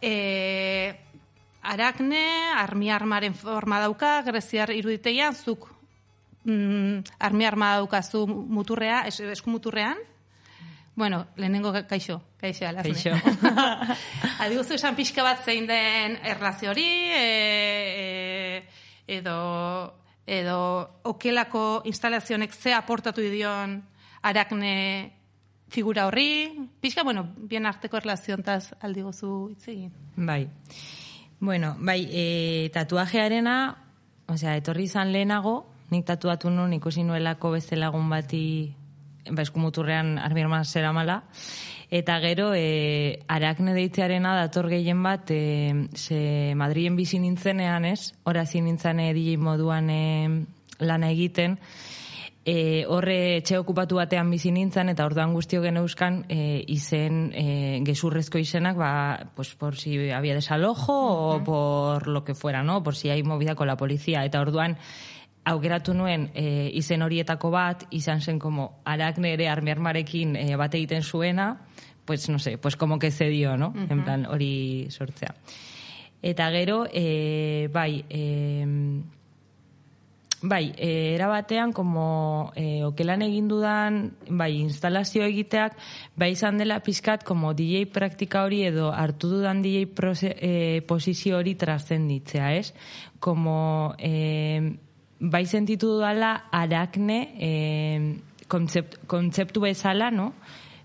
E, 0.00 0.94
arakne, 1.62 2.24
armi 2.56 2.90
armaren 2.90 3.34
forma 3.34 3.80
dauka, 3.80 4.20
greziar 4.22 4.72
iruditeian, 4.72 5.34
zuk 5.34 5.68
mm, 6.44 7.16
armi 7.18 7.46
arma 7.46 7.74
daukazu 7.80 8.26
muturrea, 8.26 9.02
es, 9.08 9.20
eskumuturrean, 9.20 9.98
Bueno, 11.00 11.28
lehenengo 11.36 11.72
kaixo, 11.88 12.20
kaixo, 12.36 12.66
alazne. 12.68 12.92
Kaixo. 12.92 13.08
Adiguzu 14.44 14.74
esan 14.76 14.92
pixka 14.98 15.22
bat 15.24 15.38
zein 15.48 15.64
den 15.64 16.18
erlazio 16.28 16.74
hori, 16.74 16.84
e, 17.16 17.22
e, 18.02 19.14
edo, 19.16 19.36
edo 20.28 20.58
okelako 21.08 21.62
instalazionek 21.88 22.52
ze 22.52 22.74
aportatu 22.76 23.24
dion 23.32 23.78
arakne 24.28 24.74
figura 25.72 26.04
horri, 26.10 26.68
pixka, 26.84 27.02
bueno, 27.02 27.24
bien 27.48 27.64
arteko 27.64 27.96
erlaziontaz 27.96 28.74
aldiguzu 28.84 29.32
hitz 29.54 29.70
egin. 29.72 29.94
Bai. 30.16 30.50
Bueno, 31.40 31.78
bai, 31.80 32.02
e, 32.12 32.68
tatuajearena, 32.76 33.56
osea, 34.28 34.58
etorri 34.60 34.84
izan 34.90 35.16
lehenago, 35.16 35.62
nik 35.96 36.04
tatuatu 36.12 36.52
nun 36.52 36.76
ikusi 36.76 37.08
nuelako 37.08 37.56
beste 37.56 37.80
lagun 37.80 38.12
bati 38.12 38.44
ba, 39.30 39.42
eskumuturrean 39.42 40.18
armirman 40.18 40.64
zera 40.64 40.92
mala, 40.92 41.22
eta 41.90 42.20
gero 42.22 42.52
e, 42.54 43.20
arakne 43.28 43.74
deitzearena 43.74 44.36
dator 44.38 44.68
gehien 44.70 45.02
bat, 45.02 45.30
e, 45.30 45.88
ze 45.94 46.54
Madrilen 46.56 46.96
bizi 46.96 47.18
nintzenean 47.18 47.84
ez, 47.84 48.12
horazi 48.24 48.62
nintzen 48.62 49.02
DJ 49.14 49.38
moduan 49.38 49.90
e, 49.90 50.02
lana 50.80 51.10
egiten, 51.10 51.58
e, 52.44 52.84
horre 52.88 53.16
etxe 53.38 53.58
okupatu 53.60 53.98
batean 54.00 54.30
bizi 54.32 54.50
nintzen 54.54 54.90
eta 54.92 55.04
orduan 55.06 55.34
guztio 55.36 55.60
geneuzkan 55.62 56.24
e, 56.28 56.64
izen 56.72 57.30
e, 57.36 57.44
gezurrezko 57.86 58.40
izenak 58.40 58.78
ba, 58.80 58.92
pues 59.36 59.54
por 59.54 59.76
si 59.76 60.10
había 60.10 60.34
desalojo 60.34 60.94
o 60.94 61.44
por 61.44 62.08
lo 62.08 62.24
que 62.24 62.34
fuera, 62.34 62.62
¿no? 62.62 62.82
Por 62.82 62.96
si 62.96 63.10
hay 63.10 63.22
movida 63.22 63.54
con 63.54 63.66
la 63.66 63.76
policía. 63.76 64.24
Eta 64.24 64.40
orduan 64.40 64.78
aukeratu 65.44 65.94
nuen 65.94 66.28
e, 66.34 66.70
izen 66.76 67.02
horietako 67.02 67.50
bat, 67.50 67.86
izan 67.90 68.20
zen 68.20 68.38
como 68.38 68.80
arakne 68.84 69.32
ere 69.34 69.48
armiarmarekin 69.48 70.36
e, 70.36 70.56
bat 70.56 70.74
egiten 70.74 71.02
zuena, 71.02 71.54
pues 72.04 72.28
no 72.28 72.38
sé, 72.38 72.58
pues 72.58 72.76
como 72.76 72.98
que 72.98 73.10
zedio, 73.10 73.56
no? 73.56 73.72
En 73.88 74.04
plan, 74.04 74.26
hori 74.26 74.88
sortzea. 74.90 75.34
Eta 76.22 76.50
gero, 76.50 76.84
e, 76.92 77.68
bai, 77.72 78.04
e, 78.10 78.66
bai, 80.42 80.72
e, 80.76 81.14
era 81.14 81.28
batean, 81.28 81.72
como 81.72 82.52
e, 82.56 82.82
okelan 82.84 83.22
egin 83.22 83.48
dudan, 83.48 84.16
bai, 84.28 84.56
instalazio 84.58 85.22
egiteak, 85.24 85.78
bai 86.16 86.32
izan 86.34 86.58
dela 86.58 86.80
pizkat, 86.84 87.24
como 87.24 87.54
DJ 87.54 87.86
praktika 87.94 88.44
hori 88.44 88.64
edo 88.66 88.90
hartu 88.92 89.30
dudan 89.30 89.62
DJ 89.62 89.86
prose, 89.94 90.34
e, 90.36 90.82
posizio 90.82 91.38
hori 91.38 91.54
trascenditzea, 91.54 92.54
ez? 92.56 92.74
Como, 93.20 93.94
e, 93.96 94.76
bai 95.20 95.44
sentitu 95.46 95.86
dudala 95.96 96.46
arakne 96.50 97.18
e, 97.38 97.50
kontzept, 98.48 99.04
kontzeptu 99.06 99.60
bezala, 99.60 100.10
no? 100.10 100.32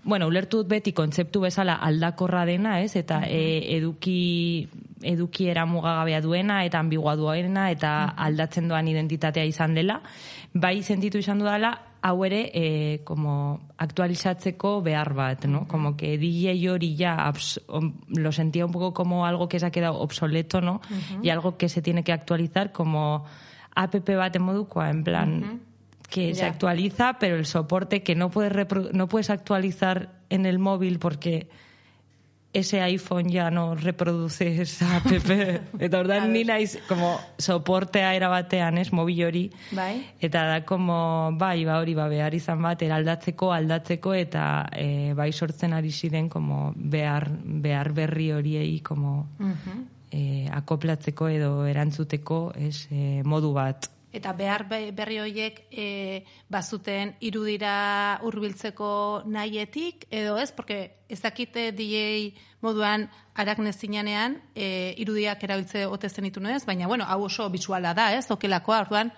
Bueno, 0.06 0.28
ulertu 0.30 0.60
dut 0.62 0.68
beti 0.70 0.92
kontzeptu 0.94 1.40
bezala 1.42 1.74
aldakorra 1.82 2.44
dena, 2.46 2.76
ez? 2.80 2.92
Eta 2.96 3.22
e, 3.26 3.40
eduki 3.76 4.68
eduki 5.02 5.48
era 5.50 5.66
mugagabea 5.66 6.20
duena 6.22 6.60
eta 6.64 6.78
ambigua 6.78 7.16
duena 7.16 7.70
eta 7.70 8.04
aldatzen 8.16 8.68
doan 8.68 8.86
identitatea 8.88 9.44
izan 9.44 9.74
dela. 9.74 10.00
Bai 10.54 10.82
sentitu 10.82 11.18
izan 11.18 11.38
dudala 11.42 11.72
hau 12.06 12.22
ere 12.24 12.44
e, 12.54 13.00
como 13.04 13.60
aktualizatzeko 13.82 14.80
behar 14.82 15.12
bat, 15.14 15.44
¿no? 15.46 15.66
Como 15.66 15.96
que 15.96 16.16
DJ 16.18 16.54
hori 16.70 16.94
ya 16.94 17.16
abs- 17.26 17.60
om- 17.66 17.94
lo 18.08 18.30
sentía 18.30 18.64
un 18.64 18.70
poco 18.72 18.94
como 18.94 19.26
algo 19.26 19.48
que 19.48 19.58
se 19.58 19.66
ha 19.66 19.70
quedado 19.72 19.98
obsoleto, 19.98 20.60
¿no? 20.60 20.80
Y 21.22 21.30
algo 21.30 21.56
que 21.58 21.68
se 21.68 21.82
tiene 21.82 22.04
que 22.04 22.12
actualizar 22.12 22.70
como 22.70 23.24
app 23.76 23.94
bat 24.08 24.34
en 24.34 24.42
modukoa, 24.42 24.90
en 24.90 25.04
plan 25.04 25.60
que 26.08 26.34
se 26.34 26.44
actualiza, 26.44 27.18
pero 27.18 27.36
el 27.36 27.46
soporte 27.46 28.02
que 28.02 28.14
no 28.14 28.30
puedes 28.30 28.52
repro- 28.52 28.90
no 28.92 29.08
puedes 29.08 29.28
actualizar 29.30 30.10
en 30.30 30.46
el 30.46 30.58
móvil 30.58 30.98
porque 30.98 31.48
ese 32.52 32.80
iPhone 32.80 33.28
ya 33.28 33.50
no 33.50 33.74
reproduce 33.74 34.62
esa 34.62 34.96
app. 34.96 35.06
Eta 35.78 35.98
ordan 35.98 36.32
ni 36.32 36.44
naiz 36.44 36.78
como 36.88 37.18
soportea 37.36 38.14
era 38.14 38.28
batean, 38.28 38.78
ez, 38.78 38.92
mobil 38.92 39.24
hori. 39.24 39.50
Bai. 39.72 40.06
Eta 40.20 40.46
da 40.46 40.64
como, 40.64 41.32
bai, 41.36 41.66
ba 41.66 41.80
hori, 41.82 41.92
ba, 41.94 42.08
behar 42.08 42.32
izan 42.34 42.62
bat, 42.62 42.80
eraldatzeko, 42.80 43.52
aldatzeko, 43.52 44.14
eta 44.14 44.70
e, 44.72 45.12
bai 45.12 45.32
sortzen 45.32 45.74
ari 45.74 45.92
ziren 45.92 46.30
como 46.30 46.72
behar, 46.76 47.28
behar 47.44 47.92
berri 47.92 48.32
horiei 48.32 48.80
como 48.80 49.26
e, 50.10 50.48
akoplatzeko 50.52 51.28
edo 51.28 51.66
erantzuteko 51.66 52.52
ez, 52.56 52.86
e, 52.90 53.22
modu 53.24 53.52
bat. 53.52 53.90
Eta 54.16 54.32
behar 54.32 54.64
be- 54.68 54.92
berri 54.96 55.18
horiek 55.20 55.58
e, 55.70 56.24
bazuten 56.48 57.14
irudira 57.20 58.18
hurbiltzeko 58.24 59.22
nahietik, 59.26 60.06
edo 60.10 60.38
ez, 60.40 60.52
porque 60.52 61.02
ez 61.08 61.20
dakite 61.20 61.72
DJ 61.72 62.32
moduan 62.64 63.10
arakne 63.34 63.72
zinanean 63.72 64.38
e, 64.54 64.94
irudiak 64.96 65.42
erabiltze 65.44 65.84
ote 65.86 66.08
zenitun 66.08 66.46
ez, 66.46 66.64
baina 66.64 66.86
bueno, 66.88 67.04
hau 67.04 67.24
oso 67.28 67.50
bisuala 67.50 67.92
da, 67.94 68.12
ez, 68.16 68.24
okelakoa, 68.30 68.80
orduan, 68.86 69.12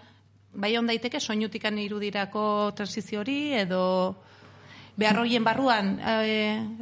bai 0.53 0.77
on 0.79 0.87
daiteke 0.91 1.21
soinutikan 1.21 1.79
irudirako 1.79 2.73
transizio 2.75 3.21
hori, 3.21 3.53
edo 3.55 4.17
behar 4.99 5.21
horien 5.23 5.45
barruan 5.47 5.93
e, 6.03 6.33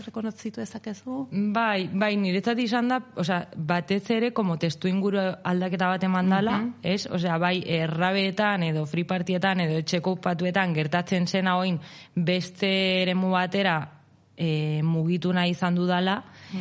rekonotzitu 0.05 0.63
ezakezu? 0.65 1.27
Bai, 1.55 1.89
bai, 1.93 2.15
niretzat 2.17 2.59
izan 2.63 2.89
da, 2.89 3.01
osea, 3.21 3.43
batez 3.57 4.03
ere, 4.15 4.33
como 4.33 4.57
testu 4.59 4.89
inguru 4.89 5.21
aldaketa 5.21 5.91
bat 5.93 6.07
eman 6.09 6.33
dala, 6.33 6.57
ez? 6.83 7.05
Osea, 7.13 7.37
bai, 7.43 7.59
errabeetan 7.79 8.65
edo 8.71 8.87
free 8.89 9.05
partietan 9.05 9.61
edo 9.67 9.77
etxeko 9.83 10.17
patuetan 10.25 10.73
gertatzen 10.77 11.29
zena 11.29 11.59
oin 11.61 11.77
beste 12.17 12.73
eremu 13.03 13.35
batera 13.37 13.77
e, 14.37 14.83
mugitu 14.83 15.33
nahi 15.33 15.53
izan 15.53 15.77
dudala, 15.77 16.21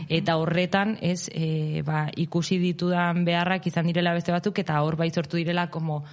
eta 0.09 0.37
horretan, 0.41 0.97
ez, 1.01 1.29
e, 1.31 1.81
ba, 1.87 2.07
ikusi 2.19 2.57
ditudan 2.59 3.23
beharrak 3.27 3.67
izan 3.71 3.87
direla 3.91 4.15
beste 4.15 4.35
batzuk, 4.35 4.59
eta 4.63 4.81
hor 4.83 4.97
bai 4.99 5.11
sortu 5.11 5.37
direla, 5.37 5.69
como, 5.71 6.03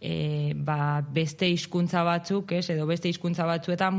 e, 0.00 0.52
ba, 0.54 1.02
beste 1.02 1.48
hizkuntza 1.50 2.02
batzuk, 2.06 2.52
ez, 2.52 2.70
edo 2.70 2.86
beste 2.86 3.08
hizkuntza 3.10 3.44
batzuetan 3.46 3.94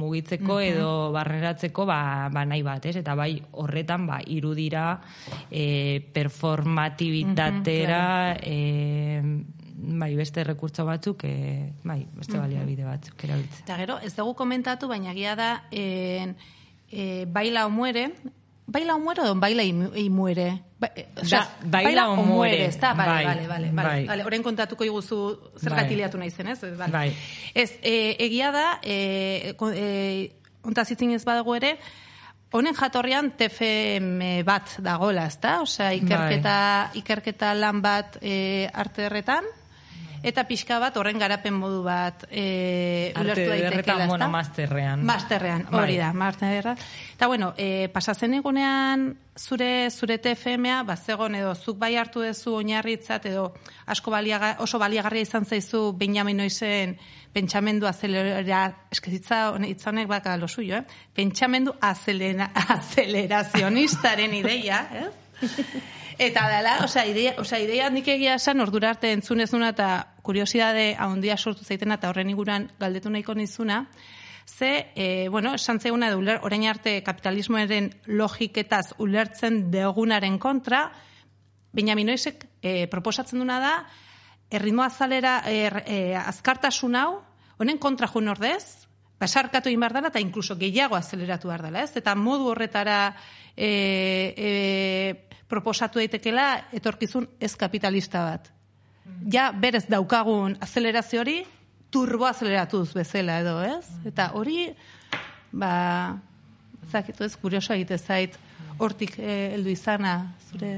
mugitzeko 0.00 0.60
edo 0.62 1.10
barreratzeko 1.12 1.84
ba, 1.86 2.28
ba 2.32 2.44
nahi 2.46 2.62
bat, 2.62 2.86
ez? 2.86 2.96
Eta 3.02 3.14
bai 3.18 3.42
horretan 3.52 4.06
ba 4.06 4.20
irudira 4.26 5.00
e, 5.50 6.00
performatibitatera 6.14 8.36
e, 8.42 9.22
bai 9.76 10.14
beste 10.16 10.44
rekurtso 10.44 10.84
batzuk 10.86 11.24
e, 11.24 11.72
bai 11.84 12.04
beste 12.14 12.38
baliabide 12.38 12.84
batzuk 12.86 13.24
erabiltzen. 13.26 13.64
Eta 13.66 13.76
gero, 13.80 13.98
ez 14.00 14.14
dugu 14.16 14.34
komentatu, 14.38 14.88
baina 14.88 15.10
egia 15.12 15.34
da, 15.36 15.50
en, 15.70 16.36
e, 16.90 17.24
baila 17.26 17.66
o 17.66 17.70
muere, 17.70 18.10
baila 18.66 18.94
o 18.96 19.00
muere 19.02 19.28
o 19.28 19.34
baila 19.34 19.62
y, 19.66 19.72
mu- 19.72 19.94
y 19.94 20.08
muere? 20.10 20.62
Ba, 20.84 20.90
e, 20.94 21.06
osea, 21.22 21.40
Da, 21.62 21.68
baila 21.80 22.06
o 22.12 22.16
muere. 22.16 22.66
ez 22.66 22.78
da? 22.80 22.92
Vale, 22.94 23.10
Bai, 23.10 23.24
vale, 23.24 23.46
vale, 23.48 23.70
vale, 23.72 23.88
bai. 23.88 24.06
vale. 24.06 24.24
Orain 24.28 24.42
kontatuko 24.42 24.84
iguzu 24.84 25.18
zergatik 25.56 25.88
Bai. 25.94 25.96
liatu 26.02 26.18
naizen, 26.20 26.48
ez? 26.52 26.60
Vale. 26.62 26.92
Bai. 26.92 27.08
Ez, 27.54 27.78
e, 27.82 28.16
egia 28.18 28.50
da, 28.52 28.78
e, 28.82 29.54
ko- 29.56 29.72
e, 29.72 30.30
ontaz 30.62 30.90
itzin 30.92 31.12
ez 31.16 31.24
badago 31.24 31.54
ere, 31.56 31.78
honen 32.54 32.74
jatorrian 32.78 33.32
TFM 33.36 34.44
bat 34.46 34.76
dagoela, 34.78 35.26
ezta? 35.26 35.60
Osea, 35.64 35.92
ikerketa, 35.96 36.90
ikerketa 36.94 37.54
lan 37.54 37.80
bat 37.82 38.18
e, 38.22 38.68
arte 38.72 39.08
erretan, 39.08 39.44
eta 40.24 40.46
pixka 40.48 40.78
bat 40.80 40.96
horren 40.96 41.20
garapen 41.20 41.54
modu 41.54 41.82
bat 41.84 42.24
e, 42.30 43.12
ulertu 43.20 43.48
daitekeela, 43.50 44.06
bueno, 44.08 44.28
masterrean. 44.32 45.04
Masterrean, 45.04 45.66
Bai. 45.70 45.82
hori 45.82 45.98
da, 46.00 46.12
masterrean. 46.12 46.80
Eta 47.14 47.28
bueno, 47.28 47.52
e, 47.56 47.88
pasatzen 47.92 48.34
egunean 48.40 49.10
zure 49.38 49.90
zure 49.90 50.18
TFMa, 50.22 50.82
bazegon 50.88 51.34
edo 51.34 51.54
zuk 51.54 51.78
bai 51.78 51.96
hartu 52.00 52.22
duzu 52.22 52.54
oinarritzat 52.60 53.26
edo 53.26 53.50
asko 53.90 54.10
baliaga, 54.14 54.56
oso 54.64 54.78
baliagarria 54.78 55.26
izan 55.26 55.44
zaizu 55.44 55.92
Benjamin 55.98 56.38
Noizen 56.40 56.96
pentsamendu 57.34 57.88
azelera, 57.90 58.62
eskizitza 58.94 59.48
hitza 59.66 59.90
honek 59.90 60.08
baka 60.08 60.36
lo 60.36 60.48
suyo, 60.48 60.78
eh? 60.78 60.84
Pentsamendu 61.14 61.74
azelera, 61.80 62.50
acelerazionistaren 62.54 64.34
ideia, 64.42 64.86
eh? 64.94 65.10
Eta 66.18 66.48
dela, 66.48 66.78
osea, 66.84 67.06
idea, 67.06 67.34
osea, 67.38 67.58
idea 67.58 67.88
nik 67.90 68.08
egia 68.08 68.36
esan 68.38 68.60
ordura 68.62 68.90
arte 68.94 69.10
entzunez 69.12 69.50
nuna 69.52 69.72
eta 69.74 69.88
kuriosidade 70.22 70.94
handia 70.98 71.36
sortu 71.36 71.64
zaitena 71.64 71.98
eta 71.98 72.10
horren 72.10 72.30
inguruan 72.30 72.68
galdetu 72.78 73.10
nahiko 73.10 73.34
nizuna, 73.34 73.88
ze, 74.46 74.92
e, 74.94 75.28
bueno, 75.28 75.54
esan 75.54 75.80
uler, 76.14 76.40
orain 76.42 76.66
arte 76.66 77.02
kapitalismoaren 77.02 77.90
logiketaz 78.06 78.94
ulertzen 78.98 79.70
degunaren 79.70 80.38
kontra, 80.38 80.92
Benjamin 81.72 82.06
Noisek 82.06 82.46
e, 82.62 82.86
proposatzen 82.86 83.38
duna 83.38 83.58
da, 83.58 83.86
erritmo 84.50 84.82
azalera, 84.82 85.42
er, 85.46 85.82
e, 85.86 86.14
azkartasun 86.14 86.94
hau, 86.94 87.22
honen 87.58 87.78
kontra 87.78 88.06
jun 88.06 88.28
ordez, 88.28 88.86
basarkatu 89.18 89.68
egin 89.68 89.80
behar 89.80 89.94
dela 89.94 90.08
eta 90.08 90.20
inkluso 90.20 90.56
gehiago 90.56 90.96
azeleratu 90.96 91.48
behar 91.48 91.62
dela, 91.62 91.82
ez? 91.82 91.96
Eta 91.96 92.14
modu 92.14 92.50
horretara 92.52 93.16
e, 93.56 94.34
e, 94.36 95.33
proposatu 95.48 96.00
daitekela 96.00 96.48
etorkizun 96.72 97.28
ez 97.40 97.54
kapitalista 97.56 98.24
bat. 98.24 98.50
Ja, 99.32 99.50
berez 99.52 99.84
daukagun 99.90 100.56
azelerazio 100.64 101.20
hori, 101.20 101.42
turbo 101.92 102.26
azeleratuz 102.26 102.88
bezala 102.96 103.38
edo, 103.42 103.58
ez? 103.62 103.84
Eta 104.08 104.30
hori, 104.34 104.66
ba, 105.52 105.72
zakitu 106.90 107.26
ez, 107.26 107.34
kurioso 107.40 107.74
egite 107.76 107.98
zait, 107.98 108.38
hortik 108.78 109.18
eh, 109.18 109.54
heldu 109.54 109.74
izana, 109.74 110.18
zure... 110.50 110.74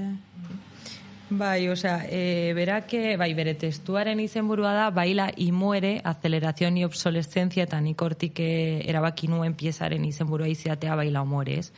Bai, 1.29 1.69
osea, 1.69 2.07
e, 2.09 2.53
berak, 2.55 2.93
eh, 2.95 3.17
bai, 3.19 3.33
bere 3.35 3.57
testuaren 3.59 4.21
izenburua 4.23 4.73
da, 4.73 4.91
baila 4.91 5.33
y 5.37 5.51
muere, 5.51 6.01
aceleración 6.05 6.77
y 6.77 6.85
obsolescencia, 6.85 7.65
eta 7.65 7.81
nik 7.81 8.01
hortik 8.01 8.39
eh, 8.39 8.85
erabaki 8.87 9.27
nuen 9.27 9.57
piezaren 9.59 10.05
izenburua 10.07 10.47
izatea 10.47 10.95
baila 10.95 11.23
o 11.23 11.27
muere, 11.27 11.59
ez? 11.59 11.73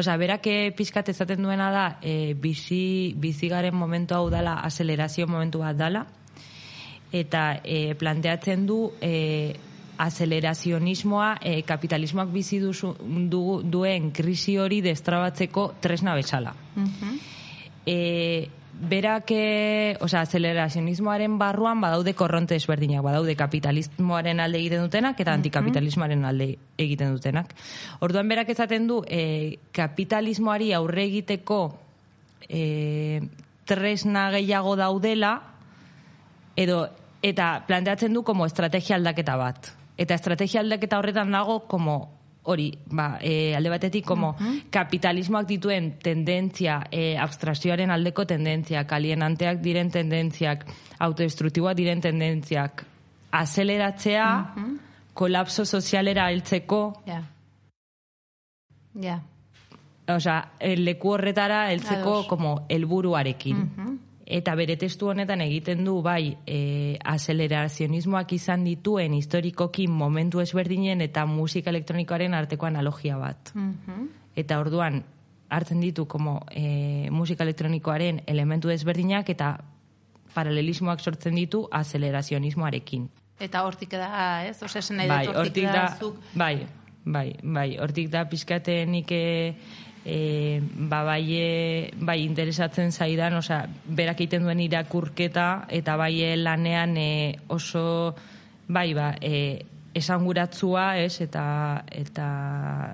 Osea, 0.00 0.16
berak 0.16 0.48
pixkat 0.76 1.10
ezaten 1.12 1.44
duena 1.44 1.68
da, 1.70 1.86
e, 2.00 2.32
bizi, 2.40 3.12
bizigaren 3.20 3.76
momentu 3.76 4.16
hau 4.16 4.30
dala, 4.30 4.62
acelerazio 4.64 5.28
momentu 5.28 5.60
bat 5.60 5.76
dala, 5.76 6.06
eta 7.12 7.60
e, 7.64 7.94
planteatzen 8.00 8.64
du 8.66 8.80
e, 9.00 9.52
acelerazionismoa 9.98 11.34
e, 11.42 11.60
kapitalismoak 11.68 12.32
bizi 12.32 12.64
duzu, 12.64 12.96
du, 13.28 13.60
duen 13.62 14.10
krisi 14.16 14.56
hori 14.56 14.80
destrabatzeko 14.80 15.74
tresna 15.84 16.16
bezala. 16.16 16.56
E, 17.84 18.64
berak, 18.76 19.30
e, 19.30 19.96
osea, 20.00 20.20
acelerazionismoaren 20.26 21.38
barruan 21.38 21.80
badaude 21.80 22.12
korronte 22.14 22.54
desberdinak, 22.54 23.02
badaude 23.04 23.36
kapitalismoaren 23.36 24.40
alde 24.40 24.60
egiten 24.60 24.84
dutenak 24.84 25.20
eta 25.20 25.32
antikapitalismoaren 25.32 26.24
alde 26.28 26.50
egiten 26.78 27.14
dutenak. 27.16 27.54
Orduan 28.04 28.28
berak 28.28 28.52
ezaten 28.52 28.86
du, 28.86 29.00
e, 29.08 29.58
kapitalismoari 29.72 30.72
aurre 30.76 31.06
egiteko 31.08 31.60
e, 32.48 33.22
tresna 33.64 34.28
gehiago 34.36 34.76
daudela, 34.76 35.32
edo 36.56 36.86
eta 37.22 37.64
planteatzen 37.66 38.12
du 38.12 38.22
como 38.22 38.46
estrategia 38.46 38.96
aldaketa 38.96 39.36
bat. 39.36 39.72
Eta 39.96 40.14
estrategia 40.14 40.60
aldaketa 40.60 40.98
horretan 40.98 41.32
dago 41.32 41.64
como 41.66 42.15
hori, 42.46 42.70
ba, 42.86 43.18
e, 43.20 43.54
alde 43.56 43.70
batetik 43.70 44.06
como 44.06 44.34
kapitalismoak 44.70 45.46
dituen 45.48 45.92
tendentzia, 46.02 46.80
e, 46.90 47.16
abstrazioaren 47.18 47.90
aldeko 47.90 48.24
tendentzia, 48.26 48.86
alienanteak 48.88 49.60
diren 49.62 49.90
tendentziak, 49.90 50.66
autodestruktiboak 50.98 51.76
diren 51.76 52.00
tendentziak, 52.00 52.84
azeleratzea, 53.36 54.28
kolapso 55.14 55.64
sozialera 55.64 56.30
heltzeko, 56.30 57.02
Ja. 57.06 57.22
Ja. 59.00 59.20
osea, 60.08 60.52
el 60.60 60.84
leku 60.84 61.10
horretara 61.12 61.70
heltzeko 61.70 62.26
como 62.28 62.66
helburuarekin. 62.68 63.58
Eta 64.26 64.56
bere 64.58 64.74
testu 64.74 65.06
honetan 65.12 65.40
egiten 65.44 65.84
du 65.86 66.00
bai 66.02 66.34
e, 66.50 66.98
azelerazionismoak 66.98 68.32
izan 68.34 68.64
dituen 68.66 69.14
historikoki 69.14 69.86
momentu 69.86 70.42
ezberdinen 70.42 71.04
eta 71.04 71.26
musika 71.30 71.70
elektronikoaren 71.70 72.34
arteko 72.34 72.66
analogia 72.66 73.20
bat. 73.20 73.52
Eta 74.34 74.58
orduan 74.58 75.04
hartzen 75.48 75.80
ditu 75.80 76.08
como 76.10 76.40
e, 76.50 77.08
musika 77.10 77.44
elektronikoaren 77.46 78.24
elementu 78.26 78.70
ezberdinak 78.74 79.30
eta 79.30 79.52
paralelismoak 80.34 81.00
sortzen 81.00 81.38
ditu 81.38 81.62
azelerazionismoarekin. 81.70 83.06
Eta 83.40 83.62
hortik 83.62 83.92
da, 83.94 84.42
ez? 84.48 84.56
Ose, 84.64 84.80
esan 84.80 84.98
nahi 85.00 85.08
Bai, 85.12 85.24
dut 85.28 85.38
hortik 85.42 85.68
da, 85.68 85.86
zuk 86.00 86.18
bai, 86.34 86.66
bai, 87.04 87.28
bai, 87.42 87.68
hortik 87.78 88.08
da 88.10 88.24
pizkate 88.28 88.80
nik 88.88 89.12
e, 89.12 89.54
e, 90.06 90.62
ba, 90.62 91.02
bai, 91.02 91.26
e, 91.34 91.90
bai 91.98 92.20
interesatzen 92.22 92.92
zaidan, 92.94 93.34
osea, 93.40 93.64
berak 93.90 94.20
egiten 94.22 94.46
duen 94.46 94.62
irakurketa 94.62 95.66
eta 95.66 95.96
bai 95.98 96.14
e, 96.22 96.36
lanean 96.38 96.94
e, 96.96 97.10
oso, 97.50 98.14
bai, 98.68 98.92
ba, 98.94 99.10
e, 99.18 99.66
esanguratzua, 99.98 100.86
ez, 101.02 101.18
eta, 101.26 101.44
eta, 101.90 102.26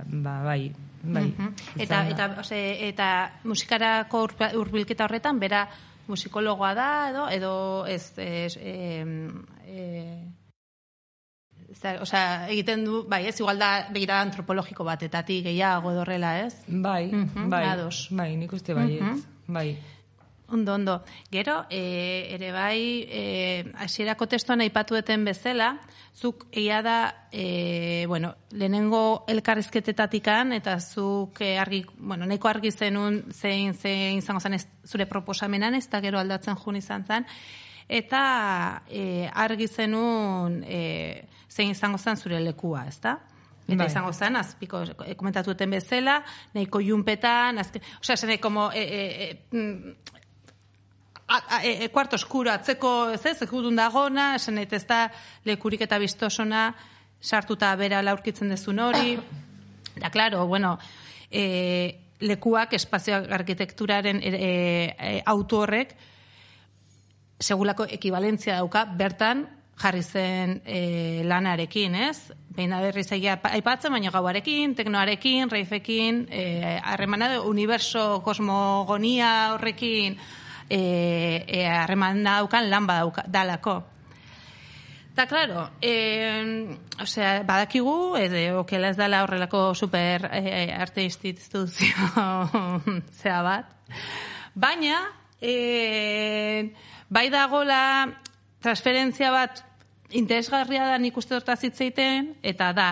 ba, 0.09 0.37
bai, 0.49 0.73
bai. 1.03 1.29
Eta, 1.77 1.85
izan 1.85 2.09
da. 2.09 2.13
eta, 2.17 2.29
ose, 2.41 2.61
eta 2.89 3.09
musikarako 3.45 4.25
hurbilketa 4.57 5.05
horretan, 5.05 5.43
bera 5.43 5.67
musikologoa 6.09 6.73
da, 6.75 6.93
edo, 7.11 7.29
edo 7.29 7.55
ez, 7.93 8.07
ez, 8.17 8.57
em, 8.57 9.43
e, 9.69 9.83
ez 10.25 10.42
da, 11.83 11.97
osea, 12.03 12.49
egiten 12.49 12.85
du, 12.85 13.05
bai, 13.09 13.27
ez, 13.27 13.39
igual 13.41 13.59
da 13.59 13.89
begira 13.93 14.21
antropologiko 14.23 14.85
batetatik 14.85 15.45
gehiago 15.45 15.93
edo 15.93 16.01
horrela, 16.07 16.39
ez? 16.47 16.55
Bai, 16.69 17.07
Mhm, 17.13 17.49
bai, 17.51 17.65
ados. 17.67 18.09
bai, 18.11 18.37
nik 18.37 18.53
uste 18.53 18.75
bai, 18.75 19.01
Mhm. 19.01 19.23
bai. 19.49 19.79
Ondo, 20.53 20.75
ondo. 20.75 21.03
Gero, 21.31 21.65
e, 21.71 22.27
ere 22.35 22.53
bai, 22.53 23.07
e, 23.09 23.73
hasierako 23.81 24.27
testuan 24.29 24.61
aipatueten 24.61 25.25
bezala, 25.25 25.81
zuk 26.15 26.45
egia 26.53 26.83
da, 26.83 27.29
e, 27.33 28.05
bueno, 28.07 28.35
lehenengo 28.51 29.25
elkarrizketetatikan, 29.29 30.53
eta 30.53 30.79
zuk 30.81 31.41
e, 31.41 31.57
argi, 31.59 31.87
bueno, 31.97 32.27
neko 32.27 32.49
argi 32.49 32.71
zenun 32.71 33.23
zein, 33.33 33.73
zein 33.75 34.19
izango 34.19 34.41
zen 34.41 34.55
ez, 34.55 34.67
zure 34.85 35.07
proposamenan, 35.07 35.75
ez 35.75 35.89
da 35.89 36.03
gero 36.05 36.19
aldatzen 36.21 36.55
jun 36.57 36.77
izan 36.77 37.05
zen, 37.09 37.25
eta 37.89 38.83
e, 38.89 39.29
argi 39.29 39.69
zenun 39.69 40.63
e, 40.65 41.25
zein 41.51 41.71
izango 41.71 41.99
zen 41.99 42.17
zure 42.17 42.41
lekua, 42.41 42.87
ez 42.89 42.99
da? 43.01 43.19
Eta 43.67 43.79
Bai. 43.85 43.87
izango 43.87 44.13
zen, 44.13 44.37
azpiko 44.37 44.83
e, 45.07 45.15
komentatuten 45.19 45.71
bezala, 45.71 46.21
nahiko 46.55 46.81
junpetan, 46.83 47.59
azke, 47.63 47.83
osea, 48.01 48.17
zen 48.17 48.39
como, 48.43 48.71
e, 48.73 48.83
e, 48.83 49.31
e, 49.53 49.95
a, 51.29 51.43
a, 51.57 51.61
e, 51.65 51.89
kuarto 51.89 52.17
eskuro 52.17 52.53
atzeko, 52.53 53.13
ez 53.15 53.25
ez, 53.27 53.39
ekudun 53.47 53.79
dagona, 53.79 54.35
esan 54.37 54.59
nahi 54.59 54.69
ez 54.71 54.85
da 54.87 55.07
lekurik 55.49 55.87
eta 55.87 55.99
biztosona 56.03 56.73
sartuta 57.23 57.75
bera 57.77 58.03
laurkitzen 58.03 58.53
dezun 58.53 58.79
hori. 58.79 59.17
Da, 59.93 60.09
claro, 60.09 60.47
bueno, 60.49 60.79
e, 61.29 61.99
lekuak 62.25 62.73
espazio 62.73 63.19
arkitekturaren 63.29 64.23
e, 64.25 64.31
e, 64.33 65.11
auto 65.29 65.59
horrek 65.67 65.93
segulako 67.43 67.87
ekibalentzia 67.91 68.57
dauka 68.61 68.85
bertan 68.87 69.47
jarri 69.83 70.03
zen 70.03 70.61
e, 70.65 71.23
lanarekin, 71.27 71.95
ez? 72.09 72.33
Behin 72.53 72.71
da 72.71 72.81
berriz 72.85 73.09
egia 73.17 73.39
aipatzen, 73.43 73.93
baina 73.93 74.13
gauarekin, 74.13 74.77
teknoarekin, 74.79 75.51
reifekin, 75.51 76.27
e, 76.31 76.79
harremana 76.85 77.31
de 77.33 77.39
universo, 77.41 78.21
kosmogonia 78.23 79.55
horrekin, 79.55 80.19
e, 80.69 80.83
e, 81.47 81.65
harremana 81.67 82.39
daukan 82.43 82.71
lan 82.71 82.87
badauka, 82.87 83.25
dalako. 83.27 83.81
Eta, 85.13 85.27
claro, 85.29 85.71
eh, 85.83 86.73
osea, 87.03 87.43
badakigu, 87.45 88.17
edo, 88.17 88.63
okela 88.63 88.89
ez 88.89 88.97
dala 88.97 89.21
horrelako 89.27 89.75
super 89.77 90.25
eh, 90.33 90.73
arte 90.73 91.05
instituzio 91.05 92.09
zea 93.21 93.43
bat. 93.45 93.75
Baina, 94.55 95.03
eh, 95.37 96.73
bai 97.13 97.29
dagola 97.29 98.09
transferentzia 98.65 99.31
bat 99.35 99.61
interesgarria 100.17 100.87
da 100.89 100.99
nik 100.99 101.17
uste 101.17 101.37
dut 101.37 101.51
zitzeiten, 101.59 102.37
eta 102.43 102.73
da, 102.73 102.89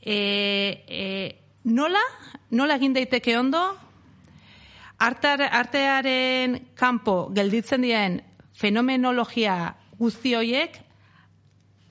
eh, 0.00 0.84
eh, 0.88 1.36
nola, 1.64 2.02
nola 2.50 2.76
egin 2.76 2.94
daiteke 2.94 3.36
ondo, 3.38 3.64
Artar, 4.96 5.42
artearen 5.52 6.54
kanpo 6.74 7.28
gelditzen 7.36 7.82
dien 7.84 8.14
fenomenologia 8.56 9.74
guzti 9.98 10.32
horiek 10.32 10.78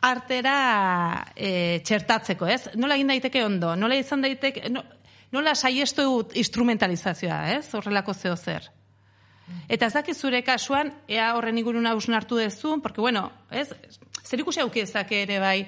artera 0.01 0.55
e, 1.35 1.81
txertatzeko, 1.85 2.47
ez? 2.49 2.61
Nola 2.73 2.97
egin 2.97 3.11
daiteke 3.13 3.43
ondo? 3.45 3.76
Nola 3.77 3.97
izan 3.99 4.26
daiteke... 4.26 4.72
No, 4.73 4.81
nola 5.34 5.53
saiestu 5.53 6.07
instrumentalizazioa, 6.34 7.39
ez? 7.59 7.67
Horrelako 7.77 8.13
zeo 8.17 8.34
zer. 8.38 8.72
Eta 9.69 9.88
ez 9.88 9.93
dakit 9.93 10.17
zure 10.17 10.41
kasuan, 10.45 10.91
ea 11.07 11.34
horren 11.38 11.57
ingurun 11.57 11.85
hausnartu 11.88 12.38
dezun, 12.38 12.81
porque, 12.81 13.01
bueno, 13.01 13.31
ez? 13.51 13.69
Zer 14.26 14.41
ikusi 14.41 14.61
auki 14.61 14.81
ezake 14.81 15.22
ere 15.23 15.39
bai, 15.39 15.67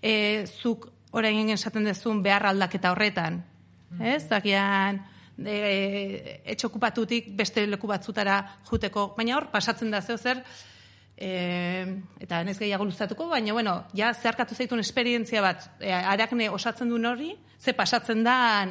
e, 0.00 0.46
zuk 0.46 0.88
orain 1.12 1.50
esaten 1.52 1.84
dezun 1.84 2.22
behar 2.22 2.46
aldaketa 2.48 2.92
horretan. 2.92 3.42
Ez? 4.00 4.28
Dakian, 4.28 5.02
e, 5.44 6.40
etxe 6.44 6.68
okupatutik 6.68 7.30
beste 7.36 7.66
leku 7.66 7.88
batzutara 7.88 8.40
juteko, 8.68 9.12
baina 9.16 9.36
hor 9.36 9.48
pasatzen 9.52 9.90
da 9.90 10.00
zer, 10.02 10.42
e, 11.16 11.30
eta 12.20 12.42
nez 12.44 12.58
gehiago 12.58 12.84
luzatuko, 12.84 13.28
baina, 13.28 13.52
bueno, 13.52 13.84
ja 13.94 14.12
zeharkatu 14.14 14.54
zaitun 14.54 14.80
esperientzia 14.80 15.42
bat, 15.42 15.70
e, 15.80 15.92
arakne 15.92 16.50
osatzen 16.50 16.88
duen 16.88 17.06
hori, 17.06 17.34
ze 17.58 17.72
pasatzen 17.72 18.24
da, 18.24 18.66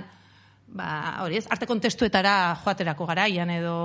ba, 0.68 0.90
hori 1.24 1.42
ez, 1.42 1.48
arte 1.50 1.66
kontestuetara 1.66 2.56
joaterako 2.64 3.06
garaian 3.06 3.50
edo... 3.50 3.78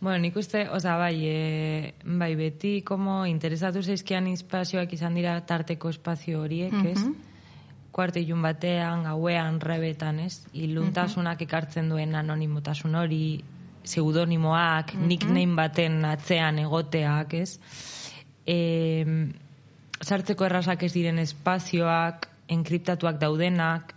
Bueno, 0.00 0.18
nik 0.18 0.36
uste, 0.40 0.64
oza, 0.72 0.96
bai, 0.96 1.26
e, 1.28 1.94
bai, 2.04 2.34
beti, 2.34 2.80
como 2.80 3.26
interesatu 3.28 3.82
zeizkian 3.82 4.30
espazioak 4.32 4.94
izan 4.96 5.18
dira 5.18 5.34
tarteko 5.44 5.90
espazio 5.92 6.40
horiek, 6.40 6.72
ez? 6.88 7.02
Kuarte 7.92 8.22
ilun 8.22 8.40
batean, 8.40 9.04
gauean, 9.04 9.60
rebetan, 9.60 10.22
ez? 10.24 10.46
Iluntasunak 10.56 11.44
ekartzen 11.44 11.92
duen 11.92 12.16
anonimotasun 12.16 12.96
hori, 12.96 13.42
pseudonimoak, 13.84 14.94
nickname 14.96 15.58
baten 15.58 16.00
atzean 16.08 16.62
egoteak, 16.64 17.36
ez? 17.36 17.58
E, 18.48 18.56
sartzeko 20.00 20.48
errazak 20.48 20.88
ez 20.88 20.94
diren 20.96 21.20
espazioak, 21.20 22.30
enkriptatuak 22.48 23.20
daudenak, 23.20 23.92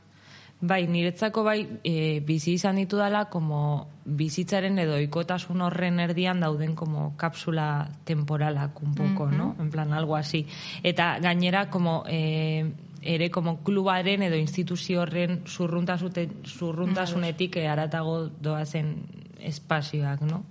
Bai, 0.64 0.88
niretzako 0.88 1.41
bai 1.44 1.68
e, 1.84 2.23
bizi 2.23 2.53
izan 2.56 2.77
ditu 2.80 2.95
dela 2.95 3.26
como 3.27 3.91
bizitzaren 4.06 4.80
edo 4.80 4.95
ikotasun 5.03 5.60
horren 5.65 5.99
erdian 5.99 6.40
dauden 6.40 6.72
como 6.80 7.18
kapsula 7.19 7.90
temporalak 8.07 8.80
un 8.81 8.95
poco, 8.95 9.27
¿no? 9.27 9.57
En 9.60 9.69
plan, 9.72 9.91
algo 9.91 10.15
así. 10.15 10.48
Eta 10.81 11.19
gainera, 11.19 11.69
como 11.69 12.06
e, 12.07 12.72
ere 13.02 13.30
como 13.30 13.61
klubaren 13.64 14.23
edo 14.23 14.38
instituzio 14.40 15.02
horren 15.02 15.44
zurruntasunetik 15.45 17.57
haratago 17.68 18.30
doazen 18.30 19.03
espazioak, 19.44 20.22
no? 20.22 20.45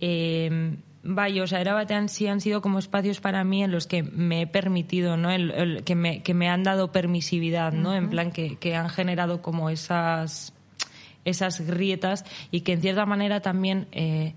Eh, 0.00 0.74
bai, 1.02 1.40
o 1.40 1.46
sea, 1.46 1.60
era 1.60 1.74
batean 1.74 2.08
sí 2.08 2.26
han 2.26 2.40
sido 2.40 2.60
como 2.60 2.78
espacios 2.78 3.20
para 3.20 3.44
mí 3.44 3.62
en 3.62 3.70
los 3.70 3.86
que 3.86 4.02
me 4.02 4.42
he 4.42 4.46
permitido, 4.46 5.16
¿no? 5.16 5.30
El, 5.30 5.50
el- 5.52 5.84
que, 5.84 5.94
me, 5.94 6.22
que 6.22 6.34
me 6.34 6.48
han 6.48 6.62
dado 6.64 6.92
permisividad, 6.92 7.72
¿no? 7.72 7.94
En 7.94 8.10
plan, 8.10 8.30
que, 8.32 8.56
que 8.56 8.74
han 8.76 8.88
generado 8.90 9.40
como 9.40 9.70
esas, 9.70 10.52
esas 11.24 11.60
grietas 11.60 12.24
y 12.50 12.60
que 12.62 12.72
en 12.72 12.80
cierta 12.80 13.06
manera 13.06 13.40
también, 13.40 13.86
eh, 13.92 14.34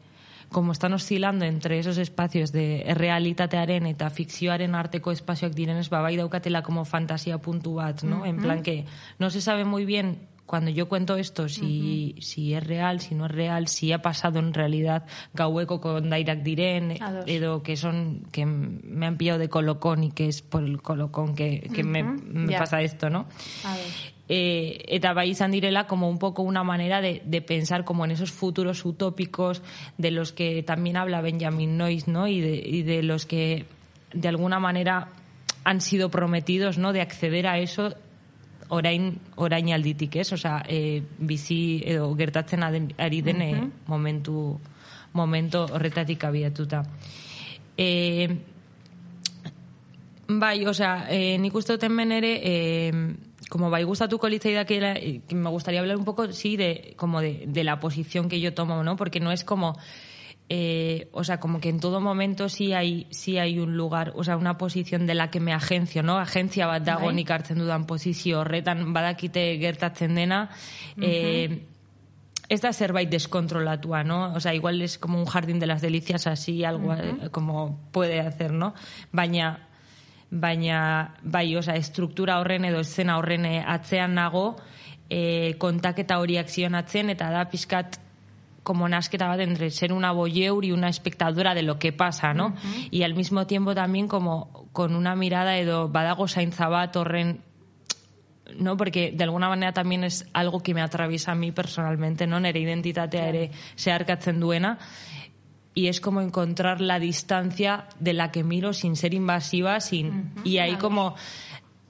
como 0.50 0.74
están 0.74 0.92
oscilando 0.94 1.46
entre 1.46 1.80
esos 1.80 1.98
espacios 1.98 2.52
de 2.52 2.84
realitatearen 2.96 3.86
eta 3.88 4.10
fikzioaren 4.10 4.76
arteko 4.76 5.12
espazioak 5.16 5.54
direnez, 5.56 5.88
ba, 5.90 6.02
bai 6.04 6.18
daukatela 6.20 6.60
como 6.62 6.84
fantasia 6.84 7.38
puntu 7.40 7.76
bat, 7.80 8.04
¿no? 8.04 8.26
En 8.26 8.38
plan 8.44 8.62
que 8.62 8.84
no 9.18 9.30
se 9.30 9.40
sabe 9.40 9.64
muy 9.64 9.86
bien 9.86 10.28
cuando 10.52 10.70
yo 10.70 10.90
cuento 10.90 11.16
esto, 11.16 11.48
si, 11.48 12.14
si 12.20 12.54
es 12.54 12.62
real, 12.62 13.00
si 13.00 13.16
no 13.16 13.28
es 13.28 13.32
real, 13.32 13.70
si 13.70 13.94
ha 13.94 14.02
pasado 14.02 14.40
en 14.40 14.54
realidad 14.54 15.06
gaueko 15.34 15.80
con 15.80 16.10
Dairak 16.10 16.44
diren, 16.44 16.98
edo 17.26 17.64
que 17.64 17.78
son, 17.78 18.28
que 18.34 18.46
me 18.46 19.06
han 19.06 19.16
pillado 19.16 19.40
de 19.40 19.48
colocón 19.48 20.04
y 20.04 20.12
que 20.12 20.28
es 20.28 20.42
por 20.42 20.66
el 20.66 20.82
colocón 20.82 21.36
que, 21.36 21.70
que 21.74 21.86
me, 21.86 22.04
pasa 22.58 22.82
esto, 22.82 23.10
¿no? 23.10 23.28
A 23.64 23.78
ver. 23.78 23.86
eh, 24.28 24.84
eta 24.92 25.14
bai 25.14 25.30
izan 25.32 25.56
direla 25.56 25.88
como 25.88 26.10
un 26.10 26.20
poco 26.20 26.44
una 26.44 26.66
manera 26.66 27.00
de, 27.00 27.22
de 27.24 27.42
pensar 27.42 27.86
como 27.86 28.04
en 28.04 28.12
esos 28.12 28.34
futuros 28.34 28.84
utópicos 28.84 29.62
de 29.98 30.12
los 30.12 30.34
que 30.34 30.64
también 30.64 30.98
habla 30.98 31.22
Benjamin 31.22 31.78
Noyes, 31.78 32.10
¿no? 32.10 32.28
Y 32.28 32.42
de, 32.42 32.56
y 32.56 32.84
de 32.84 33.04
los 33.04 33.26
que 33.26 33.68
de 34.12 34.28
alguna 34.28 34.60
manera 34.60 35.14
han 35.64 35.80
sido 35.80 36.12
prometidos, 36.12 36.78
¿no? 36.78 36.92
De 36.92 37.00
acceder 37.00 37.48
a 37.48 37.58
eso 37.58 37.96
orain 38.72 39.20
orain 39.36 39.74
alditik, 39.76 40.16
ez? 40.16 40.32
Osea, 40.34 40.62
eh, 40.68 41.04
bizi 41.20 41.82
edo 41.86 42.14
gertatzen 42.16 42.64
ari 42.64 43.22
den 43.22 43.42
eh, 43.42 43.68
momentu 43.88 44.60
momento 45.14 45.66
horretatik 45.66 46.24
abiatuta. 46.24 46.86
Eh, 47.78 48.30
Bai, 50.40 50.66
osea, 50.66 51.08
eh, 51.12 51.38
nik 51.42 51.56
uste 51.60 51.76
dut 51.76 51.84
hemen 51.84 52.12
ere, 52.16 52.30
eh, 52.40 52.92
como 53.50 53.70
bai 53.70 53.84
gustatuko 53.84 54.28
eh, 54.28 55.22
que 55.28 55.36
me 55.36 55.50
gustaría 55.50 55.82
hablar 55.82 55.98
un 55.98 56.06
poco, 56.06 56.32
sí, 56.32 56.56
de, 56.56 56.94
como 56.96 57.20
de, 57.20 57.44
de 57.48 57.64
la 57.66 57.80
posición 57.80 58.30
que 58.30 58.40
yo 58.40 58.54
tomo, 58.54 58.84
¿no? 58.84 58.96
Porque 58.96 59.20
no 59.20 59.34
es 59.34 59.44
como, 59.44 59.78
eh, 60.54 61.08
o 61.14 61.24
sea, 61.24 61.40
como 61.40 61.62
que 61.62 61.70
en 61.70 61.80
todo 61.80 62.02
momento 62.02 62.50
sí 62.50 62.74
hay, 62.74 63.08
sí 63.10 63.38
hay 63.38 63.58
un 63.58 63.78
lugar, 63.78 64.12
o 64.18 64.24
sea, 64.26 64.36
una 64.36 64.58
posición 64.58 65.08
de 65.08 65.14
la 65.14 65.32
que 65.32 65.40
me 65.40 65.54
agencio, 65.54 66.04
¿no? 66.04 66.20
Agentzia 66.20 66.68
bat 66.68 66.84
dago 66.84 67.06
Bai. 67.06 67.16
nik 67.16 67.32
hartzen 67.32 67.58
dudan 67.58 67.86
posizio 67.88 68.42
horretan 68.42 68.92
badakite 68.92 69.46
gertatzen 69.62 70.12
dena, 70.20 70.50
eh, 71.00 71.64
ez 72.50 72.60
da 72.60 72.74
zerbait 72.74 73.08
deskontrolatua, 73.08 74.04
¿no? 74.04 74.34
O 74.34 74.42
sea, 74.42 74.54
igual 74.54 74.82
es 74.82 74.98
como 74.98 75.20
un 75.20 75.26
jardín 75.26 75.58
de 75.58 75.68
las 75.68 75.80
delicias 75.82 76.28
así, 76.28 76.66
algo 76.66 76.94
eh, 76.96 77.30
como 77.32 77.80
puede 77.94 78.20
hacer, 78.20 78.52
¿no? 78.52 78.74
Baina, 79.14 79.70
baina, 80.32 81.16
bai, 81.24 81.56
osea, 81.56 81.78
estruktura 81.78 82.42
horren 82.44 82.66
edo 82.66 82.84
eszena 82.84 83.20
horren 83.24 83.48
atzean 83.48 84.20
nago, 84.20 84.58
eh, 85.08 85.56
kontaketa 85.58 86.20
horiak 86.20 86.52
zionatzen, 86.52 87.10
eta 87.16 87.32
da 87.32 87.48
pixkat 87.48 88.02
como 88.64 88.88
nasketa 88.88 89.28
bat 89.28 89.40
entre 89.40 89.72
ser 89.72 89.92
una 89.94 90.12
voyeur 90.12 90.64
y 90.64 90.72
una 90.72 90.90
espectadora 90.90 91.54
de 91.56 91.64
lo 91.64 91.80
que 91.80 91.92
pasa, 91.92 92.34
¿no? 92.34 92.54
Y 92.92 93.04
al 93.04 93.16
mismo 93.16 93.48
tiempo 93.48 93.74
también 93.74 94.08
como 94.08 94.68
con 94.72 94.96
una 94.96 95.16
mirada 95.16 95.58
edo 95.58 95.90
badago 95.90 96.28
zaintza 96.28 96.68
bat 96.68 96.96
horren 96.96 97.42
no 98.58 98.78
porque 98.78 99.12
de 99.12 99.24
alguna 99.24 99.50
manera 99.50 99.72
también 99.72 100.04
es 100.04 100.28
algo 100.34 100.62
que 100.62 100.74
me 100.74 100.82
atraviesa 100.82 101.32
a 101.32 101.36
mí 101.36 101.52
personalmente 101.52 102.28
no 102.28 102.40
nere 102.40 102.60
identitatea 102.60 103.30
ere 103.30 103.52
zeharkatzen 103.78 104.40
duena. 104.40 104.78
Y 105.74 105.88
es 105.88 106.02
como 106.02 106.20
encontrar 106.20 106.82
la 106.82 107.00
distancia 107.00 107.88
de 107.98 108.12
la 108.12 108.30
que 108.30 108.44
miro 108.44 108.74
sin 108.74 108.98
ser 108.98 109.14
invasiva 109.14 109.80
sin 109.80 110.34
y 110.44 110.58
ahí 110.58 110.76
como 110.76 111.16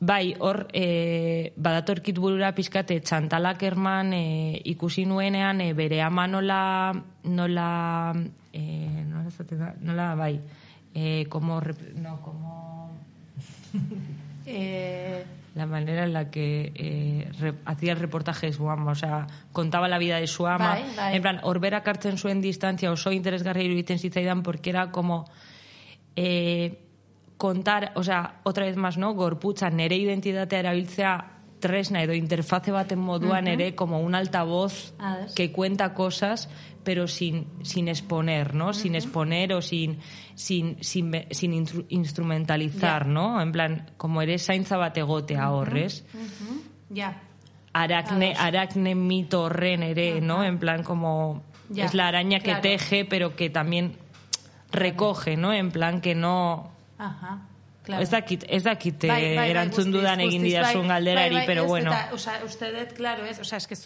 bai 0.02 0.34
hor 0.40 0.66
eh, 0.74 1.54
badatorkit 1.56 2.18
burura 2.18 2.52
pizkate 2.58 3.00
txantalak 3.06 3.62
erman 3.64 4.14
eh, 4.18 4.60
ikusi 4.66 5.06
nuenean 5.06 5.62
eh, 5.62 5.74
bere 5.78 6.02
ama 6.02 6.26
nola 6.28 6.92
nola 7.24 8.14
eh, 8.52 9.06
nola, 9.06 9.30
da? 9.52 9.76
nola 9.80 10.16
bai 10.16 10.40
eh, 10.96 11.26
como 11.30 11.62
no 11.96 12.18
como 12.22 12.98
Eh, 14.46 15.24
la 15.54 15.66
manera 15.68 16.04
en 16.04 16.14
la 16.14 16.32
que 16.32 16.72
eh, 16.74 17.32
re- 17.40 17.54
hacía 17.66 17.94
el 17.94 18.00
reportaje 18.00 18.48
de 18.48 18.54
su 18.54 18.68
ama, 18.70 18.92
o 18.92 18.96
sea, 18.96 19.28
contaba 19.52 19.88
la 19.88 20.00
vida 20.00 20.18
de 20.20 20.26
su 20.26 20.48
ama. 20.48 20.70
Bai, 20.70 20.84
bai. 20.98 21.16
En 21.16 21.22
plan, 21.22 21.40
orbera 21.44 21.84
kartzen 21.84 22.18
zuen 22.18 22.42
distancia 22.42 22.92
oso 22.92 23.12
interesgarria 23.12 23.64
iruditzen 23.64 24.00
zitzaidan 24.00 24.42
porque 24.42 24.72
era 24.72 24.90
como 24.92 25.26
eh, 26.16 26.80
contar, 27.42 27.92
o 27.96 28.04
sea, 28.04 28.40
otra 28.44 28.66
vez 28.66 28.78
más, 28.78 28.98
¿no? 29.02 29.16
Gorputza, 29.16 29.72
nere 29.72 29.96
identitatea 29.98 30.60
erabiltzea 30.60 31.14
tresna 31.60 32.04
edo 32.06 32.14
interface 32.14 32.70
baten 32.72 33.00
moduan 33.00 33.48
ere 33.48 33.74
como 33.76 34.00
un 34.00 34.14
altavoz 34.14 34.94
que 35.36 35.52
cuenta 35.52 35.94
cosas 35.94 36.50
pero 36.84 37.08
sin, 37.08 37.46
sin 37.64 37.88
exponer, 37.88 38.54
¿no? 38.54 38.74
Sin 38.74 38.94
exponer 38.96 39.54
o 39.54 39.62
sin, 39.62 39.98
sin, 40.36 40.78
sin, 40.82 41.12
sin 41.32 41.52
instru- 41.54 41.86
instrumentalizar. 41.90 43.06
¿no? 43.08 43.42
En 43.42 43.52
plan, 43.52 43.92
como 43.98 44.22
eres 44.22 44.46
zaintza 44.46 44.78
bat 44.78 44.98
egotea 44.98 45.50
horrez, 45.52 46.04
ya. 46.90 47.22
aracne, 47.74 48.34
Ados. 48.34 48.44
aracne 48.44 48.94
mito 48.96 49.44
horren 49.44 49.82
ere, 49.84 50.22
¿no? 50.22 50.44
En 50.44 50.58
plan 50.60 50.84
como 50.84 51.44
es 51.76 51.94
la 51.94 52.08
araña 52.08 52.40
que 52.40 52.54
teje 52.62 53.06
pero 53.06 53.36
que 53.36 53.50
también 53.50 53.98
recoge, 54.72 55.38
¿no? 55.38 55.54
En 55.54 55.72
plan 55.72 56.02
que 56.02 56.14
no... 56.16 56.72
Aha. 57.02 57.40
Claro. 57.82 58.04
Ez 58.04 58.12
dakit, 58.12 58.44
ez 58.48 58.62
dakit 58.64 59.08
Bai, 59.08 59.22
bai, 59.24 59.36
bai, 59.36 59.48
erantzun 59.50 59.88
guztiz, 59.88 59.96
dudan 59.96 60.22
egin 60.22 60.44
didazun 60.46 60.84
bai, 60.86 60.90
galderari, 60.92 61.34
bai, 61.34 61.40
bai, 61.40 61.48
pero 61.50 61.64
ez, 61.64 61.70
bueno. 61.72 61.94
Eta, 61.96 62.14
osea, 62.14 62.36
uste 62.46 62.70
dut, 62.76 62.94
claro, 62.94 63.26
ez, 63.26 63.40
osea, 63.42 63.58
eske, 63.58 63.78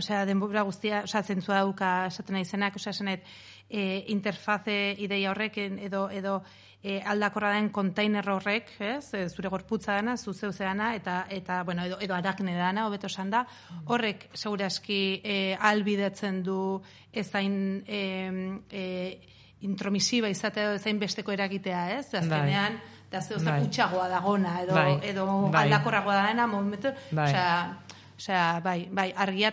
osea, 0.00 0.22
denbora 0.24 0.62
guztia, 0.64 1.02
osea, 1.04 1.20
zentzua 1.22 1.58
dauka 1.60 1.90
esaten 2.08 2.38
izenak, 2.40 2.78
osea, 2.80 2.94
esanet, 2.96 3.28
eh, 3.68 4.04
interfaze 4.14 4.76
ideia 5.04 5.34
horrek, 5.34 5.58
edo, 5.84 6.06
edo 6.08 6.38
eh, 6.82 7.02
aldakorra 7.04 7.52
den 7.58 7.68
kontainer 7.76 8.30
horrek, 8.32 8.72
ez, 8.80 9.12
eh, 9.20 9.26
zure 9.28 9.52
gorputza 9.52 9.98
dana, 10.00 10.16
zu 10.16 10.32
zeu 10.32 10.52
zeana, 10.52 10.94
eta, 10.96 11.26
eta, 11.28 11.62
bueno, 11.68 11.84
edo, 11.84 12.00
edo 12.00 12.16
arakne 12.16 12.56
dana, 12.56 12.86
hobeto 12.88 13.12
esan 13.12 13.30
da, 13.30 13.44
horrek, 13.84 14.30
segurazki, 14.32 15.20
eh, 15.22 15.58
albidetzen 15.60 16.42
du 16.42 16.80
ezain, 17.12 17.84
eh, 17.86 18.58
eh, 18.70 19.20
intromisiba 19.62 20.28
izatea 20.28 20.64
edo 20.64 20.74
ezain 20.80 20.98
besteko 20.98 21.32
eragitea, 21.32 21.98
ez? 21.98 22.14
Azkenean, 22.14 22.80
da 23.10 23.20
zeu 23.20 23.38
zer 23.38 23.52
Bai. 23.52 23.62
utxagoa 23.62 24.08
dagona, 24.08 24.60
edo, 24.62 24.74
Bai. 24.74 24.98
edo 25.02 25.26
Bai. 25.50 25.64
aldakorragoa 25.64 26.26
dena, 26.26 26.46
momentu, 26.46 26.88
Bai. 27.10 27.28
osea, 27.30 27.78
osea, 28.16 28.60
bai, 28.60 28.88
bai, 28.90 29.12
argia 29.16 29.52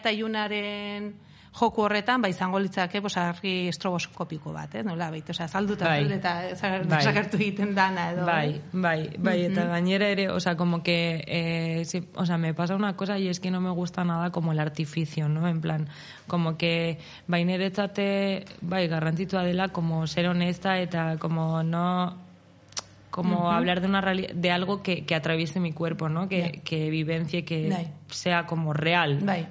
joku 1.52 1.82
horretan, 1.82 2.22
bai, 2.22 2.30
izango 2.32 2.60
litzake, 2.60 3.02
pues, 3.02 3.18
argi 3.18 3.68
estroboskopiko 3.68 4.54
bat, 4.54 4.76
eh? 4.76 4.84
nola, 4.84 5.10
baita, 5.10 5.32
osea, 5.32 5.48
zalduta, 5.48 5.86
Bai. 5.88 6.06
eta 6.14 6.56
zagar- 6.56 6.86
Bai. 6.88 7.04
zagartu 7.04 7.38
egiten 7.38 7.74
dana, 7.76 8.12
edo. 8.12 8.26
Bai, 8.26 8.62
bai, 8.72 9.10
bai, 9.18 9.46
eta 9.46 9.66
gainera 9.66 10.08
ere, 10.10 10.30
o 10.30 10.40
sea, 10.40 10.56
como 10.56 10.84
que, 10.84 11.24
eh, 11.28 11.86
sí, 11.86 12.08
o 12.16 12.26
sea, 12.26 12.38
me 12.38 12.54
pasa 12.54 12.76
una 12.76 12.96
cosa 12.96 13.18
y 13.18 13.28
es 13.30 13.40
que 13.40 13.50
no 13.52 13.60
me 13.62 13.72
gusta 13.72 14.04
nada 14.04 14.30
como 14.32 14.52
el 14.52 14.60
artificio, 14.60 15.28
¿no? 15.28 15.48
En 15.48 15.60
plan, 15.60 15.90
como 16.28 16.56
que, 16.56 17.00
bai, 17.28 17.44
niretzate, 17.46 18.46
bai, 18.62 18.88
garrantzitsua 18.88 19.44
dela, 19.44 19.70
como 19.70 20.06
ser 20.08 20.28
honesta 20.28 20.78
eta 20.80 21.18
como 21.18 21.64
no, 21.64 22.16
como 23.10 23.52
hablar 23.52 23.82
de 23.82 23.88
una 23.88 24.02
de 24.02 24.52
algo 24.52 24.84
que, 24.84 25.04
que 25.06 25.16
atraviese 25.16 25.60
mi 25.60 25.74
cuerpo, 25.74 26.10
¿no? 26.10 26.30
Que, 26.30 26.42
Bai. 26.42 26.52
que 26.64 26.90
vivencie, 26.92 27.44
que 27.44 27.70
Bai. 27.70 27.92
sea 28.08 28.46
como 28.46 28.72
real. 28.72 29.20
Bai. 29.24 29.48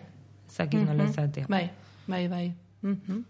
Zakit 0.48 0.80
nola 0.80 1.04
izatea. 1.04 1.44
Bai, 1.48 1.70
bai, 2.08 2.26
bai. 2.28 2.54
Mhm. 2.82 3.24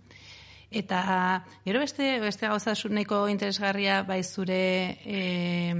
Eta 0.70 1.44
gero 1.64 1.80
beste 1.80 2.18
beste 2.20 2.46
gauza 2.46 2.74
nahiko 2.90 3.22
interesgarria 3.32 4.02
bai 4.05 4.22
zure 4.22 5.00
e, 5.00 5.72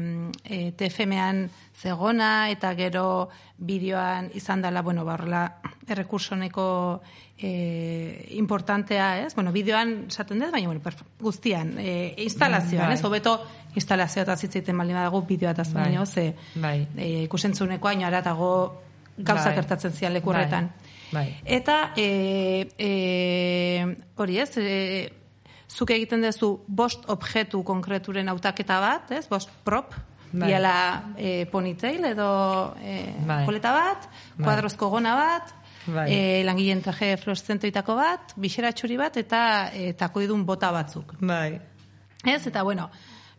e, 0.45 0.73
TFM-an 0.73 1.51
zegona 1.77 2.49
eta 2.49 2.73
gero 2.75 3.29
bideoan 3.59 4.31
izan 4.35 4.63
dela, 4.63 4.81
bueno, 4.81 5.05
barrela 5.05 5.61
errekurso 5.87 6.37
nahiko 6.37 7.03
e, 7.37 8.29
importantea, 8.41 9.27
ez? 9.27 9.35
Bueno, 9.35 9.53
bideoan 9.53 10.07
esaten 10.09 10.41
dut, 10.41 10.53
baina 10.53 10.73
bueno, 10.73 10.81
guztian, 11.21 11.75
e, 11.79 12.15
instalazioan, 12.25 12.89
Bai. 12.89 12.97
ez? 12.97 13.05
Hobeto 13.05 13.39
instalazioa 13.77 14.25
eta 14.25 14.37
zitzaiten 14.37 14.77
baldin 14.77 14.97
badago 14.97 15.21
bideoa 15.29 15.53
eta 15.53 15.69
Bai. 15.69 15.83
baino, 15.83 16.07
ze 16.07 16.33
Bai. 16.55 16.87
e, 16.97 17.25
ikusentzuneko 17.29 17.89
haino 17.89 18.07
aratago 18.07 18.53
gauza 19.19 19.51
Bai. 19.51 19.57
gertatzen 19.61 19.93
zian 19.93 20.15
lekurretan. 20.17 20.73
Bai. 20.73 20.88
Eta 21.45 21.93
e, 21.97 22.69
e, 22.79 23.97
hori 24.17 24.39
ez, 24.43 24.51
e, 24.59 25.09
zuk 25.69 25.91
egiten 25.95 26.25
duzu 26.25 26.53
bost 26.67 27.09
objektu 27.13 27.63
konkreturen 27.65 28.29
hautaketa 28.29 28.81
bat, 28.81 29.13
ez? 29.17 29.27
Bost 29.29 29.51
prop, 29.65 29.95
Bai. 30.33 30.49
biala 30.49 30.75
e, 31.17 31.47
ponytail 31.51 32.05
edo 32.11 32.29
e, 32.83 33.15
Bai. 33.27 33.45
koleta 33.47 33.73
bat, 33.73 34.09
Bai. 34.37 34.45
kuadrozko 34.45 34.91
gona 34.93 35.15
bat, 35.17 35.53
Bai. 35.87 36.07
e, 36.13 36.45
langileen 36.45 36.83
traje 36.85 37.17
fluoreszentoitako 37.21 37.97
bat, 37.97 38.35
bixera 38.37 38.73
txuri 38.73 38.97
bat 39.01 39.17
eta 39.17 39.43
e, 39.73 39.93
takoidun 39.97 40.45
bota 40.49 40.73
batzuk. 40.73 41.17
Bai. 41.21 41.59
Ez, 42.25 42.47
eta 42.51 42.65
bueno, 42.67 42.91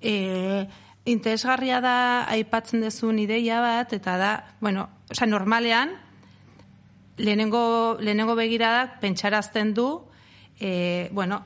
e, 0.01 0.65
interesgarria 1.05 1.81
da 1.81 1.95
aipatzen 2.29 2.81
dezun 2.85 3.19
ideia 3.19 3.59
bat, 3.61 3.93
eta 3.93 4.17
da, 4.17 4.31
bueno, 4.61 4.87
osea, 5.11 5.27
normalean, 5.27 5.93
lehenengo, 7.19 7.97
lehenengo 7.99 8.35
begiradak 8.35 8.99
pentsarazten 8.99 9.73
du, 9.73 9.89
e, 10.59 11.09
bueno, 11.11 11.43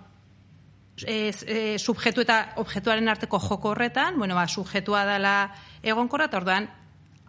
e, 1.02 1.34
e, 1.48 1.80
subjektu 1.80 2.24
eta 2.24 2.54
objektuaren 2.62 3.10
arteko 3.10 3.40
joko 3.42 3.74
horretan, 3.74 4.18
bueno, 4.18 4.36
ba, 4.38 4.48
subjektua 4.48 5.04
dela 5.10 5.36
egonkorra, 5.82 6.30
eta 6.30 6.40
orduan, 6.40 6.70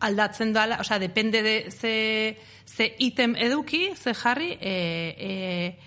aldatzen 0.05 0.53
dala, 0.53 0.79
osea, 0.81 0.99
depende 0.99 1.43
de 1.43 1.57
ze, 1.71 2.37
ze 2.67 2.95
item 2.99 3.35
eduki, 3.37 3.95
ze 3.97 4.15
jarri, 4.15 4.53
e, 4.61 4.75
e, 5.19 5.79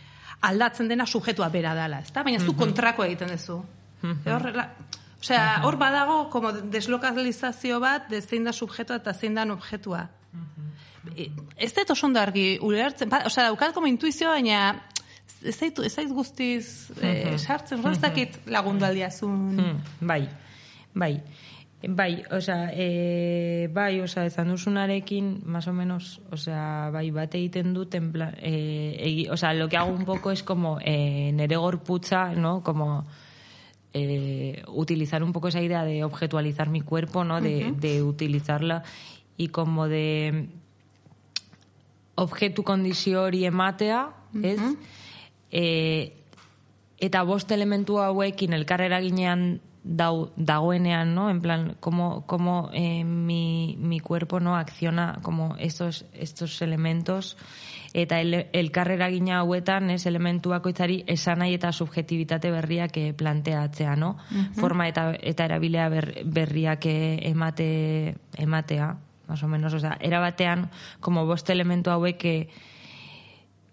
aldatzen 0.41 0.87
dena 0.87 1.05
sujetua 1.05 1.49
bera 1.49 1.75
dala, 1.75 2.01
ezta? 2.01 2.23
Baina 2.23 2.39
zu 2.39 2.55
kontrako 2.57 3.05
egiten 3.05 3.33
duzu. 3.33 3.61
E 4.03 4.33
horrela, 4.33 4.69
osea, 5.19 5.61
hor 5.65 5.77
badago 5.77 6.29
como 6.29 6.51
deslokalizazio 6.51 7.79
bat, 7.79 8.09
de 8.09 8.21
zein 8.21 8.45
da 8.45 8.53
subjetua 8.53 9.01
eta 9.01 9.13
zein 9.13 9.35
da 9.35 9.45
objektua. 9.53 10.07
E, 10.07 10.76
Ez 11.57 11.73
dut 11.73 11.95
oso 11.95 12.07
ondo 12.07 12.19
argi 12.19 12.57
ulertzen, 12.61 13.09
ba, 13.09 13.23
osea, 13.25 13.47
daukat 13.49 13.73
como 13.73 13.87
intuizio, 13.87 14.29
baina 14.29 14.81
ez 15.43 15.55
zait, 15.55 15.79
ez 15.79 15.93
zait 15.93 16.09
guztiz 16.09 16.91
eh, 17.01 17.37
sartzen, 17.37 17.81
mm 17.81 18.01
dakit 18.01 18.39
lagundu 18.45 18.85
aldiazun. 18.85 19.59
Hmm, 19.59 19.83
bai, 20.01 20.23
bai. 20.93 21.15
Bai, 21.77 22.23
osea, 22.33 22.71
e, 22.73 23.69
bai, 23.69 23.99
osea, 24.01 24.23
ezan 24.25 24.49
duzunarekin, 24.49 25.43
más 25.45 25.67
o 25.67 25.73
menos, 25.73 26.19
osea, 26.33 26.89
bai, 26.89 27.11
bat 27.13 27.35
egiten 27.37 27.75
dut, 27.75 27.93
en 27.93 28.07
plan, 28.11 28.33
e, 28.41 28.97
egi, 28.97 29.27
osea, 29.29 29.53
lo 29.53 29.69
que 29.69 29.77
hago 29.77 29.93
un 29.93 30.03
poco 30.03 30.31
es 30.31 30.41
como 30.41 30.79
e, 30.81 31.31
nere 31.33 31.55
gorputza, 31.55 32.33
¿no? 32.33 32.63
Como 32.63 33.05
eh, 33.93 34.63
utilizar 34.67 35.23
un 35.23 35.33
poco 35.33 35.49
esa 35.49 35.61
idea 35.61 35.83
de 35.85 36.03
objetualizar 36.03 36.69
mi 36.69 36.81
cuerpo, 36.81 37.23
¿no? 37.23 37.41
De, 37.41 37.73
de 37.77 38.01
utilizarla 38.01 38.83
y 39.37 39.49
como 39.49 39.87
de 39.87 40.49
objektu 42.17 42.63
kondizio 42.65 43.23
hori 43.23 43.45
ematea, 43.45 44.01
ez? 44.43 44.59
E, 45.51 45.63
eta 46.97 47.23
bost 47.23 47.51
elementu 47.53 47.99
hauekin 48.01 48.57
elkar 48.57 48.81
eraginean 48.81 49.59
dau, 49.87 50.33
dagoenean, 50.35 51.13
¿no? 51.15 51.29
En 51.29 51.41
plan, 51.41 51.77
como, 51.79 52.25
como 52.25 52.69
eh, 52.73 53.03
mi, 53.03 53.77
mi 53.79 53.99
cuerpo 53.99 54.39
no 54.39 54.57
acciona 54.57 55.19
como 55.21 55.55
estos, 55.57 56.05
estos 56.13 56.61
elementos 56.61 57.37
eta 57.93 58.19
el, 58.19 58.47
elkar 58.51 58.91
eragina 58.91 59.39
hauetan 59.39 59.89
ez 59.89 60.05
elementu 60.05 60.51
bakoitzari 60.51 61.03
esanai 61.07 61.53
eta 61.55 61.71
subjetibitate 61.71 62.51
berriak 62.51 62.99
planteatzea, 63.17 63.95
no? 63.95 64.17
Forma 64.59 64.89
eta, 64.89 65.13
eta 65.17 65.47
erabilea 65.47 65.87
ber, 65.89 66.11
berriak 66.25 66.85
emate, 66.85 68.17
ematea, 68.37 68.91
más 69.27 69.43
o 69.43 69.47
menos, 69.47 69.73
o 69.73 69.79
sea, 69.79 69.97
era 69.99 70.19
batean, 70.19 70.69
como 70.99 71.25
bost 71.25 71.49
elementu 71.49 71.91
hauek 71.91 72.25
eh, 72.25 72.49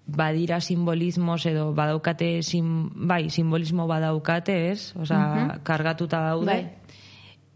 badira 0.07 0.61
simbolismos 0.61 1.47
edo 1.47 1.73
badaukate 1.75 2.43
sim, 2.43 2.91
bai, 2.95 3.31
simbolismo 3.31 3.87
badaukate, 3.87 4.71
ez? 4.71 4.95
Osea, 4.97 5.61
kargatuta 5.63 6.21
daude. 6.21 6.47
Bai. 6.47 6.65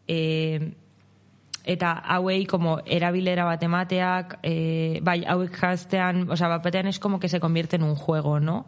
E, 0.08 0.72
eta 1.68 1.90
hauei 1.92 2.46
como 2.48 2.78
erabilera 2.86 3.44
bat 3.44 3.62
emateak, 3.62 4.38
e, 4.42 5.00
bai, 5.04 5.18
hauek 5.28 5.52
jaztean, 5.52 6.22
osea, 6.32 6.48
bat 6.48 6.64
batean 6.64 6.86
es 6.88 6.98
como 6.98 7.20
que 7.20 7.28
se 7.28 7.40
convierte 7.40 7.76
en 7.76 7.82
un 7.82 7.94
juego, 7.94 8.40
¿no? 8.40 8.64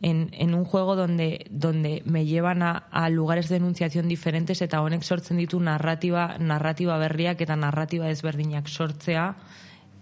en, 0.00 0.28
en 0.32 0.54
un 0.54 0.64
juego 0.64 0.94
donde, 0.94 1.46
donde 1.50 2.02
me 2.06 2.24
llevan 2.26 2.62
a, 2.62 2.84
a 2.92 3.08
lugares 3.10 3.48
de 3.48 3.56
enunciación 3.56 4.06
diferentes 4.06 4.62
eta 4.62 4.80
honek 4.80 5.02
sortzen 5.02 5.38
ditu 5.42 5.58
narratiba, 5.58 6.36
narratiba 6.38 6.98
berriak 6.98 7.40
eta 7.40 7.56
narratiba 7.56 8.06
ezberdinak 8.14 8.68
sortzea, 8.68 9.34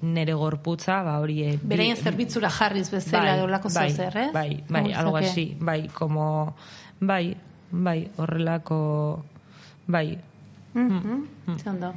nere 0.03 0.35
gorputza, 0.37 1.01
ba 1.03 1.17
hori... 1.21 1.43
eh, 1.43 1.57
bi- 1.57 1.69
Beraien 1.73 1.97
zerbitzura 1.97 2.51
jarriz 2.51 2.91
bezala 2.93 3.39
edo 3.39 3.49
lako 3.49 3.73
bai, 3.75 3.89
zer, 3.91 4.17
ez? 4.29 4.33
Bai, 4.37 4.63
bai, 4.69 4.93
algo 4.93 5.13
Gauzake. 5.17 5.31
así, 5.33 5.57
bai, 5.59 5.89
como, 5.89 6.55
bai, 7.01 7.33
bai, 7.73 8.11
horrelako, 8.19 9.25
bai, 9.87 10.19
Mhm, 10.75 11.57
ze 11.59 11.71
ondo. 11.71 11.95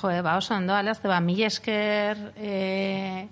Jo, 0.00 0.10
eh, 0.10 0.22
ba, 0.22 0.36
oso 0.36 0.54
ondo, 0.54 0.74
alaz, 0.74 1.00
ba, 1.02 1.20
mila 1.20 1.46
esker, 1.46 2.32
e, 2.36 3.28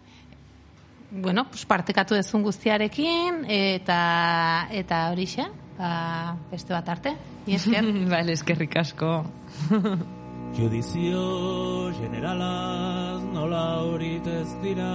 bueno, 1.10 1.47
pues 1.48 1.64
partekatu 1.64 2.14
dezun 2.14 2.43
guztiarekin, 2.43 3.44
eta, 3.48 4.68
eta 4.70 5.09
horixe, 5.12 5.48
ba, 5.78 6.36
beste 6.51 6.76
bat 6.76 6.89
arte, 6.89 7.16
mila 7.47 7.56
esker. 7.62 7.93
vale, 8.14 8.36
eskerrik 8.36 8.76
asko. 8.76 9.24
Judizio 10.56 11.93
generalaz 12.01 13.22
nola 13.35 13.64
horit 13.85 14.26
ez 14.26 14.48
dira 14.62 14.89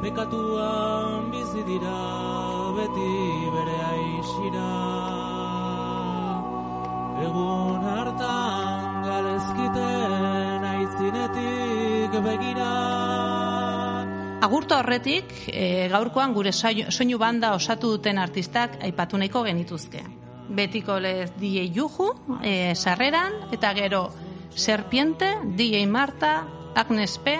Bekatuan 0.00 1.28
bizi 1.30 1.62
dira 1.68 1.98
beti 2.78 3.10
bere 3.56 3.76
aixira 3.90 5.29
Agurto 14.40 14.78
horretik, 14.78 15.28
e, 15.52 15.88
gaurkoan 15.92 16.32
gure 16.32 16.52
soinu 16.54 17.18
banda 17.20 17.52
osatu 17.52 17.90
duten 17.92 18.16
artistak 18.18 18.78
aipatu 18.80 19.18
nahiko 19.20 19.42
genituzke. 19.44 20.00
Betiko 20.48 20.96
lez 20.98 21.28
DJ 21.36 21.66
Juju, 21.74 22.08
e, 22.42 22.74
sarreran, 22.74 23.36
eta 23.52 23.74
gero 23.76 24.06
Serpiente, 24.54 25.28
DJ 25.44 25.84
Marta, 25.86 26.46
Agnes 26.74 27.18
P, 27.18 27.36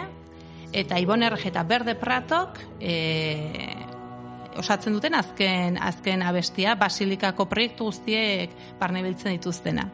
eta 0.72 0.98
Ibon 1.00 1.22
eta 1.22 1.62
Berde 1.62 1.94
Pratok 1.94 2.58
e, 2.78 3.74
osatzen 4.58 4.92
duten 4.92 5.14
azken, 5.14 5.78
azken 5.78 6.22
abestia, 6.22 6.74
Basilikako 6.74 7.48
proiektu 7.48 7.84
guztiek 7.84 8.50
barne 8.78 9.02
biltzen 9.02 9.32
dituztena. 9.32 9.88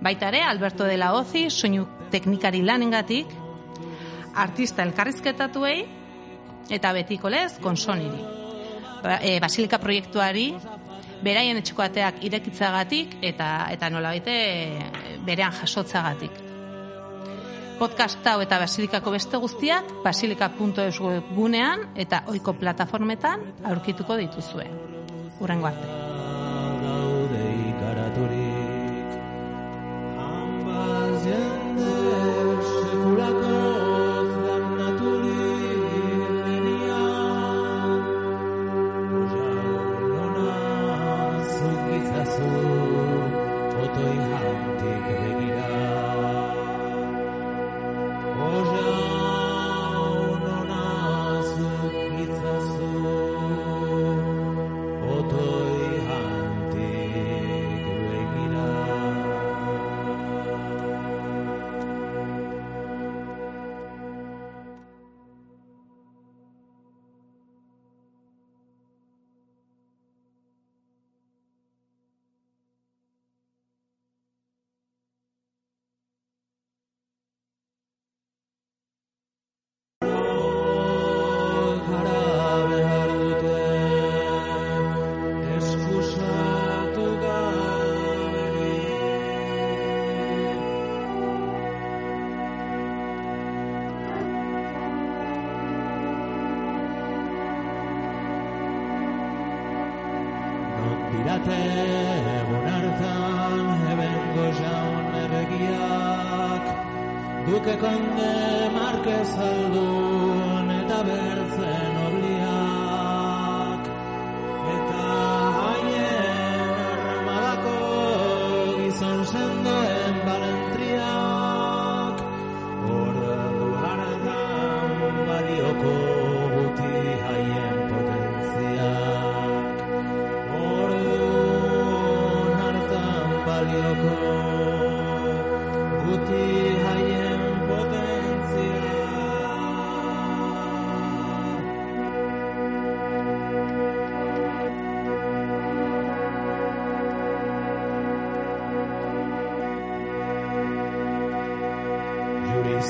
Baita 0.00 0.28
ere, 0.28 0.42
Alberto 0.42 0.84
de 0.84 0.96
la 0.96 1.12
Ozi, 1.12 1.50
soinu 1.50 1.86
teknikari 2.10 2.62
lanengatik, 2.62 3.26
artista 4.34 4.82
elkarrizketatuei 4.82 5.97
eta 6.70 6.92
betiko 6.92 7.30
lez 7.30 7.58
konsoniri. 7.62 8.20
Ba, 9.02 9.18
e, 9.22 9.38
Basilika 9.40 9.78
proiektuari 9.78 10.50
beraien 11.22 11.58
etxeko 11.58 11.82
ateak 11.82 12.22
irekitzagatik 12.28 13.18
eta 13.22 13.68
eta 13.74 13.90
nolabait 13.90 14.26
e, 14.26 14.38
berean 15.26 15.54
jasotzagatik. 15.60 16.44
Podcast 17.78 18.26
hau 18.26 18.40
eta 18.42 18.58
Basilikako 18.58 19.12
beste 19.14 19.38
guztiak 19.38 19.92
basilika.eus 20.02 20.98
gunean 21.30 21.86
eta 21.94 22.24
ohiko 22.26 22.56
plataformetan 22.58 23.46
aurkituko 23.70 24.18
dituzue. 24.18 24.66
Urrengo 25.38 25.70
arte. 25.70 26.07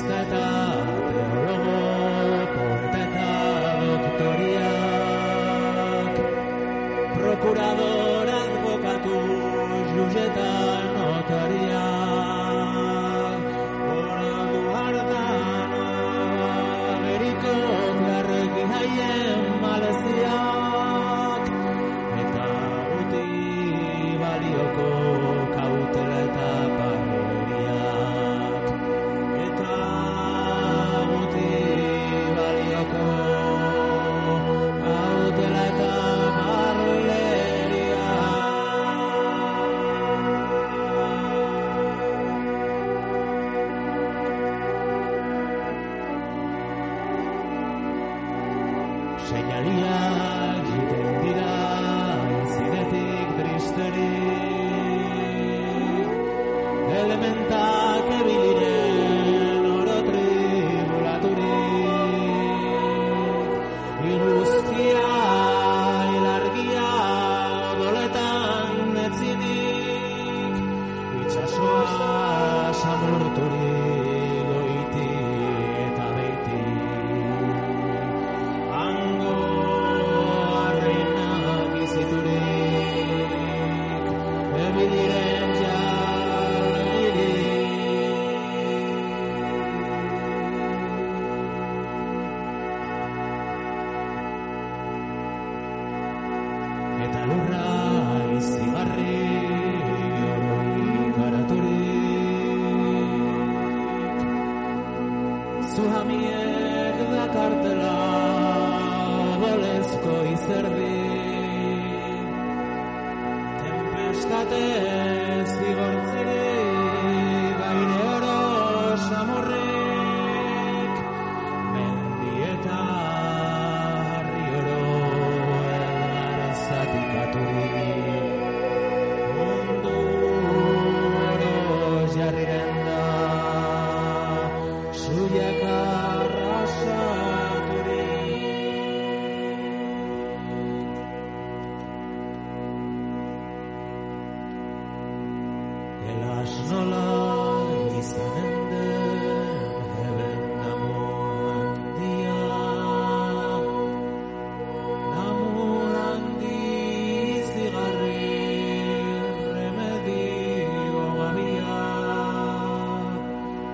that 0.01 0.31
I 0.33 0.58